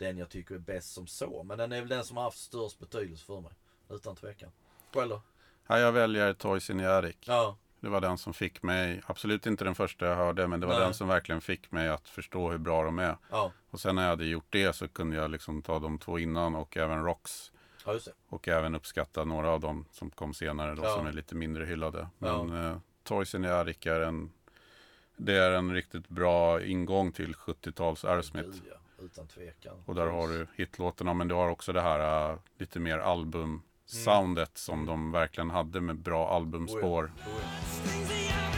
den 0.00 0.18
jag 0.18 0.28
tycker 0.28 0.54
är 0.54 0.58
bäst 0.58 0.92
som 0.92 1.06
så. 1.06 1.42
Men 1.42 1.58
den 1.58 1.72
är 1.72 1.80
väl 1.80 1.88
den 1.88 2.04
som 2.04 2.16
har 2.16 2.24
haft 2.24 2.38
störst 2.38 2.78
betydelse 2.78 3.24
för 3.24 3.40
mig. 3.40 3.52
Utan 3.90 4.16
tvekan. 4.16 4.50
Själv 4.94 5.10
då? 5.10 5.22
Ja, 5.66 5.78
jag 5.78 5.92
väljer 5.92 6.32
Toys 6.32 6.70
in 6.70 6.86
Attic. 6.86 7.16
Ja. 7.20 7.56
Det 7.80 7.88
var 7.88 8.00
den 8.00 8.18
som 8.18 8.34
fick 8.34 8.62
mig, 8.62 9.02
absolut 9.06 9.46
inte 9.46 9.64
den 9.64 9.74
första 9.74 10.06
jag 10.06 10.16
hörde, 10.16 10.46
men 10.46 10.60
det 10.60 10.66
var 10.66 10.74
Nej. 10.74 10.82
den 10.84 10.94
som 10.94 11.08
verkligen 11.08 11.40
fick 11.40 11.72
mig 11.72 11.88
att 11.88 12.08
förstå 12.08 12.50
hur 12.50 12.58
bra 12.58 12.84
de 12.84 12.98
är. 12.98 13.16
Ja. 13.30 13.52
Och 13.70 13.80
sen 13.80 13.94
när 13.94 14.02
jag 14.02 14.10
hade 14.10 14.24
gjort 14.24 14.46
det 14.50 14.72
så 14.76 14.88
kunde 14.88 15.16
jag 15.16 15.30
liksom 15.30 15.62
ta 15.62 15.78
de 15.78 15.98
två 15.98 16.18
innan 16.18 16.54
och 16.54 16.76
även 16.76 17.04
Rocks. 17.04 17.52
Ja, 17.86 17.92
just 17.92 18.06
det. 18.06 18.12
Och 18.28 18.48
även 18.48 18.74
uppskatta 18.74 19.24
några 19.24 19.50
av 19.50 19.60
dem 19.60 19.84
som 19.92 20.10
kom 20.10 20.34
senare 20.34 20.74
då 20.74 20.82
Ja. 20.84 20.96
som 20.96 21.06
är 21.06 21.12
lite 21.12 21.34
mindre 21.34 21.64
hyllade. 21.64 22.08
Ja. 22.18 22.42
Men 22.44 22.64
eh, 22.66 22.78
Toys 23.04 23.34
in 23.34 23.44
Attic 23.44 23.86
är 23.86 24.00
en, 24.00 24.32
det 25.16 25.34
är 25.36 25.50
en 25.52 25.74
riktigt 25.74 26.08
bra 26.08 26.62
ingång 26.64 27.12
till 27.12 27.34
70-tals 27.34 28.04
Aerosmith. 28.04 28.58
Ja. 28.70 28.76
Utan 29.00 29.26
tvekan. 29.26 29.82
Och 29.86 29.94
där 29.94 30.06
har 30.06 30.28
du 30.28 30.46
hitlåtarna 30.56 31.14
men 31.14 31.28
du 31.28 31.34
har 31.34 31.48
också 31.48 31.72
det 31.72 31.80
här 31.80 32.30
äh, 32.30 32.38
lite 32.58 32.80
mer 32.80 32.98
album-soundet 32.98 34.58
som 34.58 34.86
de 34.86 35.12
verkligen 35.12 35.50
hade 35.50 35.80
med 35.80 35.98
bra 35.98 36.28
albumspår. 36.28 37.04
Oh 37.04 37.10
ja. 37.26 37.40
Stings 37.66 38.08
the 38.08 38.49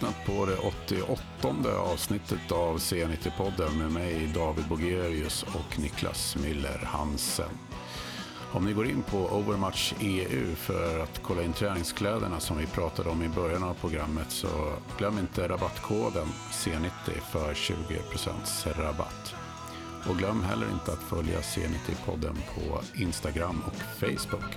lyssnat 0.00 0.26
på 0.26 0.46
det 0.46 0.56
88 0.56 1.78
avsnittet 1.78 2.52
av 2.52 2.78
C90-podden 2.78 3.78
med 3.78 3.92
mig 3.92 4.32
David 4.34 4.64
Bogerius 4.68 5.42
och 5.42 5.78
Niklas 5.78 6.36
Müller 6.36 6.84
Hansen. 6.84 7.50
Om 8.52 8.64
ni 8.64 8.72
går 8.72 8.86
in 8.86 9.02
på 9.02 9.16
Overmatch 9.16 9.94
EU 10.00 10.54
för 10.54 10.98
att 10.98 11.22
kolla 11.22 11.42
in 11.42 11.52
träningskläderna 11.52 12.40
som 12.40 12.58
vi 12.58 12.66
pratade 12.66 13.10
om 13.10 13.22
i 13.22 13.28
början 13.28 13.62
av 13.62 13.74
programmet 13.74 14.30
så 14.30 14.72
glöm 14.98 15.18
inte 15.18 15.48
rabattkoden 15.48 16.28
C90 16.52 17.20
för 17.32 17.54
20% 17.54 18.82
rabatt. 18.82 19.34
Och 20.08 20.16
glöm 20.16 20.42
heller 20.42 20.66
inte 20.72 20.92
att 20.92 21.02
följa 21.02 21.40
C90-podden 21.40 22.36
på 22.54 22.80
Instagram 23.02 23.62
och 23.66 23.76
Facebook. 24.00 24.56